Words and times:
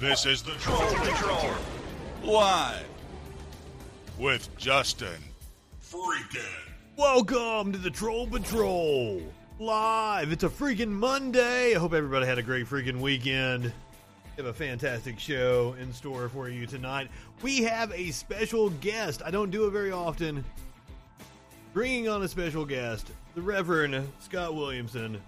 This 0.00 0.26
is 0.26 0.42
the 0.42 0.50
Troll 0.52 0.92
Patrol. 0.96 1.54
Live 2.24 2.84
with 4.18 4.48
Justin 4.58 5.22
Freaking. 5.80 6.42
Welcome 6.96 7.70
to 7.70 7.78
the 7.78 7.90
Troll 7.90 8.26
Patrol. 8.26 9.22
Live. 9.60 10.32
It's 10.32 10.42
a 10.42 10.48
freaking 10.48 10.88
Monday. 10.88 11.76
I 11.76 11.78
hope 11.78 11.94
everybody 11.94 12.26
had 12.26 12.38
a 12.38 12.42
great 12.42 12.66
freaking 12.66 13.00
weekend. 13.00 13.64
We 13.64 14.42
have 14.42 14.46
a 14.46 14.52
fantastic 14.52 15.20
show 15.20 15.76
in 15.80 15.92
store 15.92 16.28
for 16.28 16.48
you 16.48 16.66
tonight. 16.66 17.08
We 17.40 17.62
have 17.62 17.92
a 17.92 18.10
special 18.10 18.70
guest. 18.70 19.22
I 19.24 19.30
don't 19.30 19.50
do 19.50 19.68
it 19.68 19.70
very 19.70 19.92
often. 19.92 20.44
Bringing 21.72 22.08
on 22.08 22.20
a 22.24 22.28
special 22.28 22.64
guest, 22.64 23.12
the 23.36 23.42
Reverend 23.42 24.08
Scott 24.18 24.56
Williamson, 24.56 25.20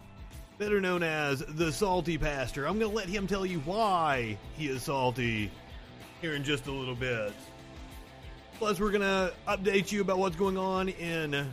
better 0.59 0.81
known 0.81 1.03
as 1.03 1.41
the 1.41 1.71
Salty 1.71 2.17
Pastor. 2.17 2.67
I'm 2.67 2.79
going 2.79 2.91
to 2.91 2.97
let 2.97 3.09
him 3.09 3.27
tell 3.27 3.45
you 3.45 3.61
why 3.61 4.39
he 4.57 4.69
is 4.69 4.83
salty 4.83 5.51
here 6.23 6.35
in 6.35 6.43
just 6.43 6.67
a 6.67 6.73
little 6.73 6.95
bit. 6.95 7.33
Plus, 8.59 8.81
we're 8.81 8.91
going 8.91 9.03
to 9.03 9.35
update 9.47 9.93
you 9.93 10.01
about 10.01 10.19
what's 10.19 10.37
going 10.37 10.57
on 10.57 10.89
in 10.89 11.47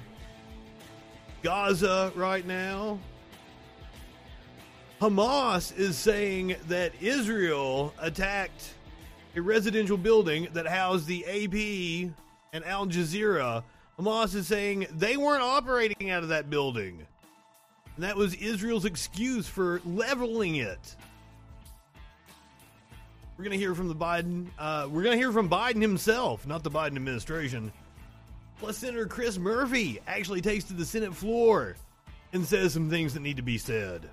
Gaza 1.41 2.13
right 2.15 2.45
now. 2.47 2.97
Hamas 5.01 5.77
is 5.77 5.97
saying 5.97 6.55
that 6.69 6.93
Israel 7.01 7.93
attacked 7.99 8.73
a 9.35 9.41
residential 9.41 9.97
building 9.97 10.47
that 10.53 10.65
housed 10.65 11.07
the 11.07 11.25
AP 11.25 12.13
and 12.53 12.63
Al 12.63 12.87
Jazeera. 12.87 13.63
Hamas 13.99 14.33
is 14.33 14.47
saying 14.47 14.87
they 14.91 15.17
weren't 15.17 15.43
operating 15.43 16.09
out 16.09 16.23
of 16.23 16.29
that 16.29 16.49
building. 16.49 17.05
And 17.95 18.03
that 18.03 18.15
was 18.15 18.33
Israel's 18.35 18.85
excuse 18.85 19.47
for 19.47 19.81
leveling 19.85 20.55
it. 20.55 20.95
We're 23.37 23.43
going 23.43 23.57
to 23.57 23.63
hear 23.63 23.75
from 23.75 23.87
the 23.87 23.95
Biden. 23.95 24.47
Uh, 24.57 24.87
we're 24.89 25.03
going 25.03 25.13
to 25.13 25.17
hear 25.17 25.31
from 25.31 25.49
Biden 25.49 25.81
himself, 25.81 26.45
not 26.47 26.63
the 26.63 26.71
Biden 26.71 26.95
administration. 26.95 27.71
Plus, 28.59 28.77
Senator 28.77 29.07
Chris 29.07 29.37
Murphy 29.37 29.99
actually 30.07 30.41
takes 30.41 30.63
to 30.65 30.73
the 30.73 30.85
Senate 30.85 31.13
floor 31.13 31.75
and 32.31 32.45
says 32.45 32.73
some 32.73 32.89
things 32.89 33.13
that 33.13 33.21
need 33.21 33.37
to 33.37 33.43
be 33.43 33.57
said. 33.57 34.09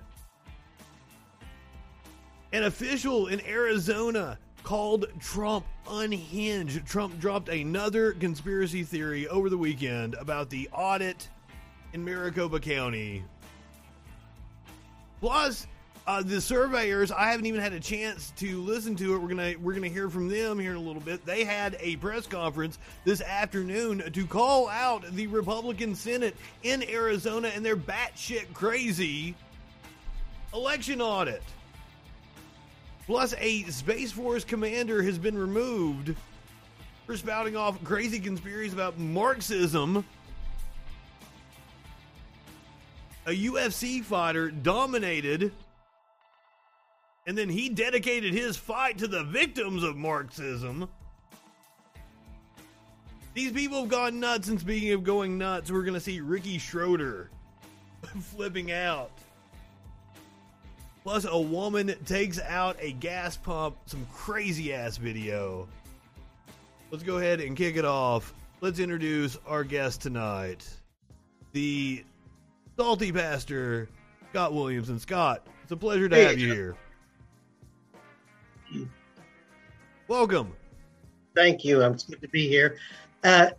An 2.51 2.63
official 2.63 3.27
in 3.27 3.39
Arizona 3.45 4.37
called 4.63 5.07
Trump 5.19 5.65
unhinged. 5.89 6.85
Trump 6.85 7.17
dropped 7.19 7.49
another 7.49 8.11
conspiracy 8.13 8.83
theory 8.83 9.27
over 9.27 9.49
the 9.49 9.57
weekend 9.57 10.15
about 10.15 10.49
the 10.49 10.67
audit 10.73 11.29
in 11.93 12.03
Maricopa 12.03 12.59
County. 12.59 13.23
Plus, 15.21 15.67
uh, 16.07 16.23
the 16.23 16.41
surveyors, 16.41 17.11
I 17.11 17.29
haven't 17.29 17.45
even 17.45 17.61
had 17.61 17.73
a 17.73 17.79
chance 17.79 18.33
to 18.37 18.59
listen 18.61 18.95
to 18.97 19.13
it. 19.13 19.19
We're 19.19 19.29
gonna 19.29 19.53
we're 19.61 19.75
gonna 19.75 19.87
hear 19.87 20.09
from 20.09 20.27
them 20.27 20.57
here 20.57 20.71
in 20.71 20.77
a 20.77 20.81
little 20.81 21.01
bit. 21.01 21.23
They 21.25 21.43
had 21.43 21.77
a 21.79 21.95
press 21.97 22.25
conference 22.25 22.79
this 23.05 23.21
afternoon 23.21 24.11
to 24.11 24.25
call 24.25 24.67
out 24.67 25.05
the 25.11 25.27
Republican 25.27 25.93
Senate 25.93 26.35
in 26.63 26.83
Arizona 26.89 27.49
and 27.49 27.63
their 27.63 27.77
batshit 27.77 28.51
crazy 28.55 29.35
election 30.55 31.01
audit. 31.01 31.43
Plus, 33.05 33.35
a 33.37 33.63
Space 33.63 34.11
Force 34.11 34.43
commander 34.43 35.03
has 35.03 35.19
been 35.19 35.37
removed 35.37 36.15
for 37.05 37.15
spouting 37.15 37.55
off 37.55 37.81
crazy 37.83 38.19
conspiracies 38.19 38.73
about 38.73 38.97
Marxism. 38.97 40.03
A 43.27 43.31
UFC 43.31 44.03
fighter 44.03 44.49
dominated, 44.49 45.51
and 47.27 47.37
then 47.37 47.49
he 47.49 47.69
dedicated 47.69 48.33
his 48.33 48.57
fight 48.57 48.97
to 48.97 49.07
the 49.07 49.23
victims 49.23 49.83
of 49.83 49.95
Marxism. 49.95 50.89
These 53.33 53.51
people 53.51 53.81
have 53.81 53.89
gone 53.89 54.19
nuts, 54.19 54.47
and 54.47 54.59
speaking 54.59 54.91
of 54.91 55.03
going 55.03 55.37
nuts, 55.37 55.71
we're 55.71 55.83
going 55.83 55.93
to 55.93 55.99
see 55.99 56.19
Ricky 56.19 56.57
Schroeder 56.57 57.29
flipping 58.21 58.71
out. 58.71 59.11
Plus, 61.03 61.25
a 61.25 61.39
woman 61.39 61.95
takes 62.05 62.39
out 62.39 62.75
a 62.79 62.91
gas 62.91 63.37
pump. 63.37 63.77
Some 63.85 64.05
crazy 64.13 64.73
ass 64.73 64.97
video. 64.97 65.67
Let's 66.91 67.03
go 67.03 67.17
ahead 67.17 67.39
and 67.39 67.55
kick 67.55 67.77
it 67.77 67.85
off. 67.85 68.33
Let's 68.59 68.79
introduce 68.79 69.37
our 69.47 69.63
guest 69.63 70.01
tonight, 70.01 70.67
the 71.53 72.03
salty 72.77 73.11
pastor, 73.11 73.89
Scott 74.29 74.53
Williams, 74.53 74.89
and 74.89 74.99
Scott, 74.99 75.45
it's 75.63 75.71
a 75.71 75.77
pleasure 75.77 76.09
to 76.09 76.15
Hey, 76.15 76.23
have 76.23 76.39
you 76.39 76.53
here. 76.53 76.75
Welcome. 80.07 80.53
Thank 81.35 81.63
you. 81.63 81.83
I'm 81.83 81.93
good 81.93 82.21
to 82.21 82.27
be 82.27 82.47
here. 82.47 82.77
Uh, 83.23 83.51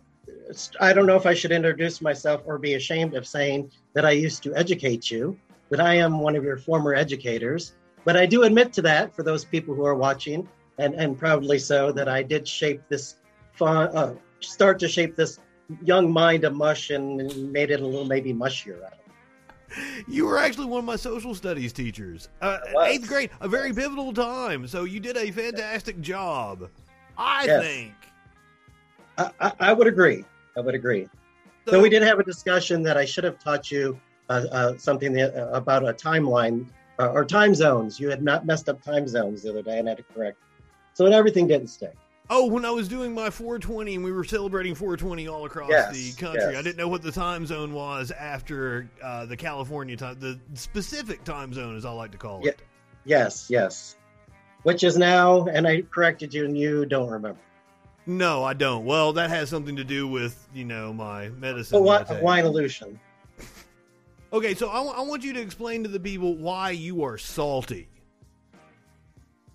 I 0.79 0.93
don't 0.93 1.05
know 1.05 1.15
if 1.15 1.25
I 1.25 1.33
should 1.33 1.51
introduce 1.51 2.01
myself 2.01 2.41
or 2.45 2.57
be 2.57 2.75
ashamed 2.75 3.15
of 3.15 3.25
saying 3.25 3.71
that 3.93 4.05
I 4.05 4.11
used 4.11 4.43
to 4.43 4.55
educate 4.55 5.09
you, 5.09 5.39
that 5.69 5.79
I 5.79 5.95
am 5.95 6.19
one 6.19 6.35
of 6.35 6.43
your 6.43 6.57
former 6.57 6.93
educators. 6.93 7.73
But 8.05 8.17
I 8.17 8.25
do 8.25 8.43
admit 8.43 8.73
to 8.73 8.81
that 8.83 9.15
for 9.15 9.23
those 9.23 9.45
people 9.45 9.73
who 9.73 9.85
are 9.85 9.95
watching, 9.95 10.47
and, 10.77 10.93
and 10.95 11.17
proudly 11.17 11.59
so, 11.59 11.91
that 11.91 12.07
I 12.07 12.23
did 12.23 12.47
shape 12.47 12.81
this, 12.89 13.15
fun, 13.53 13.95
uh, 13.95 14.15
start 14.39 14.79
to 14.79 14.87
shape 14.87 15.15
this 15.15 15.39
young 15.83 16.11
mind 16.11 16.43
of 16.43 16.53
mush 16.53 16.89
and 16.89 17.51
made 17.51 17.71
it 17.71 17.79
a 17.79 17.85
little 17.85 18.05
maybe 18.05 18.33
mushier. 18.33 18.83
I. 18.83 19.02
You 20.07 20.25
were 20.25 20.37
actually 20.37 20.65
one 20.65 20.79
of 20.79 20.85
my 20.85 20.95
social 20.95 21.33
studies 21.33 21.73
teachers. 21.73 22.29
Uh, 22.41 22.59
eighth 22.83 23.07
grade, 23.07 23.29
a 23.41 23.47
very 23.47 23.73
pivotal 23.73 24.13
time. 24.13 24.67
So 24.67 24.83
you 24.83 24.99
did 24.99 25.17
a 25.17 25.31
fantastic 25.31 26.01
job. 26.01 26.69
I 27.17 27.45
Yes. 27.45 27.63
think. 27.63 27.93
I, 29.17 29.31
I, 29.39 29.51
I 29.59 29.73
would 29.73 29.87
agree. 29.87 30.25
I 30.57 30.61
would 30.61 30.75
agree. 30.75 31.07
So 31.67 31.79
we 31.79 31.89
did 31.89 32.01
have 32.03 32.19
a 32.19 32.23
discussion 32.23 32.83
that 32.83 32.97
I 32.97 33.05
should 33.05 33.23
have 33.23 33.39
taught 33.39 33.71
you 33.71 33.99
uh, 34.29 34.45
uh, 34.51 34.77
something 34.77 35.13
that, 35.13 35.35
uh, 35.35 35.49
about 35.53 35.87
a 35.87 35.93
timeline 35.93 36.67
uh, 36.99 37.09
or 37.09 37.23
time 37.23 37.55
zones. 37.55 37.99
You 37.99 38.09
had 38.09 38.21
not 38.21 38.45
messed 38.45 38.67
up 38.69 38.81
time 38.83 39.07
zones 39.07 39.43
the 39.43 39.51
other 39.51 39.61
day, 39.61 39.79
and 39.79 39.87
I 39.87 39.91
had 39.91 39.97
to 39.99 40.03
correct. 40.13 40.37
So 40.93 41.05
everything 41.05 41.47
didn't 41.47 41.67
stick. 41.67 41.95
Oh, 42.29 42.47
when 42.47 42.63
I 42.63 42.71
was 42.71 42.87
doing 42.87 43.13
my 43.13 43.29
420 43.29 43.95
and 43.95 44.03
we 44.03 44.11
were 44.11 44.23
celebrating 44.23 44.75
420 44.75 45.27
all 45.27 45.45
across 45.45 45.69
Yes, 45.69 45.91
the 45.91 46.13
country, 46.21 46.41
yes. 46.41 46.55
I 46.55 46.61
didn't 46.61 46.77
know 46.77 46.87
what 46.87 47.01
the 47.01 47.11
time 47.11 47.45
zone 47.45 47.73
was 47.73 48.11
after 48.11 48.89
uh, 49.03 49.25
the 49.25 49.35
California 49.35 49.97
time, 49.97 50.19
the 50.19 50.39
specific 50.53 51.23
time 51.25 51.53
zone, 51.53 51.75
as 51.75 51.83
I 51.85 51.91
like 51.91 52.11
to 52.11 52.17
call 52.17 52.45
it. 52.47 52.61
Yes, 53.03 53.49
yes. 53.49 53.97
Which 54.63 54.83
is 54.83 54.97
now, 54.97 55.45
and 55.47 55.67
I 55.67 55.81
corrected 55.81 56.33
you, 56.33 56.45
and 56.45 56.57
you 56.57 56.85
don't 56.85 57.09
remember. 57.09 57.39
No, 58.05 58.43
I 58.43 58.53
don't. 58.53 58.85
Well, 58.85 59.11
that 59.13 59.29
has 59.29 59.49
something 59.49 59.75
to 59.75 59.83
do 59.83 60.07
with 60.07 60.47
you 60.53 60.63
know 60.63 60.93
my 60.93 61.29
medicine. 61.29 61.77
But 61.77 61.83
what 61.83 62.07
that 62.07 62.13
I 62.13 62.15
take. 62.15 62.23
wine 62.23 62.45
illusion? 62.45 62.99
Okay, 64.31 64.55
so 64.55 64.69
I 64.69 64.79
wa- 64.79 64.93
I 64.93 65.01
want 65.01 65.23
you 65.23 65.33
to 65.33 65.41
explain 65.41 65.83
to 65.83 65.89
the 65.89 65.99
people 65.99 66.35
why 66.35 66.71
you 66.71 67.03
are 67.03 67.17
salty. 67.17 67.89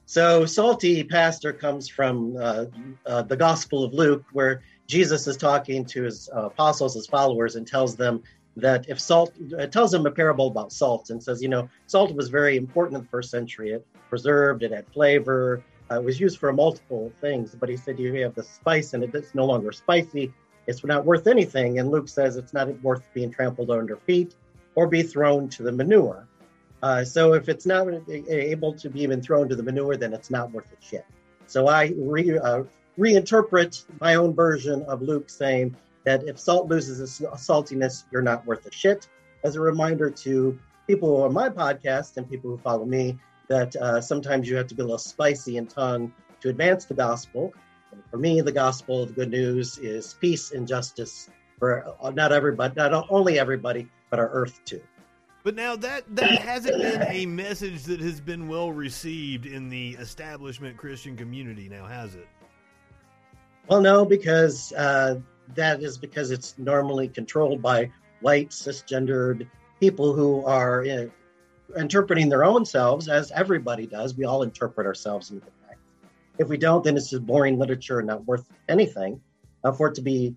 So 0.09 0.47
salty 0.47 1.05
pastor 1.05 1.53
comes 1.53 1.87
from 1.87 2.35
uh, 2.41 2.65
uh, 3.05 3.21
the 3.25 3.37
Gospel 3.37 3.85
of 3.85 3.93
Luke, 3.93 4.25
where 4.33 4.63
Jesus 4.87 5.27
is 5.27 5.37
talking 5.37 5.85
to 5.85 6.05
his 6.05 6.31
uh, 6.35 6.47
apostles, 6.47 6.95
his 6.95 7.07
followers, 7.07 7.57
and 7.57 7.67
tells 7.67 7.95
them 7.95 8.23
that 8.57 8.89
if 8.89 8.99
salt, 8.99 9.35
uh, 9.59 9.67
tells 9.67 9.91
them 9.91 10.07
a 10.07 10.11
parable 10.11 10.47
about 10.47 10.73
salt, 10.73 11.11
and 11.11 11.23
says, 11.23 11.43
you 11.43 11.51
know, 11.51 11.69
salt 11.89 12.15
was 12.15 12.31
very 12.31 12.57
important 12.57 12.97
in 12.97 13.03
the 13.03 13.09
first 13.11 13.31
century. 13.31 13.73
It 13.73 13.87
preserved, 14.09 14.63
it 14.63 14.73
had 14.73 14.87
flavor, 14.95 15.63
uh, 15.91 15.97
it 15.97 16.05
was 16.05 16.19
used 16.19 16.39
for 16.39 16.55
multiple 16.55 17.13
things. 17.21 17.55
But 17.55 17.69
he 17.69 17.77
said, 17.77 17.99
you 17.99 18.15
have 18.23 18.35
the 18.35 18.45
spice, 18.45 18.95
and 18.95 19.05
it's 19.05 19.35
no 19.35 19.45
longer 19.45 19.73
spicy. 19.73 20.33
It's 20.67 20.83
not 20.87 21.05
worth 21.05 21.27
anything. 21.27 21.81
And 21.81 21.91
Luke 21.91 22.09
says 22.09 22.37
it's 22.37 22.55
not 22.55 22.71
worth 22.83 23.03
being 23.13 23.31
trampled 23.31 23.71
under 23.71 23.97
feet 23.97 24.35
or 24.75 24.87
be 24.87 25.03
thrown 25.03 25.51
to 25.51 25.63
the 25.63 25.73
manure. 25.73 26.27
Uh, 26.83 27.05
so 27.05 27.35
if 27.35 27.49
it's 27.49 27.67
not 27.67 27.87
able 28.09 28.73
to 28.73 28.89
be 28.89 29.03
even 29.03 29.21
thrown 29.21 29.49
to 29.49 29.57
the 29.57 29.63
manure, 29.63 29.97
then 29.97 30.13
it's 30.13 30.31
not 30.31 30.51
worth 30.53 30.73
a 30.73 30.85
shit. 30.85 31.05
So 31.47 31.67
I 31.69 31.93
re, 31.97 32.39
uh, 32.39 32.65
reinterpret 32.99 33.85
my 34.01 34.15
own 34.15 34.35
version 34.35 34.83
of 34.85 35.03
Luke 35.03 35.29
saying 35.31 35.77
that 36.05 36.25
if 36.25 36.39
salt 36.39 36.69
loses 36.69 37.01
its 37.01 37.21
saltiness, 37.21 38.05
you're 38.13 38.23
not 38.23 38.47
worth 38.47 38.67
a 38.67 38.73
shit. 38.73 39.09
As 39.45 39.57
a 39.57 39.61
reminder 39.61 40.11
to 40.11 40.59
people 40.87 41.23
on 41.23 41.33
my 41.33 41.49
podcast 41.49 42.17
and 42.17 42.29
people 42.29 42.51
who 42.51 42.59
follow 42.59 42.85
me, 42.85 43.19
that 43.49 43.75
uh, 43.77 44.01
sometimes 44.01 44.49
you 44.49 44.57
have 44.57 44.67
to 44.69 44.75
be 44.75 44.83
a 44.83 44.85
little 44.85 44.99
spicy 44.99 45.57
in 45.57 45.67
tongue 45.67 46.13
to 46.41 46.49
advance 46.49 46.85
the 46.85 46.95
gospel. 46.95 47.53
And 47.93 48.03
for 48.11 48.19
me, 48.19 48.41
the 48.41 48.53
gospel, 48.53 49.07
the 49.07 49.13
good 49.13 49.31
news 49.31 49.79
is 49.79 50.15
peace 50.21 50.53
and 50.53 50.69
justice 50.69 51.31
for 51.59 51.95
not 52.15 52.33
everybody, 52.33 52.75
not 52.77 53.07
only 53.11 53.39
everybody, 53.39 53.89
but 54.11 54.19
our 54.19 54.29
earth 54.31 54.61
too. 54.65 54.81
But 55.49 55.55
now 55.55 55.77
that 55.77 56.05
that 56.15 56.43
hasn't 56.43 56.77
been 56.77 57.03
a 57.09 57.25
message 57.25 57.85
that 57.85 58.01
has 58.01 58.21
been 58.21 58.49
well 58.49 58.71
received 58.71 59.47
in 59.47 59.71
the 59.71 59.97
establishment 59.99 60.77
Christian 60.77 61.17
community. 61.17 61.71
Now 61.71 61.87
has 61.87 62.15
it? 62.15 62.29
Well, 63.67 63.81
no, 63.81 64.05
because 64.05 64.75
uh, 64.75 65.21
that 65.55 65.83
is 65.83 65.97
because 65.97 66.33
it's 66.33 66.59
normally 66.59 67.09
controlled 67.09 67.63
by 67.63 67.91
white 68.21 68.51
cisgendered 68.51 69.49
people 69.81 70.13
who 70.13 70.45
are 70.45 70.85
uh, 70.85 71.07
interpreting 71.79 72.29
their 72.29 72.45
own 72.45 72.67
selves 72.67 73.09
as 73.09 73.31
everybody 73.31 73.87
does. 73.87 74.15
We 74.19 74.27
all 74.27 74.43
interpret 74.43 74.87
ourselves 74.87 75.31
into 75.31 75.47
the 75.47 75.67
fact. 75.67 75.81
If 76.37 76.49
we 76.49 76.59
don't, 76.59 76.85
then 76.85 76.95
it's 76.95 77.09
just 77.09 77.25
boring 77.25 77.59
literature 77.59 78.01
and 78.01 78.09
not 78.09 78.23
worth 78.27 78.45
anything. 78.69 79.19
Uh, 79.65 79.73
for 79.73 79.89
it 79.89 79.95
to 79.95 80.03
be 80.03 80.37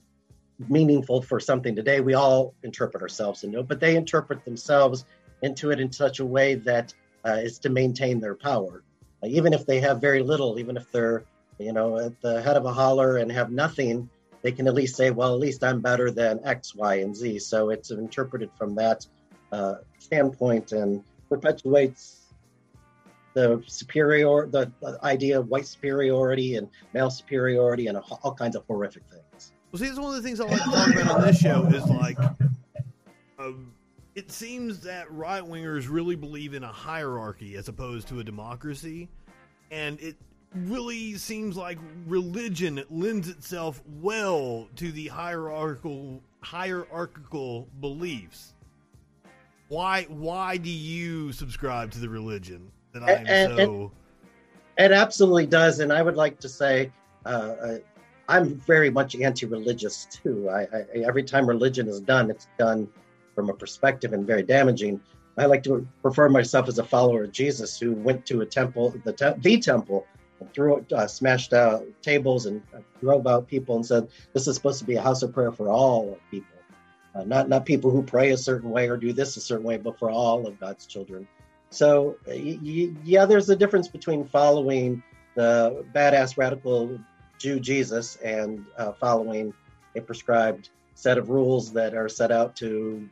meaningful 0.69 1.21
for 1.21 1.39
something 1.39 1.75
today, 1.75 2.01
we 2.01 2.13
all 2.13 2.53
interpret 2.63 3.01
ourselves 3.01 3.43
into 3.43 3.59
it, 3.59 3.67
but 3.67 3.79
they 3.79 3.95
interpret 3.95 4.43
themselves 4.45 5.05
into 5.41 5.71
it 5.71 5.79
in 5.79 5.91
such 5.91 6.19
a 6.19 6.25
way 6.25 6.55
that 6.55 6.93
uh, 7.25 7.39
is 7.41 7.59
to 7.59 7.69
maintain 7.69 8.19
their 8.19 8.35
power. 8.35 8.83
Uh, 9.23 9.27
even 9.27 9.53
if 9.53 9.65
they 9.65 9.79
have 9.79 10.01
very 10.01 10.21
little, 10.21 10.59
even 10.59 10.77
if 10.77 10.91
they're, 10.91 11.23
you 11.59 11.73
know, 11.73 11.97
at 11.97 12.19
the 12.21 12.41
head 12.41 12.57
of 12.57 12.65
a 12.65 12.73
holler 12.73 13.17
and 13.17 13.31
have 13.31 13.51
nothing, 13.51 14.09
they 14.41 14.51
can 14.51 14.67
at 14.67 14.73
least 14.73 14.95
say, 14.95 15.11
well, 15.11 15.33
at 15.33 15.39
least 15.39 15.63
I'm 15.63 15.81
better 15.81 16.09
than 16.11 16.39
X, 16.43 16.73
Y, 16.75 16.95
and 16.95 17.15
Z. 17.15 17.39
So 17.39 17.69
it's 17.69 17.91
interpreted 17.91 18.49
from 18.57 18.75
that 18.75 19.05
uh, 19.51 19.75
standpoint 19.99 20.71
and 20.71 21.03
perpetuates 21.29 22.21
the 23.33 23.63
superior, 23.67 24.47
the, 24.47 24.71
the, 24.81 24.99
idea 25.03 25.39
of 25.39 25.47
white 25.47 25.67
superiority 25.67 26.55
and 26.55 26.67
male 26.93 27.09
superiority 27.09 27.87
and 27.87 27.97
all 27.97 28.33
kinds 28.33 28.55
of 28.55 28.63
horrific 28.67 29.03
things. 29.09 29.50
Well, 29.71 29.79
see, 29.79 29.87
that's 29.87 29.99
one 29.99 30.13
of 30.13 30.21
the 30.21 30.27
things 30.27 30.41
I 30.41 30.45
like 30.45 30.63
to 30.63 30.69
talk 30.69 30.93
about 30.93 31.15
on 31.15 31.21
this 31.21 31.39
show 31.39 31.65
is 31.67 31.85
like, 31.85 32.17
um, 33.39 33.71
it 34.15 34.29
seems 34.29 34.81
that 34.81 35.09
right 35.11 35.41
wingers 35.41 35.89
really 35.89 36.15
believe 36.15 36.53
in 36.53 36.63
a 36.63 36.71
hierarchy 36.71 37.55
as 37.55 37.69
opposed 37.69 38.09
to 38.09 38.19
a 38.19 38.23
democracy, 38.23 39.07
and 39.71 39.97
it 40.01 40.17
really 40.53 41.15
seems 41.15 41.55
like 41.55 41.77
religion 42.05 42.83
lends 42.89 43.29
itself 43.29 43.81
well 44.01 44.67
to 44.75 44.91
the 44.91 45.07
hierarchical 45.07 46.21
hierarchical 46.41 47.69
beliefs. 47.79 48.53
Why 49.69 50.03
why 50.09 50.57
do 50.57 50.69
you 50.69 51.31
subscribe 51.31 51.91
to 51.91 51.99
the 51.99 52.09
religion 52.09 52.69
that 52.91 53.03
I'm 53.03 53.25
and, 53.25 53.57
so? 53.57 53.91
it 54.77 54.91
absolutely 54.91 55.45
does, 55.45 55.79
and 55.79 55.93
I 55.93 56.01
would 56.01 56.17
like 56.17 56.41
to 56.41 56.49
say. 56.49 56.91
Uh, 57.25 57.29
uh, 57.29 57.77
I'm 58.31 58.55
very 58.55 58.89
much 58.89 59.13
anti-religious 59.15 60.05
too. 60.05 60.49
I, 60.49 60.61
I, 60.61 60.99
every 61.05 61.23
time 61.23 61.45
religion 61.45 61.89
is 61.89 61.99
done, 61.99 62.31
it's 62.31 62.47
done 62.57 62.87
from 63.35 63.49
a 63.49 63.53
perspective 63.53 64.13
and 64.13 64.25
very 64.25 64.41
damaging. 64.41 65.01
I 65.37 65.47
like 65.47 65.63
to 65.63 65.85
refer 66.01 66.29
myself 66.29 66.69
as 66.69 66.79
a 66.79 66.83
follower 66.83 67.25
of 67.25 67.33
Jesus 67.33 67.77
who 67.77 67.91
went 67.91 68.25
to 68.27 68.39
a 68.39 68.45
temple, 68.45 68.95
the, 69.03 69.11
te- 69.11 69.39
the 69.39 69.59
temple, 69.59 70.07
threw 70.53 70.85
uh, 70.93 71.07
smashed 71.07 71.51
out 71.51 71.83
tables 72.01 72.45
and 72.45 72.61
drove 73.01 73.27
out 73.27 73.47
people 73.47 73.75
and 73.75 73.85
said, 73.85 74.07
"This 74.33 74.47
is 74.47 74.55
supposed 74.55 74.79
to 74.79 74.85
be 74.85 74.95
a 74.95 75.01
house 75.01 75.23
of 75.23 75.33
prayer 75.33 75.51
for 75.51 75.67
all 75.69 76.17
people, 76.31 76.57
uh, 77.13 77.23
not 77.25 77.49
not 77.49 77.65
people 77.65 77.91
who 77.91 78.01
pray 78.01 78.31
a 78.31 78.37
certain 78.37 78.69
way 78.69 78.87
or 78.89 78.97
do 78.97 79.13
this 79.13 79.35
a 79.37 79.41
certain 79.41 79.65
way, 79.65 79.77
but 79.77 79.99
for 79.99 80.09
all 80.09 80.47
of 80.47 80.59
God's 80.59 80.85
children." 80.87 81.27
So, 81.69 82.17
y- 82.27 82.59
y- 82.63 82.93
yeah, 83.03 83.25
there's 83.25 83.49
a 83.49 83.55
difference 83.55 83.87
between 83.87 84.25
following 84.25 85.03
the 85.35 85.85
badass 85.93 86.37
radical 86.37 86.99
Jew 87.41 87.59
Jesus 87.59 88.17
and 88.17 88.65
uh, 88.77 88.91
following 88.93 89.53
a 89.95 90.01
prescribed 90.01 90.69
set 90.93 91.17
of 91.17 91.29
rules 91.29 91.73
that 91.73 91.95
are 91.95 92.09
set 92.09 92.31
out 92.31 92.55
to 92.57 93.09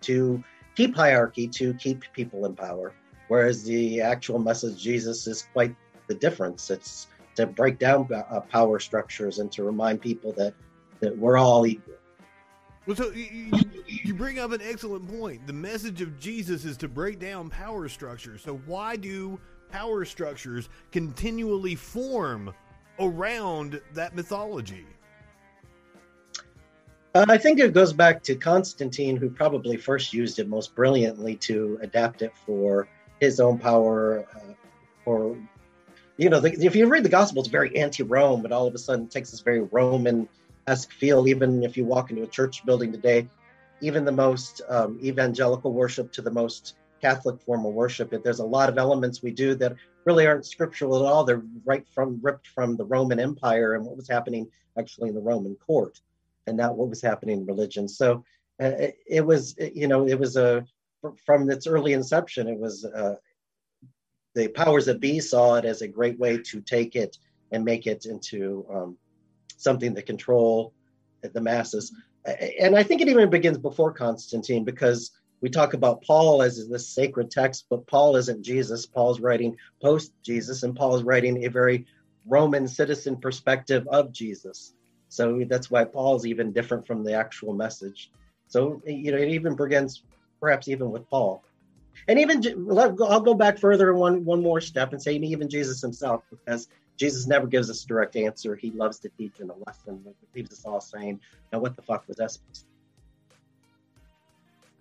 to 0.00 0.42
keep 0.74 0.96
hierarchy, 0.96 1.46
to 1.48 1.74
keep 1.74 2.02
people 2.14 2.46
in 2.46 2.54
power. 2.54 2.94
Whereas 3.28 3.64
the 3.64 4.00
actual 4.00 4.38
message 4.38 4.82
Jesus 4.82 5.26
is 5.26 5.48
quite 5.52 5.74
the 6.06 6.14
difference. 6.14 6.70
It's 6.70 7.08
to 7.34 7.46
break 7.46 7.78
down 7.78 8.08
uh, 8.12 8.40
power 8.40 8.78
structures 8.78 9.38
and 9.38 9.52
to 9.52 9.64
remind 9.64 10.00
people 10.00 10.32
that 10.32 10.54
that 11.00 11.16
we're 11.16 11.36
all 11.36 11.66
equal. 11.66 11.94
Well, 12.86 12.96
so 12.96 13.10
you, 13.10 13.50
you 13.86 14.14
bring 14.14 14.38
up 14.38 14.52
an 14.52 14.62
excellent 14.62 15.08
point. 15.08 15.46
The 15.46 15.52
message 15.52 16.00
of 16.00 16.18
Jesus 16.18 16.64
is 16.64 16.76
to 16.78 16.88
break 16.88 17.18
down 17.18 17.50
power 17.50 17.88
structures. 17.88 18.42
So 18.42 18.56
why 18.64 18.96
do 18.96 19.38
power 19.68 20.04
structures 20.04 20.68
continually 20.92 21.74
form 21.74 22.54
around 22.98 23.80
that 23.94 24.14
mythology? 24.14 24.86
Uh, 27.14 27.24
I 27.28 27.38
think 27.38 27.58
it 27.58 27.72
goes 27.72 27.92
back 27.92 28.22
to 28.24 28.34
Constantine, 28.34 29.16
who 29.16 29.30
probably 29.30 29.76
first 29.76 30.12
used 30.12 30.38
it 30.38 30.48
most 30.48 30.74
brilliantly 30.74 31.36
to 31.36 31.78
adapt 31.80 32.20
it 32.20 32.32
for 32.44 32.88
his 33.20 33.40
own 33.40 33.58
power, 33.58 34.26
uh, 34.34 34.52
for 35.02 35.36
you 36.18 36.30
know, 36.30 36.40
the, 36.40 36.52
if 36.64 36.74
you 36.74 36.86
read 36.86 37.04
the 37.04 37.10
gospel, 37.10 37.40
it's 37.40 37.48
very 37.48 37.76
anti-Rome, 37.76 38.42
but 38.42 38.52
all 38.52 38.66
of 38.66 38.74
a 38.74 38.78
sudden 38.78 39.06
takes 39.06 39.30
this 39.30 39.40
very 39.40 39.60
Roman-esque 39.60 40.92
feel. 40.92 41.28
Even 41.28 41.62
if 41.62 41.76
you 41.76 41.84
walk 41.84 42.10
into 42.10 42.22
a 42.22 42.26
church 42.26 42.64
building 42.64 42.90
today, 42.92 43.28
even 43.80 44.04
the 44.04 44.12
most 44.12 44.62
um, 44.68 44.98
evangelical 45.02 45.72
worship 45.72 46.12
to 46.12 46.22
the 46.22 46.30
most 46.30 46.76
Catholic 47.06 47.40
form 47.40 47.64
of 47.64 47.72
worship, 47.72 48.10
there's 48.24 48.40
a 48.40 48.44
lot 48.44 48.68
of 48.68 48.78
elements 48.78 49.22
we 49.22 49.30
do 49.30 49.54
that 49.54 49.76
really 50.06 50.26
aren't 50.26 50.44
scriptural 50.44 50.96
at 50.96 51.04
all. 51.08 51.22
They're 51.24 51.42
right 51.64 51.86
from 51.94 52.18
ripped 52.20 52.48
from 52.48 52.76
the 52.76 52.84
Roman 52.84 53.20
Empire 53.20 53.74
and 53.74 53.84
what 53.84 53.96
was 53.96 54.08
happening 54.08 54.48
actually 54.76 55.10
in 55.10 55.14
the 55.14 55.20
Roman 55.20 55.54
court, 55.54 56.00
and 56.46 56.56
not 56.56 56.76
what 56.76 56.88
was 56.88 57.00
happening 57.00 57.38
in 57.40 57.46
religion. 57.46 57.86
So 57.86 58.24
uh, 58.60 58.72
it, 58.86 58.98
it, 59.06 59.24
was, 59.24 59.54
you 59.58 59.86
know, 59.86 60.08
it 60.08 60.18
was 60.18 60.36
a 60.36 60.66
from 61.24 61.48
its 61.48 61.68
early 61.68 61.92
inception, 61.92 62.48
it 62.48 62.58
was 62.58 62.84
uh, 62.84 63.14
the 64.34 64.48
powers 64.48 64.86
that 64.86 64.98
be 64.98 65.20
saw 65.20 65.54
it 65.54 65.64
as 65.64 65.82
a 65.82 65.88
great 65.88 66.18
way 66.18 66.38
to 66.38 66.60
take 66.60 66.96
it 66.96 67.18
and 67.52 67.64
make 67.64 67.86
it 67.86 68.06
into 68.06 68.66
um, 68.74 68.98
something 69.56 69.94
that 69.94 70.06
control 70.06 70.72
the 71.22 71.40
masses. 71.40 71.94
And 72.60 72.76
I 72.76 72.82
think 72.82 73.00
it 73.00 73.08
even 73.08 73.30
begins 73.30 73.58
before 73.58 73.92
Constantine 73.92 74.64
because 74.64 75.12
we 75.40 75.50
talk 75.50 75.74
about 75.74 76.02
Paul 76.02 76.42
as 76.42 76.68
this 76.68 76.88
sacred 76.88 77.30
text, 77.30 77.66
but 77.68 77.86
Paul 77.86 78.16
isn't 78.16 78.42
Jesus. 78.42 78.86
Paul's 78.86 79.20
writing 79.20 79.56
post 79.82 80.12
Jesus, 80.22 80.62
and 80.62 80.74
Paul 80.74 80.96
is 80.96 81.02
writing 81.02 81.44
a 81.44 81.48
very 81.48 81.86
Roman 82.26 82.66
citizen 82.66 83.16
perspective 83.16 83.86
of 83.88 84.12
Jesus. 84.12 84.74
So 85.08 85.44
that's 85.48 85.70
why 85.70 85.84
Paul's 85.84 86.26
even 86.26 86.52
different 86.52 86.86
from 86.86 87.04
the 87.04 87.14
actual 87.14 87.52
message. 87.52 88.10
So, 88.48 88.82
you 88.86 89.12
know, 89.12 89.18
it 89.18 89.28
even 89.28 89.54
begins 89.54 90.02
perhaps 90.40 90.68
even 90.68 90.90
with 90.90 91.08
Paul 91.08 91.42
and 92.08 92.18
even 92.18 92.42
I'll 92.70 93.20
go 93.20 93.34
back 93.34 93.58
further 93.58 93.94
one 93.94 94.24
one 94.24 94.42
more 94.42 94.60
step 94.60 94.92
and 94.92 95.02
say 95.02 95.14
even 95.14 95.48
Jesus 95.48 95.80
himself, 95.80 96.22
because 96.30 96.68
Jesus 96.96 97.26
never 97.26 97.46
gives 97.46 97.70
us 97.70 97.84
a 97.84 97.86
direct 97.86 98.16
answer. 98.16 98.54
He 98.56 98.70
loves 98.70 98.98
to 99.00 99.08
teach 99.10 99.40
in 99.40 99.50
a 99.50 99.54
lesson 99.66 100.04
leaves 100.34 100.52
us 100.52 100.64
all 100.64 100.80
saying, 100.80 101.20
"Now, 101.52 101.60
what 101.60 101.76
the 101.76 101.82
fuck 101.82 102.06
was 102.06 102.16
that 102.18 102.30
supposed?" 102.30 102.66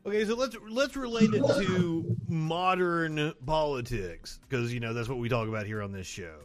Okay, 0.06 0.24
so 0.24 0.36
let's 0.36 0.56
let's 0.70 0.96
relate 0.96 1.34
it 1.34 1.42
to 1.42 2.16
modern 2.28 3.34
politics 3.44 4.40
because 4.48 4.72
you 4.72 4.80
know 4.80 4.94
that's 4.94 5.10
what 5.10 5.18
we 5.18 5.30
talk 5.30 5.48
about 5.48 5.66
here 5.66 5.82
on 5.82 5.92
this 5.92 6.06
show. 6.06 6.38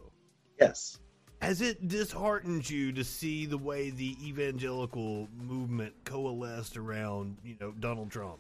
Yes. 0.58 0.98
Has 1.43 1.60
it 1.60 1.88
disheartened 1.88 2.69
you 2.69 2.93
to 2.93 3.05
see 3.05 3.44
the 3.44 3.58
way 3.58 3.90
the 3.90 4.17
evangelical 4.26 5.29
movement 5.38 5.94
coalesced 6.05 6.79
around 6.79 7.36
you 7.44 7.56
know 7.60 7.72
Donald 7.72 8.10
Trump? 8.10 8.38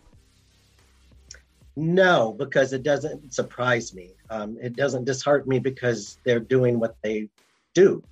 No, 1.76 2.34
because 2.38 2.72
it 2.72 2.82
doesn't 2.82 3.34
surprise 3.34 3.94
me. 3.94 4.12
Um, 4.30 4.56
it 4.60 4.74
doesn't 4.74 5.04
dishearten 5.04 5.50
me 5.50 5.58
because 5.58 6.18
they're 6.24 6.40
doing 6.40 6.80
what 6.80 6.96
they 7.02 7.28
do. 7.74 8.02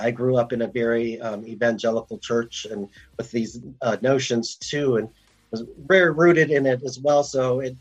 I 0.00 0.10
grew 0.10 0.36
up 0.36 0.52
in 0.52 0.62
a 0.62 0.66
very 0.66 1.20
um, 1.20 1.46
evangelical 1.46 2.18
church 2.18 2.66
and 2.68 2.88
with 3.16 3.30
these 3.30 3.60
uh, 3.82 3.98
notions 4.00 4.56
too, 4.56 4.96
and 4.96 5.08
was 5.50 5.64
very 5.86 6.12
rooted 6.12 6.50
in 6.50 6.66
it 6.66 6.82
as 6.84 6.98
well. 6.98 7.22
So 7.22 7.60
it 7.60 7.76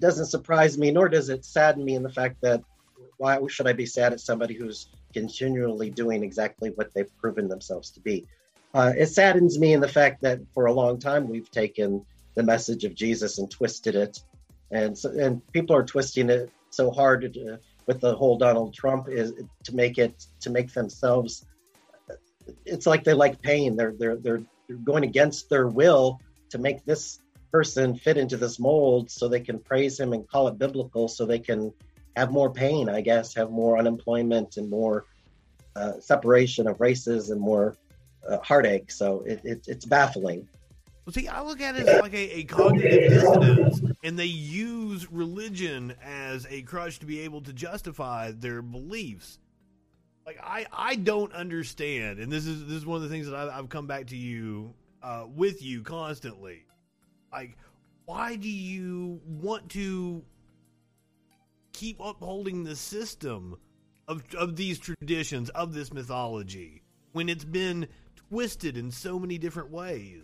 doesn't 0.00 0.26
surprise 0.26 0.78
me, 0.78 0.90
nor 0.90 1.08
does 1.08 1.28
it 1.28 1.44
sadden 1.44 1.84
me 1.84 1.94
in 1.94 2.02
the 2.02 2.12
fact 2.12 2.36
that 2.42 2.62
why 3.18 3.38
should 3.48 3.66
I 3.66 3.72
be 3.72 3.86
sad 3.86 4.12
at 4.12 4.20
somebody 4.20 4.54
who's 4.54 4.88
continually 5.12 5.90
doing 5.90 6.22
exactly 6.22 6.70
what 6.70 6.92
they've 6.94 7.16
proven 7.18 7.48
themselves 7.48 7.90
to 7.90 8.00
be? 8.00 8.26
Uh, 8.74 8.92
it 8.96 9.06
saddens 9.06 9.58
me 9.58 9.74
in 9.74 9.80
the 9.80 9.88
fact 9.88 10.22
that 10.22 10.40
for 10.54 10.66
a 10.66 10.72
long 10.72 10.98
time 10.98 11.28
we've 11.28 11.50
taken 11.50 12.04
the 12.34 12.42
message 12.42 12.84
of 12.84 12.94
Jesus 12.94 13.38
and 13.38 13.50
twisted 13.50 13.94
it 13.94 14.18
and 14.72 14.96
so, 14.98 15.10
and 15.10 15.46
people 15.52 15.76
are 15.76 15.84
twisting 15.84 16.30
it 16.30 16.50
so 16.70 16.90
hard 16.90 17.32
to, 17.34 17.58
with 17.86 18.00
the 18.00 18.16
whole 18.16 18.38
Donald 18.38 18.74
Trump 18.74 19.08
is 19.08 19.34
to 19.64 19.76
make 19.76 19.98
it 19.98 20.26
to 20.40 20.50
make 20.50 20.72
themselves. 20.72 21.44
It's 22.64 22.86
like 22.86 23.04
they 23.04 23.12
like 23.12 23.40
pain. 23.42 23.76
They're 23.76 23.94
they're 23.96 24.16
they're 24.16 24.42
going 24.82 25.04
against 25.04 25.50
their 25.50 25.68
will 25.68 26.20
to 26.52 26.58
make 26.58 26.84
this 26.84 27.20
person 27.50 27.94
fit 27.94 28.16
into 28.16 28.36
this 28.36 28.58
mold 28.58 29.10
so 29.10 29.28
they 29.28 29.40
can 29.40 29.58
praise 29.58 29.98
him 30.00 30.12
and 30.12 30.26
call 30.28 30.48
it 30.48 30.58
biblical 30.58 31.08
so 31.08 31.26
they 31.26 31.38
can 31.38 31.72
have 32.16 32.30
more 32.30 32.50
pain 32.50 32.88
i 32.88 33.00
guess 33.00 33.34
have 33.34 33.50
more 33.50 33.78
unemployment 33.78 34.56
and 34.56 34.70
more 34.70 35.04
uh, 35.76 35.92
separation 36.00 36.66
of 36.66 36.80
races 36.80 37.30
and 37.30 37.40
more 37.40 37.76
uh, 38.28 38.38
heartache 38.38 38.90
so 38.90 39.20
it, 39.22 39.40
it, 39.44 39.64
it's 39.66 39.84
baffling 39.84 40.46
well, 41.04 41.12
see, 41.12 41.26
I 41.26 41.42
look 41.42 41.60
at 41.60 41.74
it 41.74 41.88
as 41.88 42.00
like 42.00 42.14
a, 42.14 42.38
a 42.38 42.44
cognitive 42.44 43.10
dissonance, 43.10 43.82
and 44.04 44.16
they 44.16 44.26
use 44.26 45.10
religion 45.10 45.96
as 46.00 46.46
a 46.48 46.62
crutch 46.62 47.00
to 47.00 47.06
be 47.06 47.20
able 47.20 47.40
to 47.40 47.52
justify 47.52 48.30
their 48.30 48.62
beliefs. 48.62 49.40
Like 50.24 50.38
I, 50.40 50.66
I 50.72 50.94
don't 50.94 51.32
understand, 51.32 52.20
and 52.20 52.30
this 52.30 52.46
is 52.46 52.66
this 52.66 52.76
is 52.76 52.86
one 52.86 52.98
of 52.98 53.02
the 53.02 53.08
things 53.08 53.26
that 53.26 53.34
I've, 53.34 53.50
I've 53.50 53.68
come 53.68 53.88
back 53.88 54.08
to 54.08 54.16
you 54.16 54.74
uh, 55.02 55.26
with 55.34 55.62
you 55.62 55.82
constantly. 55.82 56.64
Like, 57.32 57.56
why 58.04 58.36
do 58.36 58.48
you 58.48 59.20
want 59.26 59.68
to 59.70 60.22
keep 61.72 61.98
upholding 62.00 62.64
the 62.64 62.76
system 62.76 63.56
of 64.08 64.22
of 64.34 64.56
these 64.56 64.78
traditions 64.78 65.48
of 65.50 65.72
this 65.72 65.92
mythology 65.92 66.82
when 67.12 67.28
it's 67.28 67.44
been 67.44 67.86
twisted 68.16 68.76
in 68.76 68.90
so 68.90 69.18
many 69.18 69.38
different 69.38 69.70
ways? 69.70 70.22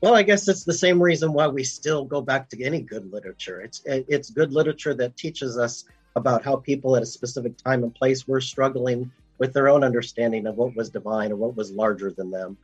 Well, 0.00 0.14
I 0.14 0.22
guess 0.22 0.48
it's 0.48 0.64
the 0.64 0.72
same 0.72 1.00
reason 1.00 1.32
why 1.32 1.46
we 1.46 1.62
still 1.62 2.04
go 2.04 2.20
back 2.20 2.48
to 2.50 2.62
any 2.64 2.80
good 2.80 3.12
literature. 3.12 3.60
It's 3.60 3.82
it's 3.86 4.30
good 4.30 4.52
literature 4.52 4.94
that 4.94 5.16
teaches 5.16 5.58
us 5.58 5.84
about 6.16 6.44
how 6.44 6.56
people 6.56 6.96
at 6.96 7.02
a 7.02 7.06
specific 7.06 7.56
time 7.56 7.82
and 7.82 7.94
place 7.94 8.28
were 8.28 8.40
struggling 8.40 9.10
with 9.38 9.52
their 9.52 9.68
own 9.68 9.82
understanding 9.82 10.46
of 10.46 10.56
what 10.56 10.76
was 10.76 10.90
divine 10.90 11.32
or 11.32 11.36
what 11.36 11.56
was 11.56 11.70
larger 11.72 12.10
than 12.10 12.30
them. 12.30 12.56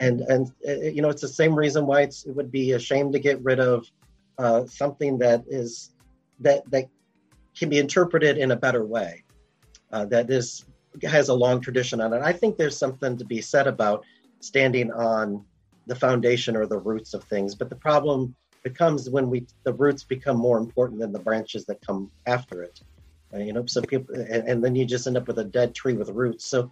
And 0.00 0.20
and 0.22 0.50
uh, 0.68 0.72
you 0.72 1.02
know, 1.02 1.08
it's 1.08 1.22
the 1.22 1.28
same 1.28 1.54
reason 1.54 1.86
why 1.86 2.02
it's, 2.02 2.26
it 2.26 2.34
would 2.34 2.50
be 2.50 2.72
a 2.72 2.78
shame 2.78 3.12
to 3.12 3.18
get 3.18 3.42
rid 3.42 3.60
of 3.60 3.86
uh, 4.38 4.66
something 4.66 5.18
that 5.18 5.44
is 5.48 5.92
that 6.40 6.68
that 6.70 6.88
can 7.56 7.68
be 7.68 7.78
interpreted 7.78 8.36
in 8.38 8.50
a 8.50 8.56
better 8.56 8.84
way. 8.84 9.22
Uh, 9.92 10.04
that 10.06 10.30
is 10.30 10.66
has 11.02 11.28
a 11.28 11.34
long 11.34 11.60
tradition 11.60 12.00
on 12.00 12.12
it. 12.12 12.22
I 12.22 12.32
think 12.32 12.56
there's 12.56 12.76
something 12.76 13.16
to 13.16 13.24
be 13.24 13.40
said 13.40 13.66
about 13.66 14.04
standing 14.40 14.92
on 14.92 15.44
the 15.86 15.94
foundation 15.94 16.56
or 16.56 16.66
the 16.66 16.78
roots 16.78 17.14
of 17.14 17.24
things. 17.24 17.54
But 17.54 17.68
the 17.68 17.76
problem 17.76 18.34
becomes 18.62 19.10
when 19.10 19.28
we 19.28 19.46
the 19.64 19.72
roots 19.72 20.02
become 20.02 20.36
more 20.36 20.58
important 20.58 21.00
than 21.00 21.12
the 21.12 21.18
branches 21.18 21.64
that 21.66 21.80
come 21.86 22.10
after 22.26 22.62
it. 22.62 22.80
Uh, 23.32 23.38
you 23.38 23.52
know, 23.52 23.64
so 23.66 23.82
people 23.82 24.14
and, 24.14 24.48
and, 24.48 24.64
then 24.64 24.74
you 24.74 24.84
just 24.84 25.06
end 25.06 25.16
up 25.16 25.26
with 25.26 25.38
a 25.38 25.44
dead 25.44 25.74
tree 25.74 25.94
with 25.94 26.08
roots. 26.10 26.44
So, 26.46 26.70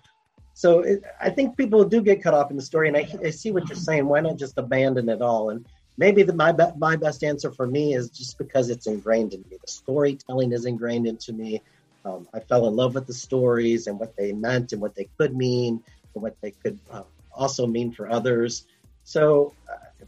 so 0.55 0.81
it, 0.81 1.03
I 1.21 1.31
think 1.31 1.57
people 1.57 1.85
do 1.85 2.03
get 2.03 2.23
cut 2.23 2.35
off 2.35 2.51
in 2.51 2.57
the 2.57 2.63
story, 2.63 2.89
and 2.89 2.97
I, 2.97 3.09
I 3.25 3.31
see 3.31 3.51
what 3.51 3.69
you're 3.69 3.77
saying. 3.77 4.07
Why 4.07 4.21
not 4.21 4.37
just 4.37 4.59
abandon 4.59 5.09
it 5.09 5.23
all? 5.23 5.51
And 5.51 5.65
maybe 5.97 6.23
the, 6.23 6.33
my 6.33 6.55
my 6.77 6.97
best 6.97 7.25
answer 7.25 7.51
for 7.51 7.67
me 7.67 7.95
is 7.95 8.11
just 8.11 8.39
because 8.39 8.71
it's 8.71 8.87
ingrained 8.87 9.33
in 9.35 9.41
me. 9.51 9.57
The 9.61 9.71
storytelling 9.71 10.53
is 10.53 10.67
ingrained 10.67 11.07
into 11.07 11.33
me. 11.33 11.63
Um, 12.05 12.29
I 12.35 12.41
fell 12.41 12.67
in 12.67 12.77
love 12.77 12.95
with 12.95 13.07
the 13.07 13.15
stories 13.15 13.87
and 13.87 13.99
what 13.99 14.17
they 14.17 14.33
meant 14.33 14.73
and 14.73 14.83
what 14.83 14.95
they 14.95 15.09
could 15.19 15.37
mean 15.37 15.83
and 16.15 16.23
what 16.23 16.37
they 16.41 16.51
could 16.51 16.79
uh, 16.91 17.05
also 17.33 17.67
mean 17.67 17.93
for 17.93 18.11
others. 18.11 18.67
So, 19.05 19.55
uh, 19.71 20.05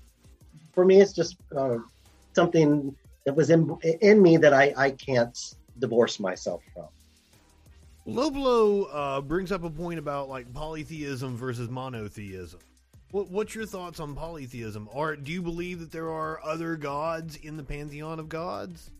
for 0.73 0.85
me, 0.85 1.01
it's 1.01 1.13
just 1.13 1.37
uh, 1.57 1.79
something 2.35 2.95
that 3.25 3.35
was 3.35 3.51
in 3.51 3.77
in 4.01 4.21
me 4.21 4.37
that 4.37 4.53
I 4.53 4.75
I 4.77 4.91
can't 4.91 5.39
divorce 5.79 6.21
myself 6.21 6.63
from. 6.75 6.89
Low 8.07 8.31
Blow 8.31 8.85
uh, 8.85 9.21
brings 9.23 9.51
up 9.51 9.65
a 9.65 9.71
point 9.71 9.99
about 9.99 10.29
like 10.29 10.53
polytheism 10.53 11.37
versus 11.37 11.71
monotheism. 11.71 12.61
What, 13.13 13.31
what's 13.31 13.55
your 13.55 13.65
thoughts 13.65 13.99
on 13.99 14.15
polytheism? 14.15 14.89
Or 14.93 15.17
do 15.17 15.33
you 15.33 15.41
believe 15.41 15.81
that 15.81 15.91
there 15.91 16.11
are 16.11 16.39
other 16.45 16.77
gods 16.77 17.37
in 17.37 17.57
the 17.57 17.63
pantheon 17.63 18.19
of 18.19 18.29
gods? 18.29 18.91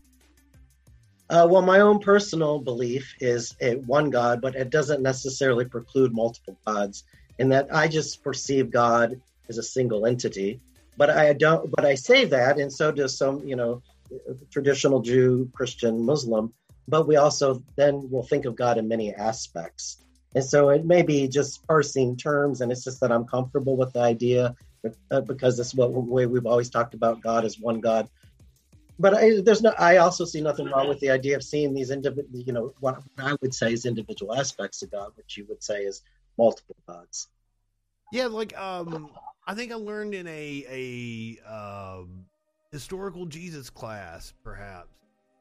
Uh, 1.29 1.47
well, 1.49 1.61
my 1.61 1.81
own 1.81 1.99
personal 1.99 2.59
belief 2.59 3.13
is 3.19 3.55
a 3.61 3.75
one 3.75 4.09
God, 4.09 4.41
but 4.41 4.55
it 4.55 4.69
doesn't 4.69 5.03
necessarily 5.03 5.65
preclude 5.65 6.13
multiple 6.13 6.57
gods. 6.65 7.03
In 7.37 7.49
that, 7.49 7.73
I 7.73 7.87
just 7.87 8.23
perceive 8.23 8.71
God 8.71 9.21
as 9.49 9.57
a 9.57 9.63
single 9.63 10.05
entity. 10.05 10.61
But 10.97 11.09
I 11.09 11.33
don't. 11.33 11.69
But 11.69 11.85
I 11.85 11.95
say 11.95 12.25
that, 12.25 12.57
and 12.57 12.71
so 12.71 12.91
does 12.91 13.17
some, 13.17 13.45
you 13.45 13.55
know, 13.55 13.81
traditional 14.49 15.01
Jew, 15.01 15.49
Christian, 15.53 16.05
Muslim. 16.05 16.53
But 16.87 17.07
we 17.07 17.15
also 17.15 17.63
then 17.75 18.09
will 18.09 18.23
think 18.23 18.45
of 18.45 18.55
God 18.55 18.77
in 18.77 18.87
many 18.87 19.13
aspects. 19.13 20.03
And 20.35 20.43
so 20.43 20.69
it 20.69 20.85
may 20.85 21.01
be 21.01 21.27
just 21.27 21.65
parsing 21.65 22.17
terms, 22.17 22.61
and 22.61 22.71
it's 22.71 22.83
just 22.83 22.99
that 22.99 23.11
I'm 23.11 23.25
comfortable 23.25 23.77
with 23.77 23.93
the 23.93 24.01
idea 24.01 24.55
uh, 25.11 25.21
because 25.21 25.57
this 25.57 25.67
is 25.67 25.75
what 25.75 25.91
way 25.91 26.25
we've 26.25 26.45
always 26.45 26.69
talked 26.69 26.93
about 26.93 27.21
God 27.21 27.45
as 27.45 27.59
one 27.59 27.79
God. 27.79 28.09
But 28.99 29.13
I, 29.13 29.41
there's 29.41 29.61
no. 29.61 29.73
I 29.77 29.97
also 29.97 30.25
see 30.25 30.41
nothing 30.41 30.67
wrong 30.67 30.87
with 30.87 30.99
the 30.99 31.09
idea 31.09 31.35
of 31.35 31.43
seeing 31.43 31.73
these 31.73 31.91
individual, 31.91 32.27
you 32.31 32.53
know, 32.53 32.73
what 32.79 33.01
I 33.17 33.35
would 33.41 33.53
say 33.53 33.73
is 33.73 33.85
individual 33.85 34.33
aspects 34.33 34.81
of 34.83 34.91
God, 34.91 35.11
which 35.15 35.37
you 35.37 35.45
would 35.49 35.63
say 35.63 35.83
is 35.83 36.01
multiple 36.37 36.75
gods. 36.87 37.27
Yeah, 38.13 38.27
like 38.27 38.57
um, 38.57 39.09
I 39.45 39.53
think 39.53 39.71
I 39.71 39.75
learned 39.75 40.13
in 40.13 40.27
a 40.27 40.65
a 40.69 41.49
uh, 41.49 42.03
historical 42.71 43.25
Jesus 43.25 43.69
class, 43.69 44.33
perhaps. 44.43 44.89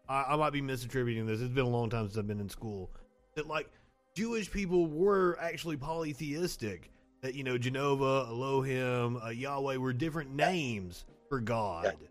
I, 0.09 0.25
I 0.31 0.37
might 0.37 0.53
be 0.53 0.63
misattributing 0.63 1.27
this. 1.27 1.41
It's 1.41 1.53
been 1.53 1.65
a 1.65 1.69
long 1.69 1.91
time 1.91 2.07
since 2.07 2.19
I've 2.19 2.27
been 2.27 2.41
in 2.41 2.49
school. 2.49 2.91
That 3.37 3.47
like 3.47 3.71
Jewish 4.15 4.51
people 4.51 4.87
were 4.87 5.39
actually 5.41 5.77
polytheistic. 5.77 6.91
That 7.23 7.35
you 7.35 7.43
know, 7.43 7.57
Jehovah, 7.57 8.27
Elohim, 8.29 9.17
uh, 9.17 9.31
Yahweh 9.31 9.77
were 9.77 9.93
different 9.93 10.35
names 10.35 11.07
for 11.29 11.41
God, 11.41 11.97
yeah. 12.01 12.09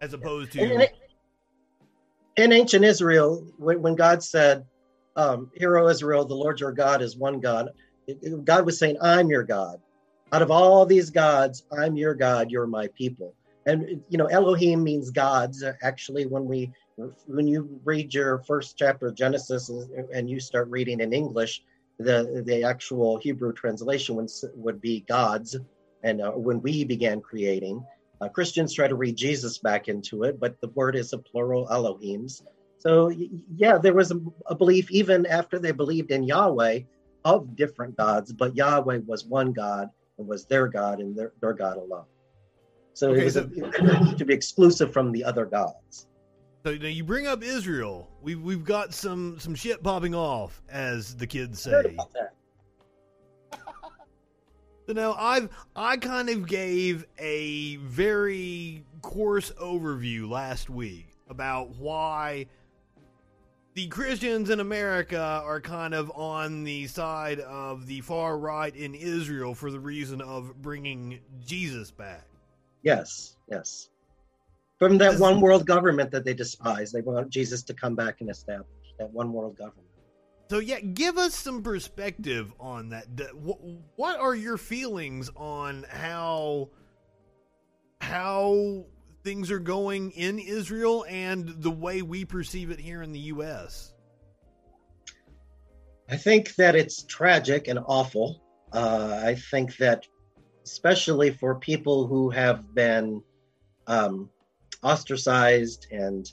as 0.00 0.14
opposed 0.14 0.52
to. 0.52 0.60
In, 0.62 0.86
in 2.36 2.52
ancient 2.52 2.84
Israel, 2.84 3.44
when, 3.58 3.82
when 3.82 3.96
God 3.96 4.22
said, 4.22 4.64
um, 5.16 5.50
"Hear, 5.54 5.76
O 5.76 5.88
Israel, 5.88 6.24
the 6.24 6.34
Lord 6.34 6.60
your 6.60 6.70
God 6.70 7.02
is 7.02 7.16
one 7.16 7.40
God," 7.40 7.70
it, 8.06 8.18
it, 8.22 8.44
God 8.44 8.64
was 8.64 8.78
saying, 8.78 8.96
"I'm 9.02 9.28
your 9.28 9.42
God." 9.42 9.80
Out 10.32 10.42
of 10.42 10.50
all 10.50 10.86
these 10.86 11.10
gods, 11.10 11.64
I'm 11.76 11.96
your 11.96 12.14
God. 12.14 12.50
You're 12.50 12.66
my 12.66 12.88
people. 12.96 13.34
And 13.66 14.02
you 14.08 14.18
know, 14.18 14.26
Elohim 14.26 14.84
means 14.84 15.10
gods. 15.10 15.64
Actually, 15.82 16.26
when 16.26 16.44
we 16.44 16.72
when 17.26 17.46
you 17.46 17.80
read 17.84 18.14
your 18.14 18.38
first 18.38 18.78
chapter 18.78 19.08
of 19.08 19.14
Genesis 19.14 19.70
and 20.12 20.30
you 20.30 20.40
start 20.40 20.68
reading 20.70 21.00
in 21.00 21.12
English, 21.12 21.62
the 21.98 22.42
the 22.46 22.64
actual 22.64 23.18
Hebrew 23.18 23.52
translation 23.52 24.16
would, 24.16 24.30
would 24.54 24.80
be 24.80 25.00
gods. 25.00 25.56
And 26.02 26.20
uh, 26.20 26.32
when 26.32 26.60
we 26.60 26.84
began 26.84 27.20
creating, 27.20 27.84
uh, 28.20 28.28
Christians 28.28 28.74
try 28.74 28.88
to 28.88 28.94
read 28.94 29.16
Jesus 29.16 29.58
back 29.58 29.88
into 29.88 30.24
it, 30.24 30.38
but 30.38 30.60
the 30.60 30.68
word 30.68 30.96
is 30.96 31.12
a 31.12 31.18
plural 31.18 31.66
Elohims. 31.68 32.42
So 32.78 33.10
yeah, 33.56 33.78
there 33.78 33.94
was 33.94 34.10
a, 34.10 34.20
a 34.46 34.54
belief 34.54 34.90
even 34.90 35.26
after 35.26 35.58
they 35.58 35.72
believed 35.72 36.10
in 36.10 36.24
Yahweh 36.24 36.80
of 37.24 37.56
different 37.56 37.96
gods, 37.96 38.32
but 38.32 38.54
Yahweh 38.54 39.00
was 39.06 39.24
one 39.24 39.52
God 39.52 39.88
and 40.18 40.28
was 40.28 40.44
their 40.44 40.68
God 40.68 41.00
and 41.00 41.16
their, 41.16 41.32
their 41.40 41.54
God 41.54 41.78
alone. 41.78 42.04
So 42.92 43.10
okay, 43.10 43.22
it 43.22 43.24
was 43.24 43.34
so, 43.34 43.50
a, 43.50 44.14
to 44.16 44.24
be 44.24 44.34
exclusive 44.34 44.92
from 44.92 45.10
the 45.10 45.24
other 45.24 45.46
gods. 45.46 46.06
So 46.64 46.74
now 46.74 46.88
you 46.88 47.04
bring 47.04 47.26
up 47.26 47.42
Israel. 47.42 48.08
We've 48.22 48.40
we've 48.40 48.64
got 48.64 48.94
some 48.94 49.38
some 49.38 49.54
shit 49.54 49.82
popping 49.82 50.14
off, 50.14 50.62
as 50.70 51.14
the 51.14 51.26
kids 51.26 51.60
say. 51.60 51.96
So 54.86 54.92
now 54.92 55.14
I've 55.18 55.50
I 55.76 55.98
kind 55.98 56.30
of 56.30 56.46
gave 56.46 57.06
a 57.18 57.76
very 57.76 58.84
coarse 59.02 59.50
overview 59.52 60.28
last 60.28 60.70
week 60.70 61.08
about 61.28 61.76
why 61.76 62.46
the 63.74 63.86
Christians 63.88 64.48
in 64.48 64.60
America 64.60 65.42
are 65.44 65.60
kind 65.60 65.92
of 65.92 66.10
on 66.14 66.64
the 66.64 66.86
side 66.86 67.40
of 67.40 67.86
the 67.86 68.00
far 68.00 68.38
right 68.38 68.74
in 68.74 68.94
Israel 68.94 69.54
for 69.54 69.70
the 69.70 69.80
reason 69.80 70.22
of 70.22 70.60
bringing 70.62 71.20
Jesus 71.44 71.90
back. 71.90 72.26
Yes, 72.82 73.36
yes 73.50 73.88
from 74.84 74.98
that 74.98 75.18
one 75.18 75.40
world 75.40 75.66
government 75.66 76.10
that 76.10 76.24
they 76.24 76.34
despise. 76.34 76.92
They 76.92 77.00
want 77.00 77.30
Jesus 77.30 77.62
to 77.64 77.74
come 77.74 77.94
back 77.94 78.20
and 78.20 78.28
establish 78.28 78.68
that 78.98 79.10
one 79.10 79.32
world 79.32 79.56
government. 79.56 79.88
So 80.50 80.58
yeah, 80.58 80.80
give 80.80 81.16
us 81.16 81.34
some 81.34 81.62
perspective 81.62 82.52
on 82.60 82.90
that. 82.90 83.06
What 83.96 84.20
are 84.20 84.34
your 84.34 84.58
feelings 84.58 85.30
on 85.36 85.86
how 85.88 86.68
how 88.00 88.84
things 89.22 89.50
are 89.50 89.58
going 89.58 90.10
in 90.10 90.38
Israel 90.38 91.06
and 91.08 91.48
the 91.48 91.70
way 91.70 92.02
we 92.02 92.26
perceive 92.26 92.70
it 92.70 92.78
here 92.78 93.02
in 93.02 93.12
the 93.12 93.20
U.S.? 93.20 93.94
I 96.10 96.18
think 96.18 96.56
that 96.56 96.76
it's 96.76 97.04
tragic 97.04 97.68
and 97.68 97.78
awful. 97.86 98.42
Uh, 98.70 99.22
I 99.24 99.36
think 99.36 99.78
that, 99.78 100.06
especially 100.62 101.30
for 101.30 101.54
people 101.54 102.06
who 102.06 102.28
have 102.28 102.74
been 102.74 103.22
um, 103.86 104.28
ostracized 104.84 105.86
and 105.90 106.30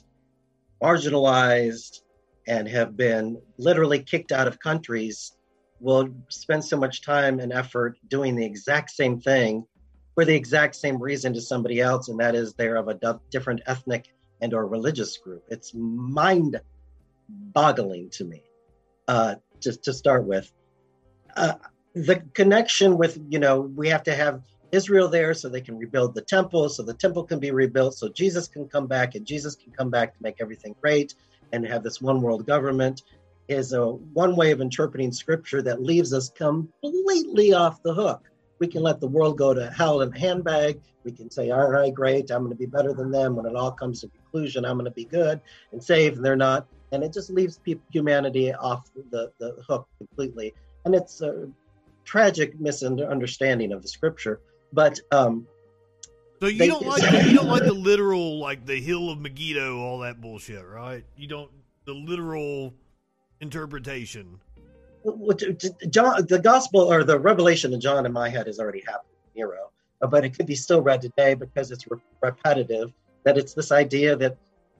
marginalized 0.82 2.02
and 2.46 2.68
have 2.68 2.96
been 2.96 3.40
literally 3.56 4.02
kicked 4.02 4.32
out 4.32 4.46
of 4.46 4.58
countries 4.58 5.32
will 5.80 6.08
spend 6.28 6.64
so 6.64 6.76
much 6.76 7.02
time 7.02 7.40
and 7.40 7.52
effort 7.52 7.96
doing 8.08 8.36
the 8.36 8.44
exact 8.44 8.90
same 8.90 9.20
thing 9.20 9.64
for 10.14 10.24
the 10.24 10.34
exact 10.34 10.76
same 10.76 11.02
reason 11.02 11.32
to 11.32 11.40
somebody 11.40 11.80
else 11.80 12.08
and 12.08 12.20
that 12.20 12.34
is 12.34 12.52
they're 12.54 12.76
of 12.76 12.88
a 12.88 13.20
different 13.30 13.60
ethnic 13.66 14.12
and 14.42 14.52
or 14.52 14.66
religious 14.66 15.16
group. 15.16 15.44
It's 15.48 15.72
mind 15.74 16.60
boggling 17.28 18.10
to 18.10 18.24
me 18.24 18.42
uh, 19.08 19.36
just 19.60 19.84
to 19.84 19.92
start 19.92 20.26
with. 20.26 20.52
Uh, 21.34 21.54
the 21.94 22.16
connection 22.34 22.98
with 22.98 23.18
you 23.28 23.38
know 23.38 23.60
we 23.60 23.88
have 23.88 24.02
to 24.02 24.14
have 24.14 24.40
Israel 24.72 25.08
there 25.08 25.34
so 25.34 25.48
they 25.48 25.60
can 25.60 25.78
rebuild 25.78 26.14
the 26.14 26.22
temple, 26.22 26.68
so 26.68 26.82
the 26.82 26.94
temple 26.94 27.24
can 27.24 27.38
be 27.38 27.50
rebuilt, 27.50 27.94
so 27.94 28.08
Jesus 28.08 28.48
can 28.48 28.66
come 28.68 28.86
back, 28.86 29.14
and 29.14 29.26
Jesus 29.26 29.54
can 29.54 29.72
come 29.72 29.90
back 29.90 30.14
to 30.14 30.22
make 30.22 30.36
everything 30.40 30.74
great 30.82 31.14
and 31.52 31.66
have 31.66 31.82
this 31.82 32.00
one 32.00 32.22
world 32.22 32.46
government 32.46 33.02
is 33.48 33.72
a 33.72 33.86
one 33.86 34.34
way 34.36 34.50
of 34.52 34.60
interpreting 34.60 35.12
scripture 35.12 35.60
that 35.62 35.82
leaves 35.82 36.12
us 36.14 36.30
completely 36.30 37.52
off 37.52 37.82
the 37.82 37.92
hook. 37.92 38.22
We 38.60 38.68
can 38.68 38.82
let 38.82 39.00
the 39.00 39.08
world 39.08 39.36
go 39.36 39.52
to 39.52 39.70
hell 39.70 40.00
in 40.00 40.14
a 40.14 40.18
handbag. 40.18 40.80
We 41.04 41.12
can 41.12 41.30
say, 41.30 41.50
"Aren't 41.50 41.76
I 41.76 41.90
great? 41.90 42.30
I'm 42.30 42.44
going 42.44 42.52
to 42.52 42.56
be 42.56 42.66
better 42.66 42.94
than 42.94 43.10
them." 43.10 43.34
When 43.36 43.44
it 43.44 43.56
all 43.56 43.72
comes 43.72 44.00
to 44.00 44.08
conclusion, 44.08 44.64
I'm 44.64 44.76
going 44.76 44.86
to 44.86 44.92
be 44.92 45.04
good 45.04 45.40
and 45.72 45.82
saved, 45.82 46.16
and 46.16 46.24
they're 46.24 46.36
not. 46.36 46.66
and 46.92 47.02
it 47.02 47.12
just 47.12 47.30
leaves 47.30 47.58
people, 47.58 47.84
humanity 47.90 48.52
off 48.54 48.88
the, 49.10 49.32
the 49.40 49.56
hook 49.66 49.88
completely. 49.98 50.54
And 50.84 50.94
it's 50.94 51.20
a 51.22 51.50
tragic 52.04 52.60
misunderstanding 52.60 53.72
of 53.72 53.82
the 53.82 53.88
scripture. 53.88 54.40
But 54.72 55.00
um, 55.10 55.46
so 56.42 56.48
you 56.48 56.58
they, 56.58 56.66
don't 56.66 56.84
like 56.84 57.02
the, 57.02 57.28
you 57.28 57.36
don't 57.36 57.46
like 57.46 57.64
the 57.64 57.72
literal 57.72 58.38
like 58.40 58.66
the 58.66 58.80
hill 58.80 59.10
of 59.10 59.20
Megiddo, 59.20 59.78
all 59.78 60.00
that 60.00 60.20
bullshit, 60.20 60.66
right? 60.66 61.04
You 61.16 61.28
don't 61.28 61.50
the 61.84 61.92
literal 61.92 62.74
interpretation. 63.40 64.40
John, 65.88 66.26
the 66.26 66.40
gospel 66.42 66.80
or 66.80 67.04
the 67.04 67.18
revelation 67.18 67.72
of 67.74 67.80
John 67.80 68.06
in 68.06 68.12
my 68.12 68.28
head 68.28 68.46
has 68.46 68.58
already 68.58 68.80
happened, 68.80 69.14
Nero, 69.36 69.70
but 70.00 70.24
it 70.24 70.36
could 70.36 70.46
be 70.46 70.54
still 70.54 70.80
read 70.80 71.00
today 71.00 71.34
because 71.34 71.70
it's 71.70 71.88
re- 71.88 71.98
repetitive. 72.20 72.92
That 73.24 73.38
it's 73.38 73.54
this 73.54 73.70
idea 73.70 74.16
that 74.16 74.36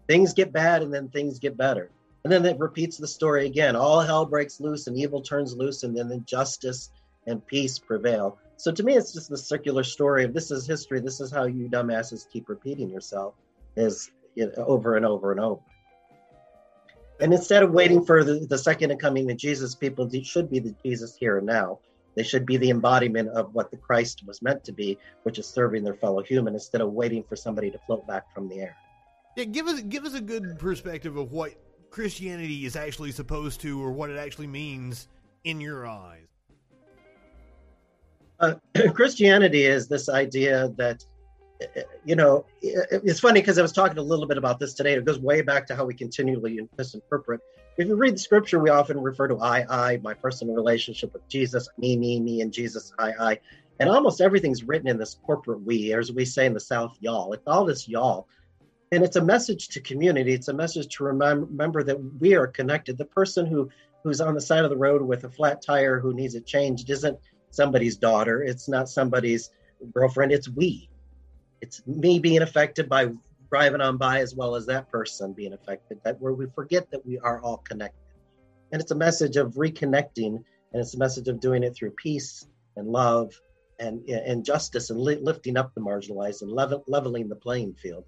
things 0.08 0.32
get 0.32 0.52
bad 0.52 0.82
and 0.82 0.92
then 0.92 1.08
things 1.10 1.38
get 1.38 1.56
better, 1.56 1.90
and 2.24 2.32
then 2.32 2.44
it 2.44 2.58
repeats 2.58 2.96
the 2.96 3.06
story 3.06 3.46
again. 3.46 3.76
All 3.76 4.00
hell 4.00 4.26
breaks 4.26 4.58
loose 4.58 4.88
and 4.88 4.96
evil 4.96 5.20
turns 5.20 5.54
loose, 5.54 5.84
and 5.84 5.96
then 5.96 6.24
justice 6.24 6.90
and 7.28 7.46
peace 7.46 7.78
prevail. 7.78 8.38
So 8.62 8.70
to 8.70 8.84
me, 8.84 8.94
it's 8.94 9.12
just 9.12 9.28
the 9.28 9.36
circular 9.36 9.82
story 9.82 10.22
of 10.22 10.32
this 10.32 10.52
is 10.52 10.64
history. 10.68 11.00
This 11.00 11.20
is 11.20 11.32
how 11.32 11.46
you 11.46 11.68
dumbasses 11.68 12.30
keep 12.32 12.48
repeating 12.48 12.88
yourself, 12.90 13.34
is 13.76 14.12
you 14.36 14.46
know, 14.46 14.64
over 14.64 14.94
and 14.94 15.04
over 15.04 15.32
and 15.32 15.40
over. 15.40 15.60
And 17.18 17.32
instead 17.32 17.64
of 17.64 17.72
waiting 17.72 18.04
for 18.04 18.22
the, 18.22 18.46
the 18.48 18.56
second 18.56 18.96
coming 19.00 19.28
of 19.32 19.36
Jesus, 19.36 19.74
people 19.74 20.08
should 20.22 20.48
be 20.48 20.60
the 20.60 20.76
Jesus 20.86 21.16
here 21.16 21.38
and 21.38 21.46
now. 21.48 21.80
They 22.14 22.22
should 22.22 22.46
be 22.46 22.56
the 22.56 22.70
embodiment 22.70 23.30
of 23.30 23.52
what 23.52 23.72
the 23.72 23.78
Christ 23.78 24.22
was 24.28 24.40
meant 24.42 24.62
to 24.62 24.72
be, 24.72 24.96
which 25.24 25.40
is 25.40 25.48
serving 25.48 25.82
their 25.82 25.96
fellow 25.96 26.22
human, 26.22 26.54
instead 26.54 26.82
of 26.82 26.92
waiting 26.92 27.24
for 27.24 27.34
somebody 27.34 27.68
to 27.72 27.80
float 27.84 28.06
back 28.06 28.32
from 28.32 28.48
the 28.48 28.60
air. 28.60 28.76
Yeah, 29.36 29.46
give 29.46 29.66
us 29.66 29.80
give 29.80 30.04
us 30.04 30.14
a 30.14 30.20
good 30.20 30.56
perspective 30.60 31.16
of 31.16 31.32
what 31.32 31.50
Christianity 31.90 32.64
is 32.64 32.76
actually 32.76 33.10
supposed 33.10 33.60
to, 33.62 33.82
or 33.82 33.90
what 33.90 34.08
it 34.08 34.18
actually 34.18 34.46
means 34.46 35.08
in 35.42 35.60
your 35.60 35.84
eyes. 35.84 36.31
Uh, 38.42 38.54
Christianity 38.94 39.64
is 39.64 39.88
this 39.88 40.08
idea 40.08 40.68
that, 40.76 41.04
you 42.04 42.16
know, 42.16 42.44
it's 42.60 43.20
funny 43.20 43.40
because 43.40 43.58
I 43.58 43.62
was 43.62 43.72
talking 43.72 43.98
a 43.98 44.02
little 44.02 44.26
bit 44.26 44.36
about 44.36 44.58
this 44.58 44.74
today. 44.74 44.94
It 44.94 45.04
goes 45.04 45.20
way 45.20 45.42
back 45.42 45.66
to 45.68 45.76
how 45.76 45.84
we 45.84 45.94
continually 45.94 46.60
misinterpret. 46.76 47.40
If 47.78 47.86
you 47.86 47.94
read 47.94 48.14
the 48.14 48.18
scripture, 48.18 48.58
we 48.58 48.68
often 48.68 49.00
refer 49.00 49.28
to 49.28 49.38
I, 49.38 49.64
I, 49.70 49.96
my 49.98 50.12
personal 50.12 50.54
relationship 50.54 51.12
with 51.14 51.26
Jesus, 51.28 51.68
me, 51.78 51.96
me, 51.96 52.20
me, 52.20 52.40
and 52.42 52.52
Jesus, 52.52 52.92
I, 52.98 53.12
I. 53.18 53.38
And 53.80 53.88
almost 53.88 54.20
everything's 54.20 54.64
written 54.64 54.88
in 54.88 54.98
this 54.98 55.16
corporate 55.24 55.62
we, 55.62 55.94
or 55.94 56.00
as 56.00 56.12
we 56.12 56.24
say 56.24 56.44
in 56.44 56.52
the 56.52 56.60
South, 56.60 56.96
y'all. 57.00 57.32
It's 57.32 57.46
all 57.46 57.64
this 57.64 57.88
y'all. 57.88 58.28
And 58.90 59.02
it's 59.02 59.16
a 59.16 59.24
message 59.24 59.68
to 59.68 59.80
community. 59.80 60.34
It's 60.34 60.48
a 60.48 60.52
message 60.52 60.96
to 60.96 61.04
remember 61.04 61.82
that 61.82 61.98
we 62.20 62.34
are 62.34 62.46
connected. 62.46 62.98
The 62.98 63.06
person 63.06 63.46
who 63.46 63.70
who's 64.04 64.20
on 64.20 64.34
the 64.34 64.40
side 64.40 64.64
of 64.64 64.70
the 64.70 64.76
road 64.76 65.00
with 65.00 65.24
a 65.24 65.30
flat 65.30 65.62
tire 65.62 66.00
who 66.00 66.12
needs 66.12 66.34
it 66.34 66.44
changed 66.44 66.90
isn't 66.90 67.16
somebody's 67.52 67.96
daughter. 67.96 68.42
It's 68.42 68.68
not 68.68 68.88
somebody's 68.88 69.50
girlfriend. 69.92 70.32
It's 70.32 70.48
we. 70.48 70.90
It's 71.60 71.86
me 71.86 72.18
being 72.18 72.42
affected 72.42 72.88
by 72.88 73.12
driving 73.48 73.80
on 73.80 73.96
by 73.98 74.18
as 74.18 74.34
well 74.34 74.56
as 74.56 74.66
that 74.66 74.90
person 74.90 75.32
being 75.32 75.52
affected. 75.52 76.00
That 76.04 76.20
where 76.20 76.32
we 76.32 76.46
forget 76.54 76.90
that 76.90 77.06
we 77.06 77.18
are 77.20 77.40
all 77.40 77.58
connected. 77.58 78.00
And 78.72 78.80
it's 78.80 78.90
a 78.90 78.96
message 78.96 79.36
of 79.36 79.52
reconnecting, 79.52 80.34
and 80.34 80.80
it's 80.80 80.94
a 80.94 80.98
message 80.98 81.28
of 81.28 81.38
doing 81.38 81.62
it 81.62 81.74
through 81.76 81.92
peace 81.92 82.48
and 82.76 82.88
love 82.88 83.32
and 83.78 84.08
and 84.08 84.44
justice 84.44 84.90
and 84.90 85.00
li- 85.00 85.20
lifting 85.22 85.56
up 85.56 85.74
the 85.74 85.80
marginalized 85.80 86.42
and 86.42 86.50
level, 86.50 86.82
leveling 86.88 87.28
the 87.28 87.36
playing 87.36 87.74
field. 87.74 88.04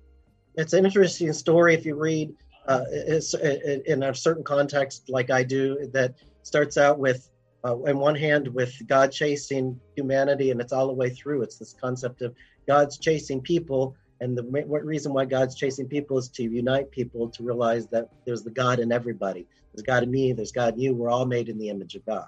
It's 0.56 0.72
an 0.72 0.84
interesting 0.84 1.32
story 1.32 1.74
if 1.74 1.84
you 1.84 1.96
read 1.96 2.34
uh, 2.66 2.84
it's, 2.90 3.34
in 3.34 4.02
a 4.02 4.14
certain 4.14 4.42
context, 4.42 5.10
like 5.10 5.30
I 5.30 5.42
do, 5.42 5.86
that 5.92 6.14
starts 6.42 6.78
out 6.78 6.98
with 6.98 7.28
uh, 7.64 7.75
on 7.75 7.99
one 7.99 8.14
hand 8.14 8.48
with 8.48 8.74
God 8.87 9.11
chasing 9.11 9.81
humanity, 9.96 10.50
and 10.50 10.61
it's 10.61 10.72
all 10.72 10.87
the 10.87 10.92
way 10.92 11.11
through. 11.11 11.42
It's 11.42 11.59
this 11.59 11.74
concept 11.81 12.22
of 12.22 12.35
God's 12.68 12.98
chasing 12.98 13.40
people, 13.40 13.96
and 14.20 14.37
the 14.37 14.44
reason 14.44 15.12
why 15.12 15.24
God's 15.24 15.55
chasing 15.55 15.88
people 15.88 16.18
is 16.18 16.29
to 16.31 16.42
unite 16.42 16.90
people 16.90 17.31
to 17.31 17.42
realize 17.42 17.87
that 17.88 18.09
there's 18.27 18.42
the 18.42 18.50
God 18.50 18.79
in 18.79 18.92
everybody. 18.92 19.46
There's 19.72 19.83
God 19.83 20.03
in 20.03 20.11
me. 20.11 20.33
There's 20.33 20.53
God 20.53 20.74
in 20.74 20.81
you. 20.81 20.94
We're 20.94 21.11
all 21.11 21.27
made 21.27 21.48
in 21.48 21.59
the 21.59 21.68
image 21.68 21.94
of 21.94 22.07
God. 22.07 22.27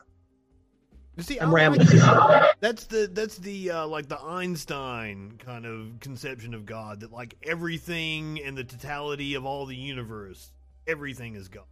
You 1.16 1.22
see, 1.22 1.38
I'm 1.38 1.54
rambling. 1.54 1.86
Like 1.86 2.56
that's 2.60 2.84
the 2.84 3.08
that's 3.10 3.38
the 3.38 3.70
uh, 3.70 3.86
like 3.86 4.08
the 4.08 4.20
Einstein 4.20 5.38
kind 5.38 5.64
of 5.64 6.00
conception 6.00 6.52
of 6.52 6.66
God 6.66 7.00
that 7.00 7.12
like 7.12 7.36
everything 7.42 8.40
and 8.42 8.56
the 8.56 8.64
totality 8.64 9.34
of 9.34 9.46
all 9.46 9.64
the 9.64 9.76
universe, 9.76 10.52
everything 10.86 11.34
is 11.34 11.48
God. 11.48 11.64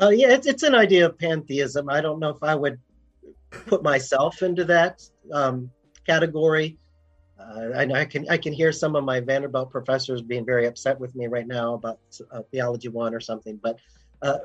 Uh, 0.00 0.08
yeah, 0.08 0.32
it's, 0.32 0.46
it's 0.46 0.62
an 0.62 0.74
idea 0.74 1.04
of 1.04 1.18
pantheism. 1.18 1.90
I 1.90 2.00
don't 2.00 2.20
know 2.20 2.30
if 2.30 2.42
I 2.42 2.54
would 2.54 2.78
put 3.50 3.82
myself 3.82 4.42
into 4.42 4.64
that 4.64 5.02
um, 5.32 5.70
category. 6.06 6.78
Uh, 7.38 7.70
I, 7.76 8.00
I, 8.00 8.04
can 8.06 8.26
I 8.28 8.38
can 8.38 8.52
hear 8.52 8.72
some 8.72 8.96
of 8.96 9.04
my 9.04 9.20
Vanderbilt 9.20 9.70
professors 9.70 10.22
being 10.22 10.46
very 10.46 10.66
upset 10.66 10.98
with 10.98 11.14
me 11.14 11.26
right 11.26 11.46
now 11.46 11.74
about 11.74 11.98
uh, 12.32 12.42
theology 12.50 12.88
one 12.88 13.14
or 13.14 13.20
something. 13.20 13.58
But 13.62 13.78
uh, 14.22 14.38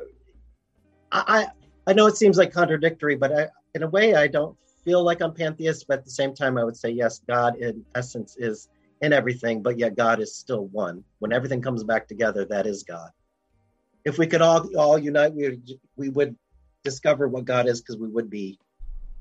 I 1.12 1.48
I 1.88 1.94
know 1.94 2.08
it 2.08 2.18
seems 2.18 2.38
like 2.38 2.52
contradictory, 2.52 3.16
but 3.16 3.32
I, 3.32 3.48
in 3.74 3.84
a 3.84 3.88
way 3.88 4.16
I 4.16 4.28
don't 4.28 4.58
feel 4.84 5.04
like 5.04 5.22
I'm 5.22 5.34
pantheist. 5.34 5.86
But 5.88 6.00
at 6.00 6.06
the 6.06 6.12
same 6.12 6.34
time, 6.34 6.58
I 6.58 6.64
would 6.64 6.78
say 6.78 6.90
yes, 6.90 7.22
God 7.28 7.58
in 7.58 7.86
essence 7.96 8.36
is 8.38 8.70
in 9.02 9.14
everything, 9.14 9.62
but 9.62 9.78
yet 9.78 9.96
God 9.96 10.20
is 10.22 10.36
still 10.36 10.66
one. 10.68 11.04
When 11.20 11.32
everything 11.32 11.62
comes 11.62 11.84
back 11.84 12.08
together, 12.08 12.46
that 12.46 12.66
is 12.66 12.84
God 12.84 13.10
if 14.06 14.20
we 14.20 14.28
could 14.28 14.42
all 14.42 14.70
all 14.78 14.98
unite, 14.98 15.34
we 15.34 15.60
we 15.98 16.10
would 16.10 16.36
discover 16.84 17.28
what 17.28 17.46
God 17.46 17.68
is 17.68 17.82
because 17.82 17.98
we 17.98 18.08
would 18.08 18.30
be, 18.30 18.60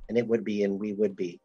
and 0.08 0.16
it 0.16 0.26
would 0.26 0.44
be, 0.44 0.62
and 0.62 0.78
we 0.78 0.92
would 0.92 1.16
be. 1.16 1.40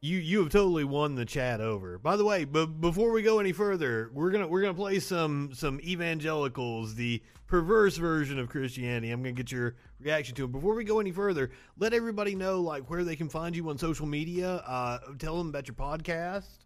You 0.00 0.18
you 0.18 0.40
have 0.40 0.50
totally 0.50 0.84
won 0.84 1.14
the 1.14 1.24
chat 1.24 1.60
over. 1.60 1.98
By 1.98 2.16
the 2.16 2.24
way, 2.24 2.44
but 2.44 2.80
before 2.80 3.12
we 3.12 3.22
go 3.22 3.38
any 3.38 3.52
further, 3.52 4.10
we're 4.12 4.30
gonna 4.30 4.48
we're 4.48 4.62
gonna 4.62 4.74
play 4.74 4.98
some 4.98 5.50
some 5.54 5.80
evangelicals, 5.82 6.94
the 6.94 7.22
perverse 7.46 7.96
version 7.96 8.38
of 8.38 8.48
Christianity. 8.48 9.10
I'm 9.10 9.22
gonna 9.22 9.32
get 9.32 9.52
your 9.52 9.76
reaction 10.00 10.34
to 10.36 10.44
it. 10.44 10.52
Before 10.52 10.74
we 10.74 10.84
go 10.84 11.00
any 11.00 11.12
further, 11.12 11.50
let 11.78 11.94
everybody 11.94 12.34
know 12.34 12.60
like 12.60 12.90
where 12.90 13.04
they 13.04 13.16
can 13.16 13.28
find 13.28 13.54
you 13.54 13.68
on 13.70 13.78
social 13.78 14.06
media. 14.06 14.56
Uh, 14.66 14.98
tell 15.18 15.38
them 15.38 15.48
about 15.48 15.68
your 15.68 15.74
podcast. 15.74 16.63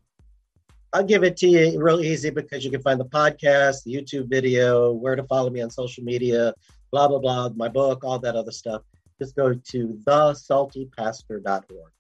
I'll 0.93 1.05
give 1.05 1.23
it 1.23 1.37
to 1.39 1.49
you 1.49 1.83
real 1.83 2.01
easy 2.01 2.31
because 2.31 2.65
you 2.65 2.71
can 2.71 2.81
find 2.81 2.99
the 2.99 3.05
podcast, 3.05 3.85
the 3.85 3.95
YouTube 3.95 4.29
video, 4.29 4.93
where 4.93 5.17
to 5.17 5.23
follow 5.25 5.51
me 5.51 5.61
on 5.61 5.71
social 5.71 6.03
media, 6.03 6.55
blah, 6.91 7.09
blah, 7.09 7.19
blah, 7.19 7.51
my 7.51 7.69
book, 7.69 8.05
all 8.05 8.19
that 8.21 8.37
other 8.37 8.53
stuff. 8.53 8.83
Just 9.21 9.37
go 9.37 9.53
to 9.53 10.01
thesaltypastor.org. 10.07 11.93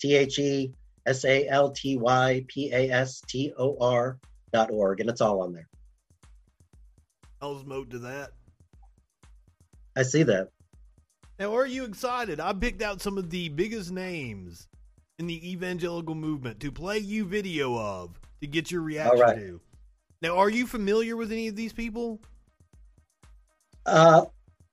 T 0.00 0.16
H 0.16 0.38
E 0.40 0.72
S 1.06 1.24
A 1.24 1.46
L 1.48 1.70
T 1.70 1.96
Y 1.96 2.44
P 2.48 2.72
A 2.72 2.90
S 2.90 3.22
T 3.28 3.52
O 3.56 3.76
R 3.80 4.18
dot 4.52 4.70
org, 4.70 5.00
and 5.00 5.08
it's 5.08 5.20
all 5.20 5.42
on 5.42 5.52
there. 5.52 5.68
How's 7.40 7.64
Moat 7.64 7.90
to 7.90 8.00
that? 8.00 8.30
I 9.96 10.02
see 10.02 10.24
that. 10.24 10.48
Now, 11.38 11.54
are 11.54 11.66
you 11.66 11.84
excited? 11.84 12.40
I 12.40 12.52
picked 12.52 12.82
out 12.82 13.00
some 13.00 13.18
of 13.18 13.30
the 13.30 13.48
biggest 13.50 13.92
names 13.92 14.66
in 15.18 15.26
the 15.26 15.52
evangelical 15.52 16.14
movement 16.14 16.60
to 16.60 16.72
play 16.72 16.98
you 16.98 17.24
video 17.24 17.78
of 17.78 18.18
to 18.42 18.48
get 18.48 18.70
your 18.70 18.82
reaction 18.82 19.20
right. 19.20 19.36
to. 19.36 19.60
Now, 20.20 20.36
are 20.36 20.50
you 20.50 20.66
familiar 20.66 21.16
with 21.16 21.32
any 21.32 21.48
of 21.48 21.56
these 21.56 21.72
people? 21.72 22.20
Uh, 23.86 24.26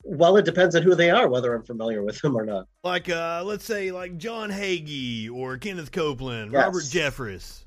well, 0.04 0.38
it 0.38 0.46
depends 0.46 0.76
on 0.76 0.84
who 0.84 0.96
they 0.96 1.10
are, 1.10 1.28
whether 1.28 1.56
I'm 1.56 1.64
familiar 1.64 2.04
with 2.04 2.20
them 2.22 2.36
or 2.36 2.46
not. 2.46 2.68
Like, 2.84 3.10
uh, 3.10 3.44
let's 3.46 3.66
say, 3.66 3.92
like 3.92 4.18
John 4.18 4.50
Hagee 4.50 5.30
or 5.32 5.58
Kenneth 5.58 5.92
Copeland, 5.92 6.52
yes. 6.52 6.64
Robert 6.64 6.84
Jeffress. 6.84 7.64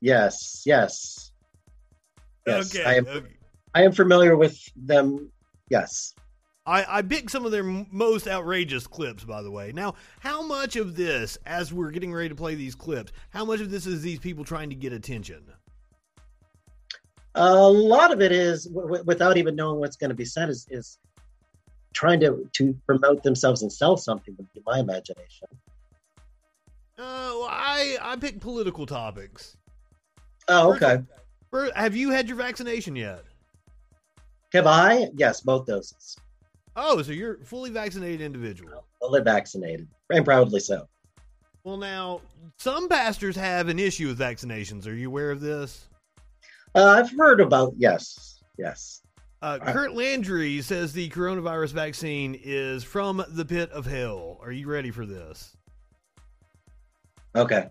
Yes, 0.00 0.62
yes. 0.66 1.32
Yes, 2.46 2.74
okay, 2.74 2.84
I 2.84 2.94
am, 2.94 3.06
okay. 3.06 3.26
I 3.74 3.82
am 3.82 3.92
familiar 3.92 4.36
with 4.36 4.58
them. 4.76 5.30
Yes. 5.68 6.14
I, 6.66 6.98
I 6.98 7.02
picked 7.02 7.30
some 7.30 7.46
of 7.46 7.52
their 7.52 7.62
most 7.62 8.26
outrageous 8.26 8.86
clips, 8.86 9.22
by 9.24 9.42
the 9.42 9.50
way. 9.50 9.70
Now, 9.72 9.94
how 10.18 10.42
much 10.42 10.74
of 10.74 10.96
this, 10.96 11.38
as 11.46 11.72
we're 11.72 11.92
getting 11.92 12.12
ready 12.12 12.28
to 12.28 12.34
play 12.34 12.56
these 12.56 12.74
clips, 12.74 13.12
how 13.30 13.44
much 13.44 13.60
of 13.60 13.70
this 13.70 13.86
is 13.86 14.02
these 14.02 14.18
people 14.18 14.44
trying 14.44 14.70
to 14.70 14.76
get 14.76 14.92
attention? 14.92 15.44
A 17.36 17.54
lot 17.54 18.12
of 18.12 18.20
it 18.20 18.32
is, 18.32 18.64
w- 18.64 19.04
without 19.04 19.36
even 19.36 19.54
knowing 19.54 19.78
what's 19.78 19.96
going 19.96 20.08
to 20.08 20.16
be 20.16 20.24
said, 20.24 20.48
is, 20.48 20.66
is 20.70 20.98
trying 21.92 22.18
to, 22.20 22.48
to 22.54 22.76
promote 22.86 23.22
themselves 23.22 23.62
and 23.62 23.72
sell 23.72 23.96
something, 23.96 24.34
would 24.36 24.52
be 24.52 24.62
my 24.66 24.80
imagination. 24.80 25.48
Uh, 26.98 27.30
well, 27.38 27.48
I, 27.48 27.98
I 28.00 28.16
picked 28.16 28.40
political 28.40 28.86
topics. 28.86 29.56
Oh, 30.48 30.74
okay. 30.74 31.02
First, 31.50 31.74
have 31.74 31.94
you 31.94 32.10
had 32.10 32.26
your 32.26 32.38
vaccination 32.38 32.96
yet? 32.96 33.22
Have 34.52 34.66
I? 34.66 35.08
Yes, 35.14 35.42
both 35.42 35.66
doses. 35.66 36.16
Oh, 36.76 37.00
so 37.00 37.12
you're 37.12 37.38
fully 37.38 37.70
vaccinated 37.70 38.20
individual. 38.20 38.84
Fully 39.00 39.22
vaccinated, 39.22 39.88
and 40.10 40.24
proudly 40.24 40.60
so. 40.60 40.86
Well, 41.64 41.78
now 41.78 42.20
some 42.58 42.88
pastors 42.88 43.34
have 43.34 43.68
an 43.68 43.78
issue 43.78 44.08
with 44.08 44.18
vaccinations. 44.18 44.86
Are 44.86 44.94
you 44.94 45.08
aware 45.08 45.30
of 45.30 45.40
this? 45.40 45.88
Uh, 46.74 46.84
I've 46.84 47.10
heard 47.10 47.40
about 47.40 47.72
yes, 47.78 48.40
yes. 48.58 49.00
Uh, 49.42 49.58
Kurt 49.58 49.94
Landry 49.94 50.60
says 50.60 50.92
the 50.92 51.08
coronavirus 51.10 51.72
vaccine 51.72 52.38
is 52.42 52.84
from 52.84 53.24
the 53.28 53.44
pit 53.44 53.70
of 53.70 53.86
hell. 53.86 54.38
Are 54.42 54.52
you 54.52 54.68
ready 54.68 54.90
for 54.90 55.06
this? 55.06 55.56
Okay. 57.34 57.68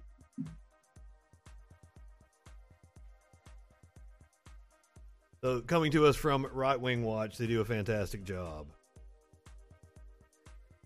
So, 5.42 5.62
coming 5.62 5.92
to 5.92 6.08
us 6.08 6.16
from 6.16 6.48
Right 6.52 6.80
Wing 6.80 7.04
Watch, 7.04 7.38
they 7.38 7.46
do 7.46 7.62
a 7.62 7.66
fantastic 7.66 8.24
job. 8.24 8.68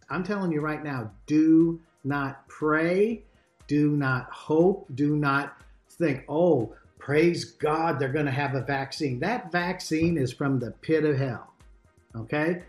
I'm 0.09 0.23
telling 0.23 0.51
you 0.51 0.61
right 0.61 0.83
now, 0.83 1.11
do 1.27 1.79
not 2.03 2.47
pray, 2.47 3.23
do 3.67 3.91
not 3.91 4.29
hope, 4.31 4.87
do 4.95 5.15
not 5.15 5.57
think, 5.89 6.23
oh, 6.27 6.73
praise 6.97 7.45
God, 7.45 7.99
they're 7.99 8.09
going 8.11 8.25
to 8.25 8.31
have 8.31 8.55
a 8.55 8.61
vaccine. 8.61 9.19
That 9.19 9.51
vaccine 9.51 10.17
is 10.17 10.33
from 10.33 10.59
the 10.59 10.71
pit 10.71 11.03
of 11.03 11.17
hell. 11.17 11.53
Okay? 12.15 12.63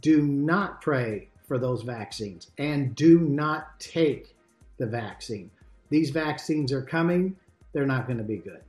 Do 0.00 0.22
not 0.22 0.80
pray 0.80 1.28
for 1.46 1.58
those 1.58 1.82
vaccines 1.82 2.50
and 2.58 2.94
do 2.94 3.20
not 3.20 3.80
take 3.80 4.36
the 4.78 4.86
vaccine. 4.86 5.50
These 5.88 6.10
vaccines 6.10 6.72
are 6.72 6.82
coming, 6.82 7.36
they're 7.72 7.86
not 7.86 8.06
going 8.06 8.18
to 8.18 8.24
be 8.24 8.36
good. 8.36 8.62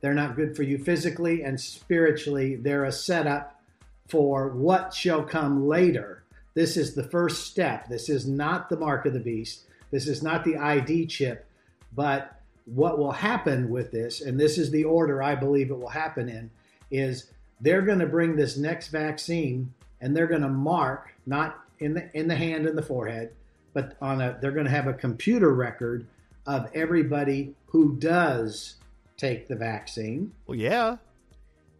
They're 0.00 0.14
not 0.14 0.36
good 0.36 0.56
for 0.56 0.62
you 0.62 0.78
physically 0.78 1.42
and 1.42 1.60
spiritually. 1.60 2.56
They're 2.56 2.84
a 2.84 2.92
setup 2.92 3.60
for 4.08 4.48
what 4.48 4.92
shall 4.92 5.22
come 5.22 5.66
later. 5.66 6.19
This 6.60 6.76
is 6.76 6.94
the 6.94 7.04
first 7.04 7.46
step. 7.46 7.88
This 7.88 8.10
is 8.10 8.28
not 8.28 8.68
the 8.68 8.76
mark 8.76 9.06
of 9.06 9.14
the 9.14 9.18
beast. 9.18 9.64
This 9.90 10.06
is 10.06 10.22
not 10.22 10.44
the 10.44 10.58
ID 10.58 11.06
chip. 11.06 11.46
But 11.94 12.38
what 12.66 12.98
will 12.98 13.12
happen 13.12 13.70
with 13.70 13.90
this, 13.92 14.20
and 14.20 14.38
this 14.38 14.58
is 14.58 14.70
the 14.70 14.84
order 14.84 15.22
I 15.22 15.36
believe 15.36 15.70
it 15.70 15.78
will 15.78 15.88
happen 15.88 16.28
in, 16.28 16.50
is 16.90 17.30
they're 17.62 17.80
going 17.80 18.00
to 18.00 18.06
bring 18.06 18.36
this 18.36 18.58
next 18.58 18.88
vaccine 18.88 19.72
and 20.02 20.14
they're 20.14 20.26
going 20.26 20.42
to 20.42 20.50
mark, 20.50 21.14
not 21.24 21.60
in 21.78 21.94
the 21.94 22.10
in 22.14 22.28
the 22.28 22.36
hand 22.36 22.66
and 22.66 22.76
the 22.76 22.82
forehead, 22.82 23.32
but 23.72 23.96
on 24.02 24.20
a 24.20 24.36
they're 24.42 24.52
going 24.52 24.66
to 24.66 24.70
have 24.70 24.86
a 24.86 24.92
computer 24.92 25.54
record 25.54 26.06
of 26.46 26.68
everybody 26.74 27.54
who 27.68 27.96
does 27.96 28.74
take 29.16 29.48
the 29.48 29.56
vaccine. 29.56 30.30
Well, 30.46 30.58
yeah. 30.58 30.98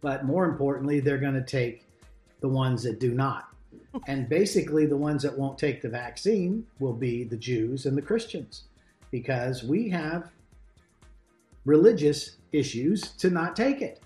But 0.01 0.25
more 0.25 0.45
importantly, 0.45 1.01
they're 1.01 1.19
going 1.19 1.35
to 1.35 1.43
take 1.43 1.85
the 2.39 2.49
ones 2.49 2.81
that 2.81 2.99
do 2.99 3.13
not. 3.13 3.50
And 4.07 4.29
basically, 4.29 4.85
the 4.85 4.97
ones 4.97 5.23
that 5.23 5.37
won't 5.37 5.57
take 5.57 5.81
the 5.81 5.89
vaccine 5.89 6.65
will 6.79 6.93
be 6.93 7.23
the 7.23 7.37
Jews 7.37 7.85
and 7.85 7.97
the 7.97 8.01
Christians 8.01 8.63
because 9.11 9.63
we 9.63 9.89
have 9.89 10.29
religious 11.65 12.37
issues 12.53 13.01
to 13.17 13.29
not 13.29 13.55
take 13.55 13.81
it. 13.81 14.01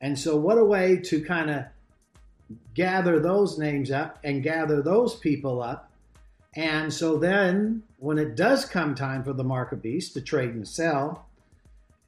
And 0.00 0.18
so, 0.18 0.36
what 0.36 0.58
a 0.58 0.64
way 0.64 0.96
to 0.96 1.22
kind 1.22 1.50
of 1.50 1.64
gather 2.74 3.20
those 3.20 3.58
names 3.58 3.90
up 3.90 4.18
and 4.24 4.42
gather 4.42 4.80
those 4.80 5.14
people 5.16 5.62
up. 5.62 5.90
And 6.56 6.92
so, 6.92 7.18
then 7.18 7.82
when 7.98 8.18
it 8.18 8.36
does 8.36 8.64
come 8.64 8.94
time 8.94 9.22
for 9.22 9.34
the 9.34 9.44
mark 9.44 9.72
of 9.72 9.82
beast 9.82 10.14
to 10.14 10.22
trade 10.22 10.50
and 10.50 10.66
sell, 10.66 11.26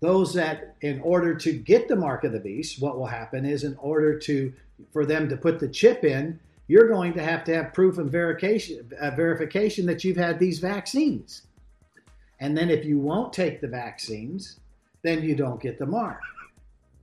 those 0.00 0.34
that 0.34 0.76
in 0.80 1.00
order 1.00 1.34
to 1.34 1.52
get 1.52 1.88
the 1.88 1.96
mark 1.96 2.24
of 2.24 2.32
the 2.32 2.40
beast 2.40 2.80
what 2.80 2.98
will 2.98 3.06
happen 3.06 3.44
is 3.44 3.64
in 3.64 3.74
order 3.76 4.18
to 4.18 4.52
for 4.92 5.06
them 5.06 5.28
to 5.28 5.36
put 5.36 5.58
the 5.58 5.68
chip 5.68 6.04
in 6.04 6.38
you're 6.68 6.88
going 6.88 7.12
to 7.14 7.22
have 7.22 7.44
to 7.44 7.54
have 7.54 7.72
proof 7.72 7.98
and 7.98 8.10
verification 8.10 8.90
uh, 9.00 9.10
verification 9.12 9.86
that 9.86 10.04
you've 10.04 10.16
had 10.16 10.38
these 10.38 10.58
vaccines 10.58 11.42
and 12.40 12.56
then 12.56 12.70
if 12.70 12.84
you 12.84 12.98
won't 12.98 13.32
take 13.32 13.60
the 13.60 13.68
vaccines 13.68 14.60
then 15.02 15.22
you 15.22 15.34
don't 15.34 15.60
get 15.60 15.78
the 15.78 15.86
mark 15.86 16.20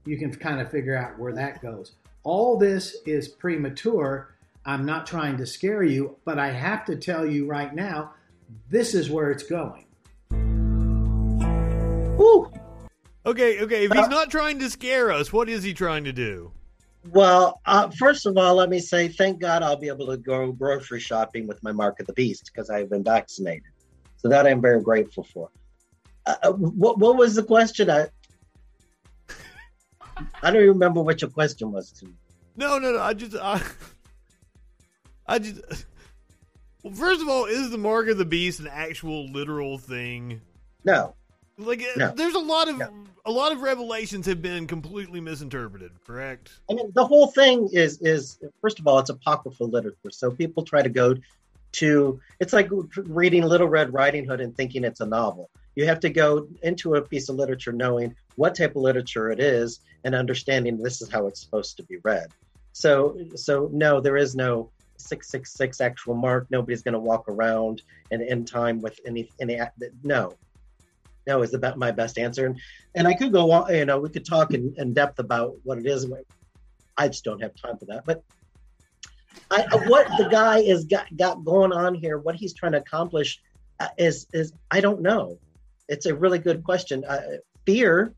you 0.04 0.18
can 0.18 0.32
kind 0.34 0.60
of 0.60 0.70
figure 0.70 0.96
out 0.96 1.18
where 1.18 1.32
that 1.32 1.62
goes 1.62 1.92
all 2.22 2.58
this 2.58 2.96
is 3.06 3.28
premature 3.28 4.34
i'm 4.66 4.84
not 4.84 5.06
trying 5.06 5.36
to 5.36 5.46
scare 5.46 5.82
you 5.82 6.16
but 6.24 6.38
i 6.38 6.50
have 6.50 6.84
to 6.84 6.96
tell 6.96 7.26
you 7.26 7.46
right 7.46 7.74
now 7.74 8.12
this 8.70 8.94
is 8.94 9.10
where 9.10 9.30
it's 9.30 9.44
going 9.44 9.84
Woo! 12.16 12.50
Okay, 13.26 13.60
okay. 13.60 13.84
If 13.86 13.92
he's 13.92 14.08
not 14.08 14.30
trying 14.30 14.58
to 14.60 14.70
scare 14.70 15.10
us, 15.10 15.32
what 15.32 15.48
is 15.48 15.62
he 15.62 15.74
trying 15.74 16.04
to 16.04 16.12
do? 16.12 16.52
Well, 17.10 17.60
uh, 17.66 17.90
first 17.90 18.24
of 18.26 18.38
all, 18.38 18.54
let 18.54 18.70
me 18.70 18.78
say 18.78 19.08
thank 19.08 19.38
God 19.38 19.62
I'll 19.62 19.76
be 19.76 19.88
able 19.88 20.06
to 20.06 20.16
go 20.16 20.52
grocery 20.52 21.00
shopping 21.00 21.46
with 21.46 21.62
my 21.62 21.72
mark 21.72 22.00
of 22.00 22.06
the 22.06 22.14
beast 22.14 22.50
because 22.52 22.70
I've 22.70 22.88
been 22.88 23.04
vaccinated. 23.04 23.64
So 24.16 24.28
that 24.28 24.46
I'm 24.46 24.62
very 24.62 24.82
grateful 24.82 25.24
for. 25.24 25.50
Uh, 26.24 26.36
uh 26.42 26.52
what, 26.52 26.98
what 26.98 27.16
was 27.16 27.34
the 27.34 27.42
question? 27.42 27.90
I 27.90 28.06
I 30.42 30.50
don't 30.50 30.62
even 30.62 30.68
remember 30.68 31.02
what 31.02 31.20
your 31.20 31.30
question 31.30 31.72
was 31.72 31.92
to 31.92 32.06
me. 32.06 32.12
No, 32.56 32.78
no, 32.78 32.92
no. 32.92 33.00
I 33.00 33.12
just 33.12 33.36
I, 33.36 33.60
I 35.26 35.38
just. 35.38 35.60
Well, 36.82 36.94
first 36.94 37.20
of 37.20 37.28
all, 37.28 37.46
is 37.46 37.70
the 37.70 37.78
mark 37.78 38.08
of 38.08 38.18
the 38.18 38.24
beast 38.24 38.60
an 38.60 38.68
actual 38.68 39.30
literal 39.30 39.78
thing? 39.78 40.40
No. 40.84 41.14
Like, 41.56 41.82
no. 41.96 42.12
there's 42.14 42.34
a 42.34 42.40
lot 42.40 42.68
of 42.68 42.78
no. 42.78 42.90
a 43.24 43.30
lot 43.30 43.52
of 43.52 43.60
revelations 43.60 44.26
have 44.26 44.42
been 44.42 44.66
completely 44.66 45.20
misinterpreted. 45.20 45.92
Correct. 46.06 46.52
I 46.70 46.74
mean, 46.74 46.90
the 46.94 47.06
whole 47.06 47.28
thing 47.28 47.68
is 47.72 48.00
is 48.00 48.38
first 48.60 48.78
of 48.78 48.86
all, 48.86 48.98
it's 48.98 49.10
apocryphal 49.10 49.68
literature, 49.68 50.10
so 50.10 50.30
people 50.30 50.64
try 50.64 50.82
to 50.82 50.88
go 50.88 51.14
to. 51.72 52.20
It's 52.40 52.52
like 52.52 52.68
reading 52.96 53.44
Little 53.44 53.68
Red 53.68 53.92
Riding 53.92 54.24
Hood 54.24 54.40
and 54.40 54.56
thinking 54.56 54.84
it's 54.84 55.00
a 55.00 55.06
novel. 55.06 55.50
You 55.76 55.86
have 55.86 56.00
to 56.00 56.10
go 56.10 56.46
into 56.62 56.94
a 56.94 57.02
piece 57.02 57.28
of 57.28 57.36
literature 57.36 57.72
knowing 57.72 58.14
what 58.36 58.54
type 58.54 58.76
of 58.76 58.82
literature 58.82 59.30
it 59.30 59.40
is 59.40 59.80
and 60.04 60.14
understanding 60.14 60.80
this 60.80 61.02
is 61.02 61.10
how 61.10 61.26
it's 61.26 61.40
supposed 61.40 61.76
to 61.76 61.82
be 61.84 61.98
read. 62.04 62.28
So, 62.72 63.16
so 63.34 63.68
no, 63.72 64.00
there 64.00 64.16
is 64.16 64.34
no 64.34 64.70
666 64.96 65.80
actual 65.80 66.14
mark. 66.14 66.46
Nobody's 66.50 66.82
going 66.82 66.94
to 66.94 66.98
walk 67.00 67.28
around 67.28 67.82
and 68.10 68.22
end 68.22 68.48
time 68.48 68.80
with 68.80 68.98
any 69.06 69.30
any. 69.40 69.60
No, 70.02 70.34
no 71.26 71.42
is 71.42 71.54
about 71.54 71.78
my 71.78 71.90
best 71.90 72.18
answer. 72.18 72.46
And, 72.46 72.60
and 72.94 73.08
I 73.08 73.14
could 73.14 73.32
go 73.32 73.50
on, 73.50 73.74
you 73.74 73.84
know, 73.84 73.98
we 73.98 74.10
could 74.10 74.26
talk 74.26 74.52
in, 74.52 74.74
in 74.76 74.92
depth 74.92 75.18
about 75.18 75.54
what 75.62 75.78
it 75.78 75.86
is. 75.86 76.06
I 76.96 77.08
just 77.08 77.24
don't 77.24 77.42
have 77.42 77.54
time 77.54 77.76
for 77.78 77.86
that. 77.86 78.04
But 78.04 78.22
I, 79.50 79.62
what 79.86 80.06
the 80.18 80.28
guy 80.30 80.58
is 80.58 80.84
got, 80.84 81.14
got 81.16 81.44
going 81.44 81.72
on 81.72 81.94
here, 81.94 82.18
what 82.18 82.36
he's 82.36 82.54
trying 82.54 82.72
to 82.72 82.78
accomplish 82.78 83.40
uh, 83.80 83.88
is, 83.98 84.26
is 84.32 84.52
I 84.70 84.80
don't 84.80 85.02
know. 85.02 85.38
It's 85.88 86.06
a 86.06 86.14
really 86.14 86.38
good 86.38 86.64
question. 86.64 87.04
Uh, 87.04 87.20
fear, 87.66 88.14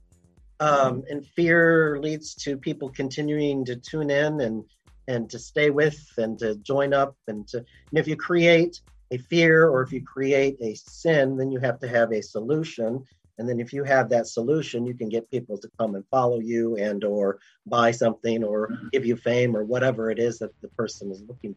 um, 0.60 1.04
and 1.08 1.26
fear 1.26 1.98
leads 2.00 2.34
to 2.36 2.56
people 2.56 2.90
continuing 2.90 3.64
to 3.66 3.76
tune 3.76 4.10
in 4.10 4.40
and, 4.40 4.64
and 5.08 5.28
to 5.30 5.38
stay 5.38 5.70
with 5.70 5.98
and 6.16 6.38
to 6.38 6.56
join 6.56 6.94
up 6.94 7.16
and 7.28 7.46
to, 7.48 7.58
and 7.58 7.98
if 7.98 8.08
you 8.08 8.16
create 8.16 8.80
a 9.10 9.18
fear 9.18 9.68
or 9.68 9.82
if 9.82 9.92
you 9.92 10.02
create 10.02 10.56
a 10.60 10.74
sin, 10.74 11.36
then 11.36 11.50
you 11.50 11.58
have 11.60 11.78
to 11.80 11.88
have 11.88 12.12
a 12.12 12.22
solution. 12.22 13.04
And 13.38 13.48
then 13.48 13.60
if 13.60 13.72
you 13.72 13.84
have 13.84 14.08
that 14.10 14.26
solution, 14.26 14.86
you 14.86 14.94
can 14.94 15.08
get 15.08 15.30
people 15.30 15.58
to 15.58 15.70
come 15.78 15.94
and 15.94 16.04
follow 16.10 16.40
you 16.40 16.76
and 16.76 17.04
or 17.04 17.38
buy 17.66 17.90
something 17.90 18.42
or 18.42 18.70
give 18.92 19.04
you 19.04 19.16
fame 19.16 19.56
or 19.56 19.64
whatever 19.64 20.10
it 20.10 20.18
is 20.18 20.38
that 20.38 20.50
the 20.62 20.68
person 20.68 21.10
is 21.10 21.22
looking 21.28 21.54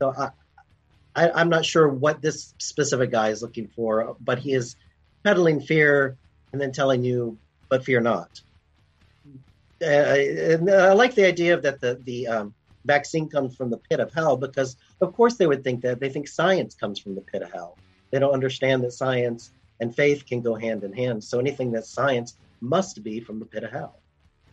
for. 0.00 0.12
So 0.12 0.30
I, 1.14 1.28
I 1.30 1.40
am 1.40 1.48
not 1.48 1.64
sure 1.64 1.88
what 1.88 2.22
this 2.22 2.54
specific 2.58 3.10
guy 3.10 3.28
is 3.28 3.42
looking 3.42 3.68
for, 3.68 4.16
but 4.20 4.38
he 4.38 4.52
is 4.52 4.76
peddling 5.22 5.60
fear 5.60 6.18
and 6.52 6.60
then 6.60 6.72
telling 6.72 7.04
you, 7.04 7.38
but 7.70 7.84
fear 7.84 8.00
not. 8.00 8.28
Uh, 9.82 9.86
and 9.86 10.70
I 10.70 10.92
like 10.92 11.14
the 11.14 11.26
idea 11.26 11.54
of 11.54 11.62
that 11.62 11.80
the 11.80 12.00
the 12.02 12.28
um, 12.28 12.54
vaccine 12.84 13.28
comes 13.28 13.56
from 13.56 13.70
the 13.70 13.78
pit 13.78 14.00
of 14.00 14.12
hell 14.12 14.36
because 14.36 14.76
of 15.00 15.14
course 15.14 15.36
they 15.36 15.46
would 15.46 15.64
think 15.64 15.82
that. 15.82 16.00
They 16.00 16.08
think 16.08 16.28
science 16.28 16.74
comes 16.74 16.98
from 16.98 17.14
the 17.14 17.20
pit 17.20 17.42
of 17.42 17.52
hell. 17.52 17.78
They 18.10 18.18
don't 18.18 18.32
understand 18.32 18.84
that 18.84 18.92
science 18.92 19.50
and 19.80 19.94
faith 19.94 20.26
can 20.26 20.40
go 20.40 20.54
hand 20.54 20.84
in 20.84 20.92
hand. 20.92 21.24
So 21.24 21.38
anything 21.38 21.72
that's 21.72 21.90
science 21.90 22.36
must 22.60 23.02
be 23.02 23.20
from 23.20 23.38
the 23.38 23.46
pit 23.46 23.64
of 23.64 23.72
hell. 23.72 24.00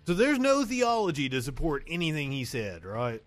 So 0.07 0.13
there's 0.13 0.39
no 0.39 0.65
theology 0.65 1.29
to 1.29 1.41
support 1.41 1.83
anything 1.87 2.31
he 2.31 2.43
said 2.45 2.85
right? 2.85 3.21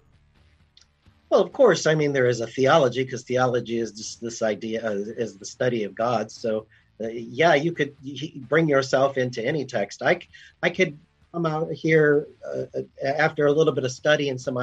Well 1.30 1.40
of 1.40 1.52
course 1.52 1.86
i 1.86 1.94
mean 1.94 2.12
there 2.12 2.26
is 2.26 2.40
a 2.40 2.46
theology 2.46 3.04
because 3.04 3.22
theology 3.22 3.78
is 3.78 3.92
just 3.92 4.20
this 4.20 4.42
idea 4.42 4.84
uh, 4.84 4.94
is 4.94 5.38
the 5.38 5.46
study 5.46 5.84
of 5.84 5.94
god. 5.94 6.30
So 6.30 6.66
uh, 7.00 7.08
yeah 7.08 7.54
you 7.54 7.72
could 7.72 7.96
bring 8.48 8.68
yourself 8.68 9.16
into 9.18 9.44
any 9.44 9.64
text. 9.64 10.02
I, 10.02 10.20
I 10.62 10.70
could 10.70 10.98
come 11.35 11.47
out 11.47 11.73
here 11.73 12.29
uh, 12.47 12.79
uh, 12.79 13.07
after 13.07 13.47
a 13.47 13.53
little 13.53 13.73
bit 13.73 13.85
of 13.85 13.90
study 13.90 14.29
and 14.29 14.40
some 14.40 14.57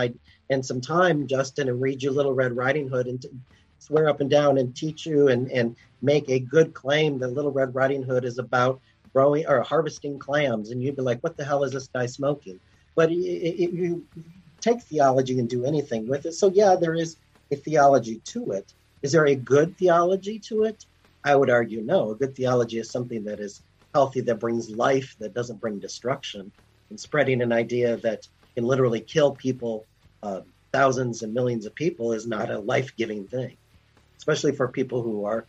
and 0.49 0.65
some 0.65 0.79
time, 0.79 1.27
Justin, 1.27 1.67
and 1.67 1.81
read 1.81 2.01
you 2.01 2.11
Little 2.11 2.33
Red 2.33 2.55
Riding 2.55 2.87
Hood 2.87 3.07
and 3.07 3.25
swear 3.79 4.07
up 4.07 4.21
and 4.21 4.29
down 4.29 4.57
and 4.57 4.73
teach 4.73 5.05
you 5.05 5.27
and 5.27 5.51
and 5.51 5.75
make 6.01 6.29
a 6.29 6.39
good 6.39 6.73
claim 6.73 7.19
that 7.19 7.33
Little 7.33 7.51
Red 7.51 7.75
Riding 7.75 8.03
Hood 8.03 8.23
is 8.23 8.39
about 8.39 8.79
growing 9.11 9.45
or 9.47 9.61
harvesting 9.61 10.17
clams, 10.17 10.71
and 10.71 10.81
you'd 10.81 10.95
be 10.95 11.01
like, 11.01 11.19
"What 11.19 11.35
the 11.35 11.43
hell 11.43 11.65
is 11.65 11.73
this 11.73 11.89
guy 11.89 12.05
smoking?" 12.05 12.59
But 12.95 13.11
it, 13.11 13.17
it, 13.17 13.71
you 13.73 14.05
take 14.61 14.81
theology 14.81 15.39
and 15.39 15.49
do 15.49 15.65
anything 15.65 16.07
with 16.07 16.25
it. 16.25 16.33
So 16.33 16.49
yeah, 16.49 16.75
there 16.79 16.95
is 16.95 17.17
a 17.51 17.57
theology 17.57 18.21
to 18.25 18.51
it. 18.51 18.73
Is 19.01 19.11
there 19.11 19.27
a 19.27 19.35
good 19.35 19.77
theology 19.77 20.39
to 20.39 20.63
it? 20.63 20.85
I 21.23 21.35
would 21.35 21.49
argue 21.49 21.81
no. 21.81 22.11
A 22.11 22.15
good 22.15 22.35
theology 22.35 22.79
is 22.79 22.89
something 22.89 23.25
that 23.25 23.39
is 23.41 23.61
healthy 23.93 24.21
that 24.21 24.39
brings 24.39 24.69
life 24.69 25.15
that 25.19 25.33
doesn't 25.33 25.59
bring 25.61 25.79
destruction 25.79 26.51
and 26.89 26.99
spreading 26.99 27.41
an 27.41 27.51
idea 27.51 27.97
that 27.97 28.27
can 28.55 28.65
literally 28.65 29.01
kill 29.01 29.35
people, 29.35 29.87
uh, 30.23 30.41
thousands 30.73 31.21
and 31.23 31.33
millions 31.33 31.65
of 31.65 31.75
people, 31.75 32.13
is 32.13 32.27
not 32.27 32.49
a 32.49 32.59
life 32.59 32.95
giving 32.95 33.27
thing, 33.27 33.57
especially 34.19 34.55
for 34.55 34.67
people 34.67 35.01
who 35.01 35.25
are 35.25 35.47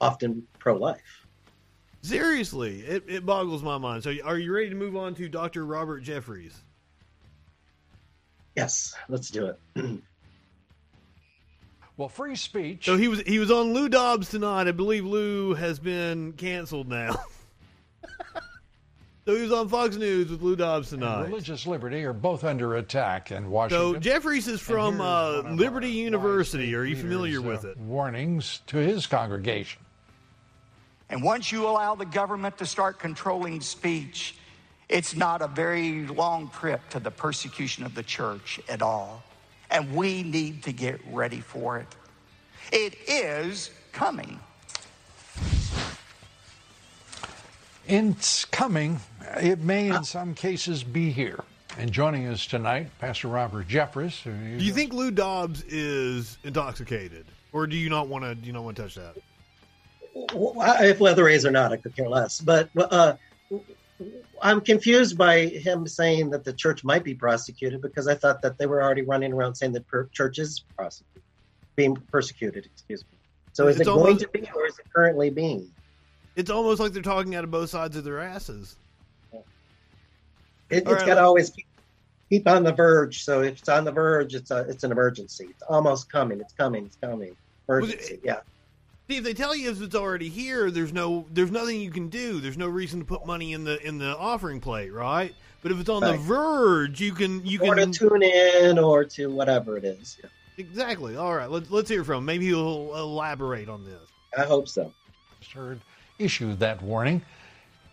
often 0.00 0.46
pro 0.58 0.76
life. 0.76 1.26
Seriously, 2.02 2.80
it, 2.80 3.04
it 3.06 3.26
boggles 3.26 3.62
my 3.62 3.78
mind. 3.78 4.02
So, 4.02 4.12
are 4.24 4.36
you 4.36 4.52
ready 4.52 4.70
to 4.70 4.74
move 4.74 4.96
on 4.96 5.14
to 5.14 5.28
Dr. 5.28 5.64
Robert 5.64 6.02
Jeffress? 6.02 6.54
Yes, 8.56 8.94
let's 9.08 9.30
do 9.30 9.54
it. 9.76 10.02
well, 11.96 12.08
free 12.08 12.36
speech. 12.36 12.84
So 12.84 12.96
he 12.96 13.08
was 13.08 13.20
he 13.20 13.38
was 13.38 13.50
on 13.50 13.72
Lou 13.72 13.88
Dobbs 13.88 14.28
tonight. 14.28 14.68
I 14.68 14.72
believe 14.72 15.06
Lou 15.06 15.54
has 15.54 15.78
been 15.78 16.32
canceled 16.32 16.88
now. 16.88 17.14
so 19.26 19.34
he 19.34 19.42
was 19.42 19.52
on 19.52 19.68
Fox 19.68 19.96
News 19.96 20.30
with 20.30 20.42
Lou 20.42 20.56
Dobbs 20.56 20.90
tonight. 20.90 21.22
And 21.22 21.32
religious 21.32 21.66
liberty 21.66 22.04
are 22.04 22.12
both 22.12 22.44
under 22.44 22.76
attack 22.76 23.32
in 23.32 23.50
Washington. 23.50 23.94
So 23.94 24.00
Jeffress 24.00 24.48
is 24.48 24.60
from 24.60 25.00
uh, 25.00 25.42
Liberty 25.52 25.90
University. 25.90 26.74
Are 26.74 26.84
you 26.84 26.96
familiar 26.96 27.40
with 27.40 27.64
it? 27.64 27.76
Warnings 27.78 28.60
to 28.68 28.76
his 28.76 29.06
congregation. 29.06 29.82
And 31.10 31.22
once 31.22 31.52
you 31.52 31.66
allow 31.66 31.94
the 31.94 32.06
government 32.06 32.56
to 32.58 32.66
start 32.66 32.98
controlling 32.98 33.60
speech, 33.60 34.34
it's 34.88 35.14
not 35.14 35.42
a 35.42 35.46
very 35.46 36.06
long 36.06 36.48
trip 36.48 36.80
to 36.90 37.00
the 37.00 37.10
persecution 37.10 37.84
of 37.84 37.94
the 37.94 38.02
church 38.02 38.60
at 38.68 38.82
all. 38.82 39.22
And 39.70 39.94
we 39.94 40.22
need 40.22 40.62
to 40.64 40.72
get 40.72 41.00
ready 41.10 41.40
for 41.40 41.78
it. 41.78 41.86
It 42.72 42.96
is 43.06 43.70
coming. 43.92 44.38
It's 47.86 48.44
coming. 48.44 49.00
It 49.40 49.60
may, 49.60 49.88
in 49.88 50.04
some 50.04 50.34
cases, 50.34 50.84
be 50.84 51.10
here. 51.10 51.42
And 51.78 51.90
joining 51.90 52.26
us 52.28 52.46
tonight, 52.46 52.90
Pastor 52.98 53.28
Robert 53.28 53.66
Jeffress. 53.66 54.22
Do 54.24 54.64
you 54.64 54.72
think 54.72 54.92
Lou 54.92 55.10
Dobbs 55.10 55.62
is 55.64 56.36
intoxicated, 56.44 57.24
or 57.52 57.66
do 57.66 57.76
you 57.76 57.88
not 57.88 58.08
want 58.08 58.24
to? 58.24 58.34
Do 58.34 58.46
you 58.46 58.52
not 58.52 58.64
want 58.64 58.76
to 58.76 58.82
touch 58.82 58.94
that? 58.96 59.16
if 60.14 61.00
whether 61.00 61.26
he 61.28 61.34
is 61.34 61.46
or 61.46 61.50
not, 61.50 61.72
I 61.72 61.78
could 61.78 61.96
care 61.96 62.08
less. 62.08 62.40
But 62.40 62.68
uh, 62.76 63.16
I'm 64.42 64.60
confused 64.60 65.16
by 65.16 65.46
him 65.46 65.86
saying 65.86 66.30
that 66.30 66.44
the 66.44 66.52
church 66.52 66.84
might 66.84 67.04
be 67.04 67.14
prosecuted 67.14 67.80
because 67.80 68.08
I 68.08 68.14
thought 68.14 68.42
that 68.42 68.58
they 68.58 68.66
were 68.66 68.82
already 68.82 69.02
running 69.02 69.32
around 69.32 69.54
saying 69.54 69.72
that 69.72 69.86
per- 69.86 70.08
church 70.08 70.38
is 70.38 70.64
prosecuted, 70.76 71.22
being 71.76 71.96
persecuted. 72.10 72.66
Excuse 72.66 73.04
me. 73.04 73.18
So 73.54 73.68
is 73.68 73.76
it's 73.76 73.88
it 73.88 73.90
almost, 73.90 74.06
going 74.06 74.18
to 74.18 74.28
be, 74.28 74.50
or 74.54 74.66
is 74.66 74.78
it 74.78 74.86
currently 74.94 75.30
being? 75.30 75.70
It's 76.36 76.50
almost 76.50 76.80
like 76.80 76.92
they're 76.92 77.02
talking 77.02 77.34
out 77.34 77.44
of 77.44 77.50
both 77.50 77.70
sides 77.70 77.96
of 77.96 78.04
their 78.04 78.20
asses. 78.20 78.76
It, 80.70 80.86
has 80.86 80.96
right, 80.96 81.06
got 81.06 81.14
to 81.16 81.22
always 81.22 81.50
keep, 81.50 81.66
keep 82.30 82.48
on 82.48 82.64
the 82.64 82.72
verge. 82.72 83.24
So 83.24 83.42
if 83.42 83.58
it's 83.58 83.68
on 83.68 83.84
the 83.84 83.92
verge, 83.92 84.34
it's 84.34 84.50
a, 84.50 84.60
it's 84.60 84.84
an 84.84 84.92
emergency. 84.92 85.48
It's 85.50 85.62
almost 85.62 86.10
coming. 86.10 86.40
It's 86.40 86.54
coming. 86.54 86.86
It's 86.86 86.96
coming. 86.96 87.36
Emergency. 87.68 88.14
It, 88.14 88.20
yeah. 88.24 88.40
See, 89.10 89.18
if 89.18 89.24
they 89.24 89.34
tell 89.34 89.54
you 89.54 89.70
if 89.70 89.82
it's 89.82 89.94
already 89.94 90.30
here, 90.30 90.70
there's 90.70 90.92
no, 90.92 91.26
there's 91.30 91.50
nothing 91.50 91.80
you 91.80 91.90
can 91.90 92.08
do. 92.08 92.40
There's 92.40 92.56
no 92.56 92.68
reason 92.68 93.00
to 93.00 93.04
put 93.04 93.26
money 93.26 93.52
in 93.52 93.64
the 93.64 93.84
in 93.86 93.98
the 93.98 94.16
offering 94.16 94.60
plate, 94.60 94.92
right? 94.92 95.34
But 95.60 95.72
if 95.72 95.80
it's 95.80 95.90
on 95.90 96.02
right. 96.02 96.12
the 96.12 96.18
verge, 96.18 97.00
you 97.00 97.12
can 97.12 97.44
you 97.44 97.60
or 97.60 97.74
can 97.74 97.92
to 97.92 98.08
tune 98.08 98.22
in 98.22 98.78
or 98.78 99.04
to 99.04 99.26
whatever 99.26 99.76
it 99.76 99.84
is. 99.84 100.18
Yeah. 100.22 100.30
Exactly. 100.56 101.16
All 101.16 101.34
right, 101.34 101.50
let's 101.50 101.70
let's 101.70 101.90
hear 101.90 102.04
from 102.04 102.18
him. 102.18 102.24
Maybe 102.24 102.46
he'll 102.46 102.94
elaborate 102.94 103.68
on 103.68 103.84
this. 103.84 104.00
I 104.36 104.44
hope 104.44 104.68
so. 104.68 104.92
Heard 105.52 105.80
issued 106.24 106.60
that 106.60 106.82
warning. 106.82 107.22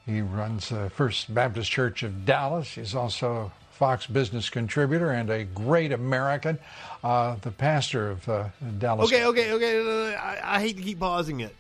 He 0.05 0.21
runs 0.21 0.69
the 0.69 0.89
First 0.89 1.33
Baptist 1.33 1.69
Church 1.69 2.03
of 2.03 2.25
Dallas. 2.25 2.73
He's 2.73 2.95
also 2.95 3.51
a 3.51 3.75
Fox 3.75 4.07
Business 4.07 4.49
contributor 4.49 5.11
and 5.11 5.29
a 5.29 5.43
great 5.45 5.91
American, 5.91 6.59
uh, 7.03 7.35
the 7.41 7.51
pastor 7.51 8.11
of 8.11 8.27
uh, 8.27 8.49
Dallas. 8.77 9.07
Okay, 9.07 9.25
okay, 9.25 9.51
okay. 9.53 10.15
I, 10.15 10.57
I, 10.57 10.59
hate 10.59 10.75
to 10.77 10.83
keep 10.83 10.99
pausing 10.99 11.39
it. 11.39 11.55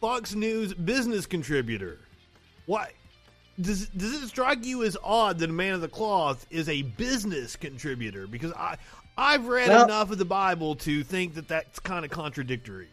Fox 0.00 0.34
News 0.34 0.72
business 0.72 1.26
contributor. 1.26 1.98
Why? 2.66 2.92
Does, 3.60 3.88
does 3.88 4.22
it 4.22 4.28
strike 4.28 4.64
you 4.64 4.84
as 4.84 4.96
odd 5.02 5.40
that 5.40 5.50
a 5.50 5.52
man 5.52 5.74
of 5.74 5.80
the 5.80 5.88
cloth 5.88 6.46
is 6.50 6.68
a 6.68 6.82
business 6.82 7.56
contributor? 7.56 8.26
Because 8.26 8.52
I, 8.52 8.76
I've 9.18 9.48
read 9.48 9.68
well, 9.68 9.84
enough 9.84 10.12
of 10.12 10.18
the 10.18 10.24
Bible 10.24 10.76
to 10.76 11.02
think 11.02 11.34
that 11.34 11.48
that's 11.48 11.80
kind 11.80 12.04
of 12.04 12.10
contradictory. 12.10 12.88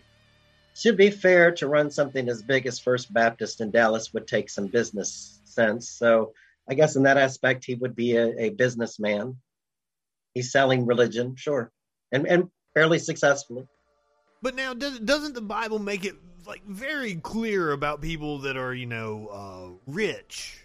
Should 0.75 0.97
be 0.97 1.09
fair 1.09 1.51
to 1.53 1.67
run 1.67 1.89
something 1.89 2.27
as 2.27 2.43
big 2.43 2.65
as 2.65 2.79
First 2.79 3.13
Baptist 3.13 3.61
in 3.61 3.71
Dallas 3.71 4.13
would 4.13 4.27
take 4.27 4.49
some 4.49 4.67
business 4.67 5.39
sense. 5.45 5.89
So 5.89 6.33
I 6.69 6.73
guess 6.73 6.97
in 6.97 7.03
that 7.03 7.17
aspect, 7.17 7.63
he 7.63 7.75
would 7.75 7.95
be 7.95 8.17
a, 8.17 8.27
a 8.37 8.49
businessman. 8.49 9.37
He's 10.33 10.51
selling 10.51 10.85
religion, 10.85 11.35
sure, 11.37 11.71
and 12.11 12.27
and 12.27 12.49
fairly 12.73 12.99
successfully. 12.99 13.65
But 14.41 14.55
now, 14.55 14.73
does, 14.73 14.99
doesn't 14.99 15.33
the 15.33 15.41
Bible 15.41 15.79
make 15.79 16.03
it 16.03 16.15
like 16.45 16.65
very 16.65 17.15
clear 17.15 17.71
about 17.71 18.01
people 18.01 18.39
that 18.39 18.57
are, 18.57 18.73
you 18.73 18.85
know, 18.85 19.27
uh, 19.31 19.91
rich? 19.91 20.59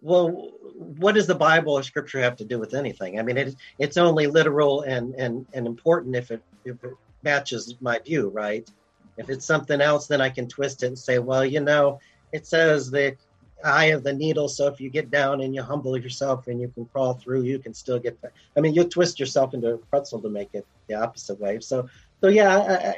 Well, 0.00 0.52
what 0.74 1.16
does 1.16 1.26
the 1.26 1.34
Bible 1.34 1.74
or 1.74 1.82
Scripture 1.82 2.20
have 2.20 2.36
to 2.36 2.44
do 2.44 2.58
with 2.58 2.74
anything? 2.74 3.18
I 3.18 3.22
mean, 3.22 3.36
it, 3.36 3.54
it's 3.78 3.98
only 3.98 4.26
literal 4.26 4.82
and, 4.82 5.14
and, 5.14 5.46
and 5.52 5.66
important 5.66 6.16
if 6.16 6.30
it 6.30 6.42
if 6.64 6.82
it 6.82 6.94
matches 7.22 7.74
my 7.80 7.98
view, 7.98 8.28
right? 8.28 8.68
If 9.16 9.30
it's 9.30 9.46
something 9.46 9.80
else, 9.80 10.06
then 10.06 10.20
I 10.20 10.28
can 10.28 10.46
twist 10.46 10.82
it 10.82 10.88
and 10.88 10.98
say, 10.98 11.18
well, 11.18 11.44
you 11.44 11.60
know, 11.60 11.98
it 12.32 12.46
says 12.46 12.90
the 12.90 13.16
eye 13.64 13.86
of 13.86 14.04
the 14.04 14.12
needle. 14.12 14.48
So 14.48 14.66
if 14.66 14.80
you 14.80 14.90
get 14.90 15.10
down 15.10 15.40
and 15.40 15.54
you 15.54 15.62
humble 15.62 15.96
yourself 15.96 16.46
and 16.48 16.60
you 16.60 16.68
can 16.68 16.84
crawl 16.86 17.14
through, 17.14 17.42
you 17.42 17.58
can 17.58 17.72
still 17.72 17.98
get 17.98 18.20
back. 18.20 18.32
I 18.56 18.60
mean, 18.60 18.74
you 18.74 18.84
twist 18.84 19.18
yourself 19.18 19.54
into 19.54 19.74
a 19.74 19.78
pretzel 19.78 20.20
to 20.20 20.28
make 20.28 20.50
it 20.52 20.66
the 20.88 20.94
opposite 20.94 21.40
way. 21.40 21.60
So, 21.60 21.88
so 22.20 22.28
yeah, 22.28 22.58
I, 22.58 22.74
I, 22.74 22.94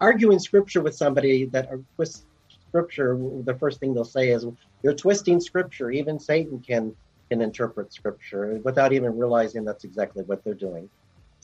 arguing 0.00 0.38
scripture 0.38 0.82
with 0.82 0.94
somebody 0.94 1.46
that 1.46 1.70
twists 1.96 2.26
scripture, 2.68 3.18
the 3.44 3.54
first 3.54 3.80
thing 3.80 3.94
they'll 3.94 4.04
say 4.04 4.30
is, 4.30 4.46
"You're 4.82 4.94
twisting 4.94 5.40
scripture." 5.40 5.90
Even 5.90 6.18
Satan 6.18 6.60
can 6.60 6.94
can 7.30 7.40
interpret 7.40 7.92
scripture 7.92 8.60
without 8.64 8.92
even 8.92 9.16
realizing 9.16 9.64
that's 9.64 9.84
exactly 9.84 10.24
what 10.24 10.44
they're 10.44 10.54
doing. 10.54 10.90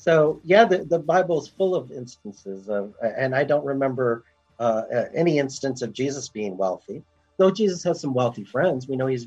So, 0.00 0.40
yeah, 0.44 0.64
the, 0.64 0.78
the 0.84 0.98
Bible 0.98 1.42
is 1.42 1.48
full 1.48 1.74
of 1.74 1.92
instances 1.92 2.68
of, 2.68 2.94
and 3.02 3.34
I 3.34 3.44
don't 3.44 3.64
remember 3.64 4.24
uh, 4.58 4.82
any 5.14 5.38
instance 5.38 5.82
of 5.82 5.92
Jesus 5.92 6.28
being 6.30 6.56
wealthy 6.56 7.04
though 7.40 7.50
Jesus 7.50 7.82
has 7.84 7.98
some 7.98 8.12
wealthy 8.12 8.44
friends, 8.44 8.86
we 8.86 8.96
know 8.96 9.06
he's 9.06 9.26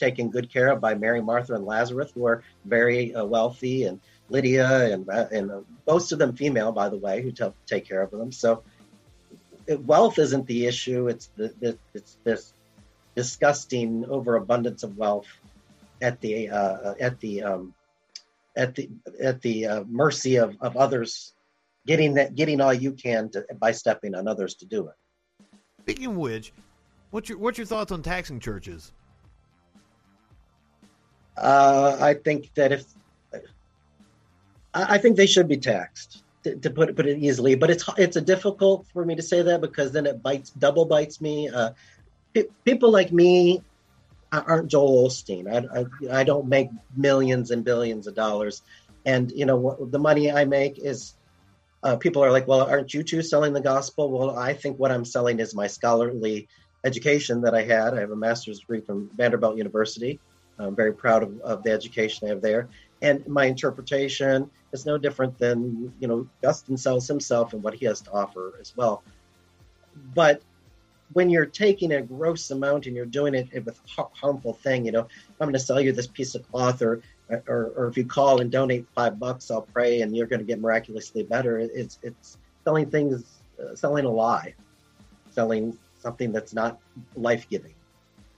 taken 0.00 0.30
good 0.30 0.52
care 0.52 0.72
of 0.72 0.80
by 0.80 0.96
Mary, 0.96 1.22
Martha, 1.22 1.54
and 1.54 1.64
Lazarus, 1.64 2.10
who 2.12 2.26
are 2.26 2.42
very 2.64 3.14
uh, 3.14 3.24
wealthy, 3.24 3.84
and 3.84 4.00
Lydia, 4.28 4.92
and 4.92 5.08
uh, 5.08 5.28
and 5.30 5.50
uh, 5.50 5.60
most 5.86 6.10
of 6.10 6.18
them 6.18 6.36
female, 6.36 6.72
by 6.72 6.88
the 6.88 6.98
way, 6.98 7.22
who 7.22 7.30
t- 7.30 7.54
take 7.68 7.86
care 7.88 8.02
of 8.02 8.10
them. 8.10 8.32
So 8.32 8.64
wealth 9.68 10.18
isn't 10.18 10.46
the 10.46 10.66
issue; 10.66 11.06
it's 11.06 11.30
the, 11.36 11.54
the 11.60 11.78
it's 11.94 12.18
this 12.24 12.52
disgusting 13.14 14.04
overabundance 14.08 14.82
of 14.82 14.96
wealth 14.96 15.28
at 16.00 16.20
the 16.20 16.50
uh, 16.50 16.94
at 17.00 17.20
the 17.20 17.44
um, 17.44 17.74
at 18.56 18.74
the 18.74 18.90
at 19.20 19.40
the 19.42 19.66
uh, 19.66 19.84
mercy 19.88 20.36
of, 20.36 20.56
of 20.60 20.76
others, 20.76 21.34
getting 21.86 22.14
that 22.14 22.34
getting 22.34 22.60
all 22.60 22.74
you 22.74 22.92
can 22.92 23.30
to, 23.30 23.44
by 23.58 23.72
stepping 23.72 24.14
on 24.14 24.28
others 24.28 24.54
to 24.56 24.66
do 24.66 24.88
it. 24.88 24.94
Speaking 25.82 26.06
of 26.06 26.16
which, 26.16 26.52
What's 27.12 27.28
your 27.28 27.36
What's 27.38 27.58
your 27.58 27.66
thoughts 27.66 27.92
on 27.92 28.02
taxing 28.02 28.40
churches? 28.40 28.92
Uh, 31.36 31.96
I 32.00 32.14
think 32.14 32.52
that 32.54 32.72
if 32.72 32.84
I 34.74 34.96
think 34.96 35.18
they 35.18 35.26
should 35.26 35.46
be 35.46 35.58
taxed 35.58 36.24
to, 36.44 36.56
to, 36.56 36.70
put 36.70 36.88
it 36.88 36.96
put 36.96 37.06
it 37.06 37.18
easily, 37.18 37.54
but 37.54 37.68
it's 37.68 37.84
it's 37.98 38.16
a 38.16 38.20
difficult 38.20 38.86
for 38.94 39.04
me 39.04 39.14
to 39.14 39.22
say 39.22 39.42
that 39.42 39.60
because 39.60 39.92
then 39.92 40.06
it 40.06 40.22
bites 40.22 40.50
double 40.50 40.86
bites 40.86 41.20
me. 41.20 41.50
Uh, 41.50 41.72
people 42.64 42.90
like 42.90 43.12
me 43.12 43.62
aren't 44.38 44.68
Joel 44.68 45.08
Osteen. 45.08 45.46
I, 45.46 45.80
I, 45.80 46.20
I 46.20 46.24
don't 46.24 46.48
make 46.48 46.70
millions 46.96 47.50
and 47.50 47.64
billions 47.64 48.06
of 48.06 48.14
dollars, 48.14 48.62
and 49.04 49.30
you 49.32 49.46
know 49.46 49.76
the 49.90 49.98
money 49.98 50.30
I 50.30 50.44
make 50.44 50.78
is. 50.78 51.14
Uh, 51.84 51.96
people 51.96 52.22
are 52.22 52.30
like, 52.30 52.46
well, 52.46 52.60
aren't 52.60 52.94
you 52.94 53.02
two 53.02 53.22
selling 53.22 53.52
the 53.52 53.60
gospel? 53.60 54.08
Well, 54.08 54.38
I 54.38 54.52
think 54.54 54.78
what 54.78 54.92
I'm 54.92 55.04
selling 55.04 55.40
is 55.40 55.52
my 55.52 55.66
scholarly 55.66 56.46
education 56.84 57.40
that 57.40 57.56
I 57.56 57.62
had. 57.62 57.94
I 57.94 58.00
have 58.00 58.12
a 58.12 58.16
master's 58.16 58.60
degree 58.60 58.80
from 58.80 59.10
Vanderbilt 59.16 59.56
University. 59.56 60.20
I'm 60.58 60.76
very 60.76 60.92
proud 60.92 61.22
of, 61.22 61.40
of, 61.40 61.62
the 61.62 61.72
education 61.72 62.28
I 62.28 62.30
have 62.30 62.40
there. 62.40 62.68
And 63.00 63.26
my 63.26 63.46
interpretation 63.46 64.50
is 64.72 64.86
no 64.86 64.96
different 64.96 65.38
than, 65.38 65.92
you 65.98 66.06
know, 66.06 66.28
Dustin 66.40 66.76
sells 66.76 67.08
himself 67.08 67.52
and 67.52 67.62
what 67.62 67.74
he 67.74 67.86
has 67.86 68.00
to 68.02 68.12
offer 68.12 68.54
as 68.60 68.76
well. 68.76 69.02
But 70.14 70.42
when 71.12 71.30
you're 71.30 71.46
taking 71.46 71.92
a 71.92 72.02
gross 72.02 72.50
amount 72.50 72.86
and 72.86 72.96
you're 72.96 73.06
doing 73.06 73.34
it 73.34 73.48
with 73.64 73.80
a 73.98 74.02
harmful 74.14 74.54
thing, 74.54 74.86
you 74.86 74.92
know, 74.92 75.02
I'm 75.40 75.46
going 75.46 75.52
to 75.52 75.58
sell 75.58 75.80
you 75.80 75.92
this 75.92 76.06
piece 76.06 76.34
of 76.34 76.50
cloth 76.50 76.82
or, 76.82 77.00
or, 77.28 77.72
or 77.76 77.88
if 77.88 77.96
you 77.96 78.04
call 78.04 78.40
and 78.40 78.50
donate 78.50 78.86
five 78.94 79.18
bucks, 79.18 79.50
I'll 79.50 79.62
pray 79.62 80.02
and 80.02 80.16
you're 80.16 80.26
going 80.26 80.40
to 80.40 80.46
get 80.46 80.60
miraculously 80.60 81.22
better. 81.22 81.58
It's, 81.58 81.98
it's 82.02 82.38
selling 82.64 82.90
things, 82.90 83.24
uh, 83.62 83.74
selling 83.74 84.04
a 84.04 84.10
lie, 84.10 84.54
selling 85.30 85.76
something 86.00 86.32
that's 86.32 86.52
not 86.52 86.78
life 87.16 87.48
giving. 87.48 87.74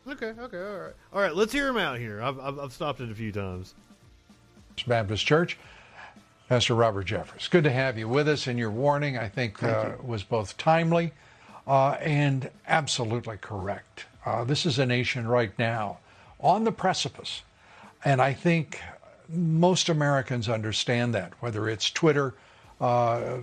Okay, 0.06 0.34
okay, 0.38 0.58
all 0.58 0.78
right, 0.78 0.92
all 1.14 1.20
right. 1.22 1.34
Let's 1.34 1.52
hear 1.52 1.66
him 1.66 1.78
out 1.78 1.98
here. 1.98 2.20
I've 2.20 2.38
I've, 2.38 2.58
I've 2.58 2.72
stopped 2.74 3.00
it 3.00 3.10
a 3.10 3.14
few 3.14 3.32
times. 3.32 3.74
Baptist 4.87 5.24
Church, 5.24 5.56
Pastor 6.48 6.74
Robert 6.74 7.06
Jeffress, 7.06 7.48
Good 7.48 7.64
to 7.64 7.70
have 7.70 7.96
you 7.96 8.06
with 8.06 8.28
us. 8.28 8.46
And 8.46 8.58
your 8.58 8.70
warning, 8.70 9.16
I 9.16 9.28
think, 9.28 9.62
uh, 9.62 9.92
was 10.02 10.22
both 10.22 10.58
timely 10.58 11.12
uh, 11.66 11.92
and 12.00 12.50
absolutely 12.66 13.37
correct. 13.37 14.07
Uh, 14.24 14.44
this 14.44 14.66
is 14.66 14.79
a 14.79 14.87
nation 14.87 15.27
right 15.27 15.57
now 15.59 15.98
on 16.40 16.64
the 16.64 16.72
precipice, 16.72 17.42
and 18.05 18.20
I 18.20 18.33
think 18.33 18.81
most 19.29 19.88
Americans 19.88 20.48
understand 20.48 21.14
that. 21.14 21.33
Whether 21.40 21.68
it's 21.68 21.90
Twitter 21.90 22.35
uh, 22.81 23.38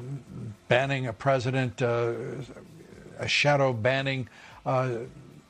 banning 0.68 1.08
a 1.08 1.14
president, 1.14 1.82
uh, 1.82 2.14
a 3.20 3.28
shadow 3.28 3.74
banning 3.74 4.28
uh, 4.66 4.98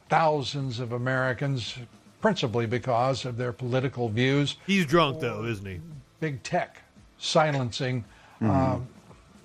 thousands 0.09 0.79
of 0.79 0.91
Americans, 0.91 1.75
principally 2.21 2.65
because 2.65 3.25
of 3.25 3.37
their 3.37 3.51
political 3.51 4.09
views. 4.09 4.55
He's 4.67 4.85
drunk 4.85 5.19
though, 5.19 5.45
isn't 5.45 5.65
he? 5.65 5.79
Big 6.19 6.43
tech 6.43 6.81
silencing. 7.17 8.03
Um, 8.41 8.87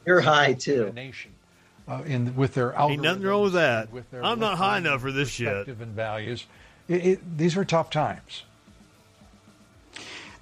You're 0.07 0.21
high 0.21 0.55
too. 0.55 0.93
Nation. 0.95 1.33
Uh, 1.89 2.03
in 2.05 2.35
with 2.35 2.55
their 2.55 2.75
Ain't 2.77 3.01
nothing 3.03 3.23
wrong 3.23 3.43
with 3.45 3.53
that. 3.53 3.93
with 3.93 4.07
I'm 4.13 4.41
not 4.41 4.59
high 4.59 4.79
enough 4.79 5.03
for 5.03 5.13
this 5.13 5.29
shit. 5.29 5.69
and 5.69 5.77
values. 5.95 6.45
It, 6.89 7.07
it, 7.07 7.39
these 7.39 7.57
are 7.57 7.65
tough 7.65 7.91
times. 7.91 8.43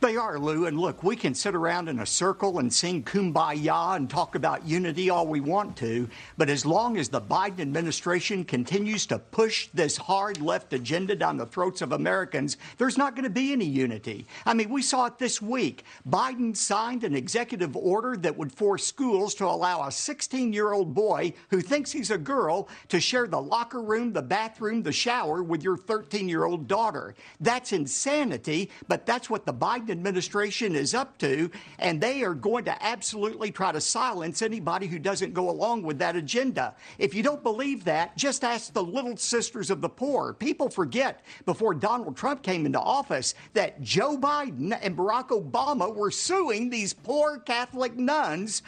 They 0.04 0.16
are, 0.16 0.38
Lou. 0.38 0.66
And 0.66 0.78
look, 0.78 1.02
we 1.02 1.16
can 1.16 1.34
sit 1.34 1.54
around 1.54 1.88
in 1.88 2.00
a 2.00 2.04
circle 2.04 2.58
and 2.58 2.70
sing 2.70 3.04
kumbaya 3.04 3.96
and 3.96 4.10
talk 4.10 4.34
about 4.34 4.68
unity 4.68 5.08
all 5.08 5.26
we 5.26 5.40
want 5.40 5.78
to. 5.78 6.10
But 6.36 6.50
as 6.50 6.66
long 6.66 6.98
as 6.98 7.08
the 7.08 7.22
Biden 7.22 7.60
administration 7.60 8.44
continues 8.44 9.06
to 9.06 9.18
push 9.18 9.70
this 9.72 9.96
hard 9.96 10.42
left 10.42 10.74
agenda 10.74 11.16
down 11.16 11.38
the 11.38 11.46
throats 11.46 11.80
of 11.80 11.92
Americans, 11.92 12.58
there's 12.76 12.98
not 12.98 13.14
going 13.14 13.24
to 13.24 13.30
be 13.30 13.52
any 13.52 13.64
unity. 13.64 14.26
I 14.44 14.52
mean, 14.52 14.68
we 14.68 14.82
saw 14.82 15.06
it 15.06 15.18
this 15.18 15.40
week. 15.40 15.84
Biden 16.06 16.54
signed 16.54 17.02
an 17.04 17.16
executive 17.16 17.74
order 17.74 18.14
that 18.18 18.36
would 18.36 18.52
force 18.52 18.86
schools 18.86 19.34
to 19.36 19.46
allow 19.46 19.86
a 19.86 19.90
16 19.90 20.52
year 20.52 20.74
old 20.74 20.92
boy 20.92 21.32
who 21.48 21.62
thinks 21.62 21.90
he's 21.90 22.10
a 22.10 22.18
girl 22.18 22.68
to 22.88 23.00
share 23.00 23.26
the 23.26 23.40
locker 23.40 23.80
room, 23.80 24.12
the 24.12 24.20
bathroom, 24.20 24.82
the 24.82 24.92
shower 24.92 25.42
with 25.42 25.62
your 25.62 25.78
13 25.78 26.28
year 26.28 26.44
old 26.44 26.68
daughter. 26.68 27.14
That's 27.40 27.72
insanity, 27.72 28.70
but 28.86 29.06
that's 29.06 29.30
what 29.30 29.46
the 29.46 29.54
Biden 29.54 29.93
administration 29.94 30.74
is 30.74 30.92
up 30.92 31.16
to, 31.18 31.50
and 31.78 32.00
they 32.00 32.22
are 32.24 32.34
going 32.34 32.64
to 32.64 32.84
absolutely 32.84 33.52
try 33.52 33.70
to 33.70 33.80
silence 33.80 34.42
anybody 34.42 34.88
who 34.88 34.98
doesn't 34.98 35.32
go 35.32 35.48
along 35.48 35.84
with 35.84 35.98
that 36.00 36.16
agenda. 36.16 36.74
If 36.98 37.14
you 37.14 37.22
don't 37.22 37.42
believe 37.42 37.84
that, 37.84 38.16
just 38.16 38.42
ask 38.42 38.72
the 38.72 38.82
little 38.82 39.16
sisters 39.16 39.70
of 39.70 39.80
the 39.80 39.88
poor. 39.88 40.32
People 40.32 40.68
forget 40.68 41.24
before 41.46 41.74
Donald 41.74 42.16
Trump 42.16 42.42
came 42.42 42.66
into 42.66 42.80
office 42.80 43.34
that 43.52 43.80
Joe 43.80 44.18
Biden 44.18 44.76
and 44.82 44.96
Barack 44.96 45.28
Obama 45.28 45.94
were 45.94 46.10
suing 46.10 46.70
these 46.70 46.92
poor 46.92 47.38
Catholic 47.38 47.96
nuns. 47.96 48.62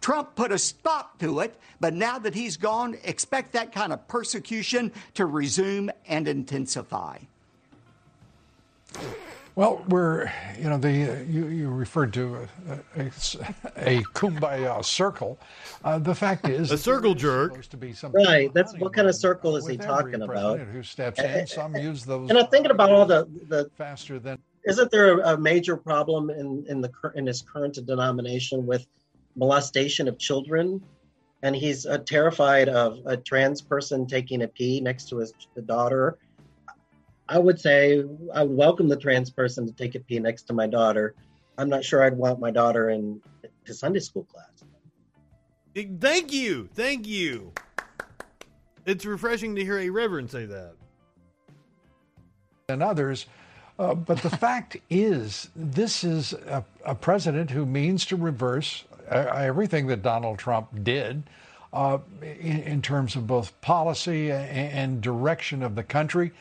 Trump 0.00 0.36
put 0.36 0.52
a 0.52 0.58
stop 0.58 1.18
to 1.18 1.40
it, 1.40 1.56
but 1.80 1.94
now 1.94 2.18
that 2.18 2.34
he's 2.34 2.56
gone, 2.56 2.96
expect 3.02 3.52
that 3.52 3.72
kind 3.72 3.92
of 3.92 4.06
persecution 4.06 4.92
to 5.14 5.26
resume 5.26 5.90
and 6.06 6.28
intensify. 6.28 7.18
Well, 9.58 9.84
we're, 9.88 10.30
you 10.56 10.70
know, 10.70 10.78
the 10.78 10.88
uh, 11.10 11.22
you, 11.28 11.48
you 11.48 11.68
referred 11.68 12.12
to 12.12 12.46
a, 12.68 12.72
a, 12.96 13.06
a 13.76 14.02
kumbaya 14.14 14.84
circle. 14.84 15.36
Uh, 15.82 15.98
the 15.98 16.14
fact 16.14 16.48
is, 16.48 16.70
A 16.70 16.76
that 16.76 16.78
circle 16.78 17.10
there 17.12 17.16
is 17.16 17.22
jerk. 17.22 17.50
supposed 17.50 17.70
to 17.72 17.76
be 17.76 17.92
something 17.92 18.24
Right, 18.24 18.54
that's- 18.54 18.72
what 18.78 18.92
kind 18.92 19.08
of 19.08 19.16
circle 19.16 19.56
is 19.56 19.66
he 19.66 19.76
talking 19.76 20.22
about? 20.22 20.60
Who 20.60 20.84
steps 20.84 21.18
in? 21.18 21.44
Some 21.48 21.74
use 21.88 22.04
those. 22.04 22.30
And 22.30 22.38
I'm 22.38 22.46
thinking 22.46 22.70
about 22.70 22.92
all 22.92 23.04
the 23.04 23.26
the 23.48 23.68
faster 23.76 24.20
than 24.20 24.38
isn't 24.64 24.92
there 24.92 25.18
a, 25.18 25.34
a 25.34 25.36
major 25.36 25.76
problem 25.76 26.30
in 26.30 26.64
in 26.68 26.80
the 26.80 26.92
in 27.16 27.26
his 27.26 27.42
current 27.42 27.84
denomination 27.84 28.64
with 28.64 28.86
molestation 29.34 30.06
of 30.06 30.20
children 30.20 30.80
and 31.42 31.56
he's 31.56 31.84
uh, 31.84 31.98
terrified 31.98 32.68
of 32.68 33.00
a 33.06 33.16
trans 33.16 33.60
person 33.60 34.06
taking 34.06 34.42
a 34.42 34.48
pee 34.48 34.80
next 34.80 35.08
to 35.08 35.16
his 35.16 35.32
daughter 35.66 36.16
i 37.28 37.38
would 37.38 37.60
say 37.60 38.04
i 38.34 38.42
would 38.42 38.56
welcome 38.56 38.88
the 38.88 38.96
trans 38.96 39.30
person 39.30 39.66
to 39.66 39.72
take 39.72 39.94
a 39.94 40.00
pee 40.00 40.18
next 40.18 40.44
to 40.44 40.52
my 40.52 40.66
daughter 40.66 41.14
i'm 41.56 41.68
not 41.68 41.84
sure 41.84 42.02
i'd 42.02 42.16
want 42.16 42.40
my 42.40 42.50
daughter 42.50 42.90
in 42.90 43.20
to 43.64 43.74
sunday 43.74 44.00
school 44.00 44.24
class 44.24 44.64
Thank 46.00 46.32
you, 46.32 46.68
thank 46.74 47.06
you. 47.06 47.52
It's 48.84 49.04
refreshing 49.04 49.54
to 49.54 49.64
hear 49.64 49.78
a 49.78 49.90
reverend 49.90 50.30
say 50.30 50.44
that. 50.46 50.72
And 52.68 52.82
others. 52.82 53.26
Uh, 53.78 53.94
but 53.94 54.18
the 54.18 54.30
fact 54.38 54.78
is, 54.90 55.50
this 55.54 56.02
is 56.02 56.32
a, 56.32 56.64
a 56.84 56.94
president 56.96 57.50
who 57.50 57.64
means 57.64 58.04
to 58.06 58.16
reverse 58.16 58.84
uh, 59.08 59.14
everything 59.36 59.86
that 59.86 60.02
Donald 60.02 60.38
Trump 60.38 60.82
did 60.82 61.22
uh, 61.72 61.98
in, 62.22 62.60
in 62.62 62.82
terms 62.82 63.14
of 63.14 63.28
both 63.28 63.58
policy 63.60 64.32
and, 64.32 64.72
and 64.72 65.00
direction 65.00 65.62
of 65.62 65.76
the 65.76 65.84
country. 65.84 66.32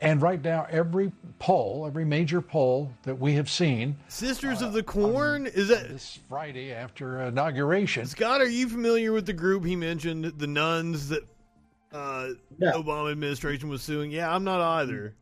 And 0.00 0.22
right 0.22 0.42
now, 0.42 0.66
every 0.70 1.10
poll, 1.40 1.84
every 1.86 2.04
major 2.04 2.40
poll 2.40 2.92
that 3.02 3.18
we 3.18 3.32
have 3.34 3.50
seen 3.50 3.96
Sisters 4.06 4.62
of 4.62 4.72
the 4.72 4.82
Corn 4.82 5.46
is 5.46 5.68
that 5.68 5.88
this 5.88 6.20
Friday 6.28 6.72
after 6.72 7.22
inauguration, 7.22 8.06
Scott? 8.06 8.40
Are 8.40 8.48
you 8.48 8.68
familiar 8.68 9.12
with 9.12 9.26
the 9.26 9.32
group 9.32 9.64
he 9.64 9.74
mentioned, 9.74 10.24
the 10.24 10.46
nuns 10.46 11.08
that 11.08 11.24
uh, 11.92 12.28
No. 12.58 12.82
Obama 12.82 13.10
administration 13.10 13.68
was 13.68 13.82
suing? 13.82 14.12
Yeah, 14.12 14.32
I'm 14.32 14.44
not 14.44 14.60
either. 14.60 15.14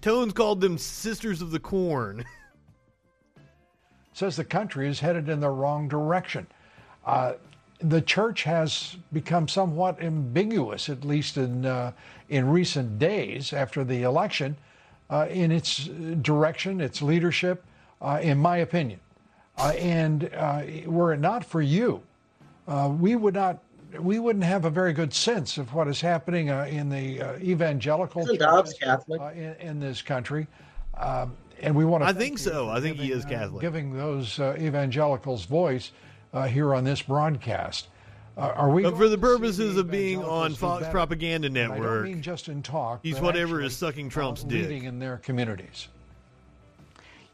Tones 0.00 0.32
called 0.32 0.60
them 0.62 0.78
Sisters 0.78 1.42
of 1.42 1.50
the 1.50 1.60
Corn. 1.60 2.24
says 4.12 4.36
the 4.36 4.44
country 4.44 4.88
is 4.88 5.00
headed 5.00 5.28
in 5.28 5.40
the 5.40 5.48
wrong 5.48 5.88
direction. 5.88 6.46
Uh, 7.04 7.34
the 7.82 8.00
church 8.00 8.42
has 8.44 8.96
become 9.12 9.48
somewhat 9.48 10.02
ambiguous, 10.02 10.88
at 10.88 11.04
least 11.04 11.36
in 11.36 11.64
uh, 11.64 11.92
in 12.28 12.48
recent 12.48 12.98
days 12.98 13.52
after 13.52 13.84
the 13.84 14.02
election, 14.02 14.56
uh, 15.08 15.26
in 15.30 15.50
its 15.50 15.86
direction, 16.22 16.80
its 16.80 17.02
leadership, 17.02 17.64
uh, 18.00 18.20
in 18.22 18.38
my 18.38 18.58
opinion. 18.58 19.00
Uh, 19.58 19.72
and 19.78 20.30
uh, 20.34 20.62
were 20.86 21.12
it 21.12 21.20
not 21.20 21.44
for 21.44 21.60
you, 21.60 22.02
uh, 22.68 22.92
we 22.98 23.16
would 23.16 23.34
not. 23.34 23.58
We 23.98 24.20
wouldn't 24.20 24.44
have 24.44 24.66
a 24.66 24.70
very 24.70 24.92
good 24.92 25.12
sense 25.12 25.58
of 25.58 25.74
what 25.74 25.88
is 25.88 26.00
happening 26.00 26.48
uh, 26.48 26.68
in 26.70 26.88
the 26.88 27.20
uh, 27.20 27.38
evangelical 27.38 28.22
Isn't 28.22 28.38
Dobbs 28.38 28.74
churches, 28.74 28.78
Catholic? 28.78 29.20
uh, 29.20 29.30
in, 29.32 29.54
in 29.54 29.80
this 29.80 30.00
country, 30.00 30.46
um, 30.96 31.36
and 31.60 31.74
we 31.74 31.84
want 31.84 32.04
to. 32.04 32.08
I 32.08 32.12
think 32.12 32.38
so. 32.38 32.68
I 32.68 32.80
think 32.80 32.98
he 32.98 33.10
is 33.10 33.24
Catholic. 33.24 33.60
Giving 33.60 33.92
those 33.92 34.38
uh, 34.38 34.56
evangelicals 34.60 35.44
voice 35.44 35.90
uh, 36.32 36.46
here 36.46 36.74
on 36.74 36.84
this 36.84 37.02
broadcast. 37.02 37.88
Uh, 38.36 38.52
are 38.56 38.70
we? 38.70 38.82
But 38.82 38.96
for 38.96 39.08
the 39.08 39.18
purposes 39.18 39.76
of 39.76 39.90
being 39.90 40.22
on 40.22 40.54
Fox 40.54 40.80
better? 40.80 40.92
Propaganda 40.92 41.48
And 41.48 41.58
I 41.58 41.66
don't 41.66 41.72
Network, 41.76 42.04
mean 42.04 42.22
just 42.22 42.48
in 42.48 42.62
talk. 42.62 43.00
he's 43.02 43.20
whatever 43.20 43.60
is 43.60 43.76
sucking 43.76 44.08
Trump's 44.08 44.44
uh, 44.44 44.48
dick. 44.48 44.62
leading 44.62 44.84
in 44.84 44.98
their 44.98 45.18
communities. 45.18 45.88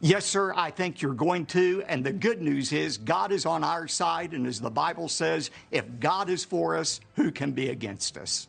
Yes, 0.01 0.27
sir, 0.27 0.53
I 0.55 0.71
think 0.71 1.01
you're 1.01 1.15
going 1.15 1.47
to. 1.47 1.83
And 1.87 2.05
the 2.05 2.13
good 2.13 2.43
news 2.43 2.73
is 2.73 2.99
God 2.99 3.33
is 3.33 3.47
on 3.47 3.65
our 3.65 3.89
side. 3.89 4.33
And 4.33 4.47
as 4.47 4.61
the 4.61 4.71
Bible 4.71 5.09
says, 5.09 5.51
if 5.71 5.85
God 6.01 6.29
is 6.29 6.45
for 6.45 6.77
us, 6.77 7.01
who 7.15 7.31
can 7.31 7.53
be 7.53 7.71
against 7.71 8.19
us? 8.19 8.47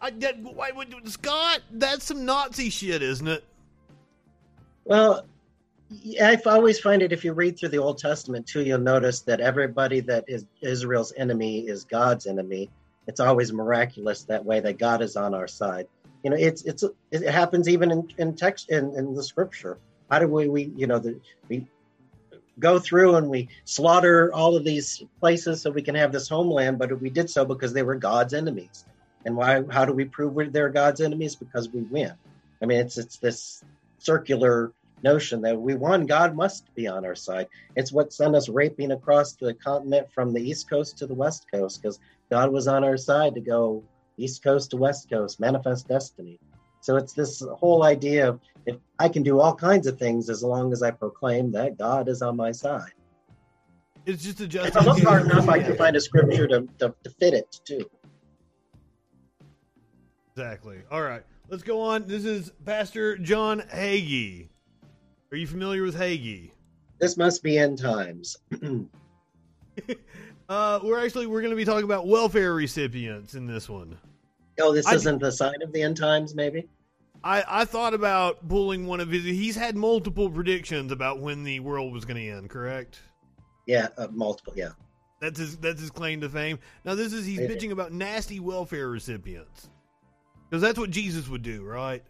I, 0.00 0.10
that, 0.10 0.38
why 0.38 0.70
would 0.70 1.08
Scott? 1.08 1.60
That's 1.72 2.04
some 2.04 2.24
Nazi 2.24 2.70
shit, 2.70 3.02
isn't 3.02 3.26
it? 3.26 3.44
Well, 4.84 5.14
yeah, 5.14 5.20
I 6.20 6.40
always 6.46 6.80
find 6.80 7.02
it 7.02 7.12
if 7.12 7.24
you 7.24 7.32
read 7.32 7.58
through 7.58 7.68
the 7.68 7.78
Old 7.78 7.98
Testament 7.98 8.46
too, 8.46 8.62
you'll 8.62 8.78
notice 8.78 9.20
that 9.20 9.40
everybody 9.40 10.00
that 10.00 10.24
is 10.26 10.44
Israel's 10.60 11.12
enemy 11.16 11.60
is 11.60 11.84
God's 11.84 12.26
enemy. 12.26 12.70
It's 13.06 13.20
always 13.20 13.52
miraculous 13.52 14.24
that 14.24 14.44
way 14.44 14.58
that 14.60 14.78
God 14.78 15.00
is 15.00 15.16
on 15.16 15.32
our 15.32 15.46
side. 15.46 15.86
You 16.24 16.30
know, 16.30 16.36
it's 16.36 16.64
it's 16.64 16.82
it 17.12 17.22
happens 17.30 17.68
even 17.68 17.92
in, 17.92 18.08
in 18.18 18.34
text 18.34 18.70
in, 18.70 18.96
in 18.96 19.14
the 19.14 19.22
scripture. 19.22 19.78
How 20.10 20.18
do 20.18 20.26
we 20.26 20.48
we 20.48 20.72
you 20.76 20.88
know 20.88 20.98
the 20.98 21.20
we 21.48 21.66
go 22.58 22.80
through 22.80 23.16
and 23.16 23.28
we 23.28 23.48
slaughter 23.64 24.32
all 24.32 24.56
of 24.56 24.64
these 24.64 25.04
places 25.20 25.62
so 25.62 25.70
we 25.70 25.82
can 25.82 25.94
have 25.94 26.10
this 26.10 26.28
homeland, 26.28 26.78
but 26.78 27.00
we 27.00 27.10
did 27.10 27.30
so 27.30 27.44
because 27.44 27.72
they 27.72 27.82
were 27.82 27.94
God's 27.94 28.34
enemies. 28.34 28.84
And 29.24 29.36
why? 29.36 29.62
How 29.70 29.84
do 29.84 29.92
we 29.92 30.04
prove 30.04 30.34
we're, 30.34 30.50
they're 30.50 30.68
God's 30.68 31.00
enemies? 31.00 31.36
Because 31.36 31.68
we 31.68 31.82
win. 31.82 32.12
I 32.60 32.66
mean, 32.66 32.80
it's 32.80 32.98
it's 32.98 33.18
this 33.18 33.62
circular 33.98 34.72
notion 35.06 35.40
that 35.42 35.56
we 35.56 35.74
won. 35.76 36.04
God 36.04 36.34
must 36.34 36.74
be 36.74 36.88
on 36.88 37.04
our 37.04 37.14
side. 37.14 37.46
It's 37.76 37.92
what 37.92 38.12
sent 38.12 38.34
us 38.34 38.48
raping 38.48 38.90
across 38.90 39.34
the 39.34 39.54
continent 39.54 40.08
from 40.12 40.32
the 40.32 40.40
east 40.40 40.68
coast 40.68 40.98
to 40.98 41.06
the 41.06 41.14
west 41.14 41.46
coast 41.52 41.80
because 41.80 42.00
God 42.28 42.50
was 42.50 42.66
on 42.66 42.82
our 42.82 42.96
side 42.96 43.34
to 43.36 43.40
go 43.40 43.84
east 44.16 44.42
coast 44.42 44.70
to 44.70 44.76
west 44.76 45.08
coast, 45.08 45.38
manifest 45.38 45.86
destiny. 45.86 46.40
So 46.80 46.96
it's 46.96 47.12
this 47.12 47.40
whole 47.60 47.84
idea 47.84 48.28
of 48.28 48.40
if 48.66 48.76
I 48.98 49.08
can 49.08 49.22
do 49.22 49.38
all 49.40 49.54
kinds 49.54 49.86
of 49.86 49.96
things 49.98 50.28
as 50.28 50.42
long 50.42 50.72
as 50.72 50.82
I 50.82 50.90
proclaim 50.90 51.52
that 51.52 51.78
God 51.78 52.08
is 52.08 52.20
on 52.22 52.36
my 52.36 52.50
side. 52.50 52.92
It's 54.06 54.24
just 54.24 54.40
a 54.40 54.66
If 54.66 54.76
I 54.76 54.84
look 54.84 55.02
hard 55.02 55.22
enough, 55.26 55.48
I 55.48 55.60
can 55.60 55.76
find 55.76 55.94
a 55.96 56.00
scripture 56.00 56.46
to, 56.48 56.68
to, 56.78 56.94
to 57.04 57.10
fit 57.20 57.34
it 57.34 57.60
too. 57.64 57.84
Exactly. 60.32 60.78
All 60.90 61.02
right. 61.02 61.22
let's 61.48 61.62
go 61.62 61.80
on. 61.80 62.06
This 62.06 62.24
is 62.24 62.52
Pastor 62.64 63.16
John 63.18 63.62
Hagee. 63.72 64.48
Are 65.36 65.38
you 65.38 65.46
familiar 65.46 65.82
with 65.82 65.94
Hagee? 65.94 66.50
This 66.98 67.18
must 67.18 67.42
be 67.42 67.58
end 67.58 67.78
times. 67.78 68.38
uh, 70.48 70.80
we're 70.82 71.04
actually 71.04 71.26
we're 71.26 71.42
going 71.42 71.50
to 71.50 71.56
be 71.56 71.66
talking 71.66 71.84
about 71.84 72.06
welfare 72.06 72.54
recipients 72.54 73.34
in 73.34 73.46
this 73.46 73.68
one. 73.68 73.98
Oh, 74.58 74.72
this 74.72 74.86
I- 74.86 74.94
isn't 74.94 75.20
the 75.20 75.30
sign 75.30 75.60
of 75.60 75.74
the 75.74 75.82
end 75.82 75.98
times, 75.98 76.34
maybe? 76.34 76.66
I, 77.22 77.44
I 77.46 77.64
thought 77.66 77.92
about 77.92 78.48
pulling 78.48 78.86
one 78.86 78.98
of 78.98 79.10
his. 79.10 79.24
He's 79.24 79.56
had 79.56 79.76
multiple 79.76 80.30
predictions 80.30 80.90
about 80.90 81.20
when 81.20 81.44
the 81.44 81.60
world 81.60 81.92
was 81.92 82.06
going 82.06 82.16
to 82.16 82.30
end. 82.30 82.48
Correct? 82.48 82.98
Yeah, 83.66 83.88
uh, 83.98 84.06
multiple. 84.10 84.54
Yeah. 84.56 84.70
That's 85.20 85.38
his. 85.38 85.58
That's 85.58 85.82
his 85.82 85.90
claim 85.90 86.22
to 86.22 86.30
fame. 86.30 86.58
Now 86.86 86.94
this 86.94 87.12
is 87.12 87.26
he's 87.26 87.40
Yeah. 87.40 87.48
bitching 87.48 87.72
about 87.72 87.92
nasty 87.92 88.40
welfare 88.40 88.88
recipients 88.88 89.68
because 90.48 90.62
that's 90.62 90.78
what 90.78 90.88
Jesus 90.88 91.28
would 91.28 91.42
do, 91.42 91.62
right? 91.62 92.02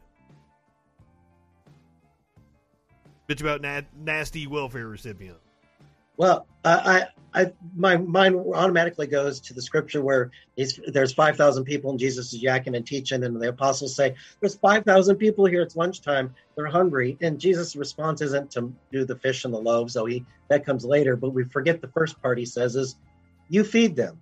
Bitch 3.28 3.40
about 3.40 3.60
na- 3.60 3.82
nasty 3.98 4.46
welfare 4.46 4.86
recipient. 4.86 5.38
Well, 6.16 6.46
I, 6.64 7.06
I, 7.34 7.52
my 7.76 7.98
mind 7.98 8.36
automatically 8.36 9.06
goes 9.06 9.40
to 9.40 9.54
the 9.54 9.60
scripture 9.60 10.00
where 10.00 10.30
there's 10.86 11.12
five 11.12 11.36
thousand 11.36 11.64
people 11.64 11.90
and 11.90 11.98
Jesus 11.98 12.32
is 12.32 12.42
yakking 12.42 12.74
and 12.76 12.86
teaching, 12.86 13.22
and 13.24 13.40
the 13.40 13.48
apostles 13.50 13.94
say, 13.94 14.14
"There's 14.40 14.56
five 14.56 14.84
thousand 14.84 15.16
people 15.16 15.44
here. 15.44 15.60
It's 15.60 15.76
lunchtime. 15.76 16.34
They're 16.56 16.66
hungry." 16.66 17.18
And 17.20 17.38
Jesus' 17.38 17.76
response 17.76 18.22
isn't 18.22 18.50
to 18.52 18.72
do 18.90 19.04
the 19.04 19.16
fish 19.16 19.44
and 19.44 19.52
the 19.52 19.58
loaves, 19.58 19.92
so 19.92 20.06
he 20.06 20.24
that 20.48 20.64
comes 20.64 20.84
later. 20.84 21.16
But 21.16 21.34
we 21.34 21.44
forget 21.44 21.82
the 21.82 21.88
first 21.88 22.20
part. 22.22 22.38
He 22.38 22.46
says 22.46 22.76
is, 22.76 22.96
"You 23.50 23.64
feed 23.64 23.96
them. 23.96 24.18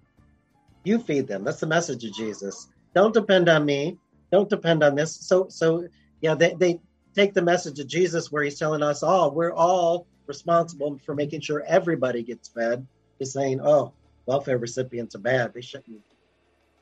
You 0.82 0.98
feed 0.98 1.28
them." 1.28 1.44
That's 1.44 1.60
the 1.60 1.66
message 1.66 2.04
of 2.04 2.12
Jesus. 2.12 2.66
Don't 2.94 3.14
depend 3.14 3.48
on 3.48 3.64
me. 3.64 3.98
Don't 4.32 4.50
depend 4.50 4.82
on 4.82 4.96
this. 4.96 5.14
So, 5.14 5.46
so 5.48 5.86
yeah, 6.20 6.34
they 6.34 6.54
they 6.54 6.80
take 7.14 7.34
the 7.34 7.42
message 7.42 7.78
of 7.80 7.86
Jesus 7.86 8.30
where 8.32 8.42
he's 8.42 8.58
telling 8.58 8.82
us 8.82 9.02
all 9.02 9.30
we're 9.30 9.52
all 9.52 10.06
responsible 10.26 10.98
for 11.04 11.14
making 11.14 11.40
sure 11.40 11.62
everybody 11.66 12.22
gets 12.22 12.48
fed. 12.48 12.86
He's 13.18 13.32
saying, 13.32 13.60
oh, 13.62 13.92
welfare 14.26 14.58
recipients 14.58 15.14
are 15.14 15.20
bad. 15.20 15.52
They 15.54 15.60
shouldn't 15.60 16.00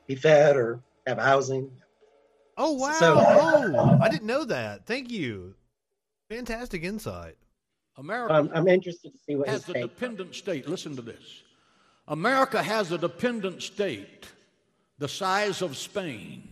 be 0.07 0.15
fed 0.15 0.55
or 0.55 0.79
have 1.05 1.19
housing. 1.19 1.69
Oh 2.57 2.73
wow! 2.73 2.91
So- 2.93 3.15
oh, 3.17 3.97
I 4.01 4.09
didn't 4.09 4.27
know 4.27 4.43
that. 4.45 4.85
Thank 4.85 5.11
you. 5.11 5.55
Fantastic 6.29 6.83
insight. 6.83 7.35
America 7.97 8.33
I'm, 8.33 8.49
I'm 8.53 8.67
interested 8.67 9.11
to 9.11 9.19
see 9.19 9.35
what 9.35 9.47
has 9.49 9.67
a 9.69 9.73
dependent 9.73 10.33
state. 10.35 10.67
Listen 10.67 10.95
to 10.95 11.01
this. 11.01 11.43
America 12.07 12.61
has 12.61 12.91
a 12.91 12.97
dependent 12.97 13.61
state 13.61 14.27
the 14.99 15.07
size 15.07 15.61
of 15.61 15.75
Spain 15.75 16.47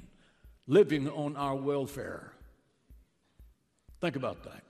living 0.67 1.09
on 1.09 1.35
our 1.37 1.55
welfare. 1.55 2.30
Think 4.01 4.15
about 4.15 4.43
that. 4.43 4.63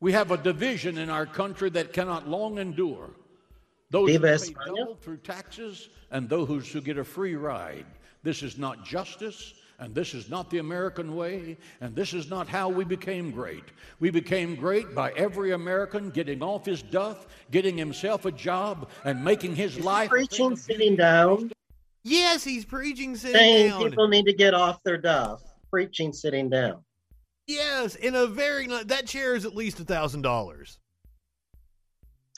We 0.00 0.12
have 0.12 0.30
a 0.30 0.36
division 0.36 0.98
in 0.98 1.10
our 1.10 1.26
country 1.26 1.70
that 1.70 1.92
cannot 1.92 2.28
long 2.28 2.58
endure. 2.58 3.10
Those 3.90 4.10
Viva 4.10 4.32
who 4.32 4.38
pay 4.38 4.52
España? 4.52 4.76
double 4.76 4.94
through 4.94 5.18
taxes 5.18 5.88
and 6.10 6.28
those 6.28 6.68
who 6.68 6.80
get 6.80 6.98
a 6.98 7.04
free 7.04 7.34
ride. 7.34 7.84
This 8.22 8.42
is 8.42 8.56
not 8.56 8.84
justice, 8.84 9.54
and 9.80 9.94
this 9.94 10.14
is 10.14 10.30
not 10.30 10.48
the 10.50 10.58
American 10.58 11.16
way, 11.16 11.58
and 11.80 11.94
this 11.94 12.14
is 12.14 12.30
not 12.30 12.48
how 12.48 12.68
we 12.68 12.84
became 12.84 13.32
great. 13.32 13.64
We 13.98 14.10
became 14.10 14.54
great 14.54 14.94
by 14.94 15.10
every 15.12 15.52
American 15.52 16.10
getting 16.10 16.42
off 16.42 16.64
his 16.64 16.82
duff, 16.82 17.26
getting 17.50 17.76
himself 17.76 18.24
a 18.24 18.32
job, 18.32 18.88
and 19.04 19.24
making 19.24 19.56
his 19.56 19.78
life. 19.80 20.10
Preaching 20.10 20.56
sitting 20.56 20.96
down, 20.96 21.50
Yes, 22.04 22.42
he's 22.44 22.64
preaching 22.64 23.14
sitting 23.16 23.36
saying 23.36 23.70
down. 23.70 23.90
people 23.90 24.08
need 24.08 24.26
to 24.26 24.32
get 24.32 24.54
off 24.54 24.82
their 24.84 24.98
duff. 24.98 25.42
Preaching 25.70 26.12
sitting 26.12 26.48
down. 26.48 26.82
Yes, 27.52 27.96
in 27.96 28.14
a 28.14 28.26
very 28.26 28.66
that 28.66 29.06
chair 29.06 29.34
is 29.34 29.44
at 29.44 29.54
least 29.54 29.78
a 29.78 29.84
thousand 29.84 30.22
dollars. 30.22 30.78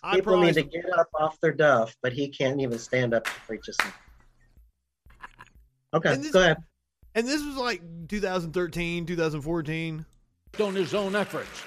I 0.03 0.17
People 0.17 0.41
need 0.41 0.55
to 0.55 0.63
get 0.63 0.85
up 0.99 1.09
off 1.19 1.41
their 1.41 1.53
duff, 1.53 1.97
but 2.03 2.13
he 2.13 2.29
can't 2.29 2.61
even 2.61 2.79
stand 2.79 3.15
up 3.15 3.25
to 3.25 3.31
preach 3.47 3.69
a 3.69 3.73
sermon. 3.73 3.95
Okay, 5.95 6.13
And 6.13 6.23
this- 6.25 6.33
go 6.33 6.41
ahead. 6.43 6.57
And 7.15 7.29
this 7.29 7.45
was 7.45 7.57
like 7.57 7.81
2013, 8.09 9.07
2014. 9.07 10.05
on 10.61 10.75
his 10.75 10.95
own 10.95 11.15
efforts. 11.15 11.63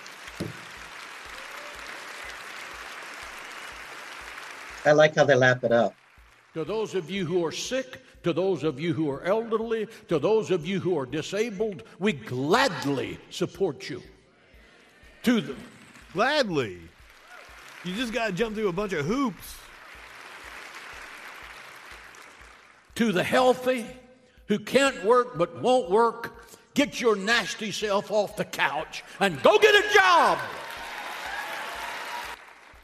I 4.86 4.92
like 4.92 5.16
how 5.16 5.24
they 5.24 5.36
lap 5.36 5.64
it 5.64 5.72
up. 5.72 5.96
To 6.54 6.66
those 6.66 6.96
of 6.96 7.10
you 7.10 7.26
who 7.26 7.46
are 7.46 7.52
sick, 7.52 8.02
to 8.28 8.34
those 8.34 8.66
of 8.66 8.78
you 8.78 8.94
who 8.94 9.10
are 9.10 9.24
elderly, 9.24 9.88
to 10.10 10.20
those 10.20 10.52
of 10.52 10.66
you 10.66 10.82
who 10.82 11.00
are 11.00 11.06
disabled, 11.06 11.84
we 11.98 12.12
gladly 12.12 13.18
support 13.30 13.90
you. 13.90 14.04
To 15.24 15.40
the, 15.40 15.56
Gladly. 16.12 16.78
You 17.86 17.96
just 17.96 18.12
got 18.12 18.28
to 18.28 18.34
jump 18.34 18.56
through 18.56 18.68
a 18.68 18.74
bunch 18.74 18.92
of 18.92 19.06
hoops. 19.06 19.56
to 22.96 23.12
the 23.12 23.24
healthy 23.24 23.86
who 24.48 24.58
can't 24.58 25.06
work 25.06 25.38
but 25.38 25.62
won't 25.62 25.90
work, 25.92 26.48
get 26.74 27.00
your 27.00 27.16
nasty 27.16 27.72
self 27.72 28.10
off 28.10 28.36
the 28.36 28.44
couch 28.44 29.04
and 29.20 29.42
go 29.44 29.60
get 29.60 29.76
a 29.76 29.94
job. 29.94 30.40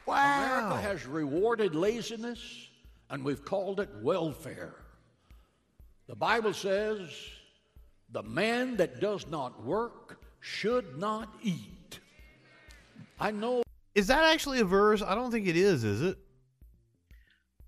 Wow. 0.06 0.46
America 0.46 0.82
has 0.82 1.06
rewarded 1.08 1.74
laziness 1.74 2.68
and 3.10 3.26
we've 3.26 3.44
called 3.44 3.80
it 3.80 3.90
welfare. 4.02 4.83
The 6.08 6.16
Bible 6.16 6.54
says 6.54 7.10
the 8.12 8.24
man 8.24 8.76
that 8.78 9.00
does 9.00 9.26
not 9.28 9.64
work 9.64 10.20
should 10.40 10.98
not 11.00 11.30
eat. 11.42 12.00
I 13.20 13.32
know 13.32 13.64
Is 13.96 14.08
that 14.08 14.24
actually 14.24 14.60
a 14.60 14.66
verse? 14.66 15.02
I 15.02 15.16
don't 15.16 15.32
think 15.32 15.48
it 15.48 15.56
is, 15.56 15.84
is 15.84 16.02
it? 16.02 16.18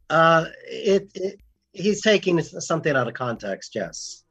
Uh, 0.09 0.45
it, 0.67 1.09
it 1.15 1.39
he's 1.73 2.01
taking 2.01 2.41
something 2.41 2.95
out 2.95 3.07
of 3.07 3.13
context. 3.13 3.73
Yes. 3.73 4.23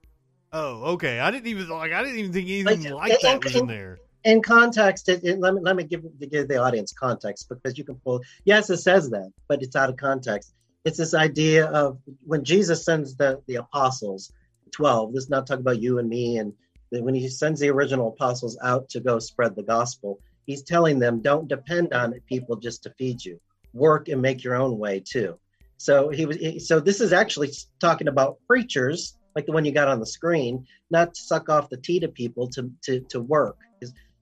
Oh, 0.52 0.82
okay. 0.92 1.18
I 1.20 1.30
didn't 1.30 1.46
even 1.48 1.68
like. 1.68 1.92
I 1.92 2.02
didn't 2.02 2.18
even 2.18 2.32
think 2.32 2.48
anything 2.48 2.92
Like, 2.92 3.10
like 3.10 3.12
and- 3.12 3.18
that 3.22 3.44
was 3.44 3.54
in 3.54 3.60
and- 3.62 3.70
there. 3.70 3.98
in 4.24 4.40
context, 4.42 5.08
it, 5.08 5.24
it- 5.24 5.40
let 5.40 5.54
me 5.54 5.60
let 5.62 5.74
me 5.76 5.82
give 5.84 6.02
to 6.02 6.26
give 6.26 6.46
the 6.48 6.56
audience 6.58 6.92
context 6.92 7.48
because 7.48 7.76
you 7.76 7.84
can 7.84 7.96
pull. 7.96 8.20
Yes, 8.44 8.70
it 8.70 8.78
says 8.78 9.10
that, 9.10 9.32
but 9.48 9.62
it's 9.62 9.74
out 9.74 9.88
of 9.90 9.96
context. 9.96 10.52
It's 10.84 10.98
this 10.98 11.14
idea 11.14 11.66
of 11.66 11.98
when 12.24 12.44
Jesus 12.44 12.84
sends 12.84 13.16
the 13.16 13.40
the 13.46 13.56
apostles, 13.56 14.32
twelve. 14.70 15.12
This 15.12 15.24
is 15.24 15.30
not 15.30 15.46
talking 15.46 15.62
about 15.62 15.80
you 15.80 15.98
and 15.98 16.08
me, 16.08 16.38
and 16.38 16.52
when 16.90 17.14
he 17.14 17.28
sends 17.28 17.60
the 17.60 17.70
original 17.70 18.08
apostles 18.08 18.58
out 18.62 18.88
to 18.90 19.00
go 19.00 19.18
spread 19.18 19.56
the 19.56 19.62
gospel, 19.62 20.20
he's 20.46 20.62
telling 20.62 20.98
them 20.98 21.20
don't 21.20 21.48
depend 21.48 21.92
on 21.92 22.14
people 22.28 22.56
just 22.56 22.82
to 22.82 22.90
feed 22.98 23.24
you. 23.24 23.40
Work 23.72 24.08
and 24.08 24.22
make 24.22 24.44
your 24.44 24.54
own 24.54 24.78
way 24.78 25.00
too. 25.00 25.38
So 25.78 26.10
he 26.10 26.26
was. 26.26 26.68
So 26.68 26.80
this 26.80 27.00
is 27.00 27.12
actually 27.12 27.50
talking 27.80 28.08
about 28.08 28.38
preachers, 28.46 29.16
like 29.34 29.46
the 29.46 29.52
one 29.52 29.64
you 29.64 29.72
got 29.72 29.88
on 29.88 30.00
the 30.00 30.06
screen, 30.06 30.66
not 30.90 31.14
to 31.14 31.20
suck 31.20 31.48
off 31.48 31.70
the 31.70 31.76
tea 31.78 31.98
to 32.00 32.08
people 32.08 32.48
to 32.50 32.70
to 32.82 33.00
to 33.08 33.20
work. 33.20 33.56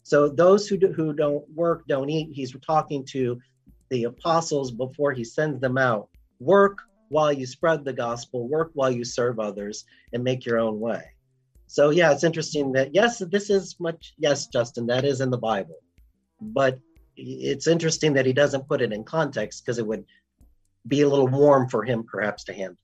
So 0.04 0.28
those 0.28 0.66
who 0.66 0.76
do, 0.76 0.92
who 0.92 1.12
don't 1.12 1.48
work 1.54 1.86
don't 1.86 2.10
eat. 2.10 2.30
He's 2.32 2.54
talking 2.66 3.04
to 3.06 3.38
the 3.90 4.04
apostles 4.04 4.70
before 4.70 5.12
he 5.12 5.22
sends 5.24 5.60
them 5.60 5.78
out. 5.78 6.08
Work 6.42 6.78
while 7.08 7.32
you 7.32 7.46
spread 7.46 7.84
the 7.84 7.92
gospel. 7.92 8.48
Work 8.48 8.70
while 8.74 8.90
you 8.90 9.04
serve 9.04 9.38
others, 9.38 9.84
and 10.12 10.24
make 10.24 10.44
your 10.44 10.58
own 10.58 10.80
way. 10.80 11.02
So 11.66 11.90
yeah, 11.90 12.12
it's 12.12 12.24
interesting 12.24 12.72
that 12.72 12.94
yes, 12.94 13.22
this 13.30 13.48
is 13.48 13.76
much. 13.80 14.14
Yes, 14.18 14.48
Justin, 14.48 14.86
that 14.88 15.04
is 15.04 15.20
in 15.20 15.30
the 15.30 15.38
Bible, 15.38 15.78
but 16.40 16.78
it's 17.16 17.66
interesting 17.66 18.12
that 18.14 18.26
he 18.26 18.32
doesn't 18.32 18.68
put 18.68 18.80
it 18.80 18.92
in 18.92 19.04
context 19.04 19.64
because 19.64 19.78
it 19.78 19.86
would 19.86 20.04
be 20.88 21.02
a 21.02 21.08
little 21.08 21.28
warm 21.28 21.68
for 21.68 21.84
him 21.84 22.04
perhaps 22.04 22.44
to 22.44 22.52
handle. 22.52 22.76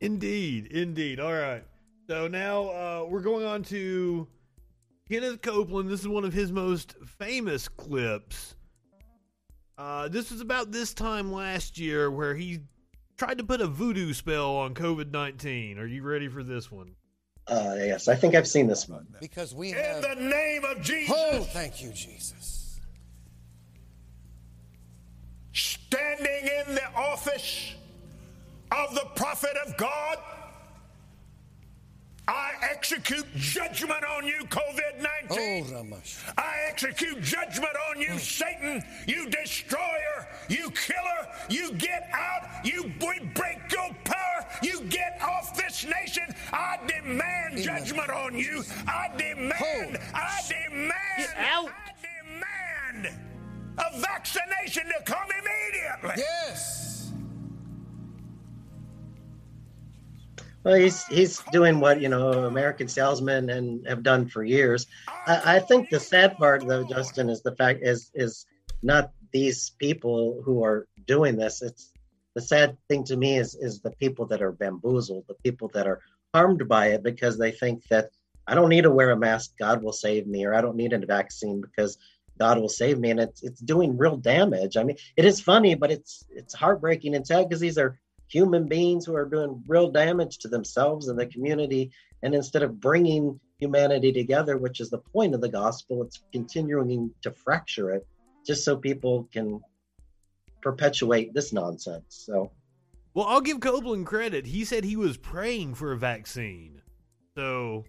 Indeed, 0.00 0.66
indeed. 0.66 1.18
All 1.18 1.32
right. 1.32 1.64
So 2.08 2.28
now 2.28 2.68
uh, 2.68 3.06
we're 3.08 3.20
going 3.20 3.46
on 3.46 3.62
to 3.64 4.28
Kenneth 5.08 5.40
Copeland. 5.40 5.88
This 5.88 6.00
is 6.00 6.08
one 6.08 6.24
of 6.24 6.32
his 6.32 6.52
most 6.52 6.96
famous 7.18 7.68
clips. 7.68 8.54
Uh, 9.76 10.08
this 10.08 10.30
was 10.30 10.40
about 10.40 10.70
this 10.70 10.94
time 10.94 11.32
last 11.32 11.78
year 11.78 12.10
where 12.10 12.34
he 12.34 12.60
tried 13.16 13.38
to 13.38 13.44
put 13.44 13.60
a 13.60 13.66
voodoo 13.66 14.12
spell 14.12 14.56
on 14.56 14.74
COVID 14.74 15.10
19. 15.10 15.78
Are 15.78 15.86
you 15.86 16.02
ready 16.02 16.28
for 16.28 16.42
this 16.42 16.70
one? 16.70 16.94
Uh, 17.46 17.74
yes, 17.78 18.08
I 18.08 18.14
think 18.14 18.34
I've 18.34 18.46
seen 18.48 18.66
this 18.68 18.88
one. 18.88 19.06
Because 19.20 19.54
we 19.54 19.70
In 19.72 19.76
have. 19.76 20.02
the 20.02 20.14
name 20.14 20.64
of 20.64 20.80
Jesus, 20.82 21.14
Oh, 21.14 21.42
thank 21.42 21.82
you, 21.82 21.90
Jesus. 21.92 22.80
standing 25.52 26.48
in 26.66 26.74
the 26.74 26.86
office 26.96 27.74
of 28.72 28.94
the 28.94 29.04
prophet 29.14 29.56
of 29.66 29.76
God, 29.76 30.18
I 32.26 32.52
execute 32.70 33.26
judgment 33.36 34.02
on 34.04 34.26
you, 34.26 34.44
COVID 34.48 35.06
Oh, 35.30 35.36
19. 35.36 35.64
Ramash. 35.74 36.24
I 36.38 36.54
execute 36.68 37.20
judgment 37.22 37.72
on 37.90 38.00
you, 38.00 38.18
Satan, 38.18 38.82
you 39.06 39.28
destroyer, 39.28 40.26
you 40.48 40.70
killer. 40.70 41.28
You 41.50 41.72
get 41.74 42.08
out, 42.12 42.64
you 42.64 42.84
we 43.00 43.20
break 43.34 43.58
your 43.70 43.90
power, 44.04 44.46
you 44.62 44.80
get 44.82 45.20
off 45.22 45.54
this 45.56 45.84
nation. 45.84 46.34
I 46.52 46.78
demand 46.86 47.58
judgment 47.58 48.08
on 48.10 48.34
you. 48.36 48.64
I 48.86 49.08
demand, 49.18 49.98
I 50.14 50.40
demand, 50.48 50.92
Get 51.18 51.36
out. 51.36 51.68
I 51.68 51.92
demand 53.02 53.14
a 53.78 54.00
vaccination 54.00 54.84
to 54.86 55.02
come 55.04 55.28
immediately. 55.30 56.22
Yes. 56.22 57.03
Well, 60.64 60.76
he's 60.76 61.04
he's 61.06 61.40
doing 61.52 61.78
what 61.78 62.00
you 62.00 62.08
know 62.08 62.44
American 62.44 62.88
salesmen 62.88 63.50
and 63.50 63.86
have 63.86 64.02
done 64.02 64.26
for 64.26 64.42
years. 64.42 64.86
I, 65.26 65.56
I 65.56 65.58
think 65.60 65.90
the 65.90 66.00
sad 66.00 66.38
part, 66.38 66.66
though, 66.66 66.84
Justin, 66.84 67.28
is 67.28 67.42
the 67.42 67.54
fact 67.54 67.80
is 67.82 68.10
is 68.14 68.46
not 68.82 69.12
these 69.30 69.72
people 69.78 70.40
who 70.42 70.64
are 70.64 70.86
doing 71.06 71.36
this. 71.36 71.60
It's 71.60 71.92
the 72.34 72.40
sad 72.40 72.78
thing 72.88 73.04
to 73.04 73.16
me 73.16 73.36
is 73.36 73.54
is 73.54 73.80
the 73.80 73.90
people 73.90 74.24
that 74.26 74.40
are 74.40 74.52
bamboozled, 74.52 75.24
the 75.28 75.34
people 75.44 75.68
that 75.74 75.86
are 75.86 76.00
harmed 76.32 76.66
by 76.66 76.88
it 76.88 77.02
because 77.02 77.36
they 77.36 77.52
think 77.52 77.86
that 77.88 78.10
I 78.46 78.54
don't 78.54 78.70
need 78.70 78.82
to 78.82 78.90
wear 78.90 79.10
a 79.10 79.16
mask, 79.16 79.52
God 79.58 79.82
will 79.82 79.92
save 79.92 80.26
me, 80.26 80.46
or 80.46 80.54
I 80.54 80.62
don't 80.62 80.76
need 80.76 80.94
a 80.94 81.06
vaccine 81.06 81.60
because 81.60 81.98
God 82.38 82.58
will 82.58 82.70
save 82.70 82.98
me, 82.98 83.10
and 83.10 83.20
it's 83.20 83.42
it's 83.42 83.60
doing 83.60 83.98
real 83.98 84.16
damage. 84.16 84.78
I 84.78 84.82
mean, 84.82 84.96
it 85.16 85.26
is 85.26 85.40
funny, 85.42 85.74
but 85.74 85.90
it's 85.90 86.24
it's 86.30 86.54
heartbreaking 86.54 87.14
and 87.14 87.26
sad 87.26 87.48
because 87.48 87.60
these 87.60 87.78
are 87.78 88.00
human 88.28 88.66
beings 88.66 89.06
who 89.06 89.14
are 89.14 89.26
doing 89.26 89.62
real 89.66 89.90
damage 89.90 90.38
to 90.38 90.48
themselves 90.48 91.08
and 91.08 91.18
the 91.18 91.26
community. 91.26 91.90
And 92.22 92.34
instead 92.34 92.62
of 92.62 92.80
bringing 92.80 93.38
humanity 93.58 94.12
together, 94.12 94.56
which 94.56 94.80
is 94.80 94.90
the 94.90 94.98
point 94.98 95.34
of 95.34 95.40
the 95.40 95.48
gospel, 95.48 96.02
it's 96.02 96.22
continuing 96.32 97.12
to 97.22 97.30
fracture 97.30 97.90
it 97.90 98.06
just 98.46 98.64
so 98.64 98.76
people 98.76 99.28
can 99.32 99.60
perpetuate 100.62 101.34
this 101.34 101.52
nonsense. 101.52 102.04
So, 102.08 102.50
Well, 103.12 103.26
I'll 103.26 103.40
give 103.40 103.60
Copeland 103.60 104.06
credit. 104.06 104.46
He 104.46 104.64
said 104.64 104.84
he 104.84 104.96
was 104.96 105.16
praying 105.16 105.74
for 105.74 105.92
a 105.92 105.96
vaccine. 105.96 106.82
So, 107.36 107.84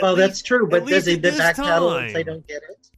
well, 0.00 0.12
least- 0.12 0.28
that's 0.28 0.42
true, 0.42 0.68
but 0.68 0.86
does 0.86 1.06
he 1.06 1.16
did 1.16 1.34
backpedal 1.34 2.02
and 2.02 2.10
say 2.12 2.22
don't 2.22 2.46
get 2.46 2.62
it? 2.68 2.90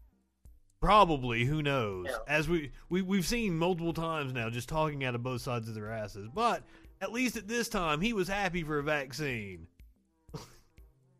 Probably, 0.80 1.44
who 1.44 1.62
knows? 1.62 2.06
Yeah. 2.08 2.16
As 2.26 2.48
we, 2.48 2.72
we 2.88 3.02
we've 3.02 3.26
seen 3.26 3.58
multiple 3.58 3.92
times 3.92 4.32
now, 4.32 4.48
just 4.48 4.68
talking 4.68 5.04
out 5.04 5.14
of 5.14 5.22
both 5.22 5.42
sides 5.42 5.68
of 5.68 5.74
their 5.74 5.92
asses. 5.92 6.28
But 6.34 6.62
at 7.02 7.12
least 7.12 7.36
at 7.36 7.46
this 7.46 7.68
time, 7.68 8.00
he 8.00 8.12
was 8.14 8.28
happy 8.28 8.62
for 8.62 8.78
a 8.78 8.82
vaccine. 8.82 9.66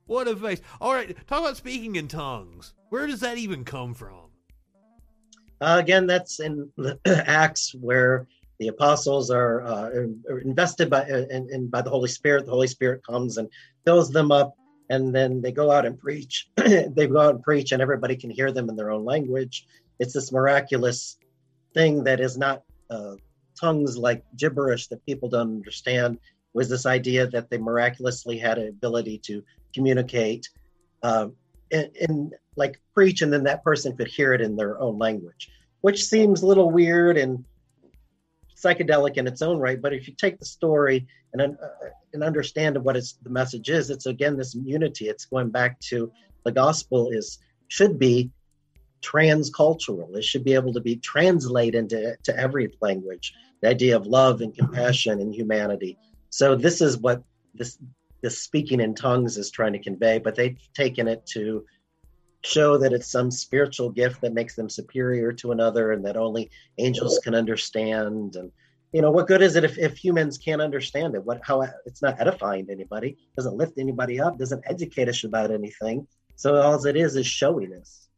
what 0.07 0.29
a 0.29 0.37
face! 0.37 0.63
All 0.81 0.95
right, 0.95 1.15
talk 1.27 1.41
about 1.41 1.59
speaking 1.59 1.97
in 1.97 2.09
tongues. 2.09 2.73
Where 2.89 3.07
does 3.07 3.21
that 3.21 3.37
even 3.37 3.65
come 3.65 3.93
from? 3.93 4.31
Uh, 5.61 5.77
again, 5.79 6.07
that's 6.07 6.41
in 6.41 6.71
the 6.79 6.99
Acts 7.27 7.75
where 7.75 8.27
the 8.61 8.69
apostles 8.69 9.31
are, 9.31 9.63
uh, 9.63 9.91
are 10.31 10.39
invested 10.41 10.89
by 10.89 11.07
in, 11.07 11.49
in, 11.51 11.69
by 11.69 11.83
the 11.83 11.91
Holy 11.91 12.09
Spirit. 12.09 12.47
The 12.47 12.53
Holy 12.53 12.67
Spirit 12.67 13.07
comes 13.07 13.37
and 13.37 13.49
fills 13.85 14.11
them 14.11 14.33
up, 14.33 14.55
and 14.91 15.15
then 15.15 15.41
they 15.41 15.53
go 15.53 15.71
out 15.71 15.87
and 15.87 15.99
preach. 15.99 16.51
they 16.57 17.07
go 17.07 17.21
out 17.21 17.37
and 17.37 17.43
preach, 17.43 17.73
and 17.73 17.81
everybody 17.81 18.17
can 18.17 18.29
hear 18.29 18.53
them 18.53 18.69
in 18.69 18.77
their 18.77 18.91
own 18.91 19.05
language. 19.05 19.67
It's 20.01 20.13
this 20.13 20.33
miraculous 20.33 21.17
thing 21.73 22.05
that 22.05 22.21
is 22.21 22.37
not 22.37 22.65
uh, 22.91 23.15
tongues 23.59 23.97
like 23.97 24.25
gibberish 24.37 24.89
that 24.89 25.07
people 25.07 25.29
don't 25.29 25.57
understand. 25.57 26.19
Was 26.53 26.69
this 26.69 26.87
idea 26.87 27.29
that 27.29 27.49
they 27.49 27.59
miraculously 27.59 28.37
had 28.37 28.59
an 28.59 28.69
ability 28.69 29.19
to 29.27 29.45
communicate 29.73 30.49
um, 31.05 31.37
and, 31.71 31.91
and 32.09 32.35
like 32.57 32.81
preach, 32.93 33.23
and 33.23 33.33
then 33.33 33.45
that 33.45 33.63
person 33.63 33.97
could 33.97 34.09
hear 34.09 34.35
it 34.35 34.41
in 34.41 34.57
their 34.57 34.81
own 34.81 34.99
language, 34.99 35.53
which 35.83 36.05
seems 36.05 36.43
a 36.43 36.47
little 36.47 36.71
weird 36.71 37.17
and 37.17 37.45
psychedelic 38.63 39.17
in 39.17 39.27
its 39.27 39.43
own 39.43 39.59
right. 39.59 39.81
But 39.81 39.93
if 39.93 40.07
you 40.07 40.15
take 40.15 40.39
the 40.39 40.45
story 40.45 41.07
and 41.33 41.43
uh, 41.43 41.55
and 42.13 42.23
understand 42.23 42.77
what 42.83 42.97
it's, 42.97 43.13
the 43.23 43.31
message 43.31 43.71
is, 43.71 43.91
it's 43.91 44.07
again 44.07 44.37
this 44.37 44.55
unity. 44.55 45.09
It's 45.09 45.25
going 45.25 45.51
back 45.51 45.81
to 45.91 46.13
the 46.45 46.53
gospel 46.53 47.11
is 47.11 47.39
should 47.69 47.99
be 47.99 48.31
transcultural. 49.03 50.17
It 50.17 50.25
should 50.25 50.45
be 50.45 50.55
able 50.55 50.73
to 50.75 50.81
be 50.81 50.97
translated 50.97 51.75
into 51.75 52.17
to 52.25 52.39
every 52.39 52.73
language. 52.81 53.33
The 53.63 53.69
idea 53.69 53.97
of 53.97 54.07
love 54.07 54.41
and 54.41 54.55
compassion 54.55 55.21
and 55.21 55.35
humanity. 55.35 55.99
So 56.31 56.55
this 56.55 56.81
is 56.81 56.99
what 56.99 57.23
this 57.55 57.79
this 58.23 58.39
speaking 58.39 58.81
in 58.81 58.95
tongues 58.95 59.39
is 59.39 59.51
trying 59.51 59.73
to 59.73 59.79
convey, 59.79 60.19
but 60.19 60.35
they've 60.35 60.59
taken 60.75 61.09
it 61.09 61.25
to 61.27 61.65
show 62.43 62.79
that 62.79 62.93
it's 62.93 63.07
some 63.07 63.31
spiritual 63.31 63.91
gift 63.91 64.21
that 64.21 64.33
makes 64.33 64.55
them 64.55 64.69
superior 64.69 65.33
to 65.33 65.53
another 65.53 65.93
and 65.93 66.05
that 66.05 66.17
only 66.17 66.51
angels 66.79 67.19
can 67.23 67.35
understand 67.35 68.37
and 68.37 68.51
you 68.93 69.03
know 69.03 69.11
what 69.11 69.27
good 69.27 69.43
is 69.43 69.57
it 69.57 69.65
if, 69.65 69.79
if 69.79 69.97
humans 69.97 70.39
can't 70.39 70.63
understand 70.63 71.15
it 71.15 71.25
what 71.25 71.41
how 71.45 71.61
it's 71.85 72.03
not 72.03 72.19
edifying 72.21 72.67
to 72.67 72.73
anybody 72.73 73.17
doesn't 73.37 73.57
lift 73.57 73.79
anybody 73.79 74.19
up 74.19 74.39
doesn't 74.39 74.65
educate 74.67 75.09
us 75.09 75.25
about 75.25 75.51
anything 75.51 76.07
so 76.37 76.57
all 76.61 76.83
it 76.87 76.97
is 76.97 77.15
is 77.17 77.27
showiness 77.27 78.09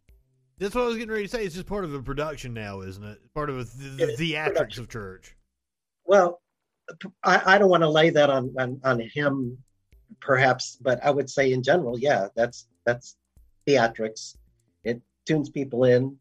That's 0.58 0.74
what 0.74 0.84
I 0.84 0.86
was 0.86 0.96
getting 0.96 1.10
ready 1.10 1.24
to 1.24 1.28
say. 1.28 1.44
It's 1.44 1.56
just 1.56 1.66
part 1.66 1.84
of 1.84 1.90
the 1.90 2.00
production 2.00 2.54
now, 2.54 2.82
isn't 2.82 3.02
it? 3.02 3.18
Part 3.34 3.50
of 3.50 3.56
the, 3.76 4.06
the 4.06 4.12
theatrics 4.16 4.46
production. 4.54 4.82
of 4.84 4.88
church. 4.88 5.36
well 6.04 6.40
i, 7.24 7.54
I 7.54 7.58
don't 7.58 7.70
want 7.70 7.82
to 7.82 7.88
lay 7.88 8.10
that 8.10 8.30
on, 8.30 8.54
on 8.58 8.80
on 8.84 9.00
him 9.00 9.58
perhaps 10.20 10.76
but 10.80 11.02
i 11.04 11.10
would 11.10 11.28
say 11.28 11.52
in 11.52 11.62
general 11.62 11.98
yeah 11.98 12.28
that's 12.36 12.68
that's 12.86 13.16
theatrics 13.66 14.36
it 14.84 15.00
tunes 15.26 15.50
people 15.50 15.84
in 15.84 16.16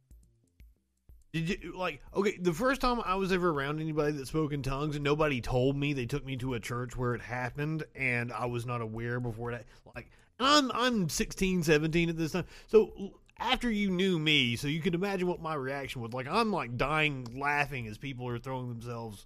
Did 1.33 1.49
you 1.49 1.77
like 1.77 2.01
okay? 2.13 2.37
The 2.41 2.53
first 2.53 2.81
time 2.81 3.01
I 3.05 3.15
was 3.15 3.31
ever 3.31 3.51
around 3.51 3.79
anybody 3.79 4.11
that 4.13 4.27
spoke 4.27 4.51
in 4.51 4.61
tongues, 4.61 4.95
and 4.95 5.03
nobody 5.03 5.39
told 5.39 5.77
me, 5.77 5.93
they 5.93 6.05
took 6.05 6.25
me 6.25 6.35
to 6.37 6.55
a 6.55 6.59
church 6.59 6.97
where 6.97 7.15
it 7.15 7.21
happened, 7.21 7.83
and 7.95 8.33
I 8.33 8.45
was 8.47 8.65
not 8.65 8.81
aware 8.81 9.19
before 9.19 9.51
that. 9.51 9.65
Like, 9.95 10.09
I'm 10.39 10.71
I'm 10.73 11.07
16, 11.07 11.63
17 11.63 12.09
at 12.09 12.17
this 12.17 12.33
time. 12.33 12.45
So 12.67 13.13
after 13.39 13.71
you 13.71 13.89
knew 13.89 14.19
me, 14.19 14.55
so 14.55 14.67
you 14.67 14.81
can 14.81 14.93
imagine 14.93 15.27
what 15.27 15.41
my 15.41 15.55
reaction 15.55 16.01
was. 16.01 16.13
Like, 16.13 16.27
I'm 16.27 16.51
like 16.51 16.77
dying 16.77 17.25
laughing 17.35 17.87
as 17.87 17.97
people 17.97 18.27
are 18.27 18.37
throwing 18.37 18.69
themselves. 18.69 19.25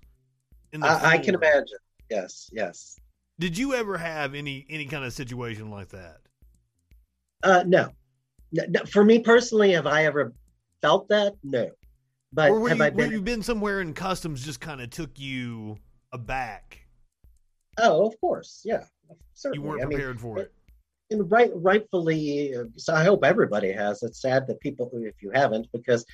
in 0.73 0.81
the 0.81 0.87
I, 0.87 1.11
I 1.11 1.17
can 1.17 1.35
imagine 1.35 1.77
yes 2.09 2.49
yes 2.53 2.99
Did 3.39 3.57
you 3.57 3.73
ever 3.73 3.97
have 3.97 4.35
any 4.35 4.65
any 4.69 4.85
kind 4.85 5.03
of 5.03 5.11
situation 5.11 5.71
like 5.71 5.89
that? 5.89 6.19
Uh, 7.43 7.63
no. 7.65 7.89
For 8.89 9.03
me 9.03 9.19
personally, 9.19 9.71
have 9.73 9.87
I 9.87 10.05
ever 10.05 10.33
felt 10.81 11.07
that? 11.09 11.33
No. 11.43 11.69
But 12.33 12.51
or 12.51 12.59
were 12.59 12.69
have 12.69 12.77
you, 12.79 12.83
I 12.83 12.89
were 12.89 12.95
been? 12.95 13.11
you 13.11 13.21
been 13.21 13.43
somewhere 13.43 13.79
and 13.79 13.95
customs 13.95 14.43
just 14.45 14.59
kind 14.59 14.81
of 14.81 14.89
took 14.89 15.17
you 15.19 15.77
aback? 16.11 16.79
Oh, 17.77 18.05
of 18.05 18.19
course. 18.19 18.61
Yeah. 18.65 18.83
certainly. 19.33 19.63
You 19.63 19.69
weren't 19.69 19.81
I 19.83 19.85
mean, 19.85 19.97
prepared 19.97 20.19
for 20.19 20.39
it. 20.39 20.53
and 21.11 21.29
right, 21.31 21.51
rightfully. 21.53 22.55
uh, 22.55 22.63
So 22.77 22.93
I 22.93 23.03
hope 23.03 23.23
everybody 23.23 23.71
has. 23.71 24.03
It's 24.03 24.21
sad 24.21 24.47
that 24.47 24.59
people, 24.59 24.89
if 24.93 25.21
you 25.21 25.31
haven't, 25.33 25.67
because 25.73 26.05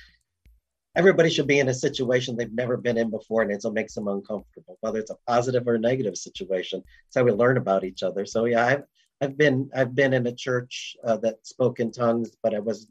everybody 0.94 1.30
should 1.30 1.46
be 1.46 1.58
in 1.60 1.68
a 1.68 1.74
situation 1.74 2.36
they've 2.36 2.52
never 2.52 2.76
been 2.76 2.98
in 2.98 3.10
before, 3.10 3.42
and 3.42 3.50
it 3.50 3.62
makes 3.72 3.94
them 3.94 4.08
uncomfortable, 4.08 4.76
whether 4.80 4.98
it's 4.98 5.10
a 5.10 5.16
positive 5.26 5.66
or 5.66 5.78
negative 5.78 6.16
situation. 6.16 6.82
It's 7.06 7.16
how 7.16 7.24
we 7.24 7.32
learn 7.32 7.56
about 7.56 7.84
each 7.84 8.02
other. 8.02 8.26
So 8.26 8.44
yeah, 8.44 8.66
I've 8.66 8.82
I've 9.22 9.38
been 9.38 9.70
I've 9.74 9.94
been 9.94 10.12
in 10.12 10.26
a 10.26 10.32
church 10.32 10.96
uh, 11.04 11.16
that 11.18 11.46
spoke 11.46 11.78
in 11.78 11.92
tongues, 11.92 12.36
but 12.42 12.54
I 12.54 12.58
was 12.58 12.88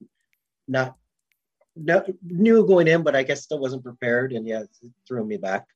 not 0.68 0.96
no, 1.76 2.04
knew 2.24 2.66
going 2.66 2.88
in, 2.88 3.04
but 3.04 3.16
I 3.16 3.24
guess 3.24 3.44
still 3.44 3.60
wasn't 3.60 3.84
prepared, 3.84 4.32
and 4.32 4.48
yeah, 4.48 4.62
it 4.62 4.70
threw 5.06 5.26
me 5.26 5.36
back 5.36 5.68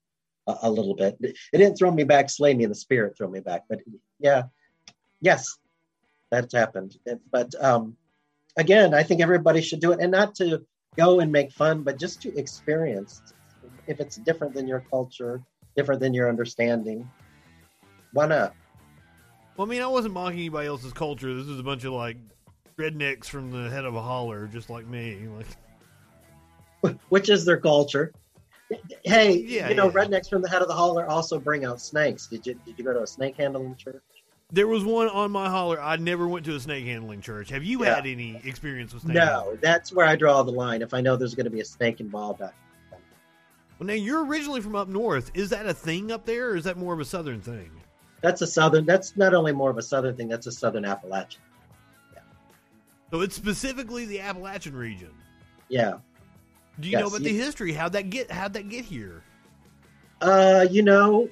a, 0.47 0.55
a 0.63 0.71
little 0.71 0.95
bit. 0.95 1.17
It 1.19 1.35
didn't 1.51 1.75
throw 1.75 1.91
me 1.91 2.05
back, 2.05 2.29
slay 2.29 2.53
me 2.53 2.63
in 2.63 2.69
the 2.69 2.75
spirit, 2.75 3.17
throw 3.17 3.29
me 3.29 3.41
back, 3.41 3.63
but 3.69 3.79
yeah, 4.19 4.43
yes, 5.19 5.57
that's 6.31 6.53
happened. 6.53 6.97
But 7.31 7.53
um, 7.61 7.97
again, 8.57 8.93
I 8.93 9.03
think 9.03 9.19
everybody 9.21 9.61
should 9.61 9.81
do 9.81 9.91
it, 9.91 9.99
and 9.99 10.11
not 10.11 10.35
to 10.35 10.65
go 10.97 11.19
and 11.19 11.31
make 11.31 11.51
fun, 11.51 11.83
but 11.83 11.99
just 11.99 12.21
to 12.21 12.37
experience. 12.37 13.21
If 13.87 13.99
it's 13.99 14.15
different 14.15 14.53
than 14.53 14.67
your 14.67 14.83
culture, 14.89 15.41
different 15.75 15.99
than 15.99 16.13
your 16.13 16.29
understanding, 16.29 17.09
why 18.13 18.27
not? 18.27 18.55
Well, 19.57 19.67
I 19.67 19.69
mean, 19.69 19.81
I 19.81 19.87
wasn't 19.87 20.13
mocking 20.13 20.39
anybody 20.39 20.67
else's 20.67 20.93
culture. 20.93 21.33
This 21.33 21.47
is 21.47 21.59
a 21.59 21.63
bunch 21.63 21.83
of 21.85 21.93
like 21.93 22.17
rednecks 22.77 23.25
from 23.25 23.51
the 23.51 23.69
head 23.69 23.85
of 23.85 23.95
a 23.95 24.01
holler, 24.01 24.47
just 24.47 24.69
like 24.69 24.85
me. 24.85 25.27
Like, 26.83 26.97
Which 27.09 27.29
is 27.29 27.45
their 27.45 27.57
culture. 27.57 28.11
Hey, 29.03 29.37
Yeah, 29.37 29.69
you 29.69 29.75
know, 29.75 29.85
yeah. 29.85 29.91
rednecks 29.93 30.29
from 30.29 30.41
the 30.41 30.49
head 30.49 30.61
of 30.61 30.67
the 30.67 30.73
holler 30.73 31.05
also 31.07 31.39
bring 31.39 31.63
out 31.65 31.79
snakes. 31.79 32.27
Did 32.27 32.45
you 32.45 32.55
did 32.65 32.77
you 32.77 32.83
go 32.83 32.93
to 32.93 33.03
a 33.03 33.07
snake 33.07 33.35
handling 33.37 33.75
church? 33.75 34.01
there 34.51 34.67
was 34.67 34.85
one 34.85 35.09
on 35.09 35.31
my 35.31 35.49
holler. 35.49 35.81
I 35.81 35.95
never 35.97 36.27
went 36.27 36.45
to 36.45 36.55
a 36.55 36.59
snake 36.59 36.85
handling 36.85 37.19
church. 37.19 37.49
Have 37.49 37.63
you 37.63 37.83
Yeah. 37.83 37.95
had 37.95 38.05
any 38.05 38.39
experience 38.45 38.93
with 38.93 39.01
snake? 39.03 39.15
No, 39.15 39.25
handling? 39.25 39.57
that's 39.61 39.91
where 39.91 40.05
I 40.05 40.15
draw 40.15 40.43
the 40.43 40.51
line. 40.51 40.81
If 40.83 40.93
I 40.93 41.01
know 41.01 41.15
there's 41.15 41.33
going 41.33 41.45
to 41.45 41.49
be 41.51 41.61
a 41.61 41.65
snake 41.65 41.99
involved, 41.99 42.41
I, 42.43 42.51
Well, 43.79 43.87
now 43.87 43.93
you're 43.93 44.23
originally 44.23 44.61
from 44.61 44.75
up 44.75 44.87
north. 44.87 45.31
Is 45.33 45.49
that 45.49 45.65
a 45.65 45.73
thing 45.73 46.11
up 46.11 46.25
there, 46.25 46.51
or 46.51 46.55
is 46.57 46.63
that 46.65 46.77
more 46.77 46.93
of 46.93 46.99
a 46.99 47.05
southern 47.05 47.41
thing? 47.41 47.71
That's 48.21 48.41
a 48.41 48.47
southern. 48.47 48.85
That's 48.85 49.15
not 49.17 49.33
only 49.33 49.51
more 49.51 49.69
of 49.69 49.77
a 49.77 49.81
southern 49.81 50.15
thing. 50.15 50.27
That's 50.27 50.47
a 50.47 50.51
southern 50.51 50.85
Appalachian. 50.85 51.41
So 53.11 53.21
it's 53.21 53.35
specifically 53.35 54.05
the 54.05 54.19
Appalachian 54.19 54.75
region. 54.75 55.11
Yeah. 55.69 55.99
Do 56.79 56.89
you 56.89 56.97
know 56.97 57.07
about 57.07 57.21
you- 57.21 57.29
the 57.29 57.37
history? 57.37 57.71
How'd 57.73 57.93
that 57.93 58.09
get? 58.09 58.31
How'd 58.31 58.53
that 58.53 58.67
get 58.69 58.85
here? 58.85 59.23
Uh, 60.21 60.65
you 60.69 60.81
know, 60.81 61.29
you 61.29 61.31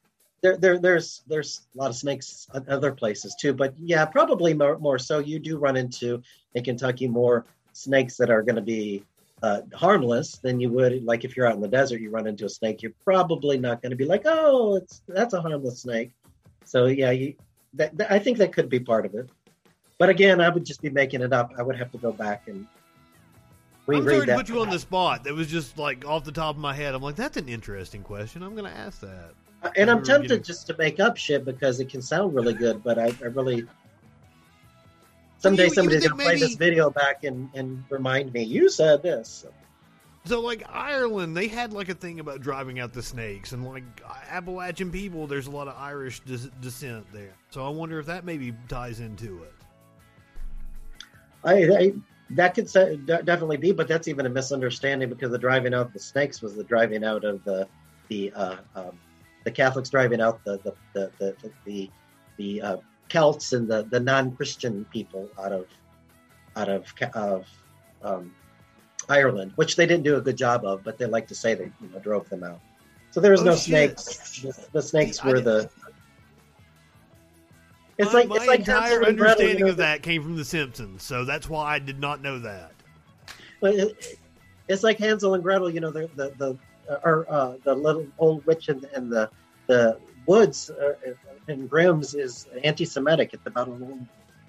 there, 0.42 0.58
there 0.58 0.78
there's 0.78 1.24
there's 1.28 1.62
a 1.74 1.78
lot 1.78 1.90
of 1.90 1.96
snakes 1.96 2.48
other 2.68 2.92
places 2.92 3.36
too. 3.40 3.54
But 3.54 3.74
yeah, 3.80 4.06
probably 4.06 4.54
more, 4.54 4.78
more 4.78 5.00
so. 5.00 5.20
You 5.20 5.40
do 5.40 5.58
run 5.58 5.78
into 5.78 6.22
in 6.54 6.64
Kentucky 6.64 7.08
more 7.08 7.46
snakes 7.72 8.18
that 8.18 8.30
are 8.30 8.44
going 8.44 8.56
to 8.56 8.62
be 8.62 9.04
uh, 9.42 9.62
harmless 9.74 10.38
than 10.38 10.60
you 10.60 10.70
would 10.70 11.04
like 11.04 11.24
if 11.24 11.36
you're 11.36 11.48
out 11.48 11.56
in 11.56 11.62
the 11.62 11.68
desert. 11.68 12.00
You 12.00 12.12
run 12.12 12.28
into 12.28 12.46
a 12.46 12.50
snake, 12.50 12.82
you're 12.82 12.94
probably 13.04 13.58
not 13.58 13.82
going 13.82 13.92
to 13.92 13.96
be 13.96 14.06
like, 14.06 14.24
oh, 14.26 14.76
it's 14.76 15.02
that's 15.08 15.34
a 15.34 15.42
harmless 15.42 15.82
snake. 15.82 16.12
So 16.66 16.86
yeah, 16.86 17.12
you, 17.12 17.34
that, 17.74 17.98
that, 17.98 18.12
I 18.12 18.20
think 18.20 18.38
that 18.38 18.54
could 18.54 18.70
be 18.70 18.80
part 18.80 19.06
of 19.06 19.16
it. 19.16 19.30
But 19.98 20.10
again, 20.10 20.40
I 20.40 20.50
would 20.50 20.66
just 20.66 20.82
be 20.82 20.90
making 20.90 21.22
it 21.22 21.34
up. 21.34 21.52
I 21.58 21.64
would 21.64 21.78
have 21.78 21.92
to 21.92 21.98
go 21.98 22.12
back 22.12 22.48
and 22.48 22.68
I'm 23.88 24.04
sorry 24.04 24.26
to 24.28 24.36
put 24.36 24.50
you 24.50 24.62
on 24.62 24.70
the 24.70 24.80
spot. 24.80 25.26
That 25.26 25.34
was 25.34 25.48
just 25.48 25.78
like 25.78 26.06
off 26.06 26.24
the 26.24 26.32
top 26.32 26.56
of 26.56 26.62
my 26.62 26.74
head. 26.74 26.96
I'm 26.96 27.02
like, 27.02 27.16
that's 27.16 27.38
an 27.38 27.50
interesting 27.50 28.02
question. 28.02 28.42
I'm 28.42 28.56
going 28.56 28.72
to 28.72 28.78
ask 28.78 29.02
that. 29.02 29.34
Uh, 29.62 29.70
and 29.76 29.90
I'm 29.90 30.04
tempted 30.04 30.30
getting... 30.30 30.44
just 30.44 30.68
to 30.68 30.78
make 30.78 31.00
up 31.00 31.18
shit 31.18 31.44
because 31.44 31.80
it 31.80 31.90
can 31.90 32.02
sound 32.02 32.34
really 32.34 32.54
good, 32.54 32.84
but 32.84 32.98
I, 32.98 33.14
I 33.22 33.26
really. 33.26 33.66
Someday 35.40 35.66
you, 35.66 35.70
somebody's 35.72 36.08
going 36.08 36.12
to 36.12 36.16
maybe... 36.18 36.40
play 36.40 36.48
this 36.48 36.56
video 36.56 36.90
back 36.90 37.26
and, 37.26 37.50
and 37.54 37.84
remind 37.90 38.32
me, 38.32 38.44
you 38.44 38.70
said 38.70 39.04
this. 39.04 39.28
So. 39.30 39.50
so, 40.24 40.40
like 40.40 40.64
Ireland, 40.70 41.36
they 41.36 41.48
had 41.50 41.74
like 41.74 41.90
a 41.90 41.94
thing 41.94 42.22
about 42.22 42.40
driving 42.40 42.80
out 42.80 42.94
the 42.94 43.04
snakes, 43.04 43.52
and 43.52 43.66
like 43.66 43.84
Appalachian 44.30 44.92
people, 44.92 45.28
there's 45.28 45.48
a 45.48 45.52
lot 45.52 45.68
of 45.68 45.76
Irish 45.78 46.22
des- 46.22 46.50
descent 46.62 47.06
there. 47.12 47.34
So 47.50 47.66
I 47.66 47.70
wonder 47.70 48.00
if 48.00 48.06
that 48.06 48.24
maybe 48.24 48.54
ties 48.70 49.02
into 49.02 49.44
it. 49.44 49.54
I, 51.44 51.54
I 51.66 51.94
that 52.36 52.54
could 52.56 52.72
definitely 53.06 53.58
be, 53.58 53.72
but 53.72 53.88
that's 53.88 54.08
even 54.08 54.26
a 54.26 54.30
misunderstanding 54.30 55.10
because 55.10 55.32
the 55.32 55.38
driving 55.38 55.74
out 55.74 55.88
of 55.88 55.94
the 55.94 56.00
snakes 56.00 56.42
was 56.42 56.56
the 56.56 56.64
driving 56.64 57.04
out 57.04 57.24
of 57.24 57.44
the 57.44 57.68
the 58.10 58.32
uh, 58.34 58.58
um, 58.76 59.00
the 59.44 59.52
Catholics 59.52 59.90
driving 59.90 60.22
out 60.22 60.44
the 60.44 60.58
the 60.60 60.74
the 60.94 61.12
the, 61.20 61.52
the, 61.66 61.90
the 62.38 62.62
uh, 62.62 62.78
Celts 63.10 63.54
and 63.54 63.68
the, 63.68 63.84
the 63.84 64.00
non 64.00 64.36
Christian 64.36 64.86
people 64.86 65.30
out 65.40 65.52
of 65.52 65.68
out 66.56 66.70
of 66.70 66.94
of 67.14 67.48
um, 68.04 68.34
Ireland, 69.10 69.54
which 69.56 69.76
they 69.76 69.86
didn't 69.86 70.04
do 70.04 70.16
a 70.16 70.22
good 70.22 70.38
job 70.38 70.66
of, 70.66 70.84
but 70.84 70.98
they 70.98 71.06
like 71.06 71.28
to 71.28 71.36
say 71.36 71.54
they 71.54 71.72
you 71.82 71.90
know, 71.92 72.00
drove 72.00 72.30
them 72.30 72.44
out. 72.44 72.60
So 73.12 73.20
there 73.20 73.32
was 73.32 73.42
oh, 73.42 73.46
no 73.46 73.56
shit. 73.56 74.00
snakes. 74.00 74.42
The, 74.42 74.68
the 74.72 74.82
snakes 74.82 75.24
were 75.24 75.40
the 75.40 75.70
it's 77.98 78.14
my, 78.14 78.20
like 78.20 78.30
my 78.30 78.36
it's 78.38 78.48
like 78.48 78.60
entire 78.60 79.04
understanding 79.04 79.60
you 79.60 79.66
know, 79.66 79.72
of 79.72 79.78
that 79.78 80.02
came 80.04 80.24
from 80.24 80.36
The 80.36 80.46
Simpsons, 80.46 81.04
so 81.04 81.26
that's 81.26 81.50
why 81.50 81.76
I 81.76 81.80
did 81.80 82.00
not 82.00 82.22
know 82.22 82.40
that. 82.40 82.72
But 83.62 83.76
it, 83.76 84.20
it's 84.68 84.84
like 84.84 84.98
Hansel 84.98 85.34
and 85.34 85.44
Gretel, 85.44 85.70
you 85.70 85.80
know, 85.80 85.92
the 85.92 86.10
the 86.16 86.34
the 86.38 86.58
uh, 86.90 87.00
or 87.04 87.26
uh, 87.30 87.54
the 87.64 87.76
little 87.76 88.08
old 88.18 88.46
witch 88.46 88.70
in, 88.70 88.86
in 88.96 89.10
the 89.10 89.30
the 89.68 89.98
woods 90.26 90.70
uh, 90.70 90.94
in 91.48 91.68
Grimm's 91.68 92.16
is 92.16 92.48
anti-Semitic. 92.64 93.34
It's 93.34 93.46
about 93.46 93.68
a 93.68 93.72
little 93.72 94.00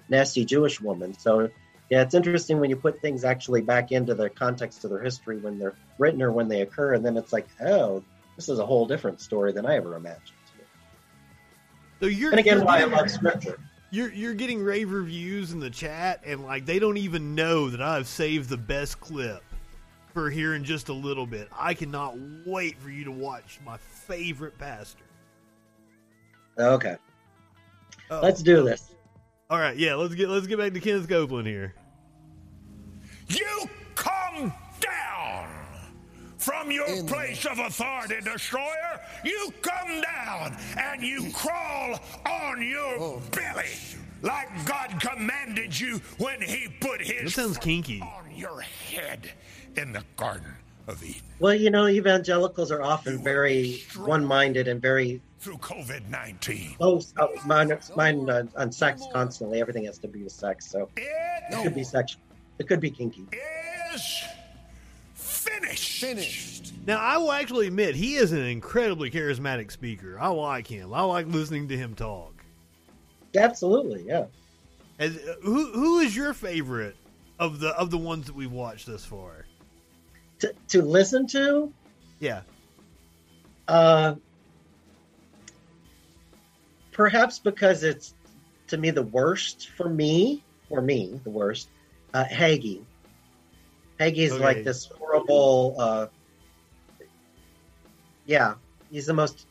nasty 0.09 0.45
Jewish 0.45 0.81
woman. 0.81 1.17
So 1.17 1.49
yeah, 1.89 2.01
it's 2.01 2.15
interesting 2.15 2.59
when 2.59 2.69
you 2.69 2.75
put 2.75 3.01
things 3.01 3.23
actually 3.23 3.61
back 3.61 3.91
into 3.91 4.15
the 4.15 4.29
context 4.29 4.83
of 4.83 4.89
their 4.89 5.01
history 5.01 5.37
when 5.37 5.59
they're 5.59 5.75
written 5.99 6.21
or 6.21 6.31
when 6.31 6.47
they 6.47 6.61
occur, 6.61 6.93
and 6.93 7.05
then 7.05 7.15
it's 7.15 7.31
like, 7.31 7.47
oh, 7.61 8.03
this 8.35 8.49
is 8.49 8.59
a 8.59 8.65
whole 8.65 8.85
different 8.85 9.21
story 9.21 9.51
than 9.51 9.65
I 9.65 9.75
ever 9.75 9.95
imagined. 9.95 10.31
So 11.99 12.07
you're 12.07 12.31
and 12.31 12.39
again, 12.39 12.63
why 12.63 12.81
I 12.81 12.85
love 12.85 13.09
scripture. 13.09 13.59
You're 13.91 14.11
you're 14.11 14.33
getting 14.33 14.61
rave 14.61 14.91
reviews 14.91 15.53
in 15.53 15.59
the 15.59 15.69
chat, 15.69 16.21
and 16.25 16.43
like 16.43 16.65
they 16.65 16.79
don't 16.79 16.97
even 16.97 17.35
know 17.35 17.69
that 17.69 17.81
I've 17.81 18.07
saved 18.07 18.49
the 18.49 18.57
best 18.57 18.99
clip 18.99 19.43
for 20.13 20.29
here 20.29 20.55
in 20.55 20.63
just 20.63 20.89
a 20.89 20.93
little 20.93 21.25
bit. 21.25 21.47
I 21.57 21.73
cannot 21.73 22.15
wait 22.45 22.77
for 22.77 22.89
you 22.89 23.05
to 23.05 23.11
watch 23.11 23.59
my 23.65 23.77
favorite 23.77 24.57
pastor. 24.57 25.03
Okay, 26.57 26.97
oh. 28.11 28.19
let's 28.21 28.41
do 28.41 28.63
this. 28.63 28.91
All 29.49 29.59
right, 29.59 29.77
yeah, 29.77 29.95
let's 29.95 30.15
get 30.15 30.29
let's 30.29 30.47
get 30.47 30.57
back 30.57 30.73
to 30.73 30.79
Kenneth 30.79 31.07
Copeland 31.07 31.47
here. 31.47 31.75
You 33.27 33.45
come 33.45 33.69
from 36.45 36.69
your 36.69 36.85
In 36.87 37.07
place 37.07 37.43
of 37.45 37.57
authority, 37.57 38.21
destroyer. 38.23 39.01
You 39.23 39.51
come 39.63 40.01
down 40.01 40.55
and 40.77 41.01
you 41.01 41.31
crawl 41.33 41.99
on 42.25 42.61
your 42.61 42.99
oh. 42.99 43.21
belly 43.31 43.65
like 44.21 44.47
God 44.65 45.01
commanded 45.01 45.77
you 45.79 45.99
when 46.19 46.39
He 46.41 46.67
put 46.79 47.01
His 47.01 47.33
that 47.35 47.41
sounds 47.41 47.57
kinky 47.57 47.99
on 48.01 48.29
your 48.35 48.61
head 48.61 49.31
in 49.75 49.91
the 49.91 50.03
Garden 50.17 50.53
of 50.87 51.03
Eden. 51.03 51.21
Well, 51.39 51.55
you 51.55 51.71
know, 51.71 51.87
evangelicals 51.87 52.71
are 52.71 52.83
often 52.83 53.23
very 53.23 53.83
one-minded 53.97 54.67
and 54.67 54.79
very 54.79 55.21
through 55.39 55.57
COVID 55.57 56.09
nineteen. 56.09 56.75
Oh, 56.79 57.01
oh, 57.17 57.29
mine, 57.45 57.75
mine 57.95 58.29
uh, 58.29 58.43
on 58.55 58.71
sex 58.71 59.03
constantly. 59.11 59.61
Everything 59.61 59.85
has 59.85 59.97
to 59.99 60.07
be 60.07 60.23
with 60.23 60.31
sex, 60.31 60.69
so 60.69 60.89
it, 60.95 61.07
it 61.51 61.63
could 61.63 61.73
be 61.75 61.83
sexual. 61.83 62.21
It 62.59 62.67
could 62.67 62.79
be 62.79 62.91
kinky. 62.91 63.25
Is 63.93 64.23
finished. 65.59 66.01
Finished. 66.01 66.73
Now, 66.85 66.99
I 66.99 67.17
will 67.17 67.31
actually 67.31 67.67
admit 67.67 67.95
he 67.95 68.15
is 68.15 68.31
an 68.31 68.43
incredibly 68.43 69.09
charismatic 69.09 69.71
speaker. 69.71 70.17
I 70.19 70.27
like 70.29 70.67
him. 70.67 70.93
I 70.93 71.01
like 71.01 71.27
listening 71.27 71.67
to 71.69 71.77
him 71.77 71.95
talk. 71.95 72.43
Absolutely, 73.35 74.05
yeah. 74.07 74.25
As, 74.99 75.17
uh, 75.17 75.35
who 75.41 75.71
who 75.71 75.99
is 75.99 76.15
your 76.15 76.33
favorite 76.33 76.95
of 77.37 77.59
the 77.59 77.69
of 77.69 77.91
the 77.91 77.97
ones 77.97 78.27
that 78.27 78.35
we've 78.35 78.51
watched 78.51 78.85
thus 78.85 79.03
far? 79.03 79.45
To 80.39 80.53
to 80.69 80.81
listen 80.81 81.27
to? 81.27 81.73
Yeah. 82.19 82.41
Uh, 83.67 84.15
perhaps 86.91 87.39
because 87.39 87.83
it's 87.83 88.13
to 88.67 88.77
me 88.77 88.91
the 88.91 89.01
worst 89.03 89.69
for 89.75 89.89
me, 89.89 90.43
for 90.69 90.81
me 90.81 91.19
the 91.23 91.29
worst. 91.29 91.67
Uh, 92.13 92.23
Hagee. 92.23 92.81
Hagee's 93.99 94.33
okay. 94.33 94.43
like 94.43 94.63
this 94.63 94.89
horrible. 95.27 95.75
Uh, 95.79 96.07
yeah, 98.25 98.55
he's 98.89 99.05
the 99.05 99.13
most 99.13 99.47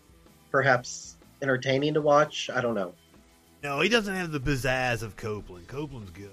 perhaps 0.51 1.17
entertaining 1.43 1.95
to 1.95 2.01
watch. 2.01 2.51
I 2.53 2.61
don't 2.61 2.75
know. 2.75 2.93
No, 3.63 3.81
he 3.81 3.89
doesn't 3.89 4.15
have 4.15 4.31
the 4.33 4.41
pizzazz 4.41 5.03
of 5.03 5.17
Copeland. 5.17 5.69
Copeland's 5.69 6.11
good. 6.11 6.31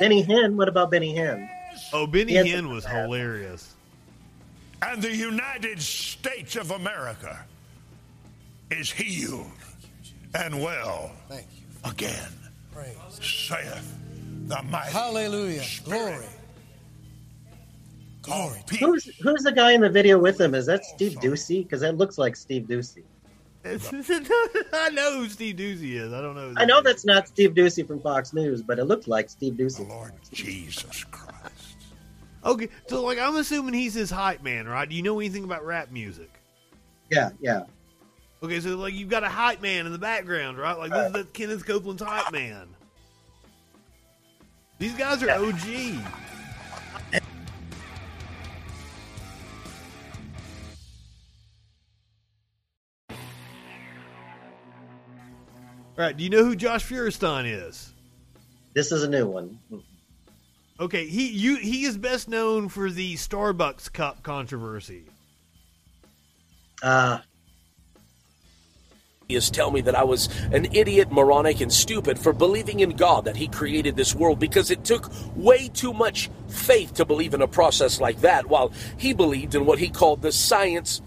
Benny 0.00 0.22
Hinn. 0.24 0.54
What 0.56 0.68
about 0.68 0.90
Benny 0.90 1.14
Hinn? 1.14 1.48
Oh, 1.92 2.06
Benny 2.06 2.32
Hinn 2.34 2.68
was 2.72 2.84
hilarious. 2.86 3.74
And 4.82 5.02
the 5.02 5.14
United 5.14 5.80
States 5.80 6.54
of 6.56 6.70
America 6.70 7.44
is 8.70 8.90
healed 8.90 9.50
and 10.34 10.62
well 10.62 11.10
again, 11.84 12.28
Praise. 12.72 12.96
saith 13.20 13.94
the 14.46 14.62
mighty 14.64 14.92
Hallelujah. 14.92 15.62
Spirit. 15.62 15.88
Glory. 16.20 16.26
Glory. 18.28 18.62
Who's 18.78 19.04
who's 19.20 19.42
the 19.42 19.52
guy 19.52 19.72
in 19.72 19.80
the 19.80 19.90
video 19.90 20.18
with 20.18 20.40
him? 20.40 20.54
Is 20.54 20.66
that 20.66 20.80
oh, 20.84 20.94
Steve 20.94 21.18
Doocy? 21.18 21.62
Because 21.64 21.80
that 21.80 21.96
looks 21.96 22.18
like 22.18 22.36
Steve 22.36 22.64
Doocy. 22.64 23.02
I 23.64 24.90
know 24.90 25.18
who 25.18 25.28
Steve 25.28 25.56
Doocy 25.56 25.94
is. 25.94 26.12
I 26.12 26.20
don't 26.20 26.34
know. 26.34 26.54
I 26.56 26.64
know 26.64 26.80
that's 26.80 27.04
not 27.04 27.28
Steve 27.28 27.50
Doocy 27.50 27.86
from 27.86 28.00
Fox 28.00 28.32
News, 28.32 28.62
but 28.62 28.78
it 28.78 28.84
looked 28.84 29.08
like 29.08 29.28
Steve 29.28 29.54
Doocy. 29.54 29.88
Lord 29.88 30.12
Jesus 30.32 31.04
Christ. 31.04 31.76
Okay, 32.44 32.68
so 32.86 33.02
like 33.02 33.18
I'm 33.18 33.36
assuming 33.36 33.74
he's 33.74 33.94
his 33.94 34.10
hype 34.10 34.42
man, 34.42 34.66
right? 34.66 34.88
Do 34.88 34.94
you 34.94 35.02
know 35.02 35.18
anything 35.18 35.44
about 35.44 35.64
rap 35.66 35.90
music? 35.90 36.30
Yeah, 37.10 37.30
yeah. 37.40 37.64
Okay, 38.42 38.60
so 38.60 38.76
like 38.76 38.94
you've 38.94 39.08
got 39.08 39.24
a 39.24 39.28
hype 39.28 39.60
man 39.60 39.86
in 39.86 39.92
the 39.92 39.98
background, 39.98 40.56
right? 40.56 40.78
Like 40.78 40.90
this 40.90 41.06
is 41.08 41.12
the 41.12 41.24
Kenneth 41.24 41.66
Copeland's 41.66 42.02
hype 42.02 42.32
man. 42.32 42.68
These 44.78 44.94
guys 44.94 45.22
are 45.24 45.30
OG. 45.30 46.00
All 55.98 56.04
right, 56.04 56.16
do 56.16 56.22
you 56.22 56.30
know 56.30 56.44
who 56.44 56.54
Josh 56.54 56.84
Feuerstein 56.84 57.44
is? 57.44 57.92
This 58.72 58.92
is 58.92 59.02
a 59.02 59.08
new 59.08 59.26
one. 59.26 59.58
Okay, 60.78 61.06
he 61.08 61.28
you 61.28 61.56
he 61.56 61.86
is 61.86 61.98
best 61.98 62.28
known 62.28 62.68
for 62.68 62.88
the 62.88 63.14
Starbucks 63.14 63.92
cup 63.92 64.22
controversy. 64.22 65.02
Uh, 66.80 67.18
He 69.26 69.34
is 69.34 69.50
tell 69.50 69.72
me 69.72 69.80
that 69.80 69.96
I 69.96 70.04
was 70.04 70.28
an 70.52 70.68
idiot, 70.72 71.10
moronic, 71.10 71.60
and 71.60 71.72
stupid 71.72 72.16
for 72.16 72.32
believing 72.32 72.78
in 72.78 72.90
God 72.90 73.24
that 73.24 73.34
He 73.36 73.48
created 73.48 73.96
this 73.96 74.14
world 74.14 74.38
because 74.38 74.70
it 74.70 74.84
took 74.84 75.10
way 75.34 75.66
too 75.66 75.92
much 75.92 76.30
faith 76.46 76.94
to 76.94 77.04
believe 77.04 77.34
in 77.34 77.42
a 77.42 77.48
process 77.48 78.00
like 78.00 78.20
that, 78.20 78.46
while 78.46 78.72
he 78.96 79.12
believed 79.12 79.56
in 79.56 79.66
what 79.66 79.80
he 79.80 79.88
called 79.88 80.22
the 80.22 80.30
science 80.30 81.02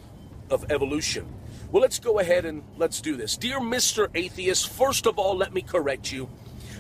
of 0.50 0.70
evolution. 0.70 1.26
Well, 1.72 1.82
let's 1.82 2.00
go 2.00 2.20
ahead 2.20 2.46
and 2.46 2.64
let's 2.78 3.00
do 3.00 3.16
this. 3.16 3.38
Dear 3.38 3.60
Mr. 3.60 4.10
Atheist, 4.14 4.70
first 4.70 5.08
of 5.08 5.18
all, 5.18 5.38
let 5.38 5.54
me 5.54 5.62
correct 5.62 6.12
you. 6.12 6.30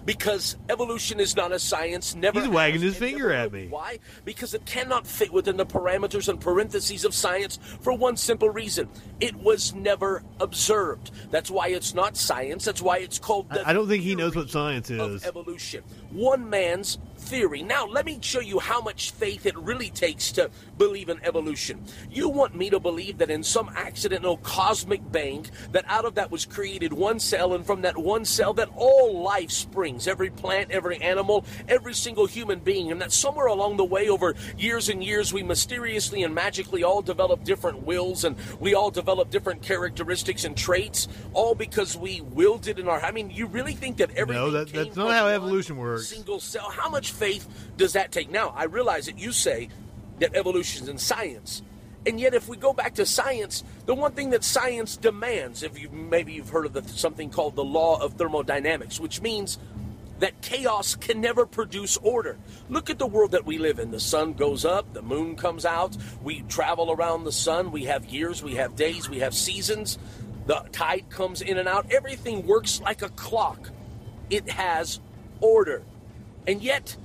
Because 0.04 0.58
evolution 0.68 1.20
is 1.20 1.36
not 1.36 1.52
a 1.52 1.60
science, 1.60 2.16
never. 2.16 2.40
He's 2.40 2.50
wagging 2.50 2.82
his 2.82 2.98
finger 2.98 3.32
at 3.32 3.54
me. 3.54 3.68
Why? 3.70 4.00
Because 4.26 4.56
it 4.56 4.66
cannot 4.66 5.06
fit 5.06 5.32
within 5.32 5.58
the 5.58 5.66
parameters 5.66 6.28
and 6.28 6.42
parentheses 6.42 7.06
of 7.06 7.14
science 7.14 7.60
for 7.82 7.94
one 7.94 8.18
simple 8.18 8.50
reason: 8.50 8.90
it 9.20 9.36
was 9.36 9.76
never 9.76 10.24
observed. 10.40 11.12
That's 11.30 11.52
why 11.52 11.68
it's 11.68 11.94
not 11.94 12.18
science. 12.18 12.66
That's 12.66 12.82
why 12.82 12.98
it's 12.98 13.20
called. 13.20 13.50
The 13.52 13.68
I, 13.68 13.74
don't 13.74 13.88
think 13.88 14.02
he 14.04 14.16
knows 14.16 14.36
what 14.36 14.50
science 14.50 14.90
of 14.90 15.16
is. 15.16 15.24
evolution. 15.24 15.84
One 16.10 16.50
man's 16.50 16.98
theory. 17.22 17.62
Now, 17.62 17.86
let 17.86 18.06
me 18.06 18.20
show 18.22 18.40
you 18.40 18.60
how 18.60 18.82
much 18.82 19.12
faith 19.12 19.46
it 19.46 19.58
really 19.58 19.90
takes 19.90 20.32
to 20.34 20.50
believe 20.78 21.10
in 21.10 21.24
evolution. 21.24 21.84
You 22.10 22.28
want 22.30 22.56
me 22.56 22.70
to 22.70 22.80
believe 22.80 23.20
that 23.20 23.30
in 23.30 23.44
some 23.44 23.70
accidental 23.70 24.38
cosmic 24.38 25.02
bang, 25.12 25.46
that 25.72 25.86
out 25.88 26.06
of 26.06 26.16
that 26.16 26.32
was 26.32 26.46
created 26.46 26.94
one 26.94 27.20
cell, 27.20 27.54
and 27.54 27.66
from 27.66 27.82
that 27.84 27.98
one 27.98 28.26
cell, 28.26 28.54
that 28.56 28.70
all 28.76 29.22
life 29.22 29.52
springs 29.52 30.08
every 30.08 30.30
plant, 30.30 30.72
every 30.72 30.98
animal, 31.02 31.46
every 31.68 31.94
single 31.94 32.26
human 32.26 32.60
being, 32.60 32.92
and 32.92 33.02
that 33.02 33.12
somewhere 33.12 33.48
along 33.48 33.78
the 33.78 33.86
way, 33.86 34.10
over 34.10 34.36
years 34.58 34.90
and 34.90 35.04
years, 35.04 35.32
we 35.32 35.44
mysteriously 35.44 36.24
and 36.24 36.34
magically 36.34 36.84
all 36.84 37.02
develop 37.02 37.44
different 37.44 37.84
wills 37.84 38.24
and 38.24 38.36
we 38.60 38.74
all 38.74 38.90
develop 38.92 39.30
different 39.30 39.62
characteristics 39.62 40.44
and 40.44 40.58
traits, 40.58 41.08
all 41.34 41.54
because 41.56 41.96
we 41.96 42.22
willed 42.22 42.68
it 42.68 42.80
in 42.80 42.88
our. 42.88 43.00
I 43.02 43.12
mean, 43.12 43.30
you 43.30 43.46
really 43.46 43.74
think 43.74 43.98
that 43.98 44.12
everything 44.12 44.44
No, 44.44 44.52
that, 44.52 44.72
that's 44.74 44.96
not 44.96 45.12
how 45.12 45.28
evolution 45.28 45.78
works. 45.78 46.08
single 46.08 46.40
cell. 46.40 46.70
How 46.70 46.90
much 46.90 47.11
faith 47.12 47.48
does 47.78 47.94
that 47.94 48.12
take? 48.12 48.30
Now, 48.30 48.54
I 48.56 48.66
realize 48.66 49.06
that 49.06 49.18
you 49.18 49.32
say 49.32 49.70
that 50.20 50.36
evolution 50.36 50.84
is 50.84 50.90
in 50.90 50.98
science. 50.98 51.62
And 52.06 52.20
yet, 52.20 52.34
if 52.34 52.48
we 52.48 52.58
go 52.58 52.74
back 52.74 52.96
to 52.96 53.06
science, 53.06 53.64
the 53.86 53.94
one 53.94 54.14
thing 54.14 54.32
that 54.32 54.44
science 54.44 54.98
demands, 54.98 55.62
if 55.62 55.80
you 55.80 55.90
maybe 55.90 56.34
you've 56.34 56.50
heard 56.50 56.66
of 56.66 56.74
the, 56.74 56.84
something 56.88 57.30
called 57.30 57.56
the 57.56 57.64
law 57.64 58.02
of 58.02 58.14
thermodynamics, 58.16 59.00
which 59.00 59.22
means 59.22 59.60
that 60.20 60.42
chaos 60.42 60.96
can 60.96 61.20
never 61.20 61.46
produce 61.46 61.98
order. 61.98 62.38
Look 62.70 62.90
at 62.90 63.00
the 63.00 63.08
world 63.08 63.32
that 63.32 63.46
we 63.46 63.58
live 63.58 63.80
in. 63.80 63.92
The 63.92 64.00
sun 64.00 64.34
goes 64.34 64.66
up, 64.66 64.94
the 64.94 65.02
moon 65.02 65.36
comes 65.36 65.66
out, 65.66 65.98
we 66.24 66.42
travel 66.44 66.92
around 66.92 67.24
the 67.24 67.32
sun, 67.32 67.72
we 67.72 67.86
have 67.86 68.06
years, 68.06 68.44
we 68.44 68.56
have 68.56 68.76
days, 68.76 69.10
we 69.10 69.20
have 69.20 69.34
seasons, 69.34 69.98
the 70.46 70.64
tide 70.72 71.10
comes 71.10 71.42
in 71.42 71.58
and 71.58 71.68
out. 71.68 71.92
Everything 71.92 72.46
works 72.46 72.82
like 72.82 73.02
a 73.02 73.10
clock. 73.10 73.70
It 74.30 74.50
has 74.50 75.00
order. 75.40 75.84
And 76.48 76.62
yet, 76.62 76.96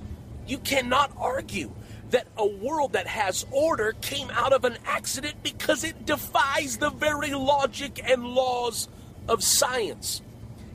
you 0.47 0.57
cannot 0.59 1.11
argue 1.17 1.71
that 2.09 2.27
a 2.37 2.45
world 2.45 2.93
that 2.93 3.07
has 3.07 3.45
order 3.51 3.93
came 4.01 4.29
out 4.31 4.53
of 4.53 4.63
an 4.63 4.77
accident 4.85 5.35
because 5.43 5.83
it 5.83 6.05
defies 6.05 6.77
the 6.77 6.89
very 6.89 7.31
logic 7.31 8.01
and 8.09 8.23
laws 8.23 8.87
of 9.27 9.43
science. 9.43 10.21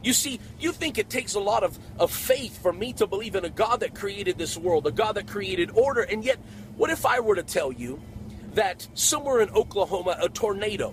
You 0.02 0.12
see, 0.12 0.40
you 0.58 0.72
think 0.72 0.98
it 0.98 1.08
takes 1.08 1.34
a 1.34 1.40
lot 1.40 1.62
of, 1.62 1.78
of 1.98 2.10
faith 2.10 2.60
for 2.60 2.72
me 2.72 2.92
to 2.94 3.06
believe 3.06 3.34
in 3.34 3.44
a 3.44 3.50
God 3.50 3.80
that 3.80 3.94
created 3.94 4.36
this 4.36 4.58
world, 4.58 4.86
a 4.86 4.90
God 4.90 5.12
that 5.12 5.26
created 5.26 5.70
order, 5.70 6.02
and 6.02 6.24
yet, 6.24 6.38
what 6.76 6.90
if 6.90 7.06
I 7.06 7.20
were 7.20 7.36
to 7.36 7.42
tell 7.42 7.72
you 7.72 8.00
that 8.54 8.86
somewhere 8.94 9.40
in 9.40 9.48
Oklahoma, 9.50 10.16
a 10.20 10.28
tornado 10.28 10.92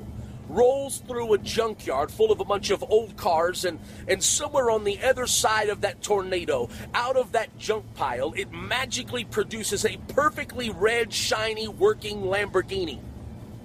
rolls 0.50 1.00
through 1.08 1.34
a 1.34 1.38
junkyard 1.38 2.12
full 2.12 2.32
of 2.32 2.40
a 2.40 2.46
bunch 2.46 2.72
of 2.72 2.84
old 2.90 3.16
cars, 3.16 3.66
and, 3.66 3.80
and 4.08 4.24
somewhere 4.24 4.72
on 4.72 4.84
the 4.84 5.02
other 5.04 5.28
side 5.28 5.70
of 5.70 5.82
that 5.82 6.02
tornado, 6.02 6.70
out 6.94 7.16
of 7.16 7.32
that 7.34 7.58
junk 7.58 7.86
pile, 7.96 8.34
it 8.36 8.52
magically 8.52 9.24
produces 9.24 9.86
a 9.86 9.98
perfectly 10.10 10.70
red, 10.70 11.14
shiny, 11.14 11.68
working 11.68 12.22
Lamborghini. 12.22 13.00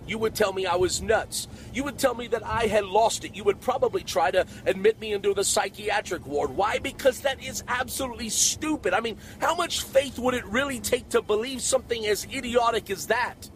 You 0.06 0.18
would 0.18 0.34
tell 0.34 0.52
me 0.52 0.66
I 0.66 0.76
was 0.76 1.00
nuts. 1.00 1.48
You 1.72 1.84
would 1.84 1.98
tell 1.98 2.14
me 2.14 2.26
that 2.28 2.44
I 2.44 2.66
had 2.66 2.84
lost 2.84 3.24
it. 3.24 3.34
You 3.34 3.44
would 3.44 3.60
probably 3.60 4.02
try 4.02 4.30
to 4.30 4.46
admit 4.66 5.00
me 5.00 5.14
into 5.14 5.32
the 5.32 5.44
psychiatric 5.44 6.26
ward. 6.26 6.50
Why? 6.50 6.78
Because 6.78 7.20
that 7.20 7.42
is 7.42 7.64
absolutely 7.68 8.28
stupid. 8.28 8.92
I 8.92 9.00
mean, 9.00 9.16
how 9.40 9.56
much 9.56 9.82
faith 9.82 10.18
would 10.18 10.34
it 10.34 10.44
really 10.44 10.78
take 10.78 11.08
to 11.10 11.22
believe 11.22 11.62
something 11.62 12.04
as 12.06 12.26
idiotic 12.26 12.90
as 12.90 13.06
that? 13.06 13.48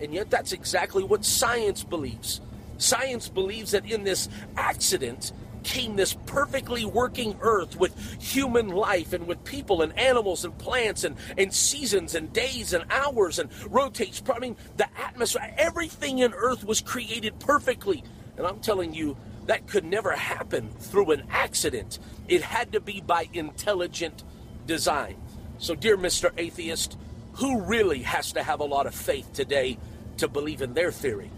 And 0.00 0.12
yet, 0.12 0.28
that's 0.28 0.52
exactly 0.52 1.04
what 1.04 1.24
science 1.24 1.84
believes. 1.84 2.40
Science 2.82 3.28
believes 3.28 3.70
that 3.70 3.90
in 3.90 4.04
this 4.04 4.28
accident 4.56 5.32
came 5.62 5.94
this 5.94 6.14
perfectly 6.26 6.84
working 6.84 7.36
earth 7.40 7.76
with 7.76 8.20
human 8.20 8.68
life 8.68 9.12
and 9.12 9.26
with 9.26 9.42
people 9.44 9.82
and 9.82 9.96
animals 9.96 10.44
and 10.44 10.56
plants 10.58 11.04
and, 11.04 11.16
and 11.38 11.54
seasons 11.54 12.14
and 12.14 12.32
days 12.32 12.72
and 12.72 12.84
hours 12.90 13.38
and 13.38 13.50
rotates. 13.70 14.22
I 14.32 14.38
mean, 14.40 14.56
the 14.76 14.88
atmosphere, 14.98 15.54
everything 15.56 16.18
in 16.18 16.32
earth 16.34 16.64
was 16.64 16.80
created 16.80 17.38
perfectly. 17.38 18.02
And 18.36 18.46
I'm 18.46 18.58
telling 18.58 18.92
you, 18.92 19.16
that 19.46 19.66
could 19.66 19.84
never 19.84 20.12
happen 20.12 20.70
through 20.78 21.12
an 21.12 21.24
accident. 21.30 21.98
It 22.28 22.42
had 22.42 22.72
to 22.72 22.80
be 22.80 23.00
by 23.00 23.28
intelligent 23.32 24.24
design. 24.66 25.16
So, 25.58 25.74
dear 25.74 25.96
Mr. 25.96 26.32
Atheist, 26.36 26.96
who 27.34 27.60
really 27.62 28.02
has 28.02 28.32
to 28.32 28.42
have 28.42 28.60
a 28.60 28.64
lot 28.64 28.86
of 28.86 28.94
faith 28.94 29.32
today 29.32 29.78
to 30.18 30.28
believe 30.28 30.62
in 30.62 30.74
their 30.74 30.92
theory? 30.92 31.30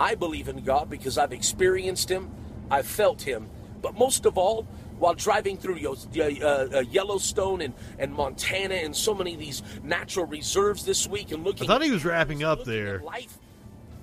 I 0.00 0.14
believe 0.14 0.48
in 0.48 0.64
God 0.64 0.88
because 0.88 1.18
I've 1.18 1.32
experienced 1.32 2.08
Him, 2.10 2.30
I've 2.70 2.86
felt 2.86 3.20
Him, 3.22 3.48
but 3.82 3.94
most 3.94 4.24
of 4.24 4.38
all, 4.38 4.62
while 4.98 5.14
driving 5.14 5.56
through 5.58 5.78
uh, 5.78 6.22
uh, 6.22 6.80
Yellowstone 6.90 7.60
and, 7.60 7.74
and 7.98 8.12
Montana 8.14 8.74
and 8.76 8.94
so 8.96 9.14
many 9.14 9.34
of 9.34 9.40
these 9.40 9.62
natural 9.82 10.26
reserves 10.26 10.84
this 10.84 11.06
week 11.06 11.32
and 11.32 11.44
looking. 11.44 11.62
I 11.62 11.64
looking 11.64 11.68
thought 11.68 11.82
he 11.82 11.88
at- 11.88 11.92
was 11.94 12.04
wrapping 12.04 12.42
up 12.42 12.60
looking 12.60 12.72
there. 12.74 13.00
life, 13.00 13.38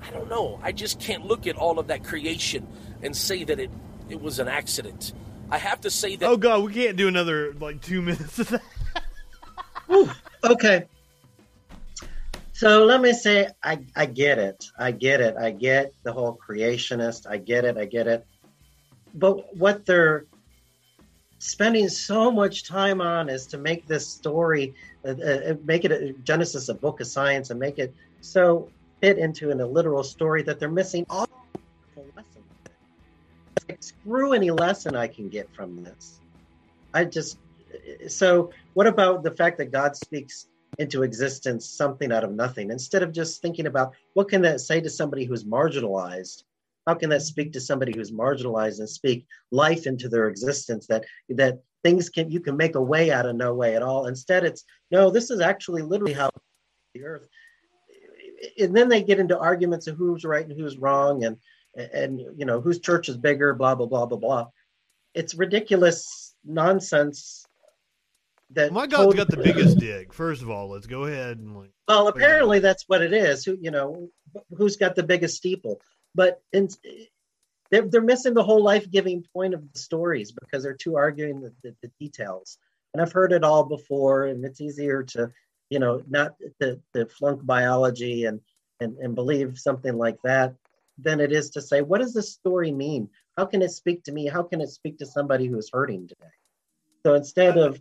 I 0.02 0.12
don't 0.12 0.30
know. 0.30 0.60
I 0.64 0.72
just 0.72 1.00
can't 1.00 1.26
look 1.26 1.48
at 1.48 1.56
all 1.56 1.80
of 1.80 1.88
that 1.88 2.04
creation 2.04 2.68
and 3.04 3.16
say 3.18 3.44
that 3.44 3.60
it, 3.60 3.70
it 4.10 4.22
was 4.22 4.40
an 4.40 4.48
accident. 4.48 5.14
I 5.50 5.58
have 5.60 5.82
to 5.82 5.90
say 5.92 6.16
that 6.18 6.28
Oh 6.28 6.36
god, 6.38 6.64
we 6.64 6.74
can't 6.74 6.98
do 6.98 7.08
another 7.08 7.54
like 7.54 7.82
two 7.82 8.02
minutes 8.02 8.40
of 8.40 8.50
that. 8.50 10.16
Okay. 10.44 10.86
So 12.58 12.86
let 12.86 13.02
me 13.02 13.14
say, 13.14 13.50
I, 13.62 13.78
I 13.96 14.08
get 14.08 14.40
it. 14.40 14.66
I 14.80 14.90
get 14.90 15.22
it. 15.22 15.36
I 15.38 15.52
get 15.52 15.94
the 16.02 16.12
whole 16.12 16.36
creationist. 16.36 17.30
I 17.30 17.38
get 17.38 17.66
it. 17.66 17.78
I 17.78 17.86
get 17.86 18.08
it. 18.08 18.26
But 19.14 19.56
what 19.56 19.86
they're 19.86 20.26
spending 21.38 21.88
so 21.88 22.32
much 22.32 22.64
time 22.64 23.00
on 23.00 23.30
is 23.30 23.46
to 23.48 23.60
make 23.60 23.86
this 23.86 24.08
story, 24.10 24.74
uh, 25.06 25.12
uh, 25.12 25.54
make 25.66 25.86
it 25.86 25.92
a, 25.92 26.14
Genesis 26.24 26.68
a 26.70 26.74
book 26.74 27.00
of 27.00 27.06
science, 27.06 27.52
and 27.52 27.60
make 27.60 27.78
it 27.78 27.94
so 28.22 28.68
fit 29.02 29.20
into 29.20 29.52
an, 29.52 29.62
a 29.62 29.68
literal 29.68 30.04
story 30.04 30.42
that 30.42 30.60
they're 30.60 30.68
missing 30.68 31.06
all 31.12 31.28
the 31.94 32.02
lesson. 32.16 32.42
It's 33.56 33.70
like, 33.70 33.84
screw 33.84 34.34
any 34.34 34.50
lesson 34.50 34.96
I 34.96 35.06
can 35.06 35.30
get 35.30 35.48
from 35.54 35.84
this. 35.84 36.20
I 36.92 37.06
just 37.06 37.38
so 38.08 38.50
what 38.74 38.88
about 38.88 39.22
the 39.22 39.30
fact 39.30 39.60
that 39.60 39.72
God 39.72 39.96
speaks 39.96 40.48
into 40.80 41.04
existence 41.04 41.70
something 41.70 42.12
out 42.12 42.24
of 42.24 42.32
nothing 42.32 42.72
instead 42.72 43.04
of 43.04 43.12
just 43.12 43.42
thinking 43.42 43.68
about 43.68 43.94
what 44.14 44.30
can 44.30 44.42
that 44.42 44.60
say 44.60 44.82
to 44.82 44.90
somebody 44.90 45.26
who's 45.26 45.44
marginalized 45.44 46.44
how 46.86 46.94
can 46.94 47.10
that 47.10 47.22
speak 47.22 47.52
to 47.52 47.60
somebody 47.60 47.94
who's 47.96 48.12
marginalized 48.12 48.80
and 48.80 48.90
speak 48.90 49.26
life 49.52 49.88
into 49.88 50.08
their 50.10 50.28
existence 50.28 50.86
that 50.88 51.04
that 51.30 51.60
things 51.84 52.10
can 52.10 52.30
you 52.30 52.40
can 52.40 52.56
make 52.58 52.76
a 52.76 52.82
way 52.82 53.12
out 53.12 53.26
of 53.26 53.36
no 53.36 53.54
way 53.54 53.76
at 53.76 53.82
all 53.82 54.08
instead 54.08 54.44
it's 54.44 54.66
no 54.92 55.10
this 55.10 55.32
is 55.32 55.40
actually 55.40 55.82
literally 55.82 56.14
how 56.14 56.30
the 56.94 57.04
earth 57.04 57.28
and 58.60 58.76
then 58.76 58.90
they 58.90 59.04
get 59.04 59.20
into 59.20 59.38
arguments 59.38 59.88
of 59.88 59.98
who's 59.98 60.24
right 60.24 60.48
and 60.48 60.60
who's 60.60 60.78
wrong, 60.78 61.24
and 61.24 61.38
and 61.76 62.20
you 62.20 62.46
know 62.46 62.62
whose 62.62 62.80
church 62.80 63.10
is 63.10 63.18
bigger, 63.18 63.54
blah 63.54 63.76
blah 63.76 63.86
blah 63.86 64.06
blah 64.06 64.18
blah. 64.18 64.48
It's 65.14 65.36
ridiculous 65.36 66.36
nonsense. 66.46 67.46
That 68.52 68.72
My 68.72 68.88
God's 68.88 69.16
got 69.16 69.30
the 69.30 69.38
biggest 69.38 69.78
dick. 69.78 70.14
First 70.14 70.42
of 70.42 70.50
all, 70.50 70.70
let's 70.70 70.88
go 70.88 71.04
ahead 71.04 71.38
and 71.38 71.58
like. 71.58 71.72
Well, 71.88 72.08
apparently 72.08 72.60
that's 72.60 72.86
what 72.88 73.02
it 73.02 73.14
is. 73.14 73.44
Who 73.44 73.58
you 73.60 73.72
know, 73.72 74.10
who's 74.56 74.78
got 74.78 74.96
the 74.96 75.04
biggest 75.04 75.36
steeple? 75.36 75.82
But 76.16 76.42
in, 76.54 76.70
they're 77.72 77.88
they're 77.88 78.02
missing 78.02 78.34
the 78.34 78.44
whole 78.44 78.64
life 78.64 78.90
giving 78.90 79.26
point 79.34 79.54
of 79.54 79.62
the 79.74 79.80
stories 79.80 80.32
because 80.32 80.64
they're 80.64 80.74
too 80.76 80.96
arguing 80.96 81.42
the, 81.42 81.54
the, 81.64 81.76
the, 81.82 81.92
details. 82.00 82.58
And 82.94 83.02
I've 83.02 83.12
heard 83.12 83.34
it 83.34 83.44
all 83.44 83.66
before, 83.66 84.28
and 84.28 84.46
it's 84.46 84.62
easier 84.62 85.04
to, 85.04 85.30
you 85.70 85.80
know, 85.80 86.02
not 86.10 86.36
to, 86.62 86.80
to 86.96 87.06
flunk 87.08 87.46
biology 87.46 88.26
and, 88.26 88.40
and 88.80 88.98
and 88.98 89.14
believe 89.14 89.60
something 89.60 89.98
like 89.98 90.22
that 90.24 90.56
than 90.98 91.20
it 91.20 91.32
is 91.32 91.52
to 91.52 91.62
say, 91.62 91.82
what 91.82 92.00
does 92.00 92.14
this 92.14 92.34
story 92.34 92.72
mean? 92.72 93.10
How 93.38 93.46
can 93.46 93.62
it 93.62 93.72
speak 93.72 94.04
to 94.06 94.12
me? 94.12 94.28
How 94.28 94.42
can 94.42 94.62
it 94.62 94.70
speak 94.70 94.98
to 95.00 95.06
somebody 95.06 95.48
who 95.48 95.58
is 95.58 95.70
hurting 95.72 96.08
today? 96.08 96.32
So 97.06 97.14
instead 97.14 97.58
of 97.58 97.80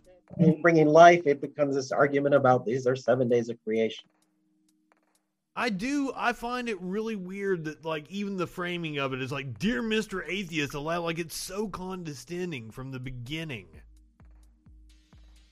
bringing 0.61 0.87
life, 0.87 1.23
it 1.25 1.41
becomes 1.41 1.75
this 1.75 1.91
argument 1.91 2.35
about 2.35 2.65
these 2.65 2.87
are 2.87 2.95
seven 2.95 3.29
days 3.29 3.49
of 3.49 3.61
creation. 3.63 4.05
I 5.55 5.69
do. 5.69 6.11
I 6.15 6.33
find 6.33 6.69
it 6.69 6.79
really 6.81 7.15
weird 7.15 7.65
that, 7.65 7.83
like, 7.83 8.11
even 8.11 8.37
the 8.37 8.45
framing 8.45 8.99
of 8.99 9.13
it 9.13 9.21
is 9.21 9.31
like, 9.31 9.57
"Dear 9.57 9.81
Mister 9.81 10.23
Atheist," 10.23 10.75
allow 10.75 11.01
like 11.01 11.17
it's 11.17 11.35
so 11.35 11.67
condescending 11.67 12.69
from 12.69 12.91
the 12.91 12.99
beginning. 12.99 13.65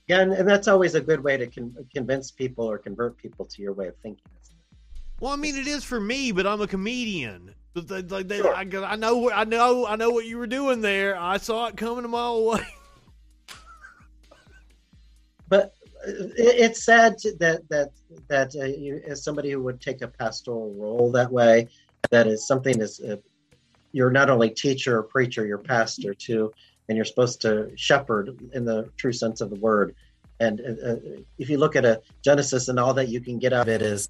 Yeah, 0.06 0.20
and, 0.20 0.32
and 0.32 0.48
that's 0.48 0.68
always 0.68 0.94
a 0.94 1.00
good 1.00 1.24
way 1.24 1.36
to 1.36 1.48
con- 1.48 1.74
convince 1.92 2.30
people 2.30 2.70
or 2.70 2.78
convert 2.78 3.16
people 3.16 3.44
to 3.46 3.60
your 3.60 3.72
way 3.72 3.88
of 3.88 3.96
thinking. 3.96 4.30
Well, 5.18 5.32
I 5.32 5.36
mean, 5.36 5.56
it 5.56 5.66
is 5.66 5.82
for 5.82 5.98
me, 5.98 6.30
but 6.30 6.46
I'm 6.46 6.60
a 6.60 6.68
comedian. 6.68 7.52
Like, 7.74 8.28
they, 8.28 8.36
sure. 8.36 8.54
I, 8.54 8.60
I 8.60 8.96
know, 8.96 9.30
I 9.32 9.44
know, 9.44 9.86
I 9.86 9.96
know 9.96 10.10
what 10.10 10.26
you 10.26 10.38
were 10.38 10.46
doing 10.46 10.82
there. 10.82 11.18
I 11.18 11.38
saw 11.38 11.66
it 11.66 11.76
coming 11.76 12.04
a 12.04 12.08
mile 12.08 12.36
away. 12.36 12.66
But 15.48 15.74
it's 16.08 16.84
sad 16.84 17.16
that 17.38 17.62
that 17.68 17.90
that 18.28 18.54
uh, 18.56 18.64
you, 18.64 19.02
as 19.06 19.24
somebody 19.24 19.50
who 19.50 19.62
would 19.62 19.80
take 19.80 20.02
a 20.02 20.08
pastoral 20.08 20.72
role 20.74 21.10
that 21.12 21.30
way, 21.30 21.68
that 22.10 22.26
is 22.26 22.46
something 22.46 22.80
is 22.80 23.00
uh, 23.00 23.16
you're 23.92 24.10
not 24.10 24.30
only 24.30 24.50
teacher 24.50 24.98
or 24.98 25.02
preacher, 25.02 25.46
you're 25.46 25.58
pastor 25.58 26.14
too, 26.14 26.52
and 26.88 26.96
you're 26.96 27.04
supposed 27.04 27.40
to 27.42 27.70
shepherd 27.76 28.38
in 28.52 28.64
the 28.64 28.90
true 28.96 29.12
sense 29.12 29.40
of 29.40 29.50
the 29.50 29.56
word. 29.56 29.94
And 30.38 30.60
uh, 30.60 30.90
uh, 30.90 30.96
if 31.38 31.48
you 31.48 31.58
look 31.58 31.76
at 31.76 31.84
a 31.84 32.02
Genesis 32.22 32.68
and 32.68 32.78
all 32.78 32.94
that 32.94 33.08
you 33.08 33.20
can 33.20 33.38
get 33.38 33.52
out 33.52 33.68
of 33.68 33.74
it 33.74 33.82
is 33.82 34.08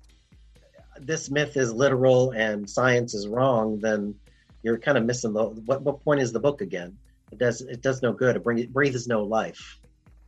this 0.99 1.30
myth 1.30 1.57
is 1.57 1.72
literal 1.72 2.32
and 2.32 2.68
science 2.68 3.14
is 3.14 3.28
wrong, 3.28 3.78
then 3.78 4.14
you're 4.62 4.78
kind 4.78 4.99
of 4.99 5.05
missing 5.05 5.32
the 5.32 5.45
what, 5.45 5.82
what 5.82 6.03
point 6.05 6.20
is 6.20 6.32
the 6.32 6.41
book 6.41 6.61
again? 6.61 6.97
It 7.32 7.39
does 7.39 7.61
it 7.61 7.80
does 7.80 8.03
no 8.03 8.12
good. 8.12 8.37
It, 8.37 8.45
bring, 8.45 8.59
it 8.59 8.72
breathes 8.72 9.07
no 9.07 9.22
life 9.22 9.78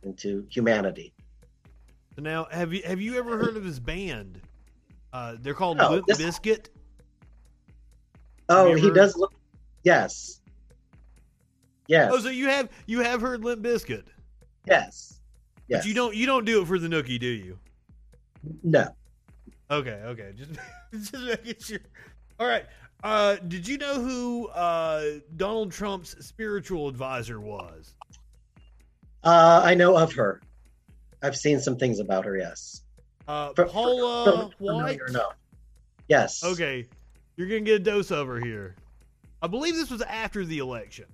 into 0.03 0.45
humanity. 0.49 1.13
Now, 2.17 2.47
have 2.51 2.73
you 2.73 2.81
have 2.83 2.99
you 2.99 3.17
ever 3.17 3.37
heard 3.37 3.55
of 3.55 3.63
this 3.63 3.79
band? 3.79 4.41
Uh, 5.13 5.35
they're 5.39 5.53
called 5.53 5.77
no, 5.77 5.91
Limp 5.91 6.05
this... 6.07 6.19
Bizkit. 6.19 6.67
Oh, 8.49 8.73
he 8.73 8.91
does 8.91 9.15
look. 9.15 9.33
Yes. 9.83 10.41
Yes. 11.87 12.11
Oh, 12.13 12.19
so 12.19 12.29
you 12.29 12.47
have 12.47 12.69
you 12.87 12.99
have 12.99 13.21
heard 13.21 13.43
Limp 13.43 13.63
Bizkit. 13.63 14.03
Yes. 14.67 15.21
Yes. 15.67 15.83
But 15.83 15.87
you 15.87 15.93
don't 15.93 16.15
you 16.15 16.25
don't 16.25 16.45
do 16.45 16.61
it 16.61 16.67
for 16.67 16.77
the 16.77 16.87
nookie, 16.87 17.19
do 17.19 17.27
you? 17.27 17.57
No. 18.63 18.87
Okay. 19.71 20.01
Okay. 20.05 20.33
Just 20.37 20.51
just 21.11 21.13
making 21.23 21.55
sure. 21.59 21.79
All 22.39 22.47
right. 22.47 22.65
Uh, 23.03 23.35
did 23.47 23.67
you 23.67 23.77
know 23.77 24.01
who 24.01 24.47
uh, 24.47 25.19
Donald 25.37 25.71
Trump's 25.71 26.15
spiritual 26.25 26.87
advisor 26.87 27.39
was? 27.39 27.95
Uh, 29.23 29.61
I 29.63 29.73
know 29.73 29.97
of 29.97 30.13
her. 30.13 30.41
I've 31.21 31.35
seen 31.35 31.59
some 31.59 31.77
things 31.77 31.99
about 31.99 32.25
her. 32.25 32.37
Yes. 32.37 32.83
Uh, 33.27 33.53
for, 33.53 33.65
Paula 33.65 34.49
for, 34.57 34.73
White. 34.73 34.99
No. 35.11 35.29
Yes. 36.07 36.43
Okay, 36.43 36.87
you're 37.35 37.47
gonna 37.47 37.61
get 37.61 37.75
a 37.75 37.83
dose 37.83 38.11
over 38.11 38.39
here. 38.39 38.75
I 39.41 39.47
believe 39.47 39.75
this 39.75 39.91
was 39.91 40.01
after 40.01 40.45
the 40.45 40.59
election 40.59 41.05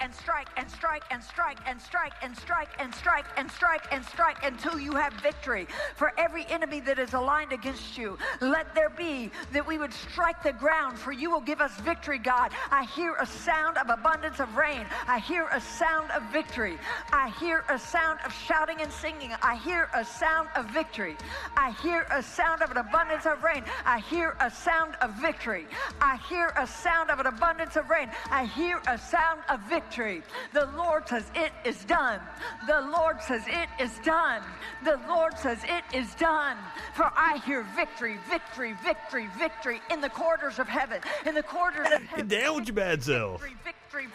and 0.00 0.14
strike 0.14 0.48
and 0.56 0.70
strike 0.70 1.02
and 1.10 1.22
strike 1.22 1.58
and 1.66 1.80
strike 1.80 2.12
and 2.22 2.36
strike 2.36 2.68
and 2.78 2.94
strike 2.94 3.26
and 3.36 3.50
strike 3.50 3.84
and 3.90 4.04
strike 4.04 4.44
until 4.44 4.78
you 4.78 4.92
have 4.92 5.12
victory. 5.14 5.66
For 5.96 6.12
every 6.18 6.46
enemy 6.46 6.80
that 6.80 6.98
is 6.98 7.14
aligned 7.14 7.52
against 7.52 7.98
you, 7.98 8.18
let 8.40 8.74
there 8.74 8.90
be 8.90 9.30
that 9.52 9.66
we 9.66 9.78
would 9.78 9.92
strike 9.92 10.42
the 10.42 10.52
ground, 10.52 10.98
for 10.98 11.12
you 11.12 11.30
will 11.30 11.40
give 11.40 11.60
us 11.60 11.72
victory, 11.80 12.18
God. 12.18 12.52
I 12.70 12.84
hear 12.84 13.14
a 13.20 13.26
sound 13.26 13.78
of 13.78 13.88
abundance 13.90 14.40
of 14.40 14.54
rain. 14.56 14.86
I 15.06 15.18
hear 15.18 15.48
a 15.52 15.60
sound 15.60 16.10
of 16.10 16.22
victory. 16.32 16.78
I 17.12 17.30
hear 17.40 17.64
a 17.68 17.78
sound 17.78 18.20
of 18.24 18.32
shouting 18.32 18.80
and 18.80 18.92
singing. 18.92 19.32
I 19.42 19.56
hear 19.56 19.88
a 19.94 20.04
sound 20.04 20.48
of 20.54 20.66
victory. 20.66 21.16
I 21.56 21.72
hear 21.82 22.06
a 22.10 22.22
sound 22.22 22.62
of 22.62 22.70
an 22.70 22.76
abundance 22.76 23.26
of 23.26 23.42
rain. 23.42 23.64
I 23.84 24.00
hear 24.00 24.36
a 24.40 24.50
sound 24.50 24.94
of 25.00 25.14
victory. 25.14 25.66
I 26.00 26.18
hear 26.28 26.52
a 26.56 26.66
sound 26.66 27.10
of 27.10 27.18
an 27.20 27.26
abundance 27.26 27.76
of 27.76 27.88
rain. 27.90 28.10
I 28.30 28.44
hear 28.44 28.80
a 28.86 28.98
sound 28.98 29.40
of 29.48 29.60
victory 29.68 29.87
victory. 29.88 30.22
The 30.52 30.68
Lord 30.76 31.08
says 31.08 31.24
it 31.34 31.52
is 31.64 31.84
done. 31.84 32.20
The 32.66 32.80
Lord 32.80 33.22
says 33.22 33.42
it 33.46 33.68
is 33.80 33.98
done. 34.04 34.42
The 34.84 35.00
Lord 35.08 35.38
says 35.38 35.58
it 35.64 35.84
is 35.96 36.14
done. 36.16 36.56
For 36.94 37.10
I 37.16 37.38
hear 37.46 37.62
victory, 37.74 38.18
victory, 38.28 38.74
victory, 38.84 39.28
victory 39.38 39.80
in 39.90 40.00
the 40.00 40.10
quarters 40.10 40.58
of 40.58 40.68
heaven. 40.68 41.00
In 41.24 41.34
the 41.34 41.42
quarters 41.42 41.86
of 41.86 42.02
heaven. 42.02 42.28
Get 42.28 42.42
down 42.42 42.56
with 42.56 42.68
your 42.68 42.74
bad 42.74 43.02
self. 43.02 43.42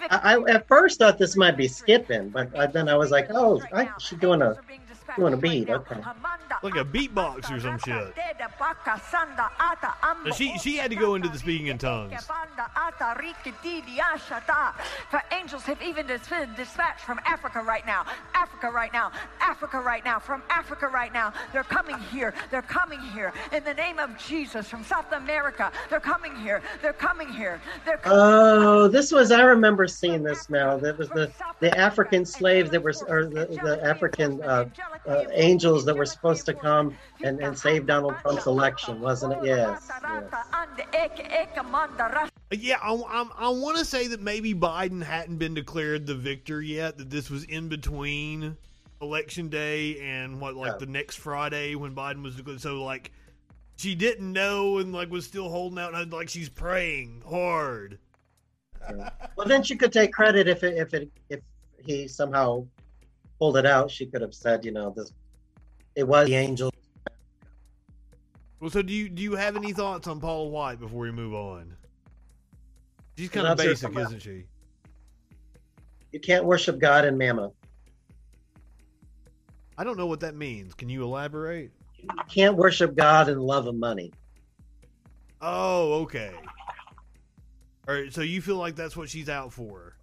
I, 0.09 0.35
I 0.35 0.51
at 0.51 0.67
first 0.67 0.99
thought 0.99 1.17
this 1.17 1.35
might 1.35 1.57
be 1.57 1.67
skipping, 1.67 2.29
but 2.29 2.73
then 2.73 2.87
I 2.87 2.95
was 2.95 3.09
like, 3.09 3.27
oh, 3.31 3.61
I, 3.73 3.89
she's 3.99 4.19
doing 4.19 4.41
a 4.41 4.55
doing 5.17 5.33
a 5.33 5.37
beat. 5.37 5.69
Okay. 5.69 5.95
Like 6.63 6.75
a 6.75 6.85
beatbox 6.85 7.51
or 7.51 7.59
some 7.59 7.77
shit. 7.79 8.15
she 10.35 10.57
she 10.57 10.77
had 10.77 10.89
to 10.91 10.95
go 10.95 11.15
into 11.15 11.27
the 11.27 11.37
speaking 11.37 11.67
in 11.67 11.77
tongues. 11.77 12.13
For 15.09 15.21
angels 15.31 15.63
have 15.63 15.81
even 15.81 16.07
been 16.07 16.19
dispatched 16.55 17.01
from 17.01 17.19
Africa 17.25 17.61
right 17.61 17.85
now. 17.85 18.05
Africa 18.33 18.69
right 18.69 18.93
now. 18.93 19.11
Africa 19.41 19.81
right 19.81 20.05
now. 20.05 20.19
From 20.19 20.41
Africa 20.49 20.87
right 20.87 21.13
now. 21.13 21.33
They're 21.51 21.63
coming 21.63 21.99
here. 22.11 22.33
They're 22.49 22.61
coming 22.61 22.99
here. 22.99 23.33
In 23.51 23.63
the 23.63 23.73
name 23.73 23.99
of 23.99 24.17
Jesus 24.17 24.67
from 24.69 24.83
South 24.83 25.11
America. 25.11 25.71
They're 25.89 25.99
coming 25.99 26.35
here. 26.37 26.61
They're 26.81 26.93
coming 26.93 27.27
here. 27.27 27.61
They're 27.85 27.97
coming 27.97 28.19
oh, 28.19 28.87
this 28.87 29.11
was 29.11 29.31
I 29.31 29.41
remember 29.41 29.87
seeing 29.87 30.23
this 30.23 30.49
now. 30.49 30.77
That 30.77 30.97
was 30.97 31.09
the 31.09 31.31
the 31.59 31.77
African 31.77 32.25
slaves 32.25 32.69
that 32.71 32.81
were 32.81 32.93
or 33.07 33.25
the, 33.25 33.45
the 33.63 33.79
African 33.83 34.41
uh, 34.41 34.69
uh, 35.07 35.25
angels 35.33 35.83
that 35.85 35.95
were 35.95 36.05
supposed 36.05 36.45
to 36.45 36.52
come 36.53 36.95
and, 37.23 37.39
and 37.39 37.57
save 37.57 37.85
Donald 37.85 38.15
Trump's 38.21 38.45
election, 38.45 39.01
wasn't 39.01 39.33
it? 39.33 39.45
Yes. 39.45 39.89
yes. 40.03 40.23
Yeah, 42.51 42.77
I, 42.81 42.93
I, 42.93 43.29
I 43.37 43.49
want 43.49 43.77
to 43.77 43.85
say 43.85 44.07
that 44.07 44.21
maybe 44.21 44.53
Biden 44.53 45.01
hadn't 45.03 45.37
been 45.37 45.53
declared 45.53 46.05
the 46.05 46.15
victor 46.15 46.61
yet. 46.61 46.97
That 46.97 47.09
this 47.09 47.29
was 47.29 47.43
in 47.45 47.67
between 47.69 48.57
election 49.01 49.49
day 49.49 49.99
and 49.99 50.39
what, 50.39 50.55
like 50.55 50.79
the 50.79 50.85
next 50.85 51.17
Friday 51.17 51.75
when 51.75 51.95
Biden 51.95 52.23
was 52.23 52.35
declared. 52.35 52.61
So 52.61 52.83
like, 52.83 53.11
she 53.75 53.95
didn't 53.95 54.31
know 54.31 54.77
and 54.77 54.93
like 54.93 55.09
was 55.09 55.25
still 55.25 55.49
holding 55.49 55.79
out, 55.79 55.95
and 55.95 56.13
like 56.13 56.29
she's 56.29 56.49
praying 56.49 57.23
hard. 57.27 57.99
Well, 59.35 59.47
then 59.47 59.63
she 59.63 59.75
could 59.75 59.93
take 59.93 60.11
credit 60.11 60.47
if 60.47 60.63
it, 60.63 60.77
if 60.77 60.93
it 60.93 61.09
if 61.29 61.39
he 61.85 62.07
somehow 62.07 62.65
pulled 63.39 63.57
it 63.57 63.65
out, 63.65 63.89
she 63.89 64.05
could 64.05 64.21
have 64.21 64.33
said, 64.33 64.63
you 64.63 64.71
know, 64.71 64.93
this 64.95 65.11
it 65.95 66.07
was 66.07 66.27
the 66.27 66.35
angel. 66.35 66.71
Well, 68.59 68.69
so 68.69 68.81
do 68.81 68.93
you 68.93 69.09
do 69.09 69.21
you 69.21 69.35
have 69.35 69.55
any 69.55 69.73
thoughts 69.73 70.07
on 70.07 70.19
Paul 70.19 70.49
White 70.49 70.79
before 70.79 71.01
we 71.01 71.11
move 71.11 71.33
on? 71.33 71.75
She's 73.17 73.29
kind 73.29 73.45
of 73.45 73.57
basic, 73.57 73.95
isn't 73.95 74.21
she? 74.21 74.45
You 76.11 76.19
can't 76.19 76.45
worship 76.45 76.79
God 76.79 77.05
and 77.05 77.17
mammon. 77.17 77.51
I 79.77 79.83
don't 79.83 79.97
know 79.97 80.05
what 80.05 80.19
that 80.21 80.35
means. 80.35 80.73
Can 80.73 80.89
you 80.89 81.03
elaborate? 81.03 81.71
You 81.97 82.09
can't 82.29 82.55
worship 82.55 82.95
God 82.95 83.29
and 83.29 83.41
love 83.41 83.67
of 83.67 83.75
money. 83.75 84.11
Oh, 85.41 86.01
okay. 86.03 86.31
All 87.87 87.95
right, 87.95 88.13
so 88.13 88.21
you 88.21 88.41
feel 88.41 88.55
like 88.55 88.75
that's 88.75 88.95
what 88.95 89.09
she's 89.09 89.27
out 89.27 89.51
for? 89.51 89.97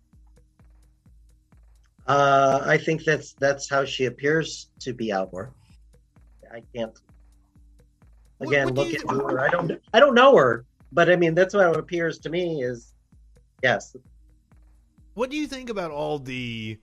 Uh, 2.07 2.61
I 2.65 2.77
think 2.77 3.05
that's 3.05 3.33
that's 3.35 3.71
how 3.71 3.85
she 3.85 4.07
appears 4.07 4.69
to 4.81 4.93
be 4.93 5.13
out 5.13 5.31
for. 5.31 5.53
I 6.53 6.63
can't. 6.75 6.99
Again, 8.41 8.75
what, 8.75 8.77
what 8.77 8.89
look 8.89 8.95
at 8.95 9.33
her. 9.33 9.41
I 9.41 9.49
don't. 9.49 9.73
I 9.93 10.01
don't 10.01 10.15
know 10.15 10.37
her, 10.37 10.65
but 10.93 11.11
I 11.11 11.17
mean 11.17 11.35
that's 11.35 11.55
what 11.55 11.69
it 11.69 11.77
appears 11.77 12.19
to 12.21 12.31
me. 12.31 12.63
Is 12.63 12.95
yes. 13.63 13.95
What 15.15 15.31
do 15.31 15.37
you 15.37 15.47
think 15.47 15.69
about 15.71 15.91
all 15.91 16.19
the 16.19 16.79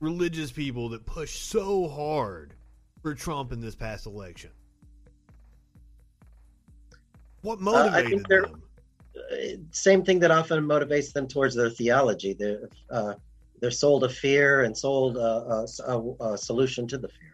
religious 0.00 0.50
people 0.50 0.88
that 0.90 1.06
push 1.06 1.38
so 1.38 1.86
hard 1.88 2.54
for 3.02 3.14
Trump 3.14 3.52
in 3.52 3.60
this 3.60 3.74
past 3.76 4.06
election? 4.06 4.50
What 7.42 7.58
Uh, 7.58 7.62
I 7.62 7.64
motivated 7.64 8.10
think 8.10 8.28
they're 8.28 8.42
them? 8.42 8.62
uh, 9.16 9.36
same 9.70 10.04
thing 10.04 10.18
that 10.20 10.30
often 10.30 10.64
motivates 10.64 11.12
them 11.12 11.28
towards 11.28 11.54
their 11.54 11.70
theology. 11.70 12.32
They're 12.32 12.68
uh, 12.90 13.14
they're 13.60 13.70
sold 13.70 14.02
a 14.04 14.08
fear 14.08 14.62
and 14.62 14.76
sold 14.76 15.16
a, 15.16 15.66
a, 15.86 16.24
a 16.32 16.38
solution 16.38 16.88
to 16.88 16.98
the 16.98 17.08
fear. 17.08 17.31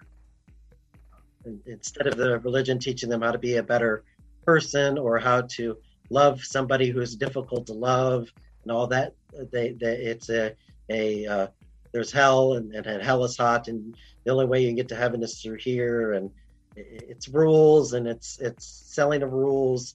Instead 1.67 2.07
of 2.07 2.17
the 2.17 2.39
religion 2.41 2.79
teaching 2.79 3.09
them 3.09 3.23
how 3.23 3.33
to 3.33 3.39
be 3.39 3.57
a 3.57 3.63
better 3.63 4.05
person 4.45 4.99
or 4.99 5.19
how 5.19 5.43
to 5.43 5.77
love 6.11 6.43
somebody 6.43 6.91
who's 6.91 7.17
difficult 7.17 7.67
to 7.67 7.75
love 7.75 8.29
and 8.65 8.73
all 8.73 8.87
that, 8.87 9.13
they, 9.53 9.73
they 9.73 9.97
it's 9.97 10.31
a 10.31 10.55
a 10.91 11.27
uh, 11.27 11.47
there's 11.93 12.13
hell 12.13 12.55
and, 12.55 12.75
and 12.75 13.03
hell 13.03 13.25
is 13.25 13.37
hot 13.37 13.69
and 13.69 13.95
the 14.25 14.33
only 14.33 14.47
way 14.47 14.63
you 14.63 14.69
can 14.69 14.77
get 14.77 14.89
to 14.89 14.97
heaven 14.97 15.23
is 15.23 15.41
through 15.41 15.59
here 15.59 16.13
and 16.13 16.31
it's 16.77 17.29
rules 17.29 17.93
and 17.93 18.07
it's 18.07 18.39
it's 18.41 18.85
selling 18.87 19.23
of 19.23 19.33
rules 19.33 19.95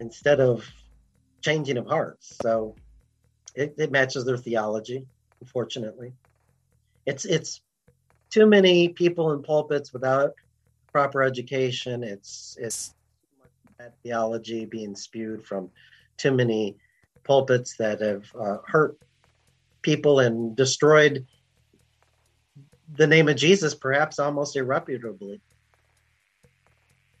instead 0.00 0.40
of 0.40 0.68
changing 1.42 1.76
of 1.76 1.86
hearts. 1.86 2.38
So 2.40 2.74
it, 3.54 3.74
it 3.78 3.92
matches 3.92 4.24
their 4.24 4.36
theology, 4.36 5.06
unfortunately. 5.40 6.12
It's 7.06 7.24
it's 7.24 7.60
too 8.30 8.46
many 8.46 8.88
people 8.88 9.32
in 9.32 9.42
pulpits 9.42 9.92
without 9.92 10.32
proper 10.92 11.22
education. 11.22 12.02
It's 12.02 12.56
it's 12.60 12.94
bad 13.78 13.92
theology 14.02 14.64
being 14.66 14.94
spewed 14.94 15.44
from 15.44 15.70
too 16.16 16.32
many 16.32 16.76
pulpits 17.24 17.76
that 17.76 18.00
have 18.00 18.24
uh, 18.38 18.58
hurt 18.66 18.96
people 19.82 20.20
and 20.20 20.56
destroyed 20.56 21.26
the 22.96 23.06
name 23.06 23.28
of 23.28 23.36
Jesus, 23.36 23.74
perhaps 23.74 24.18
almost 24.18 24.56
irreputably. 24.56 25.40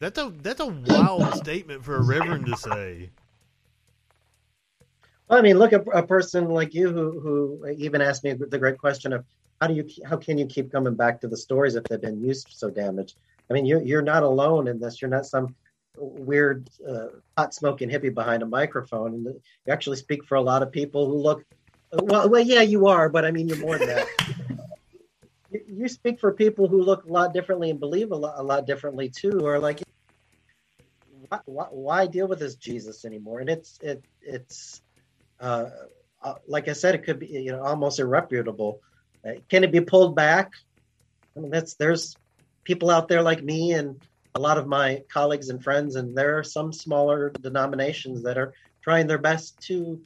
That's 0.00 0.18
a 0.18 0.32
that's 0.42 0.60
a 0.60 0.66
wild 0.66 1.34
statement 1.36 1.84
for 1.84 1.96
a 1.96 2.02
reverend 2.02 2.46
to 2.46 2.56
say. 2.56 3.10
Well, 5.28 5.38
I 5.38 5.42
mean, 5.42 5.58
look 5.58 5.72
at 5.72 5.84
a 5.92 6.02
person 6.02 6.48
like 6.48 6.74
you 6.74 6.90
who 6.90 7.20
who 7.20 7.74
even 7.76 8.00
asked 8.00 8.24
me 8.24 8.32
the 8.32 8.58
great 8.58 8.78
question 8.78 9.12
of 9.12 9.24
how 9.60 9.66
do 9.66 9.74
you 9.74 9.86
how 10.04 10.16
can 10.16 10.38
you 10.38 10.46
keep 10.46 10.72
coming 10.72 10.94
back 10.94 11.20
to 11.20 11.28
the 11.28 11.36
stories 11.36 11.76
if 11.76 11.84
they've 11.84 12.00
been 12.00 12.24
used 12.24 12.48
so 12.50 12.70
damaged? 12.70 13.16
I 13.50 13.54
mean, 13.54 13.66
you're 13.66 13.82
you're 13.82 14.02
not 14.02 14.22
alone 14.22 14.68
in 14.68 14.78
this. 14.78 15.02
You're 15.02 15.10
not 15.10 15.26
some 15.26 15.54
weird 15.96 16.70
uh, 16.88 17.06
hot 17.36 17.52
smoking 17.52 17.90
hippie 17.90 18.14
behind 18.14 18.42
a 18.42 18.46
microphone, 18.46 19.14
and 19.14 19.24
you 19.24 19.72
actually 19.72 19.96
speak 19.96 20.24
for 20.24 20.36
a 20.36 20.40
lot 20.40 20.62
of 20.62 20.70
people 20.70 21.06
who 21.06 21.16
look. 21.16 21.44
Well, 21.92 22.28
well, 22.28 22.40
yeah, 22.40 22.62
you 22.62 22.86
are, 22.86 23.08
but 23.08 23.24
I 23.24 23.32
mean, 23.32 23.48
you're 23.48 23.58
more 23.58 23.76
than 23.76 23.88
that. 23.88 24.06
you, 25.68 25.88
speak 25.88 26.20
for 26.20 26.32
people 26.32 26.68
who 26.68 26.82
look 26.82 27.04
a 27.04 27.12
lot 27.12 27.34
differently 27.34 27.70
and 27.70 27.80
believe 27.80 28.12
a 28.12 28.16
lot, 28.16 28.34
a 28.36 28.42
lot 28.42 28.66
differently 28.66 29.08
too, 29.08 29.44
are 29.44 29.58
like, 29.58 29.82
why, 31.28 31.40
why, 31.46 31.66
why 31.70 32.06
deal 32.06 32.28
with 32.28 32.38
this 32.38 32.54
Jesus 32.54 33.04
anymore? 33.04 33.40
And 33.40 33.50
it's 33.50 33.78
it 33.82 34.04
it's 34.22 34.80
uh, 35.40 35.66
uh, 36.22 36.34
like 36.46 36.68
I 36.68 36.74
said, 36.74 36.94
it 36.94 37.04
could 37.04 37.18
be 37.18 37.26
you 37.26 37.50
know 37.50 37.62
almost 37.62 37.98
irreputable. 37.98 38.78
Uh, 39.26 39.32
can 39.48 39.64
it 39.64 39.72
be 39.72 39.80
pulled 39.80 40.14
back? 40.14 40.52
I 41.36 41.40
mean, 41.40 41.50
that's 41.50 41.74
there's 41.74 42.16
people 42.64 42.90
out 42.90 43.08
there 43.08 43.22
like 43.22 43.42
me 43.42 43.72
and 43.72 44.00
a 44.34 44.40
lot 44.40 44.58
of 44.58 44.66
my 44.66 45.02
colleagues 45.12 45.48
and 45.48 45.62
friends, 45.62 45.96
and 45.96 46.16
there 46.16 46.38
are 46.38 46.44
some 46.44 46.72
smaller 46.72 47.30
denominations 47.40 48.22
that 48.22 48.38
are 48.38 48.52
trying 48.82 49.06
their 49.06 49.18
best 49.18 49.60
to 49.62 50.00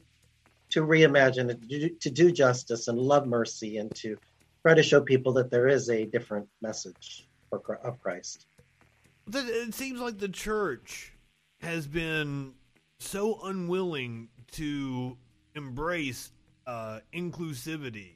to 0.71 0.81
reimagine 0.81 1.49
it, 1.51 1.61
to 1.61 1.67
do, 1.67 1.89
to 1.89 2.09
do 2.09 2.31
justice 2.31 2.87
and 2.87 2.97
love 2.97 3.27
mercy, 3.27 3.77
and 3.77 3.93
to 3.95 4.17
try 4.63 4.73
to 4.73 4.81
show 4.81 4.99
people 4.99 5.31
that 5.33 5.51
there 5.51 5.67
is 5.67 5.89
a 5.89 6.05
different 6.05 6.47
message 6.61 7.27
for, 7.49 7.75
of 7.83 8.01
Christ. 8.01 8.47
It 9.31 9.75
seems 9.75 9.99
like 9.99 10.17
the 10.17 10.27
church 10.27 11.13
has 11.61 11.87
been 11.87 12.53
so 12.99 13.39
unwilling 13.43 14.29
to 14.53 15.17
embrace 15.53 16.31
uh, 16.65 16.99
inclusivity. 17.13 18.13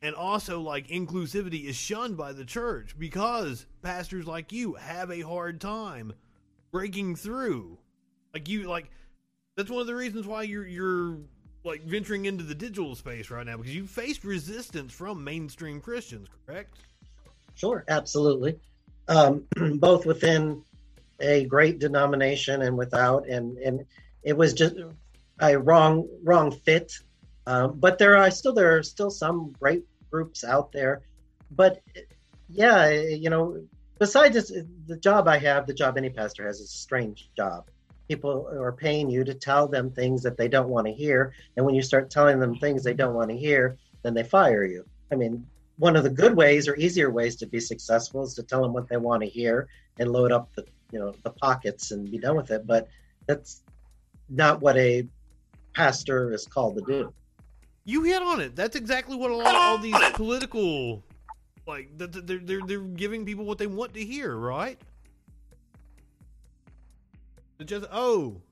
And 0.00 0.14
also, 0.14 0.60
like, 0.60 0.88
inclusivity 0.88 1.64
is 1.64 1.74
shunned 1.74 2.16
by 2.16 2.32
the 2.32 2.44
church 2.44 2.94
because 2.98 3.66
pastors 3.82 4.26
like 4.26 4.52
you 4.52 4.74
have 4.74 5.10
a 5.10 5.22
hard 5.22 5.60
time 5.60 6.12
breaking 6.70 7.16
through. 7.16 7.78
Like, 8.32 8.48
you, 8.48 8.68
like, 8.68 8.90
that's 9.56 9.70
one 9.70 9.80
of 9.80 9.88
the 9.88 9.96
reasons 9.96 10.26
why 10.26 10.42
you're, 10.42 10.66
you're, 10.66 11.18
like, 11.64 11.82
venturing 11.82 12.26
into 12.26 12.44
the 12.44 12.54
digital 12.54 12.94
space 12.94 13.28
right 13.30 13.44
now 13.44 13.56
because 13.56 13.74
you 13.74 13.86
faced 13.86 14.22
resistance 14.22 14.92
from 14.92 15.24
mainstream 15.24 15.80
Christians, 15.80 16.28
correct? 16.46 16.78
Sure, 17.56 17.84
absolutely. 17.88 18.56
Um, 19.08 19.44
both 19.78 20.06
within 20.06 20.62
a 21.20 21.44
great 21.46 21.80
denomination 21.80 22.62
and 22.62 22.78
without, 22.78 23.28
and 23.28 23.58
and 23.58 23.84
it 24.22 24.36
was 24.36 24.52
just 24.52 24.76
a 25.40 25.58
wrong 25.58 26.08
wrong 26.22 26.52
fit. 26.52 26.92
Um, 27.48 27.78
but 27.80 27.96
there 27.96 28.14
are 28.14 28.30
still 28.30 28.52
there 28.52 28.76
are 28.76 28.82
still 28.82 29.10
some 29.10 29.54
great 29.58 29.82
groups 30.10 30.44
out 30.44 30.70
there. 30.70 31.00
But 31.50 31.80
yeah, 32.50 32.90
you 32.90 33.30
know, 33.30 33.62
besides 33.98 34.34
this, 34.34 34.52
the 34.86 34.98
job 34.98 35.26
I 35.26 35.38
have, 35.38 35.66
the 35.66 35.72
job 35.72 35.96
any 35.96 36.10
pastor 36.10 36.46
has, 36.46 36.60
is 36.60 36.70
a 36.70 36.76
strange 36.76 37.30
job. 37.34 37.70
People 38.06 38.46
are 38.52 38.72
paying 38.72 39.08
you 39.08 39.24
to 39.24 39.32
tell 39.32 39.66
them 39.66 39.90
things 39.90 40.22
that 40.24 40.36
they 40.36 40.46
don't 40.46 40.68
want 40.68 40.88
to 40.88 40.92
hear, 40.92 41.32
and 41.56 41.64
when 41.64 41.74
you 41.74 41.80
start 41.80 42.10
telling 42.10 42.38
them 42.38 42.54
things 42.56 42.84
they 42.84 42.92
don't 42.92 43.14
want 43.14 43.30
to 43.30 43.36
hear, 43.36 43.78
then 44.02 44.12
they 44.12 44.24
fire 44.24 44.64
you. 44.64 44.84
I 45.10 45.14
mean, 45.14 45.46
one 45.78 45.96
of 45.96 46.02
the 46.02 46.10
good 46.10 46.36
ways 46.36 46.68
or 46.68 46.76
easier 46.76 47.10
ways 47.10 47.36
to 47.36 47.46
be 47.46 47.60
successful 47.60 48.24
is 48.24 48.34
to 48.34 48.42
tell 48.42 48.60
them 48.60 48.74
what 48.74 48.88
they 48.88 48.98
want 48.98 49.22
to 49.22 49.28
hear 49.28 49.68
and 49.98 50.12
load 50.12 50.32
up 50.32 50.54
the 50.54 50.66
you 50.92 50.98
know 50.98 51.14
the 51.22 51.30
pockets 51.30 51.92
and 51.92 52.10
be 52.10 52.18
done 52.18 52.36
with 52.36 52.50
it 52.50 52.66
but 52.66 52.88
that's 53.26 53.62
not 54.28 54.60
what 54.60 54.76
a 54.76 55.06
pastor 55.74 56.32
is 56.32 56.46
called 56.46 56.76
to 56.76 56.82
do 56.86 57.12
You 57.88 58.02
hit 58.02 58.20
on 58.20 58.42
it. 58.42 58.54
That's 58.54 58.76
exactly 58.76 59.16
what 59.16 59.30
a 59.30 59.34
lot 59.34 59.54
of 59.54 59.54
all 59.54 59.78
these 59.78 59.96
political, 60.12 61.02
like, 61.66 61.96
th- 61.96 62.12
th- 62.12 62.26
they're 62.26 62.38
they're 62.38 62.60
they're 62.60 62.80
giving 62.80 63.24
people 63.24 63.46
what 63.46 63.56
they 63.56 63.66
want 63.66 63.94
to 63.94 64.04
hear, 64.04 64.36
right? 64.36 64.78
Just 67.64 67.86
oh, 67.90 68.42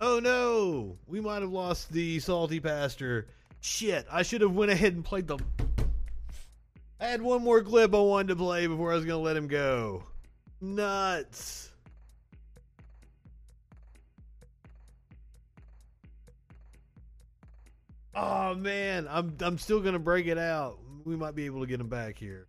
oh 0.00 0.20
no, 0.20 0.98
we 1.08 1.20
might 1.20 1.42
have 1.42 1.50
lost 1.50 1.90
the 1.90 2.20
salty 2.20 2.60
pastor. 2.60 3.26
Shit, 3.60 4.06
I 4.08 4.22
should 4.22 4.42
have 4.42 4.54
went 4.54 4.70
ahead 4.70 4.94
and 4.94 5.04
played 5.04 5.26
the. 5.26 5.38
I 7.00 7.06
had 7.06 7.22
one 7.22 7.42
more 7.42 7.60
clip 7.60 7.92
I 7.92 7.98
wanted 7.98 8.28
to 8.28 8.36
play 8.36 8.68
before 8.68 8.92
I 8.92 8.94
was 8.94 9.04
gonna 9.04 9.18
let 9.18 9.36
him 9.36 9.48
go. 9.48 10.04
Nuts. 10.60 11.71
Oh 18.14 18.54
man, 18.54 19.08
I'm 19.08 19.34
I'm 19.40 19.58
still 19.58 19.80
gonna 19.80 19.98
break 19.98 20.26
it 20.26 20.38
out. 20.38 20.78
We 21.04 21.16
might 21.16 21.34
be 21.34 21.46
able 21.46 21.60
to 21.60 21.66
get 21.66 21.80
him 21.80 21.88
back 21.88 22.18
here. 22.18 22.46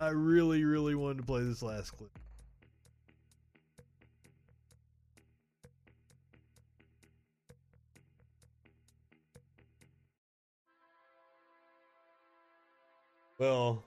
I 0.00 0.10
really, 0.10 0.64
really 0.64 0.94
wanted 0.94 1.18
to 1.18 1.22
play 1.24 1.42
this 1.42 1.62
last 1.62 1.90
clip. 1.90 2.10
Well, 13.38 13.84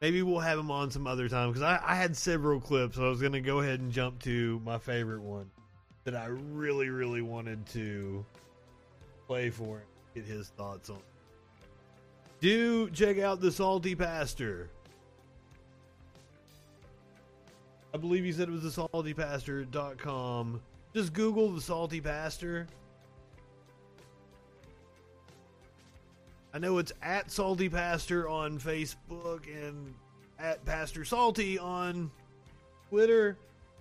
maybe 0.00 0.22
we'll 0.22 0.40
have 0.40 0.58
him 0.58 0.70
on 0.70 0.90
some 0.90 1.06
other 1.06 1.28
time 1.28 1.50
because 1.50 1.62
I, 1.62 1.80
I 1.84 1.94
had 1.94 2.16
several 2.16 2.60
clips. 2.60 2.96
So 2.96 3.06
I 3.06 3.10
was 3.10 3.20
going 3.20 3.32
to 3.32 3.40
go 3.40 3.60
ahead 3.60 3.80
and 3.80 3.90
jump 3.92 4.22
to 4.22 4.60
my 4.64 4.78
favorite 4.78 5.22
one 5.22 5.50
that 6.10 6.20
I 6.20 6.26
really, 6.26 6.88
really 6.88 7.22
wanted 7.22 7.64
to 7.66 8.24
play 9.26 9.50
for 9.50 9.78
him, 9.78 9.86
get 10.14 10.24
his 10.24 10.48
thoughts 10.48 10.90
on. 10.90 10.98
Do 12.40 12.90
check 12.90 13.18
out 13.18 13.40
the 13.40 13.52
Salty 13.52 13.94
Pastor. 13.94 14.68
I 17.94 17.98
believe 17.98 18.24
he 18.24 18.32
said 18.32 18.48
it 18.48 18.52
was 18.52 18.62
the 18.62 18.70
saltypastor.com. 18.70 20.60
Just 20.94 21.12
Google 21.12 21.50
the 21.50 21.60
Salty 21.60 22.00
Pastor. 22.00 22.66
I 26.52 26.58
know 26.58 26.78
it's 26.78 26.92
at 27.02 27.30
Salty 27.30 27.68
Pastor 27.68 28.28
on 28.28 28.58
Facebook 28.58 29.46
and 29.46 29.94
at 30.40 30.64
Pastor 30.64 31.04
Salty 31.04 31.58
on 31.58 32.10
Twitter, 32.88 33.36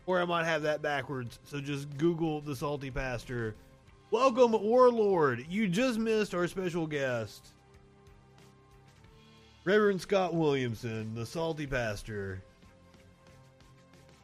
or 0.10 0.20
I 0.20 0.26
might 0.26 0.46
have 0.46 0.64
that 0.64 0.82
backwards. 0.82 1.38
So 1.44 1.62
just 1.62 1.96
Google 2.00 2.42
the 2.42 2.56
Salty 2.56 2.90
Pastor. 2.90 3.54
Welcome, 4.10 4.54
Warlord. 4.54 5.46
You 5.48 5.68
just 5.68 6.00
missed 6.00 6.34
our 6.34 6.48
special 6.48 6.88
guest, 6.88 7.50
Reverend 9.66 10.02
Scott 10.02 10.34
Williamson, 10.34 11.14
the 11.14 11.28
Salty 11.28 11.68
Pastor. 11.68 12.42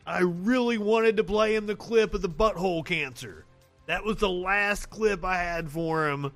I 0.08 0.22
really 0.22 0.80
wanted 0.80 1.18
to 1.18 1.24
play 1.24 1.54
him 1.54 1.68
the 1.68 1.76
clip 1.76 2.16
of 2.16 2.24
the 2.24 2.30
butthole 2.30 2.84
cancer. 2.84 3.46
That 3.86 4.04
was 4.04 4.18
the 4.18 4.30
last 4.30 4.90
clip 4.90 5.24
I 5.24 5.38
had 5.38 5.70
for 5.70 6.10
him. 6.10 6.32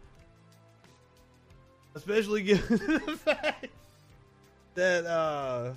Especially 1.96 2.44
given 2.44 2.78
the 2.78 3.18
fact 3.18 3.66
that 4.76 5.08
uh 5.08 5.74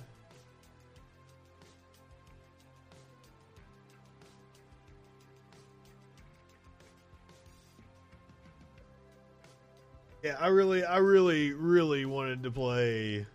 Yeah, 10.23 10.37
I 10.39 10.47
really, 10.47 10.85
I 10.85 10.97
really, 10.97 11.51
really 11.51 12.05
wanted 12.05 12.43
to 12.43 12.51
play 12.51 13.25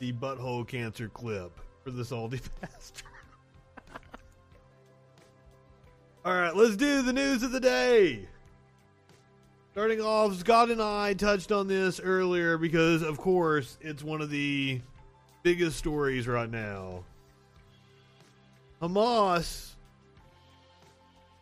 the 0.00 0.12
butthole 0.12 0.66
cancer 0.66 1.08
clip 1.08 1.52
for 1.84 1.92
the 1.92 2.04
salty 2.04 2.40
pastor. 2.60 3.04
All 6.24 6.34
right, 6.34 6.56
let's 6.56 6.74
do 6.74 7.02
the 7.02 7.12
news 7.12 7.44
of 7.44 7.52
the 7.52 7.60
day. 7.60 8.26
Starting 9.70 10.00
off, 10.00 10.34
Scott 10.36 10.70
and 10.70 10.82
I 10.82 11.14
touched 11.14 11.52
on 11.52 11.68
this 11.68 12.00
earlier 12.00 12.58
because, 12.58 13.02
of 13.02 13.18
course, 13.18 13.78
it's 13.80 14.02
one 14.02 14.20
of 14.20 14.30
the 14.30 14.80
biggest 15.44 15.78
stories 15.78 16.26
right 16.26 16.50
now. 16.50 17.04
Hamas, 18.82 19.74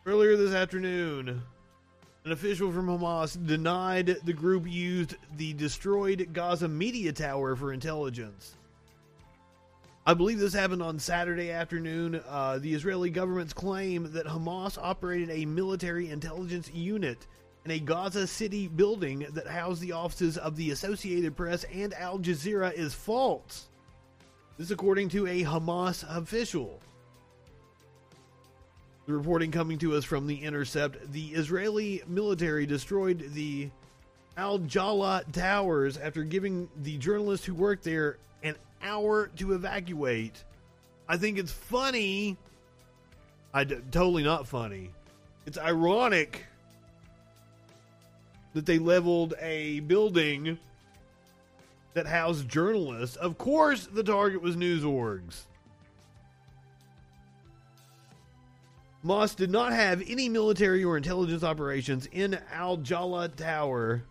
earlier 0.05 0.35
this 0.35 0.53
afternoon, 0.53 1.41
an 2.25 2.31
official 2.31 2.71
from 2.71 2.87
Hamas 2.87 3.45
denied 3.45 4.17
the 4.23 4.33
group 4.33 4.65
used 4.69 5.15
the 5.35 5.53
destroyed 5.53 6.29
Gaza 6.31 6.67
media 6.67 7.11
tower 7.11 7.55
for 7.55 7.73
intelligence. 7.73 8.55
I 10.05 10.13
believe 10.13 10.39
this 10.39 10.53
happened 10.53 10.81
on 10.81 10.99
Saturday 10.99 11.51
afternoon. 11.51 12.21
Uh, 12.27 12.59
the 12.59 12.73
Israeli 12.73 13.09
government's 13.09 13.53
claim 13.53 14.11
that 14.13 14.25
Hamas 14.25 14.77
operated 14.81 15.29
a 15.31 15.45
military 15.45 16.09
intelligence 16.09 16.69
unit 16.73 17.27
in 17.65 17.71
a 17.71 17.79
Gaza 17.79 18.27
City 18.27 18.67
building 18.67 19.25
that 19.31 19.47
housed 19.47 19.81
the 19.81 19.93
offices 19.93 20.37
of 20.37 20.55
the 20.55 20.71
Associated 20.71 21.35
Press 21.35 21.65
and 21.73 21.93
Al 21.93 22.19
Jazeera 22.19 22.73
is 22.73 22.93
false. 22.93 23.69
This, 24.57 24.71
according 24.71 25.09
to 25.09 25.27
a 25.27 25.43
Hamas 25.43 26.05
official. 26.09 26.79
The 29.05 29.13
reporting 29.13 29.51
coming 29.51 29.77
to 29.79 29.95
us 29.95 30.05
from 30.05 30.27
The 30.27 30.43
Intercept 30.43 31.11
the 31.11 31.27
Israeli 31.33 32.01
military 32.07 32.65
destroyed 32.65 33.31
the 33.33 33.69
Al 34.37 34.59
Jala 34.59 35.23
towers 35.31 35.97
after 35.97 36.23
giving 36.23 36.69
the 36.81 36.97
journalists 36.97 37.45
who 37.45 37.53
worked 37.53 37.83
there 37.83 38.17
an 38.43 38.55
hour 38.81 39.27
to 39.37 39.53
evacuate. 39.53 40.43
I 41.07 41.17
think 41.17 41.37
it's 41.37 41.51
funny. 41.51 42.37
I 43.53 43.65
d- 43.65 43.77
totally 43.91 44.23
not 44.23 44.47
funny. 44.47 44.89
It's 45.45 45.57
ironic 45.57 46.45
that 48.53 48.65
they 48.65 48.79
leveled 48.79 49.33
a 49.39 49.81
building 49.81 50.57
that 51.93 52.07
housed 52.07 52.47
journalists. 52.47 53.17
Of 53.17 53.37
course, 53.37 53.87
the 53.87 54.03
target 54.03 54.41
was 54.41 54.55
news 54.55 54.83
orgs. 54.83 55.41
Moss 59.03 59.35
did 59.35 59.51
not 59.51 59.73
have 59.73 60.01
any 60.07 60.29
military 60.29 60.81
or 60.81 60.95
intelligence 60.95 61.43
operations 61.43 62.07
in 62.13 62.39
Al 62.53 62.77
Jala 62.77 63.27
Tower, 63.27 64.01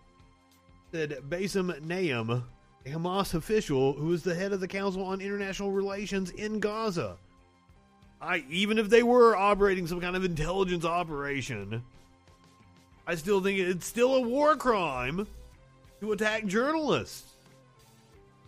said 0.93 1.17
Bassem 1.31 1.83
Naim, 1.83 2.29
a 2.29 2.89
Hamas 2.91 3.33
official 3.33 3.95
who 3.95 4.13
is 4.13 4.23
the 4.23 4.35
head 4.35 4.53
of 4.53 4.61
the 4.61 4.69
Council 4.69 5.03
on 5.03 5.23
International 5.23 5.71
Relations 5.71 6.29
in 6.31 6.61
Gaza. 6.61 7.17
I 8.21 8.45
even 8.51 8.79
if 8.79 8.91
they 8.91 9.03
were 9.03 9.35
operating 9.35 9.87
some 9.87 10.01
kind 10.01 10.15
of 10.15 10.25
intelligence 10.27 10.85
operation, 10.85 11.83
I 13.07 13.15
still 13.15 13.41
think 13.41 13.59
it's 13.59 13.87
still 13.87 14.17
a 14.17 14.21
war 14.21 14.57
crime 14.57 15.27
to 16.01 16.13
attack 16.13 16.45
journalists. 16.45 17.31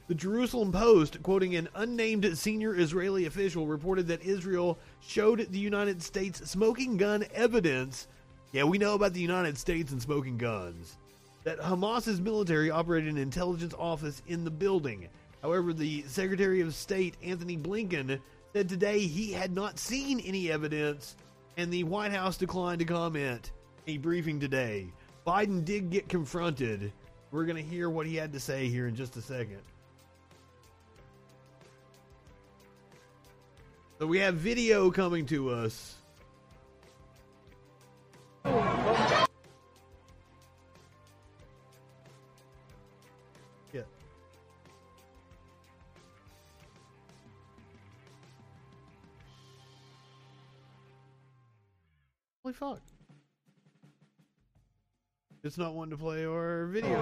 The 0.07 0.15
Jerusalem 0.15 0.71
Post, 0.71 1.23
quoting 1.23 1.57
an 1.57 1.71
unnamed 1.75 2.37
senior 2.37 2.79
Israeli 2.79 3.25
official, 3.25 3.67
reported 3.67 4.07
that 4.09 4.23
Israel 4.23 4.79
showed 5.07 5.47
the 5.51 5.59
United 5.59 6.03
States 6.03 6.51
smoking 6.51 6.97
gun 6.97 7.25
evidence. 7.35 8.09
Yeah, 8.53 8.65
we 8.65 8.79
know 8.79 8.95
about 8.95 9.13
the 9.13 9.21
United 9.21 9.59
States 9.59 9.93
and 9.93 10.01
smoking 10.01 10.39
guns. 10.39 10.97
That 11.45 11.59
Hamas's 11.59 12.21
military 12.21 12.71
operated 12.71 13.11
an 13.11 13.19
intelligence 13.19 13.75
office 13.79 14.23
in 14.27 14.45
the 14.45 14.51
building. 14.51 15.09
However, 15.43 15.73
the 15.73 16.03
Secretary 16.07 16.61
of 16.63 16.75
State, 16.75 17.17
Antony 17.23 17.59
Blinken, 17.59 18.19
said 18.55 18.69
today 18.69 19.01
he 19.01 19.33
had 19.33 19.53
not 19.53 19.79
seen 19.79 20.21
any 20.21 20.51
evidence, 20.51 21.17
and 21.57 21.71
the 21.71 21.85
White 21.85 22.13
House 22.13 22.37
declined 22.37 22.79
to 22.79 22.87
comment. 22.87 23.53
A 23.87 23.99
briefing 23.99 24.41
today. 24.41 24.87
Biden 25.27 25.65
did 25.65 25.91
get 25.91 26.09
confronted. 26.09 26.93
We're 27.31 27.45
going 27.45 27.63
to 27.63 27.71
hear 27.71 27.91
what 27.91 28.07
he 28.07 28.17
had 28.17 28.33
to 28.33 28.41
say 28.41 28.69
here 28.69 28.87
in 28.87 28.95
just 28.95 29.17
a 29.17 29.23
second. 29.23 29.61
So 33.99 34.09
we 34.09 34.19
have 34.19 34.35
video 34.35 34.91
coming 34.91 35.25
to 35.27 35.51
us. 35.51 35.95
Yeah. 43.73 43.83
Holy 52.43 52.53
fuck. 52.53 52.81
It's 55.45 55.57
not 55.57 55.75
one 55.75 55.91
to 55.91 55.97
play 55.97 56.27
our 56.27 56.67
video. 56.67 56.99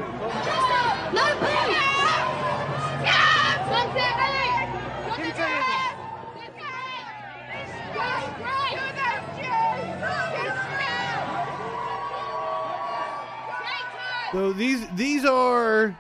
So 14.33 14.53
these 14.55 14.89
these 14.95 15.27
are 15.27 15.95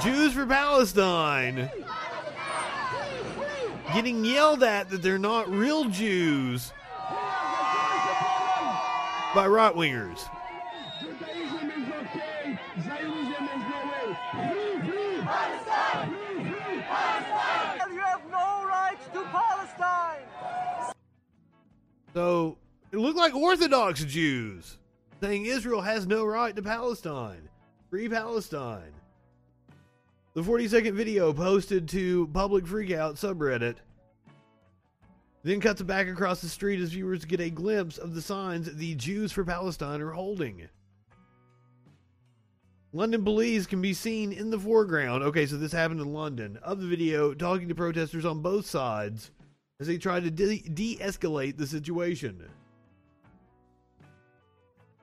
Jews 0.00 0.32
for 0.32 0.46
Palestine 0.46 1.68
getting 3.92 4.24
yelled 4.24 4.62
at 4.62 4.88
that 4.90 5.02
they're 5.02 5.18
not 5.18 5.50
real 5.50 5.86
Jews 5.86 6.72
by 9.34 9.48
right 9.48 9.74
wingers. 9.74 10.20
You 17.90 17.98
have 17.98 18.22
no 18.30 18.64
rights 18.68 19.04
to 19.12 19.24
Palestine. 19.24 20.22
So 22.14 22.59
it 23.00 23.02
looked 23.02 23.16
like 23.16 23.34
Orthodox 23.34 24.04
Jews 24.04 24.76
saying 25.22 25.46
Israel 25.46 25.80
has 25.80 26.06
no 26.06 26.22
right 26.22 26.54
to 26.54 26.60
Palestine. 26.60 27.48
Free 27.88 28.10
Palestine. 28.10 28.92
The 30.34 30.42
40 30.42 30.68
second 30.68 30.96
video 30.96 31.32
posted 31.32 31.88
to 31.88 32.26
Public 32.34 32.64
Freakout 32.64 33.14
subreddit 33.14 33.76
then 35.42 35.60
cuts 35.60 35.80
back 35.80 36.08
across 36.08 36.42
the 36.42 36.48
street 36.48 36.78
as 36.78 36.90
viewers 36.90 37.24
get 37.24 37.40
a 37.40 37.48
glimpse 37.48 37.96
of 37.96 38.14
the 38.14 38.20
signs 38.20 38.70
the 38.74 38.94
Jews 38.96 39.32
for 39.32 39.46
Palestine 39.46 40.02
are 40.02 40.10
holding. 40.10 40.68
London 42.92 43.24
police 43.24 43.66
can 43.66 43.80
be 43.80 43.94
seen 43.94 44.30
in 44.30 44.50
the 44.50 44.58
foreground. 44.58 45.22
Okay, 45.22 45.46
so 45.46 45.56
this 45.56 45.72
happened 45.72 46.00
in 46.02 46.12
London. 46.12 46.58
Of 46.62 46.82
the 46.82 46.86
video, 46.86 47.32
talking 47.32 47.68
to 47.68 47.74
protesters 47.74 48.26
on 48.26 48.42
both 48.42 48.66
sides 48.66 49.30
as 49.80 49.86
they 49.86 49.96
try 49.96 50.20
to 50.20 50.30
de 50.30 50.98
escalate 51.00 51.56
the 51.56 51.66
situation. 51.66 52.46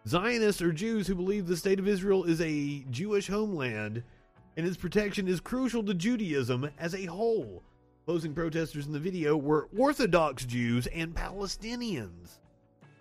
Zionists 0.08 0.62
are 0.62 0.72
Jews 0.72 1.06
who 1.06 1.16
believe 1.16 1.48
the 1.48 1.58
state 1.58 1.80
of 1.80 1.88
Israel 1.88 2.24
is 2.24 2.40
a 2.40 2.86
Jewish 2.90 3.28
homeland 3.28 4.02
and 4.56 4.66
its 4.66 4.78
protection 4.78 5.28
is 5.28 5.42
crucial 5.42 5.84
to 5.84 5.94
Judaism 5.94 6.70
as 6.80 6.96
a 6.96 7.06
whole. 7.06 7.62
Opposing 8.06 8.34
protesters 8.34 8.86
in 8.86 8.94
the 8.94 9.02
video 9.02 9.36
were 9.36 9.68
Orthodox 9.78 10.46
Jews 10.46 10.88
and 10.88 11.14
Palestinians, 11.14 12.38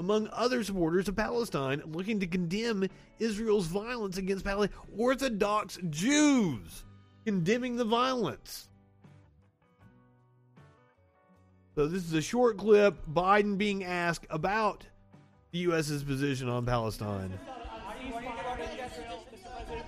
among 0.01 0.29
other 0.33 0.65
supporters 0.65 1.07
of 1.07 1.15
Palestine 1.15 1.81
looking 1.87 2.19
to 2.19 2.27
condemn 2.27 2.89
Israel's 3.21 3.69
violence 3.69 4.17
against 4.17 4.45
Palestine. 4.45 4.77
Orthodox 4.99 5.79
Jews 5.91 6.83
condemning 7.25 7.77
the 7.77 7.85
violence. 7.85 8.69
So, 11.77 11.87
this 11.87 12.03
is 12.03 12.15
a 12.15 12.23
short 12.23 12.59
clip 12.59 12.97
Biden 13.07 13.57
being 13.57 13.85
asked 13.85 14.27
about 14.29 14.85
the 15.57 15.63
U.S.'s 15.63 16.03
position 16.03 16.51
on 16.51 16.67
Palestine. 16.67 17.33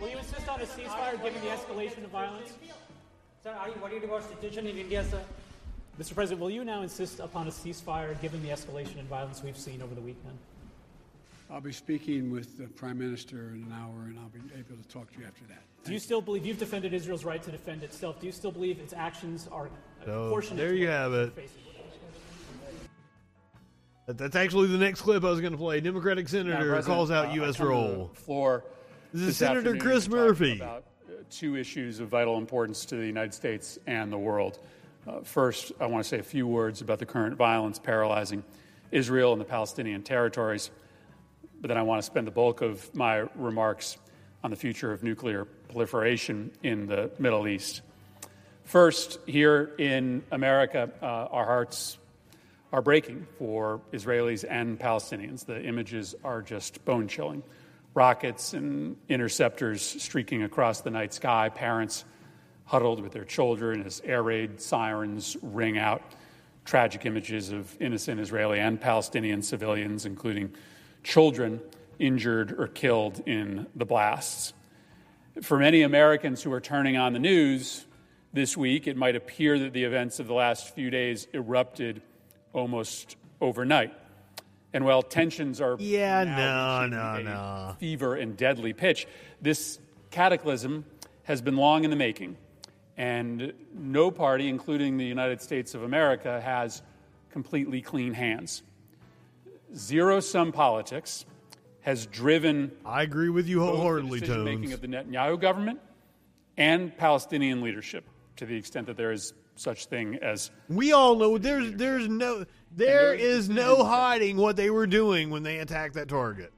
Will 0.01 0.09
you 0.09 0.16
insist 0.16 0.49
on 0.49 0.61
a 0.62 0.65
ceasefire 0.65 1.23
given 1.23 1.43
the 1.43 1.49
escalation 1.49 2.05
of 2.05 2.11
violence? 2.11 2.55
Sir, 3.43 3.51
are 3.51 3.69
you 3.69 3.74
worried 3.82 4.03
about 4.03 4.27
situation 4.31 4.66
in 4.66 4.78
India, 4.78 5.05
sir? 5.05 5.20
Mr. 6.01 6.15
President, 6.15 6.40
will 6.40 6.51
you 6.51 6.65
now 6.65 6.81
insist 6.81 7.20
upon 7.20 7.49
a 7.49 7.51
ceasefire 7.51 8.19
given 8.23 8.43
the 8.43 8.49
escalation 8.49 8.99
in 8.99 9.05
violence 9.09 9.43
we've 9.43 9.59
seen 9.59 9.82
over 9.82 9.95
the 9.95 10.01
weekend? 10.01 10.39
I'll 11.51 11.61
be 11.61 11.73
speaking 11.73 12.31
with 12.31 12.57
the 12.57 12.66
Prime 12.69 12.99
Minister 12.99 13.51
in 13.51 13.65
an 13.65 13.74
hour, 13.74 14.05
and 14.07 14.19
I'll 14.19 14.28
be 14.31 14.40
able 14.59 14.82
to 14.82 14.89
talk 14.89 15.12
to 15.12 15.20
you 15.20 15.27
after 15.27 15.45
that. 15.49 15.62
Do 15.85 15.93
you 15.93 15.99
still 15.99 16.23
believe 16.23 16.47
you've 16.47 16.59
defended 16.59 16.95
Israel's 16.95 17.27
right 17.27 17.43
to 17.43 17.51
defend 17.51 17.82
itself? 17.82 18.20
Do 18.20 18.27
you 18.27 18.32
still 18.32 18.53
believe 18.53 18.78
its 18.78 18.95
actions 18.95 19.49
are 19.53 19.69
So, 20.05 20.23
proportionate? 20.23 20.57
there 20.65 20.74
you 20.74 20.86
what 20.86 20.95
have 20.97 21.12
it's 21.12 21.36
it. 21.36 21.51
That's 24.09 24.36
actually 24.36 24.68
the 24.68 24.78
next 24.78 25.02
clip 25.02 25.22
I 25.22 25.28
was 25.28 25.43
going 25.43 25.52
to 25.52 25.59
play. 25.59 25.80
Democratic 25.80 26.30
senator 26.30 26.80
calls 26.80 27.10
out 27.10 27.26
uh, 27.28 27.32
U.S. 27.35 27.60
role. 27.60 28.10
Floor. 28.14 28.64
This 29.12 29.28
is 29.28 29.36
Senator 29.36 29.76
Chris 29.76 30.09
Murphy. 30.09 30.56
About 30.56 30.85
uh, 31.06 31.12
two 31.28 31.56
issues 31.56 32.01
of 32.01 32.09
vital 32.09 32.39
importance 32.39 32.86
to 32.86 32.97
the 32.97 33.06
United 33.06 33.35
States 33.35 33.78
and 33.86 34.10
the 34.10 34.16
world. 34.16 34.60
Uh, 35.06 35.20
first, 35.20 35.72
I 35.78 35.85
want 35.85 36.02
to 36.02 36.09
say 36.09 36.18
a 36.18 36.22
few 36.22 36.47
words 36.47 36.80
about 36.80 37.01
the 37.01 37.05
current 37.05 37.36
violence 37.36 37.78
paralyzing 37.78 38.44
Israel 38.90 39.32
and 39.32 39.40
the 39.43 39.44
Palestinian 39.44 40.02
territories. 40.02 40.70
But 41.60 41.68
then 41.68 41.76
I 41.76 41.82
want 41.82 41.98
to 41.98 42.06
spend 42.06 42.26
the 42.26 42.30
bulk 42.30 42.62
of 42.62 42.94
my 42.94 43.26
remarks 43.35 43.98
on 44.43 44.48
the 44.51 44.56
future 44.56 44.90
of 44.90 45.02
nuclear 45.02 45.44
proliferation 45.44 46.51
in 46.62 46.86
the 46.86 47.10
Middle 47.18 47.47
East. 47.47 47.82
First, 48.64 49.18
here 49.26 49.74
in 49.76 50.22
America, 50.32 50.90
uh, 51.02 51.05
our 51.05 51.44
hearts 51.44 51.98
are 52.73 52.82
breaking 52.82 53.27
for 53.39 53.81
Israelis 53.93 54.45
and 54.49 54.78
Palestinians. 54.78 55.47
The 55.47 55.62
images 55.62 56.15
are 56.23 56.43
just 56.43 56.85
bone 56.85 57.09
chilling. 57.09 57.43
Rockets 57.95 58.53
and 58.53 58.97
interceptors 59.09 59.82
streaking 59.82 60.43
across 60.43 60.82
the 60.82 60.90
night 60.90 61.15
sky, 61.15 61.49
parents 61.49 62.05
huddled 62.66 63.01
with 63.01 63.12
their 63.12 63.24
children 63.24 63.82
as 63.85 64.03
air 64.05 64.23
raid 64.23 64.61
sirens 64.61 65.36
ring 65.43 65.78
out. 65.78 66.03
Tragic 66.66 67.07
images 67.07 67.51
of 67.51 67.74
innocent 67.81 68.20
Israeli 68.20 68.61
and 68.61 68.78
Palestinian 68.78 69.40
civilians, 69.40 70.05
including 70.05 70.53
children 71.03 71.61
injured 71.99 72.55
or 72.59 72.69
killed 72.69 73.23
in 73.27 73.66
the 73.74 73.86
blasts. 73.86 74.53
For 75.40 75.59
many 75.59 75.82
Americans 75.82 76.43
who 76.43 76.53
are 76.53 76.61
turning 76.61 76.99
on 76.99 77.15
the 77.15 77.19
news 77.19 77.86
this 78.35 78.57
week, 78.57 78.86
it 78.86 78.97
might 78.97 79.16
appear 79.16 79.59
that 79.61 79.73
the 79.73 79.85
events 79.85 80.20
of 80.20 80.27
the 80.27 80.35
last 80.35 80.74
few 80.74 80.90
days 80.90 81.27
erupted 81.32 82.03
almost 82.52 83.16
overnight. 83.40 83.92
And 84.72 84.84
while 84.84 85.02
tensions 85.02 85.60
are 85.60 85.76
Yeah, 85.78 86.24
no, 86.24 86.86
no, 86.86 87.22
no. 87.22 87.76
fever 87.78 88.14
and 88.14 88.36
deadly 88.36 88.72
pitch, 88.72 89.06
this 89.40 89.78
cataclysm 90.10 90.84
has 91.24 91.40
been 91.40 91.56
long 91.56 91.84
in 91.84 91.90
the 91.90 91.96
making. 91.96 92.36
And 92.96 93.52
no 93.72 94.10
party, 94.10 94.48
including 94.48 94.96
the 94.98 95.06
United 95.06 95.40
States 95.40 95.74
of 95.74 95.82
America, 95.84 96.40
has 96.40 96.82
completely 97.30 97.80
clean 97.80 98.12
hands. 98.12 98.62
Zero 99.74 100.20
sum 100.20 100.50
politics 100.52 101.24
has 101.82 102.06
driven 102.06 102.72
I 102.84 103.02
agree 103.02 103.28
with 103.28 103.46
you 103.46 103.60
wholeheartedly, 103.60 104.20
decision 104.20 104.44
making 104.44 104.72
of 104.72 104.80
the 104.80 104.88
Netanyahu 104.88 105.40
government 105.40 105.80
and 106.56 106.96
Palestinian 106.96 107.62
leadership 107.62 108.04
to 108.36 108.46
the 108.46 108.56
extent 108.56 108.86
that 108.88 108.96
there 108.96 109.12
is 109.12 109.32
such 109.59 109.86
thing 109.86 110.16
as 110.22 110.51
We 110.68 110.93
all 110.93 111.16
know 111.16 111.39
there's 111.39 111.72
there's 111.72 112.09
no 112.09 112.44
there 112.74 113.14
is 113.14 113.48
no 113.48 113.85
hiding 113.85 114.36
what 114.36 114.56
they 114.56 114.70
were 114.70 114.86
doing 114.86 115.30
when 115.30 115.43
they 115.43 115.59
attacked 115.59 115.94
that 115.94 116.09
target. 116.09 116.52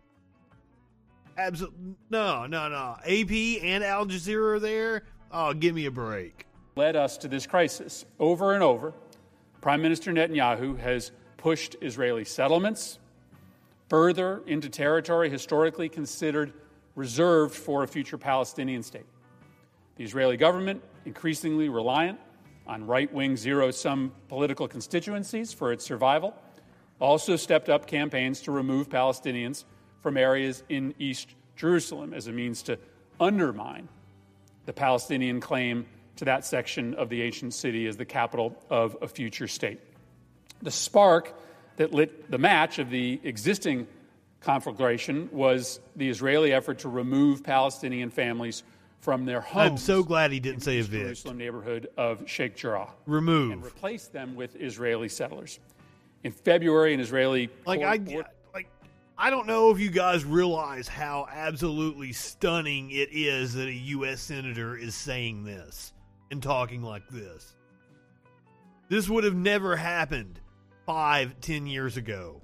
Absolutely 1.39 1.95
no, 2.11 2.47
no, 2.47 2.69
no. 2.69 2.97
AP 3.05 3.63
and 3.63 3.83
Al 3.83 4.07
Jazeera 4.07 4.57
are 4.57 4.61
there. 4.61 5.05
Oh, 5.33 5.55
give 5.55 5.75
me 5.75 5.87
a 5.87 5.91
break. 5.91 6.47
led 6.77 6.97
us 6.97 7.17
to 7.19 7.29
this 7.29 7.47
crisis. 7.47 8.05
Over 8.19 8.55
and 8.55 8.63
over, 8.63 8.93
Prime 9.61 9.81
Minister 9.81 10.13
Netanyahu 10.13 10.79
has 10.79 11.13
pushed 11.37 11.77
Israeli 11.81 12.25
settlements 12.25 12.99
further 13.89 14.43
into 14.47 14.69
territory 14.69 15.31
historically 15.31 15.89
considered 15.89 16.53
reserved 16.95 17.55
for 17.55 17.83
a 17.83 17.89
future 17.89 18.19
Palestinian 18.19 18.83
state. 18.83 19.07
The 19.97 20.05
Israeli 20.05 20.37
government, 20.37 20.83
increasingly 21.05 21.69
reliant 21.69 22.19
on 22.71 22.87
right 22.87 23.13
wing 23.13 23.37
zero 23.37 23.73
sum 23.73 24.13
political 24.29 24.69
constituencies 24.69 25.53
for 25.53 25.73
its 25.73 25.85
survival, 25.85 26.35
also 27.01 27.35
stepped 27.35 27.69
up 27.69 27.87
campaigns 27.87 28.41
to 28.43 28.53
remove 28.53 28.89
Palestinians 28.89 29.65
from 30.03 30.17
areas 30.17 30.63
in 30.69 30.95
East 30.99 31.35
Jerusalem 31.57 32.15
as 32.15 32.29
a 32.29 32.33
means 32.33 32.63
to 32.63 32.79
undermine 33.19 33.89
the 34.67 34.73
Palestinian 34.73 35.41
claim 35.41 35.85
to 36.17 36.25
that 36.27 36.45
section 36.45 36.95
of 36.95 37.09
the 37.09 37.23
ancient 37.23 37.55
city 37.55 37.87
as 37.87 37.97
the 37.97 38.05
capital 38.05 38.57
of 38.71 38.97
a 39.03 39.09
future 39.09 39.49
state. 39.49 39.81
The 40.63 40.71
spark 40.71 41.35
that 41.77 41.93
lit 41.93 42.31
the 42.31 42.39
match 42.39 42.79
of 42.79 42.89
the 42.89 43.21
existing 43.25 43.89
conflagration 44.41 45.29
was 45.33 45.81
the 45.97 46.09
Israeli 46.09 46.53
effort 46.53 46.81
to 46.81 46.89
remove 46.89 47.43
Palestinian 47.43 48.11
families 48.11 48.63
from 49.01 49.25
their 49.25 49.41
homes. 49.41 49.71
I'm 49.71 49.77
so 49.79 50.03
glad 50.03 50.31
he 50.31 50.41
didn't 50.41 50.61
say 50.61 50.79
evict. 50.79 51.05
Jerusalem 51.05 51.39
neighborhood 51.39 51.89
of 51.97 52.29
Sheikh 52.29 52.57
Jarrah. 52.57 52.91
Remove. 53.07 53.53
And 53.53 53.65
replace 53.65 54.07
them 54.07 54.35
with 54.35 54.57
Israeli 54.57 55.09
settlers. 55.09 55.59
In 56.23 56.33
February, 56.33 56.93
an 56.93 57.01
Israeli 57.01 57.49
Like 57.67 57.81
court 57.81 58.27
I 58.27 58.55
like 58.55 58.69
I 59.17 59.31
don't 59.31 59.47
know 59.47 59.71
if 59.71 59.79
you 59.81 59.91
guys 59.91 60.25
realize 60.25 60.87
how 60.87 61.27
absolutely 61.33 62.13
stunning 62.13 62.91
it 62.91 63.09
is 63.11 63.55
that 63.55 63.69
a 63.69 63.73
US 63.73 64.21
senator 64.21 64.77
is 64.77 64.95
saying 64.95 65.45
this 65.45 65.93
and 66.31 66.43
talking 66.43 66.83
like 66.83 67.09
this. 67.09 67.55
This 68.89 69.09
would 69.09 69.25
have 69.25 69.37
never 69.37 69.77
happened 69.77 70.41
five, 70.85 71.41
ten 71.41 71.67
years 71.67 71.97
ago. 71.97 72.43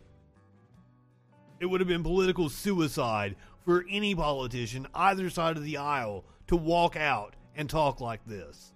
It 1.61 1.66
would 1.66 1.81
have 1.81 1.89
been 1.89 2.03
political 2.03 2.49
suicide 2.49 3.37
for 3.65 3.85
any 3.91 4.15
politician, 4.15 4.87
either 4.95 5.28
side 5.28 5.57
of 5.57 5.65
the 5.65 5.78
aisle, 5.78 6.24
to 6.48 6.56
walk 6.56 6.97
out 6.97 7.35
and 7.56 7.68
talk 7.68 8.01
like 8.01 8.24
this. 8.27 8.73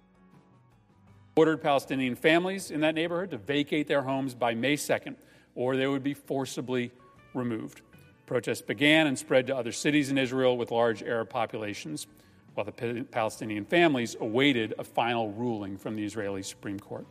ordered 1.35 1.61
Palestinian 1.61 2.15
families 2.15 2.71
in 2.71 2.81
that 2.81 2.93
neighborhood 2.93 3.31
to 3.31 3.37
vacate 3.37 3.87
their 3.87 4.01
homes 4.01 4.35
by 4.35 4.53
May 4.53 4.75
2nd, 4.75 5.15
or 5.55 5.77
they 5.77 5.87
would 5.87 6.03
be 6.03 6.13
forcibly 6.13 6.91
removed. 7.33 7.81
Protests 8.25 8.61
began 8.61 9.07
and 9.07 9.17
spread 9.17 9.47
to 9.47 9.55
other 9.55 9.71
cities 9.71 10.11
in 10.11 10.17
Israel 10.17 10.57
with 10.57 10.71
large 10.71 11.01
Arab 11.01 11.29
populations, 11.29 12.07
while 12.53 12.65
the 12.65 13.05
Palestinian 13.11 13.63
families 13.63 14.17
awaited 14.19 14.73
a 14.77 14.83
final 14.83 15.31
ruling 15.31 15.77
from 15.77 15.95
the 15.95 16.03
Israeli 16.03 16.43
Supreme 16.43 16.79
Court. 16.79 17.07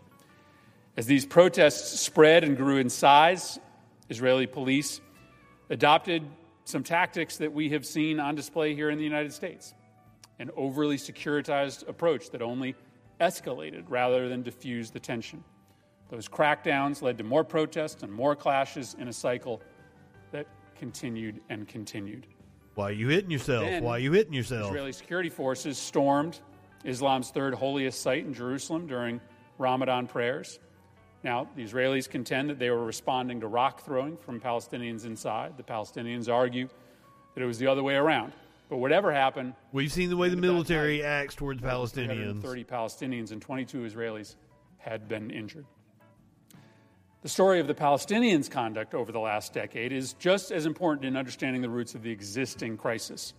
As 0.96 1.06
these 1.06 1.24
protests 1.24 1.98
spread 2.00 2.44
and 2.44 2.56
grew 2.56 2.76
in 2.76 2.90
size, 2.90 3.58
Israeli 4.10 4.46
police 4.46 5.00
adopted 5.70 6.22
some 6.64 6.82
tactics 6.82 7.38
that 7.38 7.52
we 7.52 7.70
have 7.70 7.86
seen 7.86 8.20
on 8.20 8.34
display 8.34 8.74
here 8.74 8.90
in 8.90 8.98
the 8.98 9.04
United 9.04 9.32
States 9.32 9.72
an 10.40 10.50
overly 10.56 10.96
securitized 10.96 11.86
approach 11.86 12.30
that 12.30 12.42
only 12.42 12.74
escalated 13.20 13.84
rather 13.88 14.28
than 14.28 14.42
diffused 14.42 14.94
the 14.94 14.98
tension. 14.98 15.44
Those 16.08 16.28
crackdowns 16.28 17.02
led 17.02 17.18
to 17.18 17.24
more 17.24 17.44
protests 17.44 18.02
and 18.02 18.10
more 18.10 18.34
clashes 18.34 18.96
in 18.98 19.06
a 19.08 19.12
cycle 19.12 19.60
that 20.32 20.46
continued 20.76 21.40
and 21.50 21.68
continued. 21.68 22.26
Why 22.74 22.88
are 22.88 22.92
you 22.92 23.08
hitting 23.08 23.30
yourself? 23.30 23.64
Then, 23.64 23.84
Why 23.84 23.92
are 23.92 23.98
you 23.98 24.12
hitting 24.12 24.32
yourself? 24.32 24.70
Israeli 24.70 24.92
security 24.92 25.28
forces 25.28 25.76
stormed 25.76 26.40
Islam's 26.84 27.30
third 27.30 27.54
holiest 27.54 28.00
site 28.00 28.24
in 28.24 28.32
Jerusalem 28.32 28.86
during 28.86 29.20
Ramadan 29.58 30.06
prayers. 30.06 30.58
Now, 31.22 31.48
the 31.54 31.62
Israelis 31.62 32.08
contend 32.08 32.48
that 32.48 32.58
they 32.58 32.70
were 32.70 32.86
responding 32.86 33.40
to 33.40 33.46
rock 33.46 33.84
throwing 33.84 34.16
from 34.16 34.40
Palestinians 34.40 35.04
inside. 35.04 35.58
The 35.58 35.62
Palestinians 35.62 36.32
argue 36.32 36.68
that 37.34 37.42
it 37.42 37.46
was 37.46 37.58
the 37.58 37.66
other 37.66 37.82
way 37.82 37.96
around. 37.96 38.32
But 38.70 38.76
whatever 38.76 39.12
happened, 39.12 39.55
We've 39.72 39.92
seen 39.92 40.10
the 40.10 40.16
way 40.16 40.28
the 40.28 40.36
military 40.36 41.02
acts 41.02 41.34
towards 41.34 41.60
Palestinians. 41.60 42.40
30 42.40 42.64
Palestinians 42.64 43.32
and 43.32 43.42
22 43.42 43.80
Israelis 43.80 44.36
had 44.78 45.09
been 45.09 45.30
injured. 45.30 45.66
The 47.22 47.28
story 47.28 47.59
of 47.59 47.66
the 47.66 47.74
Palestinians' 47.74 48.48
conduct 48.48 48.94
over 48.94 49.10
the 49.10 49.18
last 49.18 49.52
decade 49.52 49.92
is 49.92 50.14
just 50.14 50.52
as 50.52 50.66
important 50.66 51.05
in 51.05 51.16
understanding 51.16 51.60
the 51.62 51.68
roots 51.68 51.97
of 51.97 52.02
the 52.02 52.10
existing 52.10 52.76
crisis. 52.76 53.34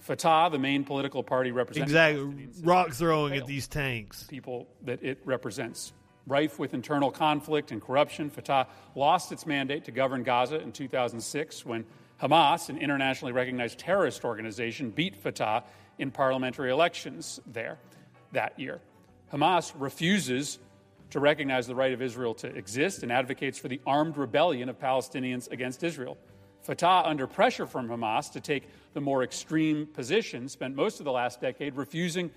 Fatah, 0.00 0.48
the 0.50 0.58
main 0.58 0.84
political 0.84 1.22
party 1.22 1.52
representing 1.52 1.88
Exactly. 1.88 2.48
Rock 2.62 2.92
throwing 2.92 3.34
at 3.36 3.46
these 3.46 3.68
tanks. 3.68 4.24
people 4.24 4.66
that 4.84 5.02
it 5.02 5.20
represents. 5.24 5.92
Rife 6.26 6.58
with 6.58 6.72
internal 6.72 7.10
conflict 7.10 7.72
and 7.72 7.82
corruption, 7.82 8.30
Fatah 8.30 8.66
lost 8.94 9.32
its 9.32 9.46
mandate 9.46 9.84
to 9.84 9.92
govern 9.92 10.22
Gaza 10.22 10.58
in 10.60 10.72
2006 10.72 11.64
when 11.66 11.84
Hamas, 12.20 12.68
an 12.68 12.78
internationally 12.78 13.32
recognized 13.32 13.78
terrorist 13.78 14.24
organization, 14.24 14.90
beat 14.90 15.16
Fatah 15.16 15.64
in 15.98 16.10
parliamentary 16.10 16.70
elections 16.70 17.40
there 17.46 17.78
that 18.32 18.58
year. 18.58 18.80
Hamas 19.32 19.72
refuses 19.76 20.58
to 21.10 21.20
recognize 21.20 21.66
the 21.66 21.74
right 21.74 21.92
of 21.92 22.02
Israel 22.02 22.34
to 22.34 22.48
exist 22.48 23.02
and 23.02 23.12
advocates 23.12 23.58
for 23.58 23.68
the 23.68 23.80
armed 23.86 24.16
rebellion 24.16 24.68
of 24.68 24.78
Palestinians 24.78 25.50
against 25.50 25.82
Israel. 25.82 26.16
Fatah, 26.62 27.02
under 27.06 27.26
pressure 27.26 27.66
from 27.66 27.88
Hamas 27.88 28.32
to 28.32 28.40
take 28.40 28.68
the 28.92 29.00
more 29.00 29.22
extreme 29.22 29.86
position, 29.86 30.48
spent 30.48 30.74
most 30.74 30.98
of 30.98 31.04
the 31.04 31.12
last 31.12 31.40
decade 31.40 31.76
refusing 31.76 32.30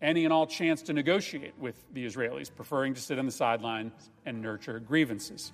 any 0.00 0.24
and 0.24 0.32
all 0.32 0.46
chance 0.46 0.82
to 0.82 0.92
negotiate 0.92 1.52
with 1.58 1.74
the 1.92 2.04
Israelis, 2.04 2.50
preferring 2.54 2.94
to 2.94 3.00
sit 3.00 3.18
on 3.18 3.26
the 3.26 3.32
sidelines 3.32 4.10
and 4.24 4.40
nurture 4.40 4.80
grievances. 4.80 5.52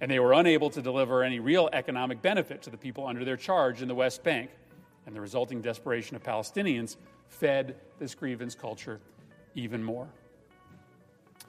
And 0.00 0.10
they 0.10 0.18
were 0.18 0.32
unable 0.32 0.70
to 0.70 0.82
deliver 0.82 1.22
any 1.22 1.38
real 1.38 1.68
economic 1.72 2.20
benefit 2.20 2.62
to 2.62 2.70
the 2.70 2.76
people 2.76 3.06
under 3.06 3.24
their 3.24 3.36
charge 3.36 3.80
in 3.80 3.88
the 3.88 3.94
West 3.94 4.22
Bank. 4.22 4.50
And 5.06 5.14
the 5.14 5.20
resulting 5.20 5.62
desperation 5.62 6.16
of 6.16 6.22
Palestinians 6.22 6.96
fed 7.28 7.76
this 7.98 8.14
grievance 8.14 8.54
culture 8.54 9.00
even 9.54 9.82
more. 9.82 10.08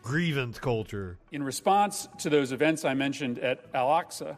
grievance 0.04 0.60
culture. 0.60 1.18
In 1.32 1.42
response 1.42 2.08
to 2.20 2.30
those 2.30 2.52
events 2.52 2.86
I 2.86 2.94
mentioned 2.94 3.40
at 3.40 3.66
Al 3.74 3.88
Aqsa, 3.88 4.38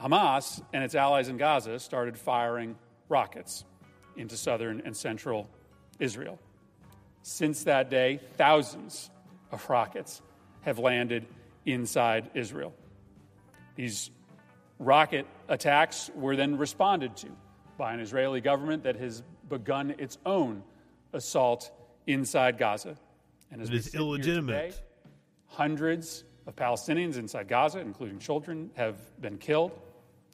Hamas 0.00 0.62
and 0.72 0.82
its 0.82 0.94
allies 0.94 1.28
in 1.28 1.36
Gaza 1.36 1.78
started 1.78 2.16
firing 2.16 2.76
rockets 3.10 3.64
into 4.16 4.36
southern 4.36 4.80
and 4.84 4.96
central 4.96 5.50
Israel. 5.98 6.38
Since 7.22 7.64
that 7.64 7.90
day, 7.90 8.20
thousands 8.36 9.10
of 9.52 9.68
rockets 9.68 10.22
have 10.62 10.78
landed 10.78 11.26
inside 11.66 12.30
Israel. 12.34 12.72
These 13.76 14.10
rocket 14.78 15.26
attacks 15.48 16.10
were 16.14 16.36
then 16.36 16.58
responded 16.58 17.16
to 17.18 17.28
by 17.78 17.94
an 17.94 18.00
Israeli 18.00 18.40
government 18.40 18.82
that 18.84 18.96
has 18.96 19.22
begun 19.48 19.94
its 19.98 20.18
own 20.26 20.62
assault 21.12 21.70
inside 22.06 22.58
Gaza. 22.58 22.96
And 23.50 23.60
as 23.60 23.68
It 23.68 23.74
is 23.74 23.94
illegitimate. 23.94 24.70
today, 24.70 24.82
hundreds 25.46 26.24
of 26.46 26.56
Palestinians 26.56 27.16
inside 27.16 27.48
Gaza, 27.48 27.80
including 27.80 28.18
children, 28.18 28.70
have 28.74 28.96
been 29.20 29.38
killed. 29.38 29.72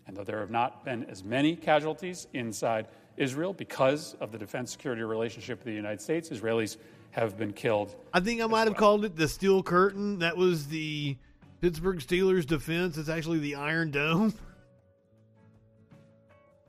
And 0.06 0.16
though 0.16 0.24
there 0.24 0.40
have 0.40 0.50
not 0.50 0.84
been 0.84 1.05
as 1.05 1.22
many 1.22 1.55
casualties 1.55 2.28
inside 2.32 2.86
Israel 3.16 3.52
because 3.52 4.14
of 4.20 4.32
the 4.32 4.38
defense 4.38 4.70
security 4.70 5.02
relationship 5.02 5.59
with 5.59 5.66
the 5.66 5.72
United 5.72 6.00
States, 6.00 6.30
Israelis 6.30 6.78
have 7.10 7.36
been 7.36 7.52
killed. 7.52 7.94
I 8.12 8.20
think 8.20 8.40
I 8.40 8.47
might 8.47 8.66
have 8.66 8.76
called 8.76 9.05
it 9.05 9.16
the 9.16 9.28
steel 9.28 9.62
curtain. 9.62 10.20
That 10.20 10.36
was 10.36 10.68
the 10.68 11.16
Pittsburgh 11.60 11.98
Steelers 11.98 12.47
defense. 12.47 12.97
It's 12.97 13.09
actually 13.09 13.39
the 13.39 13.56
Iron 13.56 13.90
Dome. 13.90 14.35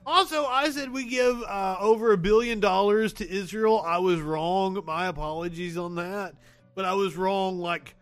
Also, 0.05 0.45
I 0.45 0.71
said 0.71 0.91
we 0.91 1.05
give 1.05 1.43
uh, 1.43 1.77
over 1.79 2.13
a 2.13 2.17
billion 2.17 2.59
dollars 2.59 3.13
to 3.13 3.29
Israel. 3.29 3.79
I 3.85 3.99
was 3.99 4.19
wrong. 4.19 4.81
My 4.83 5.05
apologies 5.05 5.77
on 5.77 5.93
that. 5.95 6.33
But 6.73 6.85
I 6.85 6.93
was 6.93 7.15
wrong, 7.15 7.59
like, 7.59 7.93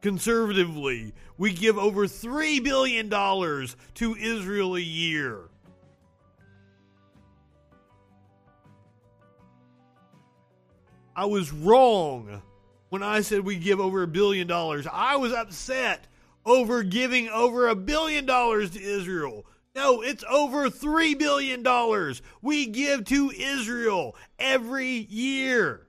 conservatively. 0.00 1.12
We 1.36 1.52
give 1.52 1.76
over 1.76 2.06
$3 2.06 2.64
billion 2.64 3.10
to 3.10 4.16
Israel 4.16 4.76
a 4.76 4.80
year. 4.80 5.50
I 11.14 11.26
was 11.26 11.52
wrong 11.52 12.42
when 12.88 13.02
I 13.02 13.20
said 13.20 13.40
we 13.40 13.56
give 13.56 13.80
over 13.80 14.02
a 14.02 14.06
billion 14.06 14.46
dollars. 14.46 14.86
I 14.90 15.16
was 15.16 15.32
upset 15.32 16.06
over 16.44 16.82
giving 16.82 17.28
over 17.28 17.68
a 17.68 17.74
billion 17.74 18.26
dollars 18.26 18.70
to 18.70 18.82
Israel. 18.82 19.46
No, 19.74 20.02
it's 20.02 20.24
over 20.28 20.68
$3 20.68 21.18
billion 21.18 21.64
we 22.42 22.66
give 22.66 23.04
to 23.06 23.30
Israel 23.30 24.14
every 24.38 24.86
year. 25.08 25.86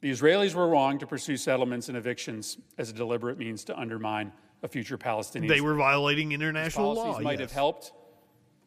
The 0.00 0.10
Israelis 0.10 0.54
were 0.54 0.68
wrong 0.68 0.98
to 0.98 1.06
pursue 1.06 1.36
settlements 1.36 1.88
and 1.88 1.96
evictions 1.96 2.58
as 2.78 2.90
a 2.90 2.92
deliberate 2.92 3.38
means 3.38 3.64
to 3.64 3.78
undermine 3.78 4.32
a 4.62 4.68
future 4.68 4.96
Palestinian. 4.96 5.52
They 5.52 5.60
were 5.60 5.74
violating 5.74 6.30
These 6.30 6.36
international 6.36 6.94
policies 6.94 7.16
law. 7.16 7.20
might 7.20 7.40
yes. 7.40 7.50
have 7.50 7.52
helped 7.52 7.92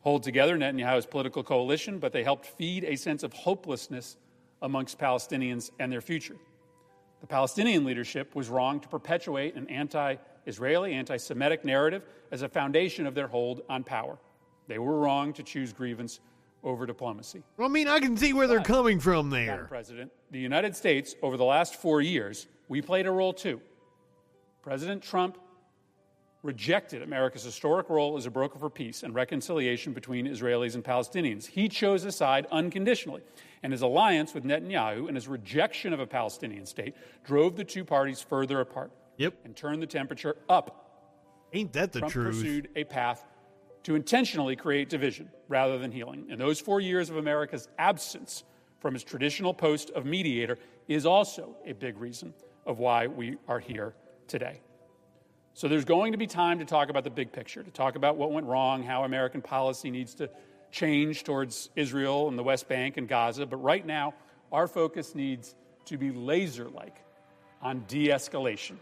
hold 0.01 0.23
together 0.23 0.57
Netanyahu's 0.57 1.05
political 1.05 1.43
coalition, 1.43 1.99
but 1.99 2.13
they 2.13 2.23
helped 2.23 2.45
feed 2.45 2.83
a 2.83 2.95
sense 2.95 3.23
of 3.23 3.33
hopelessness 3.33 4.17
amongst 4.61 4.97
Palestinians 4.97 5.71
and 5.79 5.91
their 5.91 6.01
future. 6.01 6.35
The 7.21 7.27
Palestinian 7.27 7.83
leadership 7.83 8.35
was 8.35 8.49
wrong 8.49 8.79
to 8.79 8.87
perpetuate 8.87 9.55
an 9.55 9.67
anti 9.69 10.15
Israeli, 10.45 10.93
anti 10.93 11.17
Semitic 11.17 11.65
narrative 11.65 12.03
as 12.31 12.41
a 12.41 12.49
foundation 12.49 13.07
of 13.07 13.15
their 13.15 13.27
hold 13.27 13.61
on 13.69 13.83
power. 13.83 14.17
They 14.67 14.79
were 14.79 14.99
wrong 14.99 15.33
to 15.33 15.43
choose 15.43 15.73
grievance 15.73 16.19
over 16.63 16.85
diplomacy. 16.85 17.43
I 17.59 17.67
mean, 17.67 17.87
I 17.87 17.99
can 17.99 18.17
see 18.17 18.33
where 18.33 18.47
they're 18.47 18.61
coming 18.61 18.99
from 18.99 19.29
Madam 19.29 19.47
there. 19.47 19.65
President, 19.65 20.11
the 20.31 20.39
United 20.39 20.75
States, 20.75 21.15
over 21.21 21.37
the 21.37 21.45
last 21.45 21.75
four 21.75 22.01
years, 22.01 22.47
we 22.67 22.81
played 22.81 23.05
a 23.05 23.11
role 23.11 23.33
too. 23.33 23.61
President 24.61 25.01
Trump 25.01 25.37
rejected 26.43 27.01
America's 27.01 27.43
historic 27.43 27.89
role 27.89 28.17
as 28.17 28.25
a 28.25 28.31
broker 28.31 28.59
for 28.59 28.69
peace 28.69 29.03
and 29.03 29.13
reconciliation 29.13 29.93
between 29.93 30.27
Israelis 30.27 30.75
and 30.75 30.83
Palestinians. 30.83 31.45
He 31.47 31.67
chose 31.67 32.05
a 32.05 32.11
side 32.11 32.47
unconditionally, 32.51 33.21
and 33.63 33.73
his 33.73 33.81
alliance 33.81 34.33
with 34.33 34.43
Netanyahu 34.43 35.07
and 35.07 35.15
his 35.15 35.27
rejection 35.27 35.93
of 35.93 35.99
a 35.99 36.07
Palestinian 36.07 36.65
state 36.65 36.95
drove 37.23 37.55
the 37.55 37.63
two 37.63 37.83
parties 37.83 38.21
further 38.21 38.61
apart. 38.61 38.91
Yep. 39.17 39.33
And 39.45 39.55
turned 39.55 39.81
the 39.81 39.87
temperature 39.87 40.37
up. 40.47 40.83
Ain't 41.53 41.73
that 41.73 41.91
the 41.91 41.99
Trump 41.99 42.13
truth? 42.13 42.35
pursued 42.35 42.69
a 42.75 42.83
path 42.83 43.25
to 43.83 43.95
intentionally 43.95 44.55
create 44.55 44.89
division 44.89 45.29
rather 45.47 45.77
than 45.77 45.91
healing. 45.91 46.27
And 46.29 46.39
those 46.39 46.59
four 46.59 46.81
years 46.81 47.09
of 47.09 47.17
America's 47.17 47.67
absence 47.79 48.43
from 48.79 48.93
his 48.93 49.03
traditional 49.03 49.53
post 49.53 49.89
of 49.91 50.05
mediator 50.05 50.59
is 50.87 51.05
also 51.05 51.55
a 51.65 51.73
big 51.73 51.97
reason 51.97 52.33
of 52.65 52.79
why 52.79 53.07
we 53.07 53.37
are 53.47 53.59
here 53.59 53.95
today. 54.27 54.61
So 55.57 55.67
there's 55.67 55.85
going 55.85 56.11
to 56.11 56.19
be 56.19 56.27
time 56.27 56.59
to 56.59 56.65
talk 56.65 56.91
about 56.91 57.03
the 57.03 57.09
big 57.09 57.31
picture, 57.31 57.63
to 57.63 57.71
talk 57.71 57.95
about 57.95 58.15
what 58.15 58.31
went 58.31 58.45
wrong, 58.45 58.83
how 58.83 59.05
American 59.05 59.41
policy 59.41 59.89
needs 59.89 60.13
to 60.13 60.29
change 60.69 61.23
towards 61.23 61.71
Israel 61.75 62.27
and 62.27 62.37
the 62.37 62.43
West 62.43 62.69
Bank 62.69 62.97
and 62.97 63.07
Gaza. 63.07 63.43
But 63.47 63.57
right 63.57 63.83
now, 63.83 64.13
our 64.51 64.67
focus 64.67 65.15
needs 65.15 65.55
to 65.85 65.97
be 65.97 66.11
laser 66.11 66.69
like 66.69 67.03
on 67.59 67.83
de 67.87 68.09
escalation, 68.09 68.75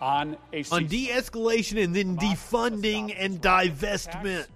on 0.00 0.36
a 0.52 0.64
On 0.72 0.86
de 0.88 1.10
escalation 1.10 1.84
and 1.84 1.94
then 1.94 2.16
defunding 2.16 3.14
and 3.16 3.40
divestment. 3.40 4.48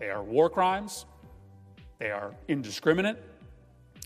They 0.00 0.10
are 0.10 0.24
war 0.24 0.50
crimes. 0.50 1.06
They 2.00 2.10
are 2.10 2.34
indiscriminate. 2.48 3.16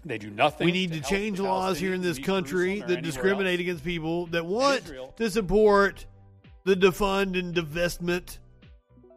They 0.04 0.18
do 0.18 0.30
nothing. 0.30 0.66
We 0.66 0.72
need 0.72 0.92
to 0.92 0.98
help 0.98 1.10
change 1.10 1.40
laws 1.40 1.78
here 1.78 1.94
in 1.94 2.02
this 2.02 2.18
country 2.18 2.80
that 2.86 3.02
discriminate 3.02 3.54
else. 3.54 3.60
against 3.60 3.84
people 3.84 4.26
that 4.26 4.44
want 4.44 4.92
to 5.16 5.30
support 5.30 6.04
the 6.64 6.76
defund 6.76 7.38
and 7.38 7.54
divestment 7.54 8.38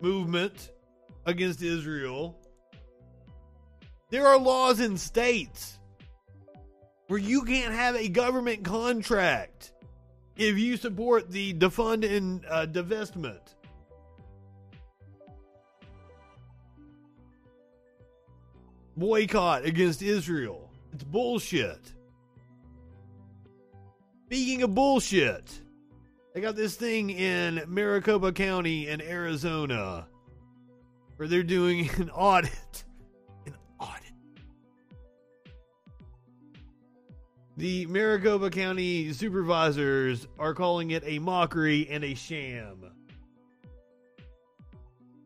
movement 0.01 0.72
against 1.26 1.61
Israel. 1.61 2.39
There 4.09 4.26
are 4.27 4.38
laws 4.38 4.80
in 4.80 4.97
states 4.97 5.77
where 7.07 7.19
you 7.19 7.43
can't 7.43 7.73
have 7.73 7.95
a 7.95 8.07
government 8.07 8.64
contract 8.64 9.73
if 10.38 10.57
you 10.57 10.77
support 10.77 11.30
the 11.30 11.53
defund 11.53 12.09
and 12.09 12.45
uh, 12.49 12.65
divestment. 12.65 13.39
Boycott 18.95 19.65
against 19.65 20.01
Israel. 20.01 20.66
It's 20.98 21.03
bullshit. 21.03 21.94
Speaking 24.26 24.64
of 24.64 24.74
bullshit, 24.74 25.61
they 26.34 26.41
got 26.41 26.56
this 26.56 26.76
thing 26.76 27.11
in 27.11 27.61
Maricopa 27.68 28.32
County 28.32 28.88
in 28.88 28.99
Arizona 28.99 30.07
where 31.18 31.28
they're 31.28 31.44
doing 31.44 31.88
an 31.98 32.10
audit. 32.10 32.84
An 33.45 33.53
audit. 33.80 34.11
The 37.57 37.86
Maricopa 37.86 38.49
County 38.49 39.14
supervisors 39.14 40.28
are 40.40 40.56
calling 40.56 40.90
it 40.90 41.03
a 41.06 41.19
mockery 41.19 41.88
and 41.91 42.03
a 42.03 42.15
sham. 42.15 42.97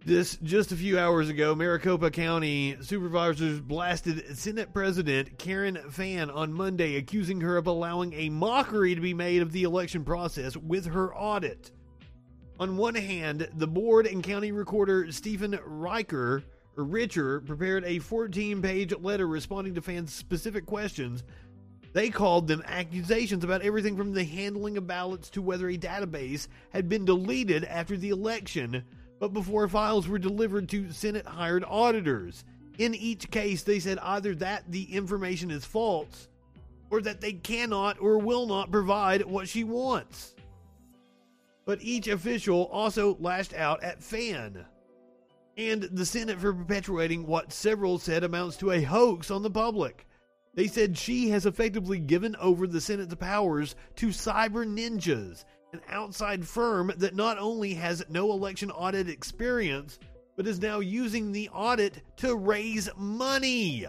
This 0.03 0.35
just 0.41 0.71
a 0.71 0.75
few 0.75 0.97
hours 0.97 1.29
ago, 1.29 1.53
Maricopa 1.53 2.09
County 2.09 2.75
supervisors 2.81 3.59
blasted 3.59 4.35
Senate 4.35 4.73
President 4.73 5.37
Karen 5.37 5.77
Fann 5.91 6.31
on 6.31 6.51
Monday, 6.51 6.95
accusing 6.95 7.39
her 7.41 7.55
of 7.55 7.67
allowing 7.67 8.11
a 8.13 8.29
mockery 8.29 8.95
to 8.95 9.01
be 9.01 9.13
made 9.13 9.43
of 9.43 9.51
the 9.51 9.61
election 9.61 10.03
process 10.03 10.57
with 10.57 10.87
her 10.87 11.15
audit. 11.15 11.69
On 12.59 12.77
one 12.77 12.95
hand, 12.95 13.47
the 13.53 13.67
board 13.67 14.07
and 14.07 14.23
county 14.23 14.51
recorder 14.51 15.11
Stephen 15.11 15.59
Riker 15.63 16.41
or 16.75 16.83
Richer 16.83 17.39
prepared 17.39 17.83
a 17.83 17.99
14-page 17.99 18.95
letter 19.01 19.27
responding 19.27 19.75
to 19.75 19.83
Fann's 19.83 20.11
specific 20.11 20.65
questions. 20.65 21.23
They 21.93 22.09
called 22.09 22.47
them 22.47 22.63
accusations 22.65 23.43
about 23.43 23.61
everything 23.61 23.95
from 23.95 24.13
the 24.13 24.23
handling 24.23 24.77
of 24.77 24.87
ballots 24.87 25.29
to 25.31 25.43
whether 25.43 25.69
a 25.69 25.77
database 25.77 26.47
had 26.71 26.89
been 26.89 27.05
deleted 27.05 27.65
after 27.65 27.97
the 27.97 28.09
election, 28.09 28.83
but 29.21 29.33
before 29.33 29.67
files 29.67 30.07
were 30.07 30.17
delivered 30.17 30.67
to 30.67 30.91
Senate 30.91 31.27
hired 31.27 31.63
auditors. 31.67 32.43
In 32.79 32.95
each 32.95 33.29
case, 33.29 33.61
they 33.61 33.77
said 33.77 33.99
either 33.99 34.33
that 34.35 34.63
the 34.67 34.91
information 34.95 35.51
is 35.51 35.63
false 35.63 36.27
or 36.89 37.01
that 37.01 37.21
they 37.21 37.33
cannot 37.33 38.01
or 38.01 38.17
will 38.17 38.47
not 38.47 38.71
provide 38.71 39.23
what 39.23 39.47
she 39.47 39.63
wants. 39.63 40.33
But 41.65 41.83
each 41.83 42.07
official 42.07 42.63
also 42.71 43.15
lashed 43.19 43.53
out 43.53 43.83
at 43.83 44.03
Fann 44.03 44.65
and 45.55 45.83
the 45.83 46.05
Senate 46.05 46.39
for 46.39 46.51
perpetuating 46.51 47.27
what 47.27 47.53
several 47.53 47.99
said 47.99 48.23
amounts 48.23 48.57
to 48.57 48.71
a 48.71 48.81
hoax 48.81 49.29
on 49.29 49.43
the 49.43 49.51
public. 49.51 50.07
They 50.55 50.65
said 50.65 50.97
she 50.97 51.29
has 51.29 51.45
effectively 51.45 51.99
given 51.99 52.35
over 52.37 52.65
the 52.65 52.81
Senate's 52.81 53.13
powers 53.13 53.75
to 53.97 54.07
cyber 54.07 54.65
ninjas, 54.65 55.45
an 55.73 55.81
outside 55.89 56.45
firm 56.47 56.91
that 56.97 57.15
not 57.15 57.37
only 57.37 57.73
has 57.73 58.03
no 58.09 58.31
election 58.31 58.71
audit 58.71 59.09
experience, 59.09 59.99
but 60.35 60.47
is 60.47 60.59
now 60.59 60.79
using 60.79 61.31
the 61.31 61.49
audit 61.49 62.01
to 62.17 62.35
raise 62.35 62.89
money. 62.97 63.85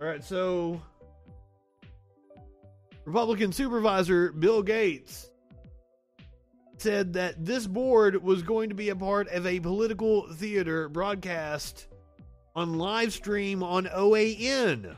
All 0.00 0.10
right, 0.10 0.22
so 0.22 0.82
Republican 3.04 3.52
supervisor 3.52 4.32
Bill 4.32 4.62
Gates 4.62 5.30
said 6.76 7.14
that 7.14 7.42
this 7.42 7.66
board 7.66 8.22
was 8.22 8.42
going 8.42 8.68
to 8.68 8.74
be 8.74 8.90
a 8.90 8.96
part 8.96 9.28
of 9.28 9.46
a 9.46 9.60
political 9.60 10.30
theater 10.34 10.88
broadcast 10.88 11.86
on 12.54 12.78
live 12.78 13.12
stream 13.12 13.62
on 13.62 13.86
OAN. 13.86 14.96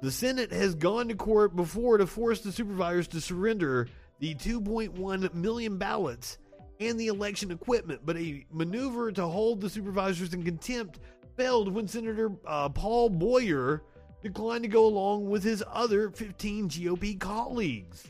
The 0.00 0.12
Senate 0.12 0.52
has 0.52 0.74
gone 0.76 1.08
to 1.08 1.14
court 1.14 1.56
before 1.56 1.98
to 1.98 2.06
force 2.06 2.40
the 2.40 2.52
supervisors 2.52 3.08
to 3.08 3.20
surrender 3.20 3.88
the 4.20 4.34
2.1 4.36 5.34
million 5.34 5.76
ballots 5.76 6.38
and 6.80 6.98
the 6.98 7.08
election 7.08 7.50
equipment, 7.50 8.02
but 8.04 8.16
a 8.16 8.46
maneuver 8.52 9.10
to 9.10 9.26
hold 9.26 9.60
the 9.60 9.70
supervisors 9.70 10.34
in 10.34 10.44
contempt 10.44 11.00
failed 11.36 11.72
when 11.72 11.88
Senator 11.88 12.32
uh, 12.46 12.68
Paul 12.68 13.10
Boyer 13.10 13.82
declined 14.22 14.62
to 14.62 14.68
go 14.68 14.86
along 14.86 15.28
with 15.28 15.42
his 15.42 15.64
other 15.72 16.10
15 16.10 16.68
GOP 16.68 17.18
colleagues. 17.18 18.06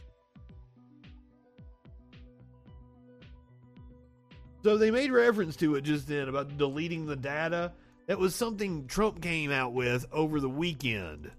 So 4.63 4.77
they 4.77 4.91
made 4.91 5.13
reference 5.13 5.57
to 5.57 5.77
it 5.77 5.83
just 5.83 6.09
then 6.09 6.29
about 6.29 6.57
deleting 6.59 7.07
the 7.07 7.17
data. 7.17 7.73
That 8.07 8.19
was 8.19 8.35
something 8.35 8.87
Trump 8.87 9.23
came 9.23 9.51
out 9.51 9.73
with 9.73 10.07
over 10.13 10.41
the 10.41 10.49
weekend. 10.49 11.31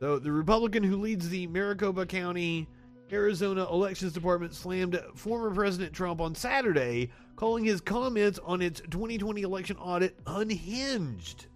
So 0.00 0.18
the 0.18 0.32
Republican 0.32 0.82
who 0.82 0.96
leads 0.96 1.28
the 1.28 1.46
Maricopa 1.46 2.06
County, 2.06 2.66
Arizona 3.12 3.66
Elections 3.70 4.12
Department 4.12 4.54
slammed 4.54 4.98
former 5.14 5.54
President 5.54 5.92
Trump 5.92 6.20
on 6.20 6.34
Saturday, 6.34 7.10
calling 7.36 7.64
his 7.64 7.80
comments 7.80 8.38
on 8.44 8.62
its 8.62 8.80
2020 8.90 9.42
election 9.42 9.76
audit 9.76 10.18
unhinged. 10.26 11.46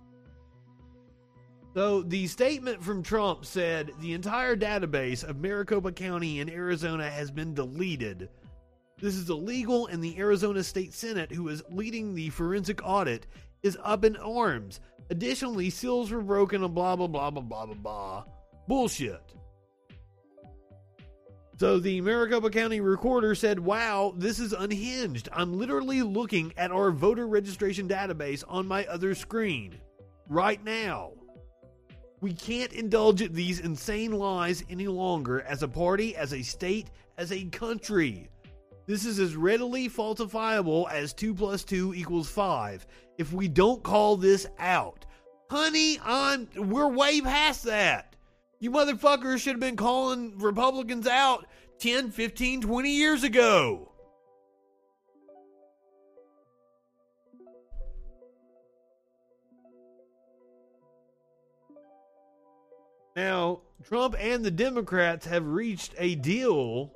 So 1.75 2.03
the 2.03 2.29
statement 2.29 2.85
from 2.85 3.03
Trump 3.03 3.45
said 3.45 3.91
the 4.01 4.13
entire 4.13 4.57
database 4.57 5.25
of 5.29 5.41
Maricopa 5.41 5.91
County 5.91 6.39
in 6.39 6.49
Arizona 6.49 7.11
has 7.11 7.33
been 7.33 7.53
deleted. 7.53 8.29
This 9.01 9.17
is 9.17 9.29
illegal, 9.29 9.89
and 9.89 10.03
the 10.03 10.17
Arizona 10.19 10.63
State 10.63 10.95
Senate, 10.95 11.33
who 11.33 11.49
is 11.49 11.65
leading 11.71 12.15
the 12.15 12.31
forensic 12.31 12.81
audit, 12.85 13.27
is 13.65 13.77
up 13.83 14.05
in 14.05 14.15
arms. 14.17 14.79
Additionally, 15.11 15.69
seals 15.69 16.13
were 16.13 16.23
broken 16.23 16.63
and 16.63 16.75
blah 16.75 16.95
blah 16.95 17.09
blah 17.09 17.31
blah 17.31 17.43
blah 17.43 17.67
blah 17.67 17.75
blah. 17.75 18.25
Bullshit. 18.69 19.35
So 21.57 21.81
the 21.81 22.01
Maricopa 22.01 22.51
County 22.51 22.81
recorder 22.81 23.35
said, 23.35 23.59
Wow, 23.59 24.15
this 24.17 24.39
is 24.39 24.53
unhinged. 24.53 25.29
I'm 25.33 25.59
literally 25.59 26.03
looking 26.03 26.53
at 26.57 26.71
our 26.71 26.93
voter 26.93 27.27
registration 27.27 27.89
database 27.89 28.45
on 28.47 28.69
my 28.69 28.87
other 28.87 29.15
screen 29.15 29.75
right 30.29 30.63
now. 30.65 31.13
We 32.25 32.33
can't 32.33 32.73
indulge 32.73 33.31
these 33.35 33.61
insane 33.61 34.13
lies 34.13 34.65
any 34.71 34.89
longer 34.89 35.43
as 35.43 35.63
a 35.63 35.69
party, 35.69 36.17
as 36.17 36.33
a 36.33 36.41
state, 36.41 36.87
as 37.19 37.31
a 37.31 37.45
country. 37.45 38.31
This 38.87 39.05
is 39.05 39.19
as 39.19 39.37
readily 39.37 39.91
falsifiable 39.91 40.91
as 40.91 41.13
2 41.13 41.35
plus 41.35 41.65
2 41.65 41.93
equals 41.93 42.31
5 42.31 42.87
if 43.19 43.35
we 43.35 43.47
don't 43.47 43.83
call 43.83 44.17
this 44.17 44.47
out. 44.59 45.05
Honey, 45.51 45.99
I'm 46.03 46.49
we're 46.57 46.89
way 46.89 47.21
past 47.21 47.65
that. 47.65 48.17
You 48.59 48.71
motherfuckers 48.71 49.41
should 49.41 49.57
have 49.57 49.61
been 49.61 49.77
calling 49.77 50.39
Republicans 50.39 51.07
out 51.07 51.47
10, 51.81 52.11
15, 52.11 52.63
20 52.63 52.91
years 52.91 53.23
ago. 53.23 53.93
Now, 63.17 63.61
Trump 63.85 64.17
and 64.19 64.45
the 64.45 64.51
Democrats 64.51 65.27
have 65.27 65.47
reached 65.47 65.95
a 65.99 66.15
deal. 66.17 66.93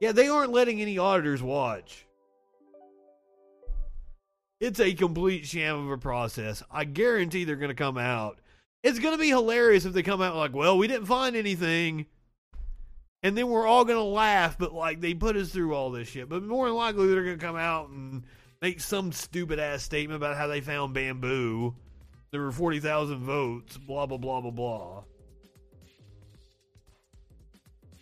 Yeah, 0.00 0.12
they 0.12 0.28
aren't 0.28 0.52
letting 0.52 0.80
any 0.80 0.98
auditors 0.98 1.42
watch. 1.42 2.06
It's 4.60 4.80
a 4.80 4.94
complete 4.94 5.46
sham 5.46 5.86
of 5.86 5.90
a 5.90 5.98
process. 5.98 6.62
I 6.70 6.84
guarantee 6.84 7.44
they're 7.44 7.56
going 7.56 7.68
to 7.68 7.74
come 7.74 7.98
out. 7.98 8.38
It's 8.82 8.98
going 8.98 9.14
to 9.14 9.20
be 9.20 9.28
hilarious 9.28 9.84
if 9.84 9.92
they 9.92 10.02
come 10.02 10.20
out 10.20 10.36
like, 10.36 10.54
well, 10.54 10.76
we 10.76 10.88
didn't 10.88 11.06
find 11.06 11.36
anything. 11.36 12.06
And 13.22 13.36
then 13.36 13.48
we're 13.48 13.66
all 13.66 13.84
going 13.84 13.98
to 13.98 14.02
laugh, 14.02 14.58
but 14.58 14.74
like 14.74 15.00
they 15.00 15.14
put 15.14 15.36
us 15.36 15.50
through 15.50 15.74
all 15.74 15.90
this 15.90 16.08
shit. 16.08 16.28
But 16.28 16.42
more 16.42 16.66
than 16.66 16.76
likely, 16.76 17.06
they're 17.06 17.24
going 17.24 17.38
to 17.38 17.44
come 17.44 17.56
out 17.56 17.88
and 17.88 18.24
make 18.60 18.80
some 18.80 19.12
stupid 19.12 19.58
ass 19.58 19.82
statement 19.82 20.16
about 20.16 20.36
how 20.36 20.46
they 20.46 20.60
found 20.60 20.92
bamboo. 20.92 21.74
There 22.34 22.42
were 22.42 22.50
40,000 22.50 23.18
votes, 23.18 23.78
blah, 23.78 24.06
blah, 24.06 24.18
blah, 24.18 24.40
blah, 24.40 24.50
blah. 24.50 25.04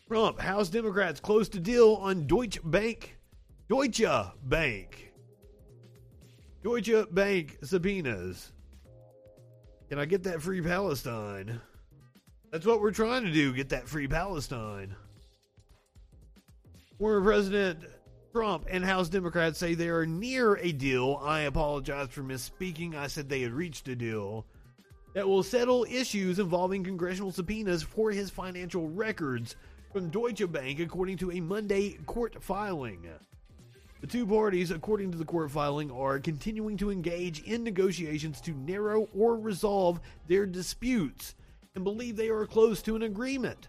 Trump, 0.09 0.41
House 0.41 0.71
Democrats 0.71 1.21
close 1.21 1.51
to 1.51 1.61
deal 1.61 1.97
on 1.97 2.27
Deutsche 2.27 2.59
Bank. 2.65 3.19
Deutsche 3.69 4.33
Bank. 4.45 5.13
Deutsche 6.63 7.05
Bank 7.11 7.59
subpoenas. 7.63 8.53
Can 9.91 9.99
I 9.99 10.07
get 10.07 10.23
that 10.23 10.41
free 10.41 10.63
Palestine? 10.63 11.61
That's 12.51 12.65
what 12.65 12.81
we're 12.81 12.91
trying 12.91 13.25
to 13.25 13.33
do, 13.33 13.53
get 13.53 13.69
that 13.69 13.87
free 13.87 14.09
Palestine. 14.09 14.97
Former 16.99 17.21
President 17.21 17.81
Trump 18.33 18.67
and 18.71 18.83
House 18.83 19.11
Democrats 19.11 19.59
say 19.59 19.75
they 19.75 19.91
are 19.91 20.07
near 20.07 20.55
a 20.57 20.73
deal. 20.73 21.21
I 21.23 21.41
apologize 21.41 22.09
for 22.09 22.23
misspeaking. 22.23 22.95
I 22.95 23.07
said 23.07 23.29
they 23.29 23.43
had 23.43 23.53
reached 23.53 23.89
a 23.89 23.95
deal 23.95 24.47
that 25.13 25.29
will 25.29 25.43
settle 25.43 25.85
issues 25.85 26.39
involving 26.39 26.83
congressional 26.83 27.31
subpoenas 27.31 27.83
for 27.83 28.11
his 28.11 28.31
financial 28.31 28.89
records 28.89 29.57
from 29.93 30.09
Deutsche 30.09 30.51
Bank, 30.51 30.81
according 30.81 31.19
to 31.19 31.31
a 31.31 31.41
Monday 31.41 31.99
court 32.07 32.43
filing. 32.43 33.07
The 34.01 34.07
two 34.07 34.27
parties, 34.27 34.71
according 34.71 35.13
to 35.13 35.19
the 35.19 35.27
court 35.27 35.51
filing, 35.51 35.91
are 35.91 36.19
continuing 36.19 36.79
to 36.79 36.91
engage 36.91 37.43
in 37.43 37.63
negotiations 37.63 38.41
to 38.41 38.53
narrow 38.53 39.11
or 39.15 39.37
resolve 39.37 40.01
their 40.27 40.47
disputes 40.47 41.35
and 41.75 41.85
believe 41.85 42.17
they 42.17 42.31
are 42.31 42.47
close 42.47 42.81
to 42.83 42.97
an 42.97 43.03
agreement. 43.03 43.69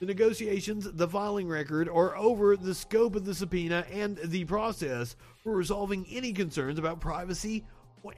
The 0.00 0.06
negotiations, 0.06 0.90
the 0.92 1.08
filing 1.08 1.48
record, 1.48 1.88
are 1.88 2.16
over 2.16 2.56
the 2.56 2.74
scope 2.74 3.14
of 3.14 3.24
the 3.24 3.34
subpoena 3.34 3.86
and 3.92 4.18
the 4.24 4.44
process 4.44 5.16
for 5.42 5.54
resolving 5.54 6.04
any 6.10 6.32
concerns 6.32 6.78
about 6.78 7.00
privacy 7.00 7.64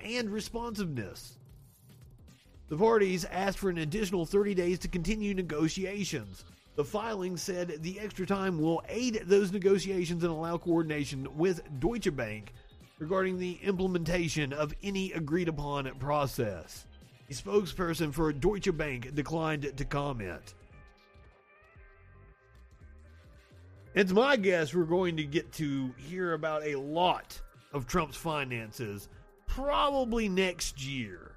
and 0.03 0.31
responsiveness. 0.31 1.39
The 2.69 2.77
parties 2.77 3.25
asked 3.27 3.59
for 3.59 3.71
an 3.71 3.79
additional 3.79 4.27
30 4.27 4.55
days 4.55 4.79
to 4.81 4.89
continue 4.89 5.35
negotiations. 5.35 6.45
The 6.75 6.85
filing 6.85 7.37
said 7.37 7.83
the 7.83 8.01
extra 8.01 8.27
time 8.27 8.61
will 8.61 8.83
aid 8.89 9.23
those 9.27 9.53
negotiations 9.53 10.25
and 10.25 10.33
allow 10.33 10.59
coordination 10.59 11.29
with 11.37 11.63
Deutsche 11.79 12.15
Bank 12.15 12.53
regarding 12.99 13.39
the 13.39 13.59
implementation 13.63 14.53
of 14.53 14.75
any 14.83 15.13
agreed 15.13 15.49
upon 15.49 15.91
process. 15.99 16.87
A 17.31 17.33
spokesperson 17.33 18.13
for 18.13 18.33
Deutsche 18.33 18.77
Bank 18.77 19.15
declined 19.15 19.73
to 19.77 19.85
comment. 19.85 20.55
It's 23.97 24.13
my 24.13 24.37
guess 24.37 24.75
we're 24.75 24.85
going 24.85 25.17
to 25.17 25.25
get 25.25 25.53
to 25.53 25.91
hear 25.97 26.35
about 26.35 26.67
a 26.67 26.77
lot 26.77 27.41
of 27.73 27.87
Trump's 27.87 28.15
finances 28.15 29.09
probably 29.47 30.29
next 30.29 30.85
year. 30.85 31.33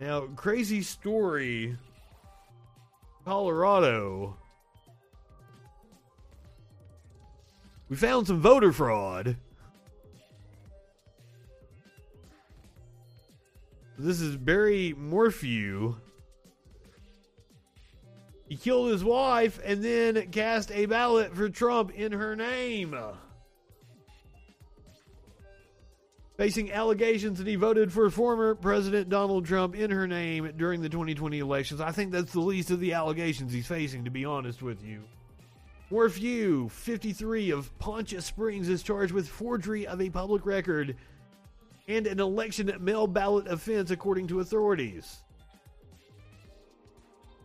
Now, 0.00 0.22
crazy 0.36 0.80
story 0.80 1.76
Colorado. 3.26 4.38
We 7.90 7.96
found 7.96 8.26
some 8.26 8.40
voter 8.40 8.72
fraud. 8.72 9.36
This 13.98 14.22
is 14.22 14.38
Barry 14.38 14.94
Morphew. 14.96 15.96
Killed 18.60 18.90
his 18.90 19.02
wife 19.02 19.58
and 19.64 19.82
then 19.82 20.30
cast 20.30 20.70
a 20.70 20.84
ballot 20.86 21.34
for 21.34 21.48
Trump 21.48 21.92
in 21.92 22.12
her 22.12 22.36
name. 22.36 22.94
Facing 26.36 26.70
allegations 26.72 27.38
that 27.38 27.46
he 27.46 27.54
voted 27.54 27.92
for 27.92 28.08
former 28.10 28.54
President 28.54 29.08
Donald 29.08 29.46
Trump 29.46 29.74
in 29.74 29.90
her 29.90 30.06
name 30.06 30.52
during 30.56 30.82
the 30.82 30.88
2020 30.88 31.38
elections. 31.38 31.80
I 31.80 31.92
think 31.92 32.12
that's 32.12 32.32
the 32.32 32.40
least 32.40 32.70
of 32.70 32.80
the 32.80 32.92
allegations 32.92 33.52
he's 33.52 33.66
facing, 33.66 34.04
to 34.04 34.10
be 34.10 34.24
honest 34.24 34.62
with 34.62 34.82
you. 34.84 35.04
Morphew, 35.90 36.68
53 36.68 37.50
of 37.50 37.76
Poncha 37.78 38.22
Springs, 38.22 38.68
is 38.68 38.82
charged 38.82 39.12
with 39.12 39.28
forgery 39.28 39.86
of 39.86 40.00
a 40.00 40.08
public 40.10 40.46
record 40.46 40.96
and 41.88 42.06
an 42.06 42.20
election 42.20 42.72
mail 42.78 43.06
ballot 43.06 43.48
offense, 43.48 43.90
according 43.90 44.28
to 44.28 44.40
authorities. 44.40 45.18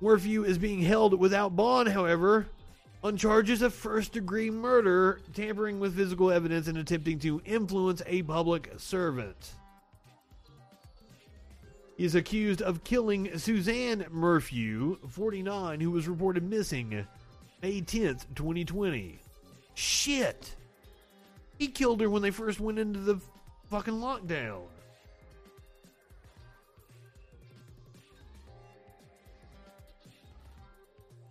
Morphew 0.01 0.43
is 0.43 0.57
being 0.57 0.81
held 0.81 1.17
without 1.19 1.55
bond, 1.55 1.89
however, 1.89 2.47
on 3.03 3.17
charges 3.17 3.61
of 3.61 3.73
first 3.73 4.13
degree 4.13 4.49
murder, 4.49 5.21
tampering 5.33 5.79
with 5.79 5.95
physical 5.95 6.31
evidence, 6.31 6.67
and 6.67 6.77
attempting 6.77 7.19
to 7.19 7.41
influence 7.45 8.01
a 8.05 8.23
public 8.23 8.73
servant. 8.77 9.53
He 11.97 12.03
is 12.03 12.15
accused 12.15 12.61
of 12.61 12.83
killing 12.83 13.37
Suzanne 13.37 14.05
Morphew, 14.11 14.97
49, 15.07 15.79
who 15.79 15.91
was 15.91 16.07
reported 16.07 16.43
missing 16.43 17.07
May 17.61 17.81
10th, 17.81 18.25
2020. 18.35 19.19
Shit! 19.75 20.55
He 21.57 21.67
killed 21.67 22.01
her 22.01 22.09
when 22.09 22.21
they 22.21 22.31
first 22.31 22.59
went 22.59 22.79
into 22.79 22.99
the 22.99 23.21
fucking 23.69 23.93
lockdown. 23.93 24.63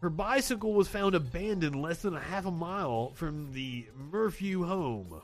Her 0.04 0.10
bicycle 0.10 0.74
was 0.74 0.86
found 0.86 1.14
abandoned 1.14 1.80
less 1.80 2.02
than 2.02 2.14
a 2.14 2.20
half 2.20 2.44
a 2.44 2.50
mile 2.50 3.12
from 3.14 3.50
the 3.54 3.86
Morphew 4.12 4.66
home. 4.66 5.22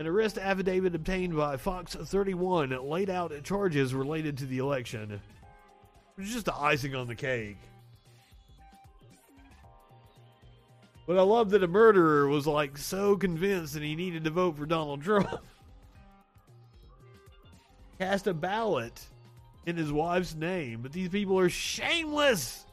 An 0.00 0.08
arrest 0.08 0.38
affidavit 0.38 0.96
obtained 0.96 1.36
by 1.36 1.56
Fox 1.56 1.94
31 1.94 2.70
laid 2.70 3.08
out 3.08 3.32
charges 3.44 3.94
related 3.94 4.36
to 4.38 4.46
the 4.46 4.58
election. 4.58 5.20
It's 6.18 6.32
just 6.32 6.46
the 6.46 6.56
icing 6.56 6.96
on 6.96 7.06
the 7.06 7.14
cake. 7.14 7.58
But 11.06 11.16
I 11.16 11.22
love 11.22 11.50
that 11.50 11.62
a 11.62 11.68
murderer 11.68 12.26
was 12.26 12.48
like 12.48 12.76
so 12.76 13.16
convinced 13.16 13.74
that 13.74 13.84
he 13.84 13.94
needed 13.94 14.24
to 14.24 14.30
vote 14.30 14.56
for 14.56 14.66
Donald 14.66 15.00
Trump. 15.00 15.30
Cast 18.00 18.26
a 18.26 18.34
ballot 18.34 19.00
in 19.66 19.76
his 19.76 19.92
wife's 19.92 20.34
name, 20.34 20.80
but 20.80 20.92
these 20.92 21.08
people 21.08 21.38
are 21.38 21.50
shameless. 21.50 22.64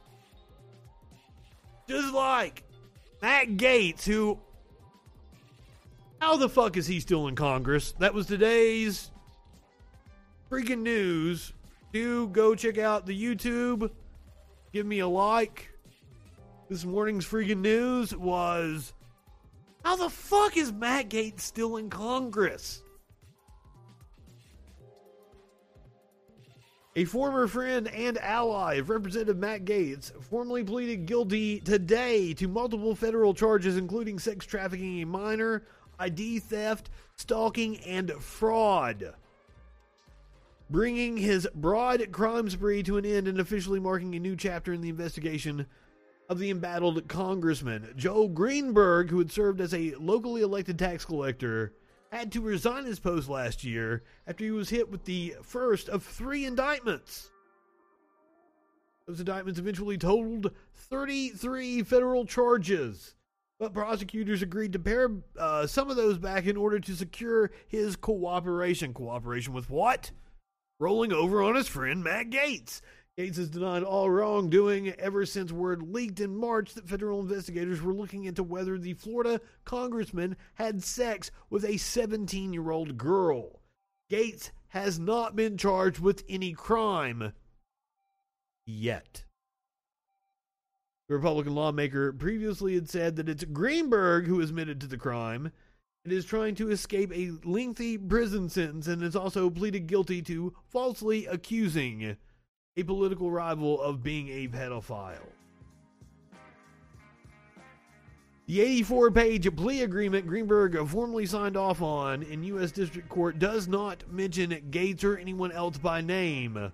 Just 1.90 2.14
like 2.14 2.64
Matt 3.22 3.50
Gaetz, 3.58 4.06
who. 4.06 4.40
How 6.20 6.38
the 6.38 6.48
fuck 6.48 6.78
is 6.78 6.88
he 6.88 7.02
still 7.02 7.28
in 7.28 7.36
Congress? 7.36 7.94
That 8.00 8.14
was 8.14 8.28
today's 8.28 9.12
freaking 10.50 10.82
news. 10.82 11.52
Do 11.92 12.30
go 12.30 12.56
check 12.56 12.78
out 12.78 13.06
the 13.06 13.22
YouTube. 13.22 13.90
Give 14.72 14.86
me 14.86 15.00
a 15.00 15.08
like. 15.08 15.70
This 16.70 16.86
morning's 16.86 17.26
freaking 17.26 17.60
news 17.60 18.16
was 18.16 18.94
how 19.84 19.98
the 19.98 20.10
fuck 20.10 20.56
is 20.56 20.72
Matt 20.72 21.10
Gaetz 21.10 21.42
still 21.42 21.76
in 21.78 21.90
Congress? 21.90 22.83
A 26.96 27.06
former 27.06 27.48
friend 27.48 27.88
and 27.88 28.20
ally 28.20 28.76
of 28.76 28.88
Representative 28.88 29.40
Matt 29.40 29.66
Gaetz 29.66 30.12
formally 30.26 30.64
pleaded 30.64 31.08
guilty 31.08 31.60
today 31.60 32.36
to 32.36 32.48
multiple 32.48 32.94
federal 32.94 33.34
charges, 33.34 33.78
including 33.78 34.20
sex 34.20 34.46
trafficking 34.46 35.02
a 35.02 35.06
minor, 35.08 35.64
ID 35.98 36.38
theft, 36.38 36.92
stalking, 37.16 37.80
and 37.80 38.12
fraud. 38.12 39.16
Bringing 40.70 41.18
his 41.18 41.48
broad 41.56 42.12
crime 42.12 42.48
spree 42.48 42.84
to 42.84 42.98
an 42.98 43.06
end 43.08 43.28
and 43.28 43.40
officially 43.40 43.80
marking 43.80 44.14
a 44.14 44.20
new 44.20 44.36
chapter 44.36 44.72
in 44.72 44.82
the 44.82 44.90
investigation 44.90 45.66
of 46.30 46.38
the 46.38 46.52
embattled 46.52 47.08
congressman. 47.08 47.92
Joel 47.96 48.28
Greenberg, 48.28 49.10
who 49.10 49.18
had 49.18 49.32
served 49.32 49.62
as 49.62 49.74
a 49.74 49.96
locally 49.96 50.44
elected 50.44 50.78
tax 50.78 51.06
collector, 51.06 51.74
had 52.14 52.32
to 52.34 52.42
resign 52.42 52.86
his 52.86 53.00
post 53.00 53.28
last 53.28 53.64
year 53.64 54.04
after 54.28 54.44
he 54.44 54.52
was 54.52 54.70
hit 54.70 54.90
with 54.90 55.04
the 55.06 55.36
first 55.42 55.90
of 55.90 56.04
three 56.04 56.46
indictments. 56.46 57.32
Those 59.08 59.20
indictments 59.20 59.60
eventually 59.60 59.98
totaled 59.98 60.52
33 60.76 61.84
federal 61.84 62.26
charges, 62.26 63.16
but 63.60 63.74
prosecutors 63.74 64.42
agreed 64.42 64.74
to 64.74 64.80
pare 64.80 65.10
uh, 65.38 65.68
some 65.68 65.90
of 65.90 65.96
those 65.96 66.18
back 66.18 66.46
in 66.46 66.56
order 66.56 66.80
to 66.80 66.96
secure 66.96 67.52
his 67.68 67.96
cooperation. 67.96 68.94
Cooperation 68.94 69.54
with 69.54 69.70
what? 69.70 70.12
Rolling 70.80 71.12
over 71.12 71.44
on 71.44 71.56
his 71.56 71.68
friend 71.68 72.04
Matt 72.04 72.30
Gaetz. 72.30 72.82
Gaetz 73.18 73.36
has 73.38 73.50
denied 73.50 73.84
all 73.84 74.10
wrongdoing 74.10 74.90
ever 74.94 75.24
since 75.24 75.52
word 75.52 75.84
leaked 75.84 76.20
in 76.20 76.36
March 76.36 76.74
that 76.74 76.90
federal 76.90 77.20
investigators 77.20 77.80
were 77.80 77.94
looking 77.94 78.24
into 78.24 78.42
whether 78.42 78.76
the 78.80 78.94
Florida 78.94 79.40
congressman 79.66 80.36
had 80.56 80.84
sex 80.84 81.30
with 81.52 81.64
a 81.64 81.78
17 81.78 82.54
year 82.54 82.72
old 82.72 82.98
girl. 82.98 83.62
Gaetz 84.10 84.50
has 84.70 84.98
not 84.98 85.36
been 85.36 85.58
charged 85.58 86.00
with 86.00 86.24
any 86.28 86.54
crime 86.54 87.34
yet. 88.66 89.26
The 91.08 91.16
Republican 91.16 91.54
lawmaker 91.54 92.14
previously 92.14 92.74
had 92.74 92.90
said 92.90 93.16
that 93.18 93.30
it's 93.30 93.44
Greenberg 93.44 94.26
who 94.26 94.42
admitted 94.42 94.82
to 94.82 94.88
the 94.88 94.98
crime 94.98 95.52
and 96.04 96.12
is 96.12 96.26
trying 96.26 96.56
to 96.56 96.72
escape 96.72 97.12
a 97.14 97.34
lengthy 97.44 97.96
prison 97.96 98.50
sentence 98.50 98.88
and 98.88 99.04
has 99.04 99.16
also 99.16 99.52
pleaded 99.52 99.86
guilty 99.86 100.24
to 100.24 100.56
falsely 100.66 101.28
accusing 101.28 102.18
a 102.76 102.84
political 102.84 103.30
rival 103.30 103.82
of 103.82 104.04
being 104.04 104.30
a 104.30 104.48
pedophile. 104.48 105.30
The 108.46 108.60
84 108.60 109.12
page 109.12 109.56
plea 109.56 109.84
agreement 109.84 110.28
Greenberg 110.28 110.78
formally 110.88 111.26
signed 111.26 111.56
off 111.56 111.82
on 111.82 112.24
in 112.24 112.44
U.S. 112.44 112.72
District 112.72 113.08
Court 113.08 113.40
does 113.40 113.68
not 113.68 114.04
mention 114.12 114.52
Gaetz 114.70 115.04
or 115.04 115.18
anyone 115.18 115.52
else 115.52 115.78
by 115.78 116.02
name, 116.02 116.72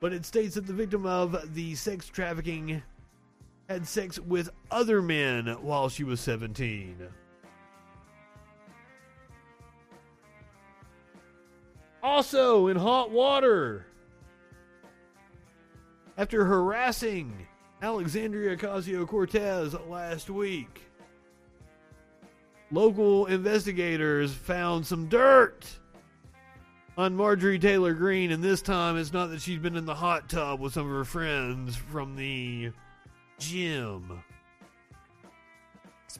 but 0.00 0.12
it 0.12 0.24
states 0.24 0.54
that 0.54 0.66
the 0.66 0.72
victim 0.72 1.04
of 1.04 1.54
the 1.54 1.74
sex 1.74 2.06
trafficking 2.06 2.82
had 3.68 3.86
sex 3.86 4.18
with 4.18 4.48
other 4.70 5.02
men 5.02 5.48
while 5.60 5.88
she 5.88 6.04
was 6.04 6.20
17. 6.20 6.96
Also, 12.02 12.68
in 12.68 12.76
hot 12.76 13.10
water, 13.10 13.85
after 16.16 16.44
harassing 16.44 17.46
Alexandria 17.82 18.56
Ocasio 18.56 19.06
Cortez 19.06 19.74
last 19.88 20.30
week. 20.30 20.82
Local 22.70 23.26
investigators 23.26 24.32
found 24.32 24.86
some 24.86 25.08
dirt 25.08 25.66
on 26.98 27.14
Marjorie 27.14 27.58
Taylor 27.58 27.92
Greene, 27.92 28.32
and 28.32 28.42
this 28.42 28.62
time 28.62 28.96
it's 28.96 29.12
not 29.12 29.26
that 29.26 29.40
she's 29.40 29.58
been 29.58 29.76
in 29.76 29.84
the 29.84 29.94
hot 29.94 30.28
tub 30.28 30.60
with 30.60 30.72
some 30.72 30.86
of 30.86 30.92
her 30.92 31.04
friends 31.04 31.76
from 31.76 32.16
the 32.16 32.72
gym. 33.38 34.22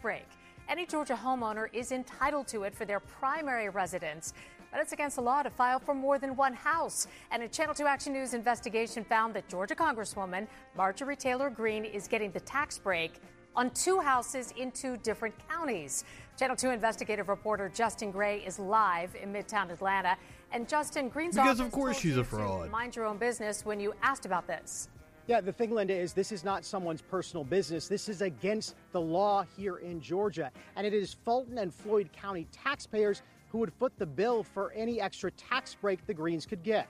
Break. 0.02 0.26
Any 0.68 0.84
Georgia 0.84 1.18
homeowner 1.20 1.68
is 1.72 1.90
entitled 1.90 2.46
to 2.48 2.64
it 2.64 2.74
for 2.74 2.84
their 2.84 3.00
primary 3.00 3.70
residence 3.70 4.34
but 4.76 4.82
it's 4.82 4.92
against 4.92 5.16
the 5.16 5.22
law 5.22 5.42
to 5.42 5.48
file 5.48 5.78
for 5.78 5.94
more 5.94 6.18
than 6.18 6.36
one 6.36 6.52
house. 6.52 7.06
And 7.30 7.42
a 7.42 7.48
Channel 7.48 7.74
2 7.74 7.86
Action 7.86 8.12
News 8.12 8.34
investigation 8.34 9.04
found 9.04 9.32
that 9.32 9.48
Georgia 9.48 9.74
Congresswoman 9.74 10.46
Marjorie 10.76 11.16
Taylor 11.16 11.48
Greene 11.48 11.86
is 11.86 12.06
getting 12.06 12.30
the 12.30 12.40
tax 12.40 12.76
break 12.76 13.14
on 13.54 13.70
two 13.70 14.00
houses 14.00 14.52
in 14.58 14.70
two 14.70 14.98
different 14.98 15.34
counties. 15.48 16.04
Channel 16.38 16.56
2 16.56 16.72
investigative 16.72 17.30
reporter 17.30 17.70
Justin 17.74 18.10
Gray 18.10 18.40
is 18.40 18.58
live 18.58 19.14
in 19.14 19.32
Midtown 19.32 19.72
Atlanta. 19.72 20.14
And 20.52 20.68
Justin 20.68 21.08
Greene's 21.08 21.36
because 21.36 21.58
of 21.58 21.72
course 21.72 21.98
she's 21.98 22.18
a 22.18 22.24
fraud. 22.24 22.70
Mind 22.70 22.96
your 22.96 23.06
own 23.06 23.16
business 23.16 23.64
when 23.64 23.80
you 23.80 23.94
asked 24.02 24.26
about 24.26 24.46
this. 24.46 24.90
Yeah, 25.26 25.40
the 25.40 25.52
thing, 25.52 25.72
Linda, 25.72 25.92
is 25.92 26.12
this 26.12 26.30
is 26.30 26.44
not 26.44 26.64
someone's 26.64 27.02
personal 27.02 27.42
business. 27.42 27.88
This 27.88 28.08
is 28.08 28.20
against 28.20 28.76
the 28.92 29.00
law 29.00 29.44
here 29.56 29.78
in 29.78 30.00
Georgia. 30.00 30.52
And 30.76 30.86
it 30.86 30.94
is 30.94 31.14
Fulton 31.24 31.58
and 31.58 31.74
Floyd 31.74 32.10
County 32.12 32.46
taxpayers 32.52 33.22
who 33.56 33.60
would 33.60 33.72
foot 33.72 33.92
the 33.96 34.04
bill 34.04 34.42
for 34.42 34.70
any 34.72 35.00
extra 35.00 35.30
tax 35.30 35.74
break 35.74 36.06
the 36.06 36.12
Greenes 36.12 36.44
could 36.44 36.62
get. 36.62 36.88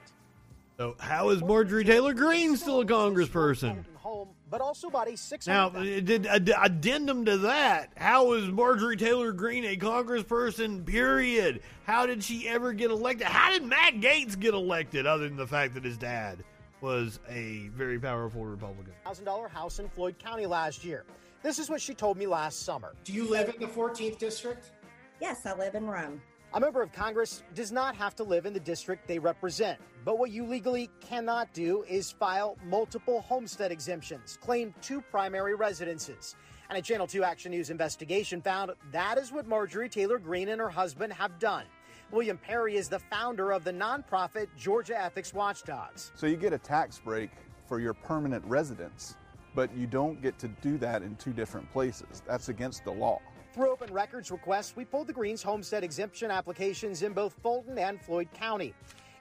So, 0.79 0.97
how 0.99 1.31
is 1.31 1.41
Marjorie 1.41 1.85
Taylor 1.85 2.13
Greene 2.13 2.57
still 2.57 2.81
a 2.81 2.85
congressperson? 2.85 3.85
Home, 3.99 4.31
but 4.51 4.61
also 4.61 4.89
about 4.89 5.09
a 5.09 5.17
six. 5.17 5.47
Now, 5.47 5.69
uh, 5.69 5.85
did 5.85 6.27
uh, 6.27 6.41
addendum 6.61 7.25
to 7.27 7.39
that? 7.39 7.93
How 7.97 8.33
is 8.33 8.49
Marjorie 8.49 8.97
Taylor 8.97 9.31
Greene 9.31 9.65
a 9.65 9.77
congressperson? 9.77 10.85
Period. 10.85 11.63
How 11.85 12.05
did 12.05 12.25
she 12.25 12.49
ever 12.49 12.73
get 12.73 12.91
elected? 12.91 13.29
How 13.29 13.53
did 13.53 13.65
Matt 13.65 14.01
Gaetz 14.01 14.39
get 14.39 14.53
elected? 14.53 15.07
Other 15.07 15.29
than 15.29 15.37
the 15.37 15.47
fact 15.47 15.73
that 15.75 15.85
his 15.85 15.97
dad 15.97 16.43
was 16.81 17.21
a 17.29 17.69
very 17.69 18.01
powerful 18.01 18.45
Republican. 18.45 18.93
Thousand 19.05 19.25
dollar 19.25 19.49
house 19.49 19.79
in 19.79 19.89
Floyd 19.91 20.19
County 20.19 20.47
last 20.47 20.85
year. 20.85 21.05
This 21.45 21.61
is 21.61 21.71
what 21.71 21.81
she 21.81 21.95
told 21.95 22.19
me 22.19 22.27
last 22.27 22.65
summer. 22.65 22.93
Do 23.05 23.13
you 23.13 23.31
live 23.31 23.55
in 23.55 23.61
the 23.61 23.69
14th 23.69 24.19
district? 24.19 24.73
Yes, 25.21 25.47
I 25.47 25.55
live 25.55 25.77
in 25.77 25.87
Rome. 25.87 26.21
A 26.57 26.61
member 26.61 26.81
of 26.81 26.91
Congress 26.91 27.43
does 27.55 27.71
not 27.71 27.95
have 27.97 28.17
to 28.17 28.25
live 28.25 28.47
in 28.47 28.55
the 28.55 28.61
district 28.61 29.07
they 29.07 29.19
represent. 29.19 29.79
But 30.07 30.19
what 30.19 30.31
you 30.31 30.43
legally 30.43 30.89
cannot 31.01 31.53
do 31.53 31.83
is 31.83 32.11
file 32.11 32.57
multiple 32.65 33.21
homestead 33.21 33.71
exemptions, 33.71 34.39
claim 34.41 34.73
two 34.81 35.03
primary 35.03 35.55
residences. 35.55 36.35
And 36.71 36.79
a 36.79 36.81
Channel 36.81 37.09
2 37.09 37.25
Action 37.25 37.51
News 37.51 37.69
investigation 37.69 38.41
found 38.41 38.71
that 38.91 39.19
is 39.19 39.33
what 39.33 39.47
Marjorie 39.47 39.91
Taylor 39.91 40.19
Greene 40.19 40.49
and 40.49 40.59
her 40.59 40.71
husband 40.71 41.13
have 41.13 41.39
done. 41.39 41.67
William 42.11 42.39
Perry 42.39 42.77
is 42.77 42.89
the 42.89 43.01
founder 43.01 43.51
of 43.51 43.63
the 43.63 43.73
nonprofit 43.73 44.47
Georgia 44.57 44.99
Ethics 44.99 45.35
Watchdogs. 45.35 46.11
So 46.15 46.27
you 46.27 46.39
get 46.39 46.55
a 46.55 46.59
tax 46.59 46.99
break 46.99 47.33
for 47.69 47.81
your 47.81 47.93
permanent 47.93 48.43
residence, 48.47 49.17
but 49.55 49.77
you 49.77 49.87
don't 49.87 50.23
get 50.23 50.39
to 50.39 50.49
do 50.49 50.79
that 50.79 51.03
in 51.03 51.17
two 51.17 51.35
different 51.35 51.71
places. 51.71 52.23
That's 52.27 52.49
against 52.49 52.83
the 52.85 52.93
law. 52.93 53.21
Through 53.57 53.71
open 53.71 53.91
records 53.91 54.31
requests, 54.31 54.77
we 54.77 54.85
pulled 54.85 55.07
the 55.07 55.15
Greenes 55.15 55.43
homestead 55.43 55.83
exemption 55.83 56.31
applications 56.31 57.01
in 57.01 57.15
both 57.15 57.33
Fulton 57.43 57.79
and 57.79 57.99
Floyd 57.99 58.29
County. 58.35 58.75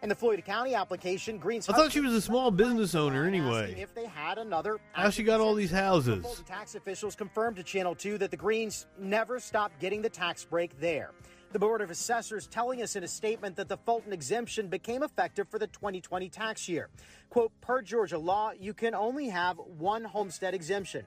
In 0.03 0.09
the 0.09 0.15
Floyd 0.15 0.43
County 0.43 0.75
application, 0.75 1.37
Greenes. 1.37 1.69
I 1.69 1.73
thought 1.73 1.93
she 1.93 2.01
was 2.01 2.13
a 2.13 2.19
small 2.19 2.51
business 2.51 2.95
owner 2.95 3.25
anyway. 3.25 3.73
If 3.79 3.95
they 3.95 4.07
had 4.07 4.37
another. 4.37 4.77
How 4.91 5.09
she 5.09 5.23
got 5.23 5.39
all 5.39 5.55
these 5.55 5.71
houses? 5.71 6.21
Fulton 6.21 6.43
tax 6.43 6.75
officials 6.75 7.15
confirmed 7.15 7.55
to 7.55 7.63
Channel 7.63 7.95
2 7.95 8.17
that 8.17 8.29
the 8.29 8.35
Greenes 8.35 8.87
never 8.99 9.39
stopped 9.39 9.79
getting 9.79 10.01
the 10.01 10.09
tax 10.09 10.43
break 10.43 10.77
there. 10.81 11.11
The 11.53 11.59
Board 11.59 11.79
of 11.79 11.89
Assessors 11.89 12.45
telling 12.47 12.81
us 12.81 12.97
in 12.97 13.05
a 13.05 13.07
statement 13.07 13.55
that 13.55 13.69
the 13.69 13.77
Fulton 13.77 14.11
exemption 14.11 14.67
became 14.67 15.01
effective 15.01 15.47
for 15.47 15.59
the 15.59 15.67
2020 15.67 16.27
tax 16.27 16.67
year. 16.67 16.89
Quote, 17.29 17.53
per 17.61 17.81
Georgia 17.81 18.17
law, 18.17 18.51
you 18.51 18.73
can 18.73 18.93
only 18.93 19.29
have 19.29 19.57
one 19.77 20.03
homestead 20.03 20.53
exemption. 20.53 21.05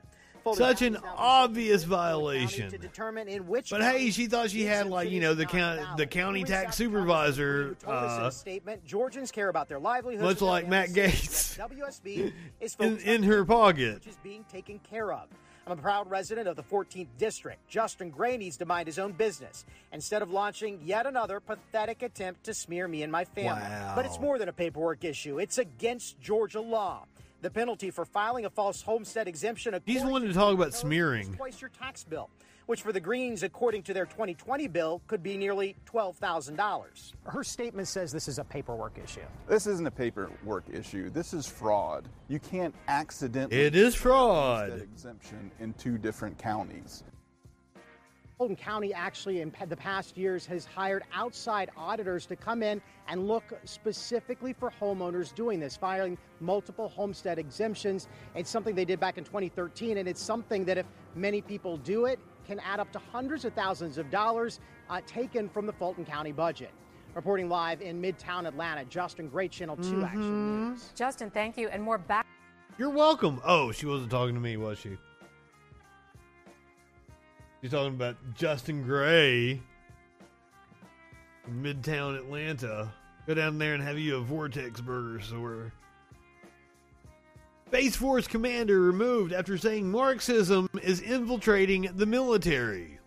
Such 0.54 0.82
an 0.82 0.96
obvious 1.16 1.84
violation. 1.84 2.70
To 2.70 2.78
determine 2.78 3.28
in 3.28 3.46
which 3.46 3.70
But 3.70 3.82
hey, 3.82 4.10
she 4.10 4.26
thought 4.26 4.50
she 4.50 4.64
had 4.64 4.86
like 4.86 5.10
you 5.10 5.20
know 5.20 5.34
the 5.34 5.46
county 5.46 5.82
the 5.96 6.06
county 6.06 6.44
tax 6.44 6.76
supervisor, 6.76 7.74
told 7.80 7.96
us 7.96 8.18
in 8.18 8.24
uh, 8.24 8.30
statement, 8.30 8.84
Georgians 8.84 9.30
care 9.30 9.48
about 9.48 9.68
their 9.68 9.78
livelihoods. 9.78 10.22
much 10.22 10.40
like 10.40 10.68
Matt 10.68 10.90
Gaetz, 10.90 11.58
WSB 11.58 12.32
is 12.60 12.76
in, 12.80 12.98
in 12.98 13.22
her 13.22 13.44
pocket. 13.44 13.94
which 13.96 14.06
is 14.06 14.18
being 14.22 14.44
taken 14.50 14.78
care 14.80 15.12
of. 15.12 15.28
I'm 15.66 15.78
a 15.78 15.82
proud 15.82 16.08
resident 16.08 16.48
of 16.48 16.56
the 16.56 16.62
14th 16.62 17.08
district. 17.18 17.68
Justin 17.68 18.08
Gray 18.08 18.38
needs 18.38 18.56
to 18.56 18.64
mind 18.64 18.86
his 18.86 18.98
own 18.98 19.12
business 19.12 19.66
instead 19.92 20.22
of 20.22 20.30
launching 20.30 20.80
yet 20.82 21.06
another 21.06 21.40
pathetic 21.40 22.02
attempt 22.02 22.44
to 22.44 22.54
smear 22.54 22.88
me 22.88 23.02
and 23.02 23.12
my 23.12 23.26
family. 23.26 23.60
Wow. 23.60 23.92
But 23.94 24.06
it's 24.06 24.18
more 24.18 24.38
than 24.38 24.48
a 24.48 24.52
paperwork 24.54 25.04
issue. 25.04 25.38
It's 25.38 25.58
against 25.58 26.18
Georgia 26.22 26.62
law. 26.62 27.04
The 27.40 27.50
penalty 27.50 27.90
for 27.90 28.04
filing 28.04 28.46
a 28.46 28.50
false 28.50 28.82
homestead 28.82 29.28
exemption. 29.28 29.72
He's 29.86 29.98
according 29.98 30.12
wanting 30.12 30.28
to 30.28 30.34
to 30.34 30.34
talk 30.34 30.54
about 30.54 30.74
smearing. 30.74 31.32
Twice 31.34 31.60
your 31.60 31.70
tax 31.70 32.02
bill, 32.02 32.30
which 32.66 32.82
for 32.82 32.92
the 32.92 32.98
Greenes, 32.98 33.44
according 33.44 33.84
to 33.84 33.94
their 33.94 34.06
2020 34.06 34.66
bill, 34.66 35.00
could 35.06 35.22
be 35.22 35.36
nearly 35.36 35.76
$12,000. 35.86 37.12
Her 37.24 37.44
statement 37.44 37.86
says 37.86 38.10
this 38.10 38.26
is 38.26 38.40
a 38.40 38.44
paperwork 38.44 38.98
issue. 39.02 39.20
This 39.46 39.68
isn't 39.68 39.86
a 39.86 39.90
paperwork 39.90 40.64
issue. 40.68 41.10
This 41.10 41.32
is 41.32 41.46
fraud. 41.46 42.08
You 42.26 42.40
can't 42.40 42.74
accidentally. 42.88 43.60
It 43.60 43.76
is 43.76 43.94
fraud. 43.94 44.72
exemption 44.72 45.52
in 45.60 45.74
two 45.74 45.96
different 45.96 46.38
counties. 46.38 47.04
Fulton 48.38 48.54
County 48.54 48.94
actually 48.94 49.40
in 49.40 49.52
the 49.68 49.76
past 49.76 50.16
years 50.16 50.46
has 50.46 50.64
hired 50.64 51.02
outside 51.12 51.70
auditors 51.76 52.24
to 52.26 52.36
come 52.36 52.62
in 52.62 52.80
and 53.08 53.26
look 53.26 53.42
specifically 53.64 54.52
for 54.52 54.72
homeowners 54.80 55.34
doing 55.34 55.58
this, 55.58 55.76
filing 55.76 56.16
multiple 56.38 56.88
homestead 56.88 57.36
exemptions. 57.36 58.06
It's 58.36 58.48
something 58.48 58.76
they 58.76 58.84
did 58.84 59.00
back 59.00 59.18
in 59.18 59.24
2013, 59.24 59.98
and 59.98 60.08
it's 60.08 60.22
something 60.22 60.64
that 60.66 60.78
if 60.78 60.86
many 61.16 61.42
people 61.42 61.78
do 61.78 62.04
it, 62.06 62.20
can 62.46 62.60
add 62.60 62.78
up 62.78 62.92
to 62.92 63.00
hundreds 63.10 63.44
of 63.44 63.54
thousands 63.54 63.98
of 63.98 64.08
dollars 64.08 64.60
uh, 64.88 65.00
taken 65.04 65.48
from 65.48 65.66
the 65.66 65.72
Fulton 65.72 66.04
County 66.04 66.32
budget. 66.32 66.70
Reporting 67.14 67.48
live 67.48 67.82
in 67.82 68.00
Midtown 68.00 68.46
Atlanta, 68.46 68.84
Justin 68.84 69.28
Gray, 69.28 69.48
Channel 69.48 69.76
2 69.78 70.04
Action 70.04 70.68
News. 70.70 70.92
Justin, 70.94 71.28
thank 71.30 71.58
you. 71.58 71.68
And 71.68 71.82
more 71.82 71.98
back. 71.98 72.24
You're 72.78 72.90
welcome. 72.90 73.40
Oh, 73.44 73.72
she 73.72 73.86
wasn't 73.86 74.12
talking 74.12 74.34
to 74.34 74.40
me, 74.40 74.56
was 74.56 74.78
she? 74.78 74.96
She's 77.60 77.72
talking 77.72 77.94
about 77.94 78.16
Justin 78.34 78.82
Gray, 78.82 79.60
Midtown 81.50 82.16
Atlanta. 82.16 82.92
Go 83.26 83.34
down 83.34 83.58
there 83.58 83.74
and 83.74 83.82
have 83.82 83.98
you 83.98 84.16
a 84.16 84.20
Vortex 84.20 84.80
burger 84.80 85.20
somewhere. 85.20 85.72
Space 87.66 87.96
Force 87.96 88.26
commander 88.26 88.80
removed 88.80 89.32
after 89.32 89.58
saying 89.58 89.90
Marxism 89.90 90.68
is 90.82 91.00
infiltrating 91.00 91.90
the 91.96 92.06
military. 92.06 92.98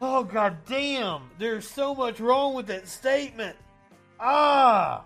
Oh 0.00 0.24
god 0.24 0.58
damn! 0.66 1.30
There's 1.38 1.68
so 1.68 1.94
much 1.94 2.20
wrong 2.20 2.54
with 2.54 2.66
that 2.66 2.88
statement. 2.88 3.56
Ah! 4.20 5.04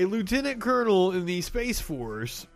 A 0.00 0.06
lieutenant 0.06 0.62
colonel 0.62 1.12
in 1.12 1.26
the 1.26 1.42
Space 1.42 1.78
Force. 1.78 2.46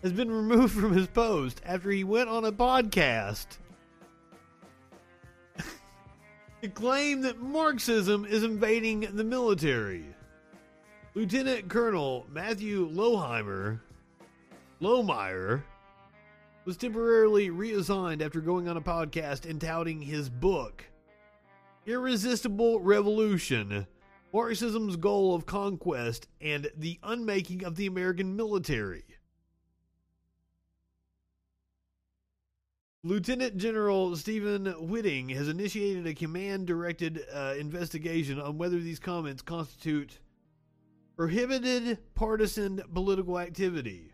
Has 0.00 0.12
been 0.12 0.30
removed 0.30 0.72
from 0.72 0.92
his 0.92 1.08
post 1.08 1.60
after 1.66 1.90
he 1.90 2.04
went 2.04 2.28
on 2.28 2.44
a 2.44 2.52
podcast. 2.52 3.46
To 6.62 6.68
claim 6.68 7.22
that 7.22 7.40
Marxism 7.40 8.24
is 8.24 8.44
invading 8.44 9.00
the 9.16 9.24
military. 9.24 10.04
Lieutenant 11.14 11.68
Colonel 11.68 12.26
Matthew 12.30 12.88
Loheimer, 12.88 13.80
Lohmeyer, 14.80 15.64
was 16.64 16.76
temporarily 16.76 17.50
reassigned 17.50 18.22
after 18.22 18.40
going 18.40 18.68
on 18.68 18.76
a 18.76 18.80
podcast 18.80 19.50
and 19.50 19.60
touting 19.60 20.00
his 20.00 20.30
book, 20.30 20.84
Irresistible 21.86 22.80
Revolution 22.80 23.86
Marxism's 24.32 24.96
Goal 24.96 25.34
of 25.34 25.46
Conquest 25.46 26.26
and 26.40 26.68
the 26.76 26.98
Unmaking 27.02 27.64
of 27.64 27.76
the 27.76 27.86
American 27.86 28.34
Military. 28.34 29.04
Lieutenant 33.04 33.58
General 33.58 34.16
Stephen 34.16 34.66
Whiting 34.66 35.28
has 35.28 35.48
initiated 35.48 36.06
a 36.06 36.14
command 36.14 36.66
directed 36.66 37.20
uh, 37.32 37.54
investigation 37.60 38.40
on 38.40 38.56
whether 38.56 38.80
these 38.80 38.98
comments 38.98 39.42
constitute 39.42 40.18
prohibited 41.16 41.98
partisan 42.14 42.82
political 42.92 43.38
activity. 43.38 44.13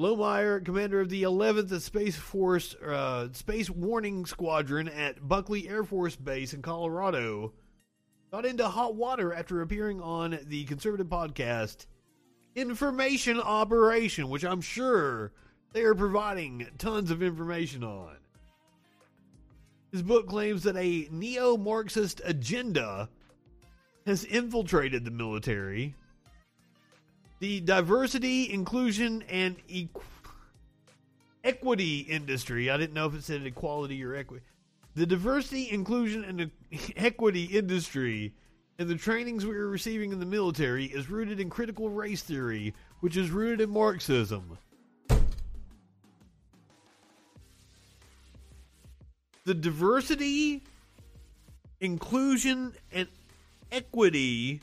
Lohmeyer, 0.00 0.64
commander 0.64 1.02
of 1.02 1.10
the 1.10 1.24
11th 1.24 1.78
Space 1.82 2.16
Force 2.16 2.74
uh, 2.76 3.28
Space 3.32 3.68
Warning 3.68 4.24
Squadron 4.24 4.88
at 4.88 5.28
Buckley 5.28 5.68
Air 5.68 5.84
Force 5.84 6.16
Base 6.16 6.54
in 6.54 6.62
Colorado, 6.62 7.52
got 8.32 8.46
into 8.46 8.66
hot 8.66 8.94
water 8.94 9.34
after 9.34 9.60
appearing 9.60 10.00
on 10.00 10.38
the 10.46 10.64
conservative 10.64 11.08
podcast 11.08 11.84
Information 12.54 13.38
Operation, 13.38 14.30
which 14.30 14.42
I'm 14.42 14.62
sure 14.62 15.32
they 15.74 15.82
are 15.82 15.94
providing 15.94 16.66
tons 16.78 17.10
of 17.10 17.22
information 17.22 17.84
on. 17.84 18.16
His 19.92 20.02
book 20.02 20.26
claims 20.26 20.62
that 20.62 20.76
a 20.76 21.08
neo 21.10 21.58
Marxist 21.58 22.22
agenda 22.24 23.10
has 24.06 24.24
infiltrated 24.24 25.04
the 25.04 25.10
military. 25.10 25.94
The 27.40 27.60
diversity, 27.60 28.52
inclusion, 28.52 29.24
and 29.28 29.56
equ- 29.68 30.02
equity 31.42 32.00
industry. 32.00 32.70
I 32.70 32.76
didn't 32.76 32.92
know 32.92 33.06
if 33.06 33.14
it 33.14 33.24
said 33.24 33.44
equality 33.44 34.04
or 34.04 34.14
equity. 34.14 34.44
The 34.94 35.06
diversity, 35.06 35.70
inclusion, 35.70 36.24
and 36.24 36.50
equity 36.96 37.44
industry 37.44 38.34
and 38.80 38.88
the 38.88 38.94
trainings 38.94 39.44
we 39.44 39.54
are 39.56 39.68
receiving 39.68 40.10
in 40.10 40.20
the 40.20 40.24
military 40.24 40.86
is 40.86 41.10
rooted 41.10 41.38
in 41.38 41.50
critical 41.50 41.90
race 41.90 42.22
theory, 42.22 42.72
which 43.00 43.14
is 43.14 43.30
rooted 43.30 43.60
in 43.60 43.68
Marxism. 43.68 44.56
The 49.44 49.52
diversity, 49.52 50.62
inclusion, 51.80 52.72
and 52.90 53.06
equity 53.70 54.62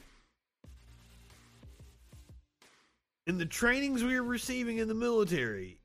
in 3.27 3.37
the 3.37 3.45
trainings 3.45 4.03
we 4.03 4.15
are 4.15 4.23
receiving 4.23 4.77
in 4.77 4.87
the 4.87 4.93
military, 4.93 5.77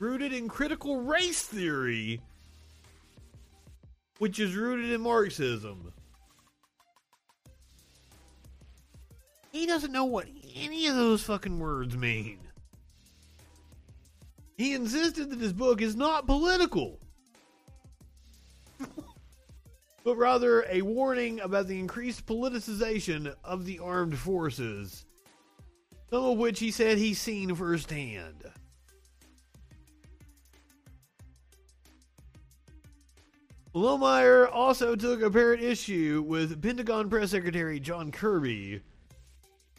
rooted 0.00 0.32
in 0.32 0.48
critical 0.48 1.00
race 1.00 1.42
theory, 1.42 2.20
which 4.18 4.40
is 4.40 4.56
rooted 4.56 4.90
in 4.90 5.00
Marxism. 5.00 5.92
He 9.52 9.66
doesn't 9.66 9.92
know 9.92 10.04
what 10.04 10.26
any 10.54 10.88
of 10.88 10.96
those 10.96 11.22
fucking 11.22 11.58
words 11.58 11.96
mean. 11.96 12.38
He 14.56 14.74
insisted 14.74 15.30
that 15.30 15.40
his 15.40 15.52
book 15.52 15.80
is 15.80 15.94
not 15.96 16.26
political, 16.26 16.98
but 20.04 20.16
rather 20.16 20.66
a 20.68 20.82
warning 20.82 21.40
about 21.40 21.68
the 21.68 21.78
increased 21.78 22.26
politicization 22.26 23.32
of 23.44 23.64
the 23.64 23.78
armed 23.78 24.18
forces, 24.18 25.06
some 26.10 26.24
of 26.24 26.38
which 26.38 26.58
he 26.58 26.70
said 26.70 26.98
he's 26.98 27.20
seen 27.20 27.54
firsthand. 27.54 28.44
Lohmeyer 33.72 34.50
also 34.52 34.96
took 34.96 35.22
apparent 35.22 35.62
issue 35.62 36.24
with 36.26 36.60
Pentagon 36.60 37.08
Press 37.08 37.30
Secretary 37.30 37.78
John 37.78 38.10
Kirby, 38.10 38.82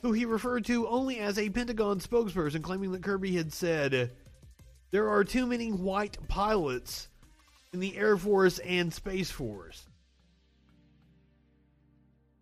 who 0.01 0.13
he 0.13 0.23
referred 0.23 0.63
to 0.65 0.87
only 0.87 1.19
as 1.19 1.37
a 1.37 1.49
Pentagon 1.49 1.99
spokesperson, 1.99 2.63
claiming 2.63 2.93
that 2.93 3.03
Kirby 3.03 3.35
had 3.35 3.51
said, 3.51 4.11
There 4.91 5.09
are 5.09 5.25
too 5.25 5.45
many 5.45 5.73
white 5.73 6.17
pilots 6.29 7.09
in 7.73 7.81
the 7.81 7.97
Air 7.97 8.15
Force 8.15 8.59
and 8.59 8.93
Space 8.93 9.29
Force. 9.29 9.83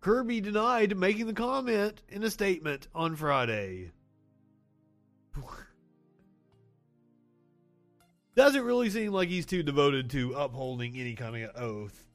Kirby 0.00 0.40
denied 0.40 0.96
making 0.96 1.26
the 1.26 1.34
comment 1.34 2.00
in 2.08 2.22
a 2.22 2.30
statement 2.30 2.88
on 2.94 3.16
Friday. 3.16 3.90
Doesn't 8.34 8.64
really 8.64 8.88
seem 8.88 9.12
like 9.12 9.28
he's 9.28 9.44
too 9.44 9.62
devoted 9.62 10.10
to 10.10 10.32
upholding 10.32 10.96
any 10.96 11.14
kind 11.14 11.44
of 11.44 11.54
oath. 11.56 12.06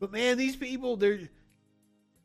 But 0.00 0.12
man, 0.12 0.38
these 0.38 0.56
people, 0.56 0.96
they're. 0.96 1.20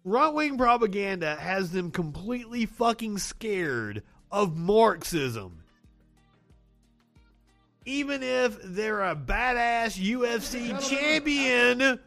Right 0.05 0.33
wing 0.33 0.57
propaganda 0.57 1.35
has 1.35 1.71
them 1.71 1.91
completely 1.91 2.65
fucking 2.65 3.17
scared 3.17 4.01
of 4.31 4.57
Marxism. 4.57 5.63
Even 7.85 8.23
if 8.23 8.57
they're 8.63 9.03
a 9.03 9.15
badass 9.15 9.99
UFC 10.01 10.89
champion, 10.89 11.99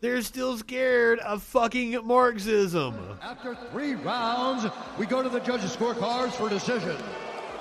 they're 0.00 0.22
still 0.22 0.56
scared 0.56 1.18
of 1.20 1.42
fucking 1.42 2.06
Marxism. 2.06 2.94
After 3.22 3.54
three 3.70 3.94
rounds, 3.94 4.66
we 4.98 5.06
go 5.06 5.22
to 5.22 5.28
the 5.28 5.40
judges' 5.40 5.76
scorecards 5.76 6.32
for 6.32 6.48
decision. 6.48 6.96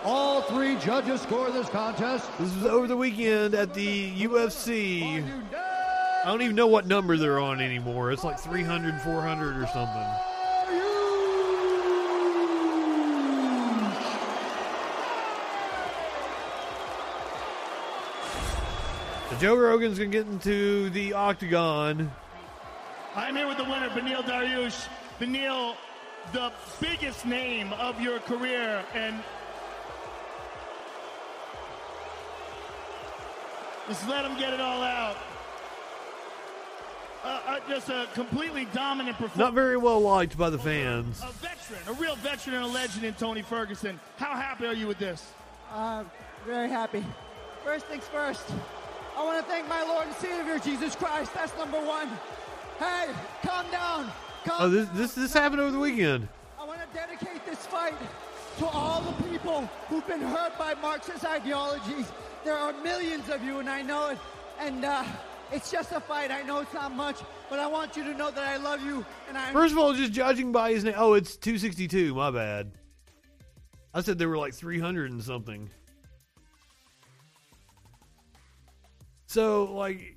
All 0.03 0.41
three 0.43 0.77
judges 0.77 1.21
score 1.21 1.49
this 1.49 1.69
contest. 1.69 2.29
This 2.39 2.55
is 2.55 2.65
over 2.65 2.87
the 2.87 2.95
weekend 2.95 3.55
at 3.55 3.73
the 3.73 4.11
UFC. 4.11 5.23
I 6.23 6.25
don't 6.25 6.41
even 6.41 6.55
know 6.55 6.67
what 6.67 6.85
number 6.85 7.17
they're 7.17 7.39
on 7.39 7.59
anymore. 7.59 8.11
It's 8.11 8.23
like 8.23 8.39
300, 8.39 9.01
400 9.01 9.57
or 9.57 9.67
something. 9.67 10.07
So 19.29 19.37
Joe 19.39 19.55
Rogan's 19.55 19.97
going 19.97 20.11
to 20.11 20.17
get 20.17 20.27
into 20.27 20.89
the 20.91 21.13
octagon. 21.13 22.11
I'm 23.17 23.35
here 23.35 23.47
with 23.47 23.57
the 23.57 23.63
winner, 23.63 23.89
Beneil 23.89 24.21
Dariush. 24.21 24.87
Beneil, 25.19 25.75
the 26.33 26.51
biggest 26.79 27.25
name 27.25 27.73
of 27.73 27.99
your 27.99 28.19
career, 28.19 28.83
and 28.93 29.23
just 33.87 34.07
let 34.07 34.23
him 34.23 34.37
get 34.37 34.53
it 34.53 34.61
all 34.61 34.83
out. 34.83 35.17
Uh, 37.23 37.41
uh, 37.47 37.59
just 37.67 37.89
a 37.89 38.07
completely 38.13 38.65
dominant 38.65 39.17
performance. 39.17 39.39
Not 39.39 39.53
very 39.53 39.77
well 39.77 39.99
liked 39.99 40.37
by 40.37 40.51
the 40.51 40.59
fans. 40.59 41.19
A 41.23 41.31
veteran, 41.31 41.81
a 41.87 41.93
real 41.93 42.15
veteran 42.17 42.57
and 42.57 42.65
a 42.65 42.67
legend 42.67 43.03
in 43.03 43.15
Tony 43.15 43.41
Ferguson. 43.41 43.99
How 44.17 44.35
happy 44.35 44.67
are 44.67 44.73
you 44.73 44.85
with 44.85 44.99
this? 44.99 45.31
Uh, 45.73 46.03
very 46.45 46.69
happy. 46.69 47.03
First 47.63 47.87
things 47.87 48.03
first, 48.03 48.45
I 49.17 49.25
want 49.25 49.43
to 49.43 49.51
thank 49.51 49.67
my 49.67 49.81
Lord 49.81 50.05
and 50.05 50.15
Savior, 50.17 50.59
Jesus 50.59 50.95
Christ. 50.95 51.33
That's 51.33 51.57
number 51.57 51.79
one. 51.79 52.07
Hey, 52.79 53.09
calm 53.43 53.65
down. 53.71 54.11
Calm 54.45 54.57
Oh, 54.59 54.69
this 54.69 54.87
this 54.89 55.13
this 55.13 55.33
happened 55.33 55.61
over 55.61 55.71
the 55.71 55.79
weekend. 55.79 56.27
I 56.59 56.65
want 56.65 56.79
to 56.79 56.87
dedicate 56.93 57.45
this 57.45 57.65
fight 57.65 57.95
to 58.59 58.65
all 58.67 59.01
the 59.01 59.23
people 59.29 59.61
who've 59.87 60.05
been 60.07 60.21
hurt 60.21 60.57
by 60.57 60.73
Marxist 60.75 61.25
ideologies. 61.25 62.11
There 62.43 62.55
are 62.55 62.73
millions 62.83 63.29
of 63.29 63.43
you, 63.43 63.59
and 63.59 63.69
I 63.69 63.81
know 63.81 64.09
it. 64.09 64.17
And 64.59 64.85
uh, 64.85 65.03
it's 65.51 65.71
just 65.71 65.91
a 65.91 65.99
fight. 65.99 66.31
I 66.31 66.41
know 66.43 66.59
it's 66.59 66.73
not 66.73 66.91
much, 66.91 67.19
but 67.49 67.59
I 67.59 67.67
want 67.67 67.95
you 67.95 68.03
to 68.03 68.13
know 68.13 68.31
that 68.31 68.43
I 68.43 68.57
love 68.57 68.83
you. 68.83 69.05
And 69.27 69.37
I 69.37 69.51
First 69.53 69.73
of 69.73 69.77
all, 69.77 69.93
just 69.93 70.11
judging 70.11 70.51
by 70.51 70.71
his 70.71 70.83
name. 70.83 70.95
Oh, 70.97 71.13
it's 71.13 71.35
262. 71.37 72.13
My 72.15 72.31
bad. 72.31 72.71
I 73.93 74.01
said 74.01 74.17
there 74.17 74.29
were 74.29 74.37
like 74.37 74.53
300 74.53 75.11
and 75.11 75.23
something. 75.23 75.69
So, 79.25 79.65
like, 79.73 80.16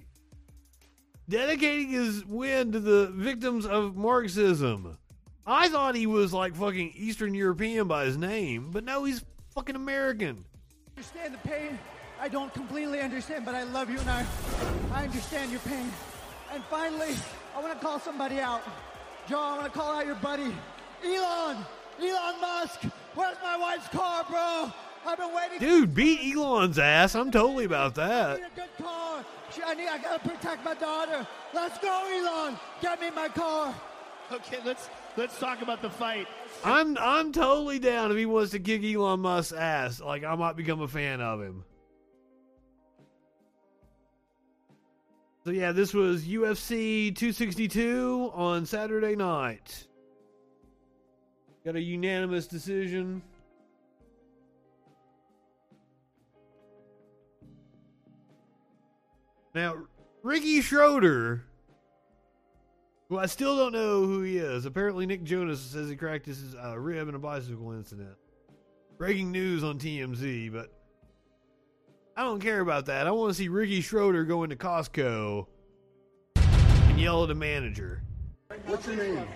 dedicating 1.31 1.89
his 1.89 2.25
win 2.27 2.73
to 2.73 2.81
the 2.81 3.07
victims 3.15 3.65
of 3.65 3.97
Marxism. 3.97 4.99
I 5.47 5.69
thought 5.69 5.95
he 5.95 6.07
was 6.07 6.33
like 6.33 6.55
fucking 6.55 6.93
Eastern 6.97 7.35
European 7.35 7.89
by 7.89 8.05
his 8.05 8.17
name, 8.17 8.71
but 8.71 8.85
no, 8.85 9.05
he's 9.05 9.25
fucking 9.55 9.77
American. 9.77 10.45
I 10.89 10.91
understand 10.91 11.35
the 11.35 11.49
pain. 11.49 11.79
I 12.21 12.29
don't 12.29 12.53
completely 12.53 13.01
understand, 13.01 13.47
but 13.47 13.55
I 13.55 13.63
love 13.63 13.89
you, 13.89 13.99
and 13.99 14.11
I, 14.11 14.27
I 14.93 15.05
understand 15.05 15.51
your 15.51 15.61
pain. 15.61 15.91
And 16.53 16.63
finally, 16.65 17.15
I 17.57 17.61
want 17.61 17.73
to 17.73 17.79
call 17.85 17.99
somebody 17.99 18.41
out. 18.41 18.63
Joe, 19.29 19.41
I 19.41 19.57
want 19.57 19.73
to 19.73 19.79
call 19.79 19.93
out 19.93 20.05
your 20.05 20.17
buddy, 20.17 20.53
Elon. 21.05 21.65
Elon 22.01 22.41
Musk. 22.41 22.83
Where's 23.15 23.37
my 23.43 23.57
wife's 23.57 23.89
car, 23.89 24.25
bro? 24.29 24.73
I've 25.07 25.17
been 25.17 25.35
waiting. 25.35 25.59
Dude, 25.61 25.95
beat 25.95 26.35
Elon's 26.35 26.79
ass. 26.79 27.15
I'm 27.15 27.31
totally 27.31 27.65
about 27.65 27.95
that. 27.95 28.41
I 29.59 29.59
need 29.59 29.59
a 29.59 29.59
good 29.59 29.59
car. 29.59 29.59
She- 29.59 29.63
I 29.63 29.75
need. 29.75 29.89
I 29.89 29.99
gotta 29.99 30.29
protect 30.29 30.65
my 30.65 30.75
daughter. 30.75 31.27
Let's 31.53 31.79
go, 31.79 32.05
Elon. 32.13 32.59
Get 32.81 33.01
me 33.01 33.11
my 33.11 33.29
car. 33.29 33.75
Okay, 34.33 34.59
let's 34.65 34.89
let's 35.17 35.39
talk 35.39 35.63
about 35.63 35.83
the 35.83 35.91
fight. 35.91 36.27
I'm 36.65 36.97
I'm 36.99 37.33
totally 37.33 37.79
down 37.79 38.11
if 38.11 38.17
he 38.17 38.27
wants 38.27 38.53
to 38.53 38.61
kick 38.61 38.83
Elon 38.85 39.21
Musk's 39.21 39.53
ass. 39.53 40.01
Like 40.01 40.25
I 40.25 40.35
might 40.35 40.57
become 40.57 40.81
a 40.81 40.89
fan 40.89 41.21
of 41.21 41.41
him. 41.41 41.65
So 45.45 45.51
yeah, 45.51 45.73
this 45.73 45.95
was 45.95 46.25
UFC 46.25 47.15
262 47.17 48.31
on 48.35 48.67
Saturday 48.67 49.17
night. 49.17 49.87
Got 51.65 51.77
a 51.77 51.81
unanimous 51.81 52.47
decision. 52.47 53.23
Now, 59.55 59.77
Ricky 60.23 60.61
Schroder, 60.61 61.43
who 63.09 63.19
I 63.19 63.27
still 63.27 63.57
don't 63.57 63.73
know 63.73 64.05
who 64.05 64.23
he 64.23 64.39
is. 64.39 64.65
Apparently, 64.65 65.07
Nick 65.07 65.25
Jonas 65.25 65.61
says 65.61 65.89
he 65.89 65.97
cracked 65.97 66.27
his 66.27 66.55
uh, 66.55 66.79
rib 66.79 67.09
in 67.09 67.15
a 67.15 67.19
bicycle 67.19 67.73
incident. 67.73 68.15
Breaking 68.99 69.33
news 69.33 69.65
on 69.65 69.79
TMZ, 69.79 70.53
but 70.53 70.73
I 72.17 72.23
don't 72.23 72.41
care 72.41 72.61
about 72.61 72.87
that. 72.87 73.07
I 73.07 73.11
want 73.11 73.31
to 73.31 73.35
see 73.35 73.49
Ricky 73.49 73.81
Schroder 73.81 74.25
go 74.25 74.45
into 74.45 74.57
Costco 74.57 75.47
and 76.37 77.01
yell 77.01 77.25
at 77.25 77.31
a 77.31 77.35
manager. 77.35 78.03
What's 78.67 78.87
your 78.87 78.97
name? 78.97 79.27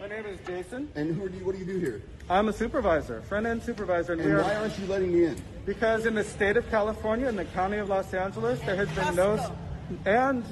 My 0.00 0.08
name 0.08 0.26
is 0.26 0.38
Jason. 0.46 0.88
And 0.94 1.14
who 1.14 1.28
do 1.28 1.38
you, 1.38 1.44
what 1.44 1.52
do 1.54 1.58
you 1.58 1.64
do 1.64 1.78
here? 1.78 2.02
I'm 2.28 2.48
a 2.48 2.52
supervisor, 2.52 3.22
front 3.22 3.46
end 3.46 3.62
supervisor. 3.62 4.12
And 4.12 4.24
we 4.24 4.30
are- 4.30 4.42
why 4.42 4.54
aren't 4.54 4.78
you 4.78 4.86
letting 4.86 5.12
me 5.12 5.24
in? 5.24 5.42
Because 5.66 6.06
in 6.06 6.14
the 6.14 6.24
state 6.24 6.56
of 6.56 6.68
California 6.70 7.28
in 7.28 7.36
the 7.36 7.44
county 7.46 7.76
of 7.78 7.88
Los 7.88 8.12
Angeles, 8.14 8.60
there 8.60 8.76
has 8.76 8.88
been 8.90 9.14
no, 9.14 9.54
and 10.06 10.44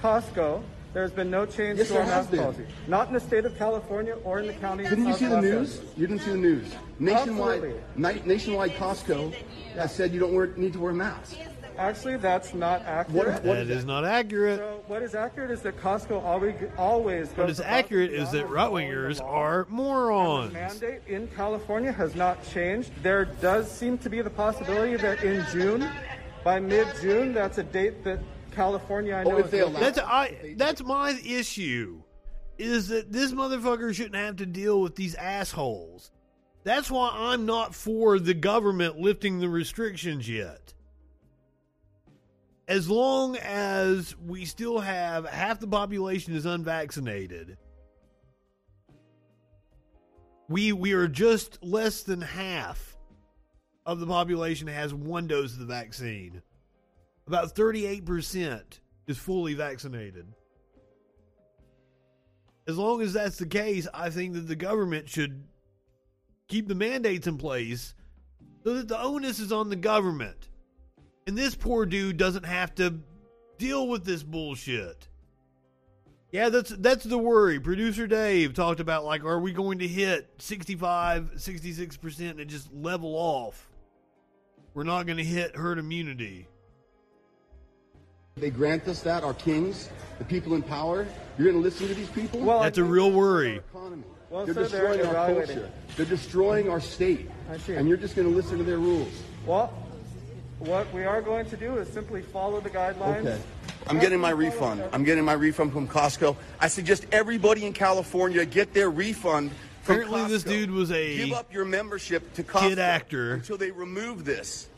Costco, 0.00 0.62
there 0.92 1.02
has 1.02 1.10
been 1.12 1.30
no 1.30 1.46
change 1.46 1.78
Yes, 1.78 1.88
to 1.88 1.98
our 2.00 2.06
mask 2.06 2.30
been. 2.30 2.40
policy. 2.40 2.64
Not 2.86 3.08
in 3.08 3.14
the 3.14 3.20
state 3.20 3.44
of 3.44 3.56
California 3.58 4.14
or 4.24 4.38
in 4.40 4.46
the 4.46 4.52
county 4.54 4.84
Didn't 4.84 5.04
you 5.06 5.10
of 5.12 5.16
see 5.18 5.26
the 5.26 5.40
news? 5.40 5.78
Angeles. 5.78 5.98
You 5.98 6.06
didn't 6.06 6.22
see 6.22 6.30
the 6.30 6.36
news. 6.36 6.66
Nationwide, 6.98 7.54
Absolutely. 7.64 7.80
ni- 7.96 8.22
nationwide 8.26 8.70
Costco 8.72 9.34
has 9.74 9.94
said 9.94 10.12
you 10.12 10.20
don't 10.20 10.34
wear, 10.34 10.48
need 10.56 10.72
to 10.74 10.80
wear 10.80 10.92
a 10.92 10.94
masks. 10.94 11.34
Actually, 11.78 12.16
that's 12.16 12.54
not 12.54 12.82
accurate. 12.82 13.42
That 13.42 13.68
is 13.68 13.84
not 13.84 14.04
accurate. 14.04 14.58
So 14.58 14.82
what 14.86 15.02
is 15.02 15.14
accurate 15.14 15.50
is 15.50 15.62
that 15.62 15.76
Costco 15.78 16.22
always 16.22 16.54
always 16.76 17.28
What 17.28 17.36
goes 17.36 17.50
is 17.58 17.60
accurate 17.60 18.12
is 18.12 18.30
that 18.32 18.38
the 18.38 18.46
right 18.46 18.70
wingers 18.70 19.22
are 19.22 19.66
morons. 19.68 20.52
The 20.52 20.58
mandate 20.58 21.02
in 21.06 21.28
California 21.28 21.92
has 21.92 22.14
not 22.14 22.44
changed. 22.48 22.90
There 23.02 23.24
does 23.24 23.70
seem 23.70 23.98
to 23.98 24.10
be 24.10 24.22
the 24.22 24.30
possibility 24.30 24.96
that 24.96 25.22
in 25.22 25.44
June, 25.50 25.88
by 26.44 26.60
mid-June, 26.60 27.32
that's 27.32 27.58
a 27.58 27.62
date 27.62 28.04
that 28.04 28.20
California 28.52 29.14
I 29.14 29.24
know 29.24 29.38
is 29.38 29.50
That's 29.50 29.98
I. 29.98 30.54
That's 30.56 30.82
my 30.82 31.18
issue. 31.24 32.02
Is 32.58 32.88
that 32.88 33.10
this 33.10 33.32
motherfucker 33.32 33.94
shouldn't 33.94 34.14
have 34.14 34.36
to 34.36 34.46
deal 34.46 34.80
with 34.80 34.94
these 34.94 35.14
assholes. 35.14 36.10
That's 36.64 36.90
why 36.90 37.10
I'm 37.12 37.44
not 37.44 37.74
for 37.74 38.18
the 38.18 38.34
government 38.34 38.98
lifting 38.98 39.40
the 39.40 39.48
restrictions 39.48 40.28
yet. 40.28 40.74
As 42.68 42.88
long 42.88 43.36
as 43.36 44.14
we 44.16 44.44
still 44.44 44.78
have 44.78 45.26
half 45.26 45.58
the 45.60 45.66
population 45.66 46.34
is 46.34 46.46
unvaccinated, 46.46 47.58
we 50.48 50.72
we 50.72 50.92
are 50.92 51.08
just 51.08 51.62
less 51.62 52.02
than 52.02 52.20
half 52.20 52.96
of 53.84 53.98
the 53.98 54.06
population 54.06 54.68
has 54.68 54.94
one 54.94 55.26
dose 55.26 55.54
of 55.54 55.58
the 55.58 55.66
vaccine. 55.66 56.42
About 57.26 57.54
38% 57.54 58.62
is 59.06 59.18
fully 59.18 59.54
vaccinated. 59.54 60.26
As 62.68 62.78
long 62.78 63.02
as 63.02 63.12
that's 63.12 63.38
the 63.38 63.46
case, 63.46 63.88
I 63.92 64.10
think 64.10 64.34
that 64.34 64.46
the 64.46 64.56
government 64.56 65.08
should 65.08 65.42
keep 66.48 66.68
the 66.68 66.74
mandates 66.74 67.26
in 67.26 67.38
place 67.38 67.94
so 68.62 68.74
that 68.74 68.88
the 68.88 69.00
onus 69.00 69.40
is 69.40 69.50
on 69.52 69.68
the 69.68 69.76
government. 69.76 70.48
And 71.26 71.38
this 71.38 71.54
poor 71.54 71.86
dude 71.86 72.16
doesn't 72.16 72.44
have 72.44 72.74
to 72.76 73.00
deal 73.58 73.86
with 73.88 74.04
this 74.04 74.22
bullshit. 74.22 75.08
Yeah, 76.32 76.48
that's 76.48 76.70
that's 76.70 77.04
the 77.04 77.18
worry. 77.18 77.60
Producer 77.60 78.06
Dave 78.06 78.54
talked 78.54 78.80
about 78.80 79.04
like 79.04 79.22
are 79.24 79.38
we 79.38 79.52
going 79.52 79.80
to 79.80 79.88
hit 79.88 80.30
65, 80.38 81.32
66% 81.36 82.40
and 82.40 82.48
just 82.48 82.72
level 82.72 83.14
off? 83.14 83.68
We're 84.74 84.84
not 84.84 85.04
going 85.04 85.18
to 85.18 85.24
hit 85.24 85.54
herd 85.54 85.78
immunity. 85.78 86.48
They 88.36 88.48
grant 88.48 88.88
us 88.88 89.02
that, 89.02 89.24
our 89.24 89.34
kings, 89.34 89.90
the 90.18 90.24
people 90.24 90.54
in 90.54 90.62
power. 90.62 91.06
You're 91.36 91.52
going 91.52 91.62
to 91.62 91.62
listen 91.62 91.86
to 91.88 91.94
these 91.94 92.08
people? 92.08 92.40
Well, 92.40 92.62
that's 92.62 92.78
a 92.78 92.84
real 92.84 93.12
worry. 93.12 93.60
Well, 94.30 94.46
they're 94.46 94.54
destroying 94.54 95.04
our 95.04 95.26
culture. 95.26 95.70
They're 95.96 96.06
destroying 96.06 96.70
our 96.70 96.80
state. 96.80 97.30
And 97.68 97.86
you're 97.86 97.98
just 97.98 98.16
going 98.16 98.26
to 98.26 98.34
listen 98.34 98.56
to 98.56 98.64
their 98.64 98.78
rules. 98.78 99.12
Well, 99.44 99.70
what 100.66 100.92
we 100.92 101.04
are 101.04 101.20
going 101.20 101.46
to 101.50 101.56
do 101.56 101.76
is 101.78 101.88
simply 101.88 102.22
follow 102.22 102.60
the 102.60 102.70
guidelines. 102.70 103.20
Okay. 103.26 103.40
I'm 103.88 103.98
getting 103.98 104.20
my 104.20 104.30
refund. 104.30 104.82
I'm 104.92 105.02
getting 105.04 105.24
my 105.24 105.32
refund 105.32 105.72
from 105.72 105.88
Costco. 105.88 106.36
I 106.60 106.68
suggest 106.68 107.06
everybody 107.10 107.66
in 107.66 107.72
California 107.72 108.44
get 108.44 108.72
their 108.72 108.90
refund 108.90 109.50
from 109.82 109.96
Apparently, 109.96 110.20
Costco. 110.20 110.28
this 110.28 110.42
dude 110.44 110.70
was 110.70 110.92
a 110.92 111.16
Give 111.16 111.32
up 111.32 111.52
your 111.52 111.64
membership 111.64 112.32
to 112.34 112.44
Costco 112.44 112.68
kid 112.68 112.78
actor. 112.78 113.34
until 113.34 113.56
they 113.56 113.72
remove 113.72 114.24
this. 114.24 114.68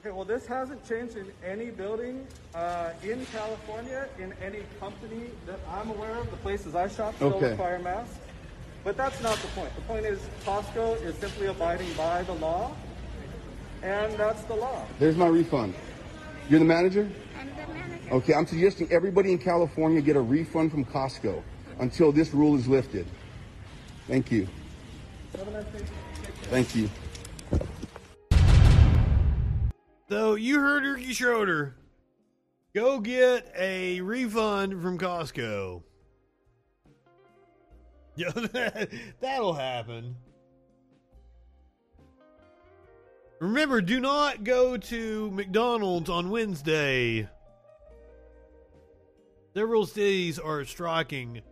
Okay, 0.00 0.12
well, 0.12 0.24
this 0.24 0.46
hasn't 0.46 0.86
changed 0.88 1.16
in 1.16 1.26
any 1.44 1.70
building 1.70 2.24
uh, 2.54 2.90
in 3.02 3.24
California, 3.26 4.06
in 4.18 4.32
any 4.42 4.60
company 4.78 5.24
that 5.46 5.58
I'm 5.72 5.90
aware 5.90 6.14
of. 6.16 6.30
The 6.30 6.36
places 6.38 6.74
I 6.76 6.88
shop 6.88 7.14
still 7.16 7.34
Okay. 7.34 7.50
require 7.50 7.78
masks. 7.80 8.14
But 8.84 8.96
that's 8.98 9.20
not 9.22 9.38
the 9.38 9.48
point. 9.48 9.74
The 9.74 9.80
point 9.82 10.04
is 10.04 10.20
Costco 10.44 11.02
is 11.02 11.16
simply 11.16 11.46
abiding 11.46 11.90
by 11.94 12.22
the 12.24 12.34
law, 12.34 12.76
and 13.84 14.14
that's 14.14 14.42
the 14.44 14.54
law. 14.54 14.86
There's 14.98 15.16
my 15.16 15.26
refund. 15.26 15.74
You're 16.48 16.58
the 16.58 16.64
manager? 16.64 17.08
I'm 17.38 17.48
the 17.48 17.74
manager. 17.74 18.14
Okay, 18.14 18.34
I'm 18.34 18.46
suggesting 18.46 18.90
everybody 18.90 19.30
in 19.30 19.38
California 19.38 20.00
get 20.00 20.16
a 20.16 20.20
refund 20.20 20.70
from 20.70 20.84
Costco 20.86 21.42
until 21.78 22.10
this 22.10 22.32
rule 22.32 22.56
is 22.56 22.66
lifted. 22.66 23.06
Thank 24.08 24.32
you. 24.32 24.48
Nice. 25.34 25.64
Thank 26.44 26.74
you. 26.74 26.88
So 30.08 30.34
you 30.34 30.60
heard 30.60 30.84
Ricky 30.84 31.12
Schroder. 31.12 31.76
Go 32.74 33.00
get 33.00 33.52
a 33.56 34.00
refund 34.00 34.80
from 34.82 34.98
Costco. 34.98 35.82
Yeah, 38.16 38.30
that'll 39.20 39.54
happen. 39.54 40.16
Remember, 43.44 43.82
do 43.82 44.00
not 44.00 44.42
go 44.42 44.78
to 44.78 45.30
McDonald's 45.32 46.08
on 46.08 46.30
Wednesday. 46.30 47.28
Several 49.52 49.84
cities 49.84 50.38
are 50.38 50.64
striking. 50.64 51.42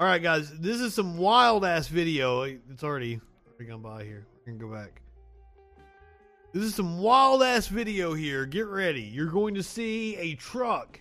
All 0.00 0.06
right, 0.08 0.20
guys, 0.20 0.50
this 0.58 0.80
is 0.80 0.94
some 0.94 1.16
wild 1.16 1.64
ass 1.64 1.86
video. 1.86 2.42
It's 2.42 2.82
already 2.82 3.20
already 3.52 3.70
gone 3.70 3.82
by 3.82 4.02
here. 4.02 4.26
We're 4.44 4.54
gonna 4.54 4.64
go 4.68 4.74
back. 4.74 5.00
This 6.52 6.64
is 6.64 6.74
some 6.74 6.98
wild 6.98 7.44
ass 7.44 7.68
video 7.68 8.12
here. 8.12 8.46
Get 8.46 8.66
ready. 8.66 9.02
You're 9.02 9.30
going 9.30 9.54
to 9.54 9.62
see 9.62 10.16
a 10.16 10.34
truck 10.34 11.00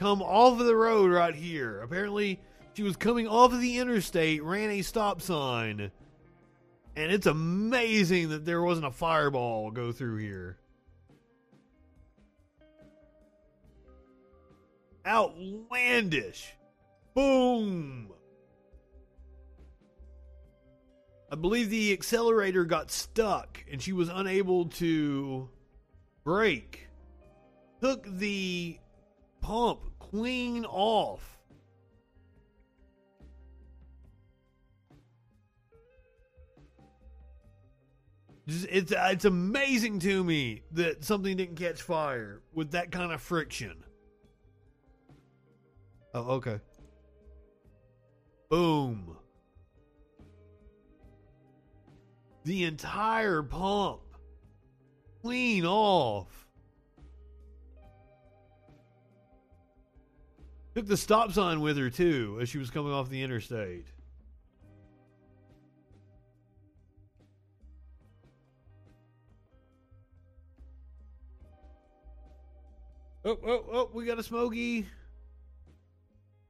come 0.00 0.20
off 0.20 0.58
of 0.58 0.66
the 0.66 0.74
road 0.74 1.12
right 1.12 1.34
here. 1.34 1.82
Apparently, 1.82 2.40
she 2.74 2.82
was 2.82 2.96
coming 2.96 3.28
off 3.28 3.52
of 3.52 3.60
the 3.60 3.78
interstate, 3.78 4.42
ran 4.42 4.70
a 4.70 4.82
stop 4.82 5.22
sign, 5.22 5.92
and 6.98 7.12
it's 7.12 7.26
amazing 7.26 8.30
that 8.30 8.44
there 8.44 8.60
wasn't 8.60 8.84
a 8.84 8.90
fireball 8.90 9.70
go 9.70 9.92
through 9.92 10.16
here. 10.16 10.58
Outlandish. 15.06 16.52
Boom. 17.14 18.10
I 21.30 21.36
believe 21.36 21.70
the 21.70 21.92
accelerator 21.92 22.64
got 22.64 22.90
stuck 22.90 23.64
and 23.70 23.80
she 23.80 23.92
was 23.92 24.08
unable 24.08 24.66
to 24.66 25.48
brake. 26.24 26.88
Took 27.80 28.06
the 28.18 28.76
pump 29.40 29.80
clean 30.00 30.64
off. 30.64 31.37
Just, 38.48 38.66
it's 38.70 38.92
uh, 38.92 39.10
it's 39.12 39.26
amazing 39.26 39.98
to 40.00 40.24
me 40.24 40.62
that 40.72 41.04
something 41.04 41.36
didn't 41.36 41.56
catch 41.56 41.82
fire 41.82 42.40
with 42.54 42.70
that 42.70 42.90
kind 42.90 43.12
of 43.12 43.20
friction. 43.20 43.84
Oh, 46.14 46.36
okay. 46.36 46.58
Boom. 48.48 49.18
The 52.44 52.64
entire 52.64 53.42
pump 53.42 54.00
clean 55.20 55.66
off. 55.66 56.46
Took 60.74 60.86
the 60.86 60.96
stop 60.96 61.32
sign 61.32 61.60
with 61.60 61.76
her 61.76 61.90
too 61.90 62.38
as 62.40 62.48
she 62.48 62.56
was 62.56 62.70
coming 62.70 62.92
off 62.92 63.10
the 63.10 63.22
interstate. 63.22 63.88
Oh, 73.28 73.38
oh, 73.46 73.64
oh, 73.70 73.90
we 73.92 74.06
got 74.06 74.18
a 74.18 74.22
smoky. 74.22 74.86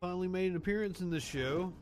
Finally 0.01 0.29
made 0.29 0.53
an 0.53 0.57
appearance 0.57 1.01
in 1.01 1.11
this 1.11 1.25
show. 1.25 1.73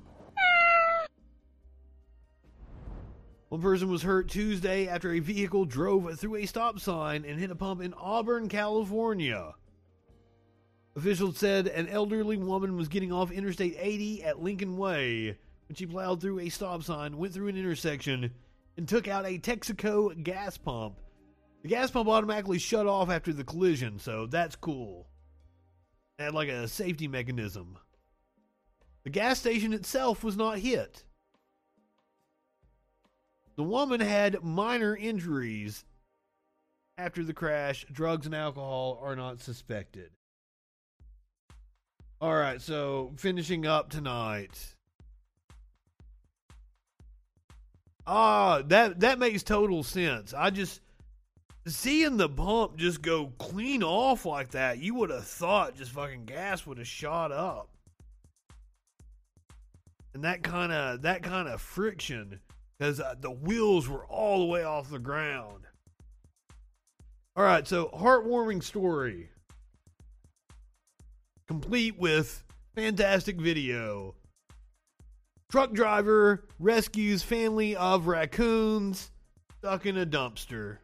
One 3.51 3.61
person 3.61 3.91
was 3.91 4.01
hurt 4.01 4.31
Tuesday 4.31 4.89
after 4.89 5.13
a 5.13 5.19
vehicle 5.19 5.67
drove 5.67 6.19
through 6.19 6.37
a 6.37 6.47
stop 6.47 6.81
sign 6.81 7.27
and 7.27 7.39
hit 7.39 7.51
a 7.51 7.55
pump 7.55 7.83
in 7.83 7.93
Auburn, 7.93 8.49
California. 8.49 9.53
Officials 10.97 11.37
said 11.37 11.67
an 11.67 11.89
elderly 11.91 12.39
woman 12.39 12.75
was 12.75 12.89
getting 12.89 13.13
off 13.13 13.31
Interstate 13.31 13.77
80 13.79 14.25
at 14.25 14.43
Lincoln 14.43 14.79
Way 14.79 15.37
when 15.69 15.77
she 15.77 15.85
plowed 15.85 16.23
through 16.23 16.41
a 16.41 16.49
stop 16.49 16.83
sign, 16.83 17.19
went 17.19 17.35
through 17.35 17.49
an 17.49 17.59
intersection, 17.59 18.33
and 18.79 18.89
took 18.89 19.09
out 19.09 19.27
a 19.27 19.39
Texaco 19.39 20.23
gas 20.25 20.57
pump. 20.57 20.97
The 21.67 21.71
gas 21.71 21.91
pump 21.91 22.09
automatically 22.09 22.61
shut 22.61 22.87
off 22.87 23.11
after 23.11 23.33
the 23.33 23.43
collision, 23.43 23.99
so 23.99 24.27
that's 24.27 24.55
cool. 24.55 25.09
It 26.17 26.23
had 26.23 26.33
like 26.33 26.49
a 26.49 26.69
safety 26.69 27.09
mechanism. 27.09 27.77
The 29.03 29.11
gas 29.11 29.41
station 29.41 29.73
itself 29.73 30.23
was 30.23 30.37
not 30.37 30.61
hit. 30.61 31.03
The 33.57 33.65
woman 33.65 33.99
had 33.99 34.45
minor 34.45 34.95
injuries 34.97 35.85
after 36.99 37.25
the 37.25 37.35
crash. 37.35 37.85
Drugs 37.91 38.27
and 38.27 38.35
alcohol 38.37 39.01
are 39.03 39.17
not 39.17 39.41
suspected. 39.41 40.13
All 42.21 42.37
right, 42.37 42.63
so 42.63 43.13
finishing 43.17 43.67
up 43.67 43.91
tonight. 43.91 44.77
Ah, 48.07 48.63
that 48.67 49.01
that 49.01 49.19
makes 49.19 49.43
total 49.43 49.83
sense. 49.83 50.33
I 50.33 50.51
just 50.51 50.81
seeing 51.67 52.17
the 52.17 52.29
pump 52.29 52.77
just 52.77 53.03
go 53.03 53.33
clean 53.39 53.83
off 53.83 54.25
like 54.25 54.51
that, 54.51 54.79
you 54.79 54.95
would 54.95 55.11
have 55.11 55.27
thought 55.27 55.77
just 55.77 55.93
fucking 55.93 56.25
gas 56.25 56.67
would 56.67 56.79
have 56.79 56.87
shot 56.87 57.33
up. 57.33 57.69
And 60.15 60.25
that 60.25 60.43
kind 60.43 60.73
of 60.73 61.03
that 61.03 61.23
kind 61.23 61.49
of 61.49 61.61
friction 61.61 62.41
because 62.79 63.01
uh, 63.01 63.15
the 63.21 63.31
wheels 63.31 63.89
were 63.89 64.07
all 64.07 64.41
the 64.41 64.47
way 64.47 64.65
off 64.65 64.89
the 64.89 64.99
ground. 64.99 65.65
All 67.37 67.45
right, 67.45 67.67
so 67.69 67.91
heartwarming 67.93 68.63
story, 68.63 69.29
complete 71.47 71.99
with 71.99 72.43
fantastic 72.75 73.39
video. 73.39 74.15
Truck 75.51 75.73
driver 75.73 76.45
rescues 76.59 77.23
family 77.23 77.77
of 77.77 78.07
raccoons 78.07 79.11
stuck 79.59 79.85
in 79.85 79.99
a 79.99 80.07
dumpster. 80.07 80.79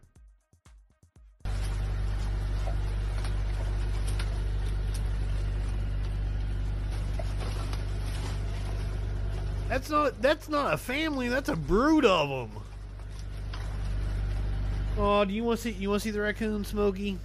That's 9.73 9.89
not 9.89 10.21
that's 10.21 10.51
not 10.51 10.75
a 10.75 10.77
family. 10.77 11.31
That's 11.31 11.49
a 11.49 11.57
brood 11.57 12.05
of 12.05 12.29
them. 12.29 12.63
Oh, 14.99 15.25
do 15.25 15.33
you 15.33 15.45
want 15.45 15.61
to 15.61 15.63
see 15.63 15.71
you 15.71 15.89
want 15.89 16.03
to 16.03 16.09
see 16.09 16.11
the 16.11 16.21
raccoon, 16.21 16.63
Smokey? 16.67 17.19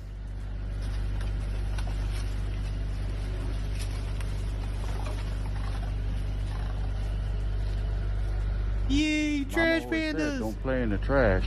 Yay, 8.87 9.43
trash 9.43 9.83
pandas! 9.83 10.39
Don't 10.39 10.61
play 10.61 10.83
in 10.83 10.91
the 10.91 10.97
trash. 10.99 11.43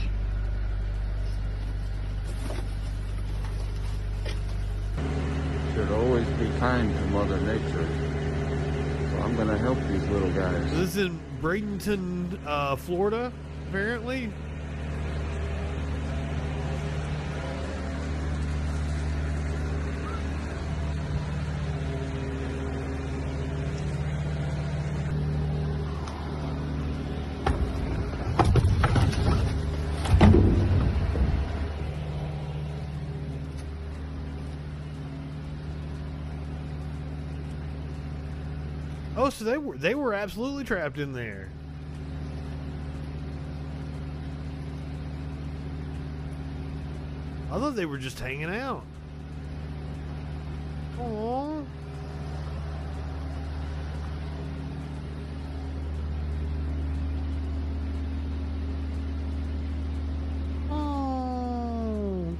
Should 5.73 5.91
always 5.93 6.27
be 6.27 6.47
kind 6.59 6.95
to 6.95 7.05
Mother 7.07 7.41
Nature. 7.41 8.10
I'm 9.31 9.37
to 9.47 9.57
help 9.57 9.77
these 9.87 10.05
little 10.09 10.29
guys. 10.31 10.61
This 10.71 10.89
is 10.89 10.97
in 10.97 11.17
Bradenton, 11.41 12.37
uh, 12.45 12.75
Florida, 12.75 13.31
apparently. 13.69 14.29
They 39.43 39.57
were 39.57 39.77
they 39.77 39.95
were 39.95 40.13
absolutely 40.13 40.63
trapped 40.63 40.97
in 40.97 41.13
there. 41.13 41.49
I 47.51 47.59
thought 47.59 47.75
they 47.75 47.85
were 47.85 47.97
just 47.97 48.19
hanging 48.19 48.45
out. 48.45 48.85
Aww. 50.97 51.65
Oh. 60.69 62.35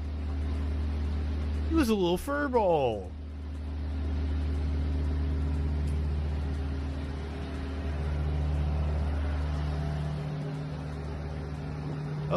He 1.67 1.75
was 1.75 1.89
a 1.89 1.93
little 1.93 2.17
fur 2.17 2.47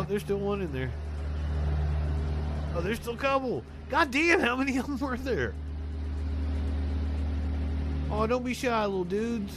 Oh, 0.04 0.06
there's 0.06 0.20
still 0.20 0.36
one 0.36 0.60
in 0.60 0.70
there. 0.70 0.92
Oh, 2.76 2.82
there's 2.82 2.98
still 2.98 3.14
a 3.14 3.16
couple. 3.16 3.64
God 3.88 4.10
damn, 4.10 4.38
how 4.38 4.54
many 4.54 4.76
of 4.76 4.86
them 4.86 4.98
were 4.98 5.16
there? 5.16 5.54
Oh, 8.10 8.26
don't 8.26 8.44
be 8.44 8.52
shy, 8.52 8.84
little 8.84 9.04
dudes. 9.04 9.56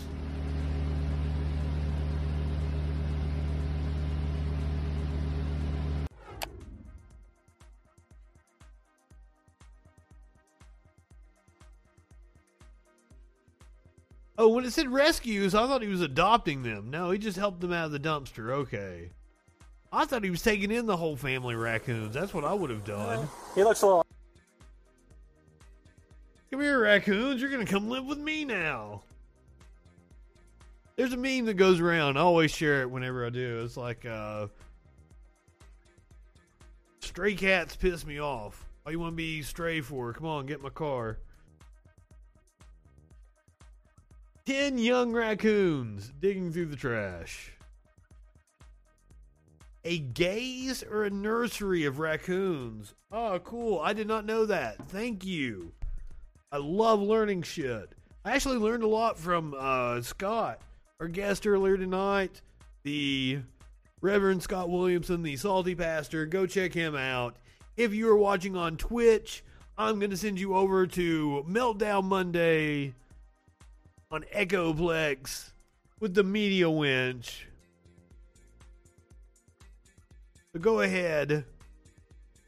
Oh, 14.37 14.47
when 14.47 14.63
it 14.63 14.71
said 14.71 14.87
rescues, 14.87 15.53
I 15.53 15.67
thought 15.67 15.81
he 15.81 15.89
was 15.89 15.99
adopting 15.99 16.63
them. 16.63 16.89
No, 16.89 17.11
he 17.11 17.17
just 17.17 17.37
helped 17.37 17.59
them 17.59 17.73
out 17.73 17.87
of 17.87 17.91
the 17.91 17.99
dumpster. 17.99 18.51
Okay. 18.51 19.09
I 19.91 20.05
thought 20.05 20.23
he 20.23 20.29
was 20.29 20.41
taking 20.41 20.71
in 20.71 20.85
the 20.85 20.97
whole 20.97 21.15
family 21.15 21.55
raccoons. 21.55 22.13
That's 22.13 22.33
what 22.33 22.43
I 22.43 22.53
would 22.53 22.69
have 22.69 22.83
done. 22.83 23.27
He 23.55 23.63
looks 23.63 23.81
a 23.81 23.87
little. 23.87 24.05
Come 26.51 26.61
here, 26.61 26.79
raccoons. 26.79 27.41
You're 27.41 27.49
going 27.49 27.65
to 27.65 27.71
come 27.71 27.89
live 27.89 28.05
with 28.05 28.17
me 28.17 28.45
now. 28.45 29.03
There's 30.95 31.13
a 31.13 31.17
meme 31.17 31.45
that 31.45 31.53
goes 31.53 31.79
around. 31.79 32.17
I 32.17 32.21
always 32.21 32.51
share 32.51 32.81
it 32.81 32.89
whenever 32.89 33.25
I 33.25 33.29
do. 33.29 33.61
It's 33.63 33.77
like, 33.77 34.05
uh, 34.05 34.47
stray 37.01 37.35
cats 37.35 37.75
piss 37.75 38.05
me 38.05 38.19
off. 38.19 38.65
All 38.85 38.91
you 38.91 38.99
want 38.99 39.13
to 39.13 39.17
be 39.17 39.41
stray 39.41 39.81
for? 39.81 40.13
Come 40.13 40.25
on, 40.25 40.45
get 40.45 40.61
my 40.61 40.69
car. 40.69 41.19
Ten 44.45 44.77
young 44.77 45.11
raccoons 45.11 46.11
digging 46.21 46.51
through 46.53 46.67
the 46.67 46.75
trash. 46.77 47.51
A 49.87 49.99
gaze 49.99 50.83
or 50.83 51.05
a 51.05 51.09
nursery 51.09 51.85
of 51.85 51.97
raccoons. 51.97 52.93
Oh, 53.09 53.39
cool. 53.39 53.79
I 53.79 53.93
did 53.93 54.05
not 54.05 54.25
know 54.25 54.45
that. 54.45 54.75
Thank 54.89 55.25
you. 55.25 55.71
I 56.51 56.57
love 56.57 57.01
learning 57.01 57.43
shit. 57.43 57.93
I 58.25 58.31
actually 58.31 58.57
learned 58.57 58.83
a 58.83 58.87
lot 58.87 59.17
from 59.17 59.55
uh, 59.57 60.01
Scott, 60.01 60.59
our 60.99 61.07
guest 61.07 61.47
earlier 61.47 61.77
tonight, 61.77 62.41
the 62.83 63.39
Reverend 64.01 64.43
Scott 64.43 64.69
Williamson, 64.69 65.23
the 65.23 65.37
salty 65.37 65.73
pastor. 65.73 66.25
Go 66.25 66.45
check 66.45 66.73
him 66.73 66.93
out. 66.93 67.37
If 67.77 67.93
you 67.93 68.09
are 68.09 68.17
watching 68.17 68.57
on 68.57 68.75
Twitch, 68.75 69.41
I'm 69.77 69.99
going 69.99 70.11
to 70.11 70.17
send 70.17 70.37
you 70.37 70.53
over 70.53 70.85
to 70.85 71.45
Meltdown 71.47 72.03
Monday 72.03 72.93
on 74.11 74.25
Echoplex 74.35 75.53
with 76.01 76.13
the 76.13 76.25
Media 76.25 76.69
Winch. 76.69 77.47
Go 80.59 80.81
ahead, 80.81 81.45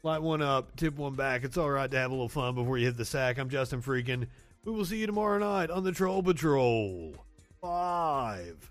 light 0.02 0.20
one 0.20 0.42
up, 0.42 0.74
tip 0.76 0.96
one 0.96 1.14
back. 1.14 1.44
It's 1.44 1.56
all 1.56 1.70
right 1.70 1.90
to 1.90 1.96
have 1.96 2.10
a 2.10 2.14
little 2.14 2.28
fun 2.28 2.54
before 2.54 2.76
you 2.76 2.86
hit 2.86 2.96
the 2.96 3.04
sack. 3.04 3.38
I'm 3.38 3.48
Justin 3.48 3.82
Freakin. 3.82 4.26
We 4.64 4.72
will 4.72 4.84
see 4.84 4.98
you 4.98 5.06
tomorrow 5.06 5.38
night 5.38 5.70
on 5.70 5.84
the 5.84 5.92
Troll 5.92 6.22
Patrol. 6.22 7.14
Five. 7.60 8.70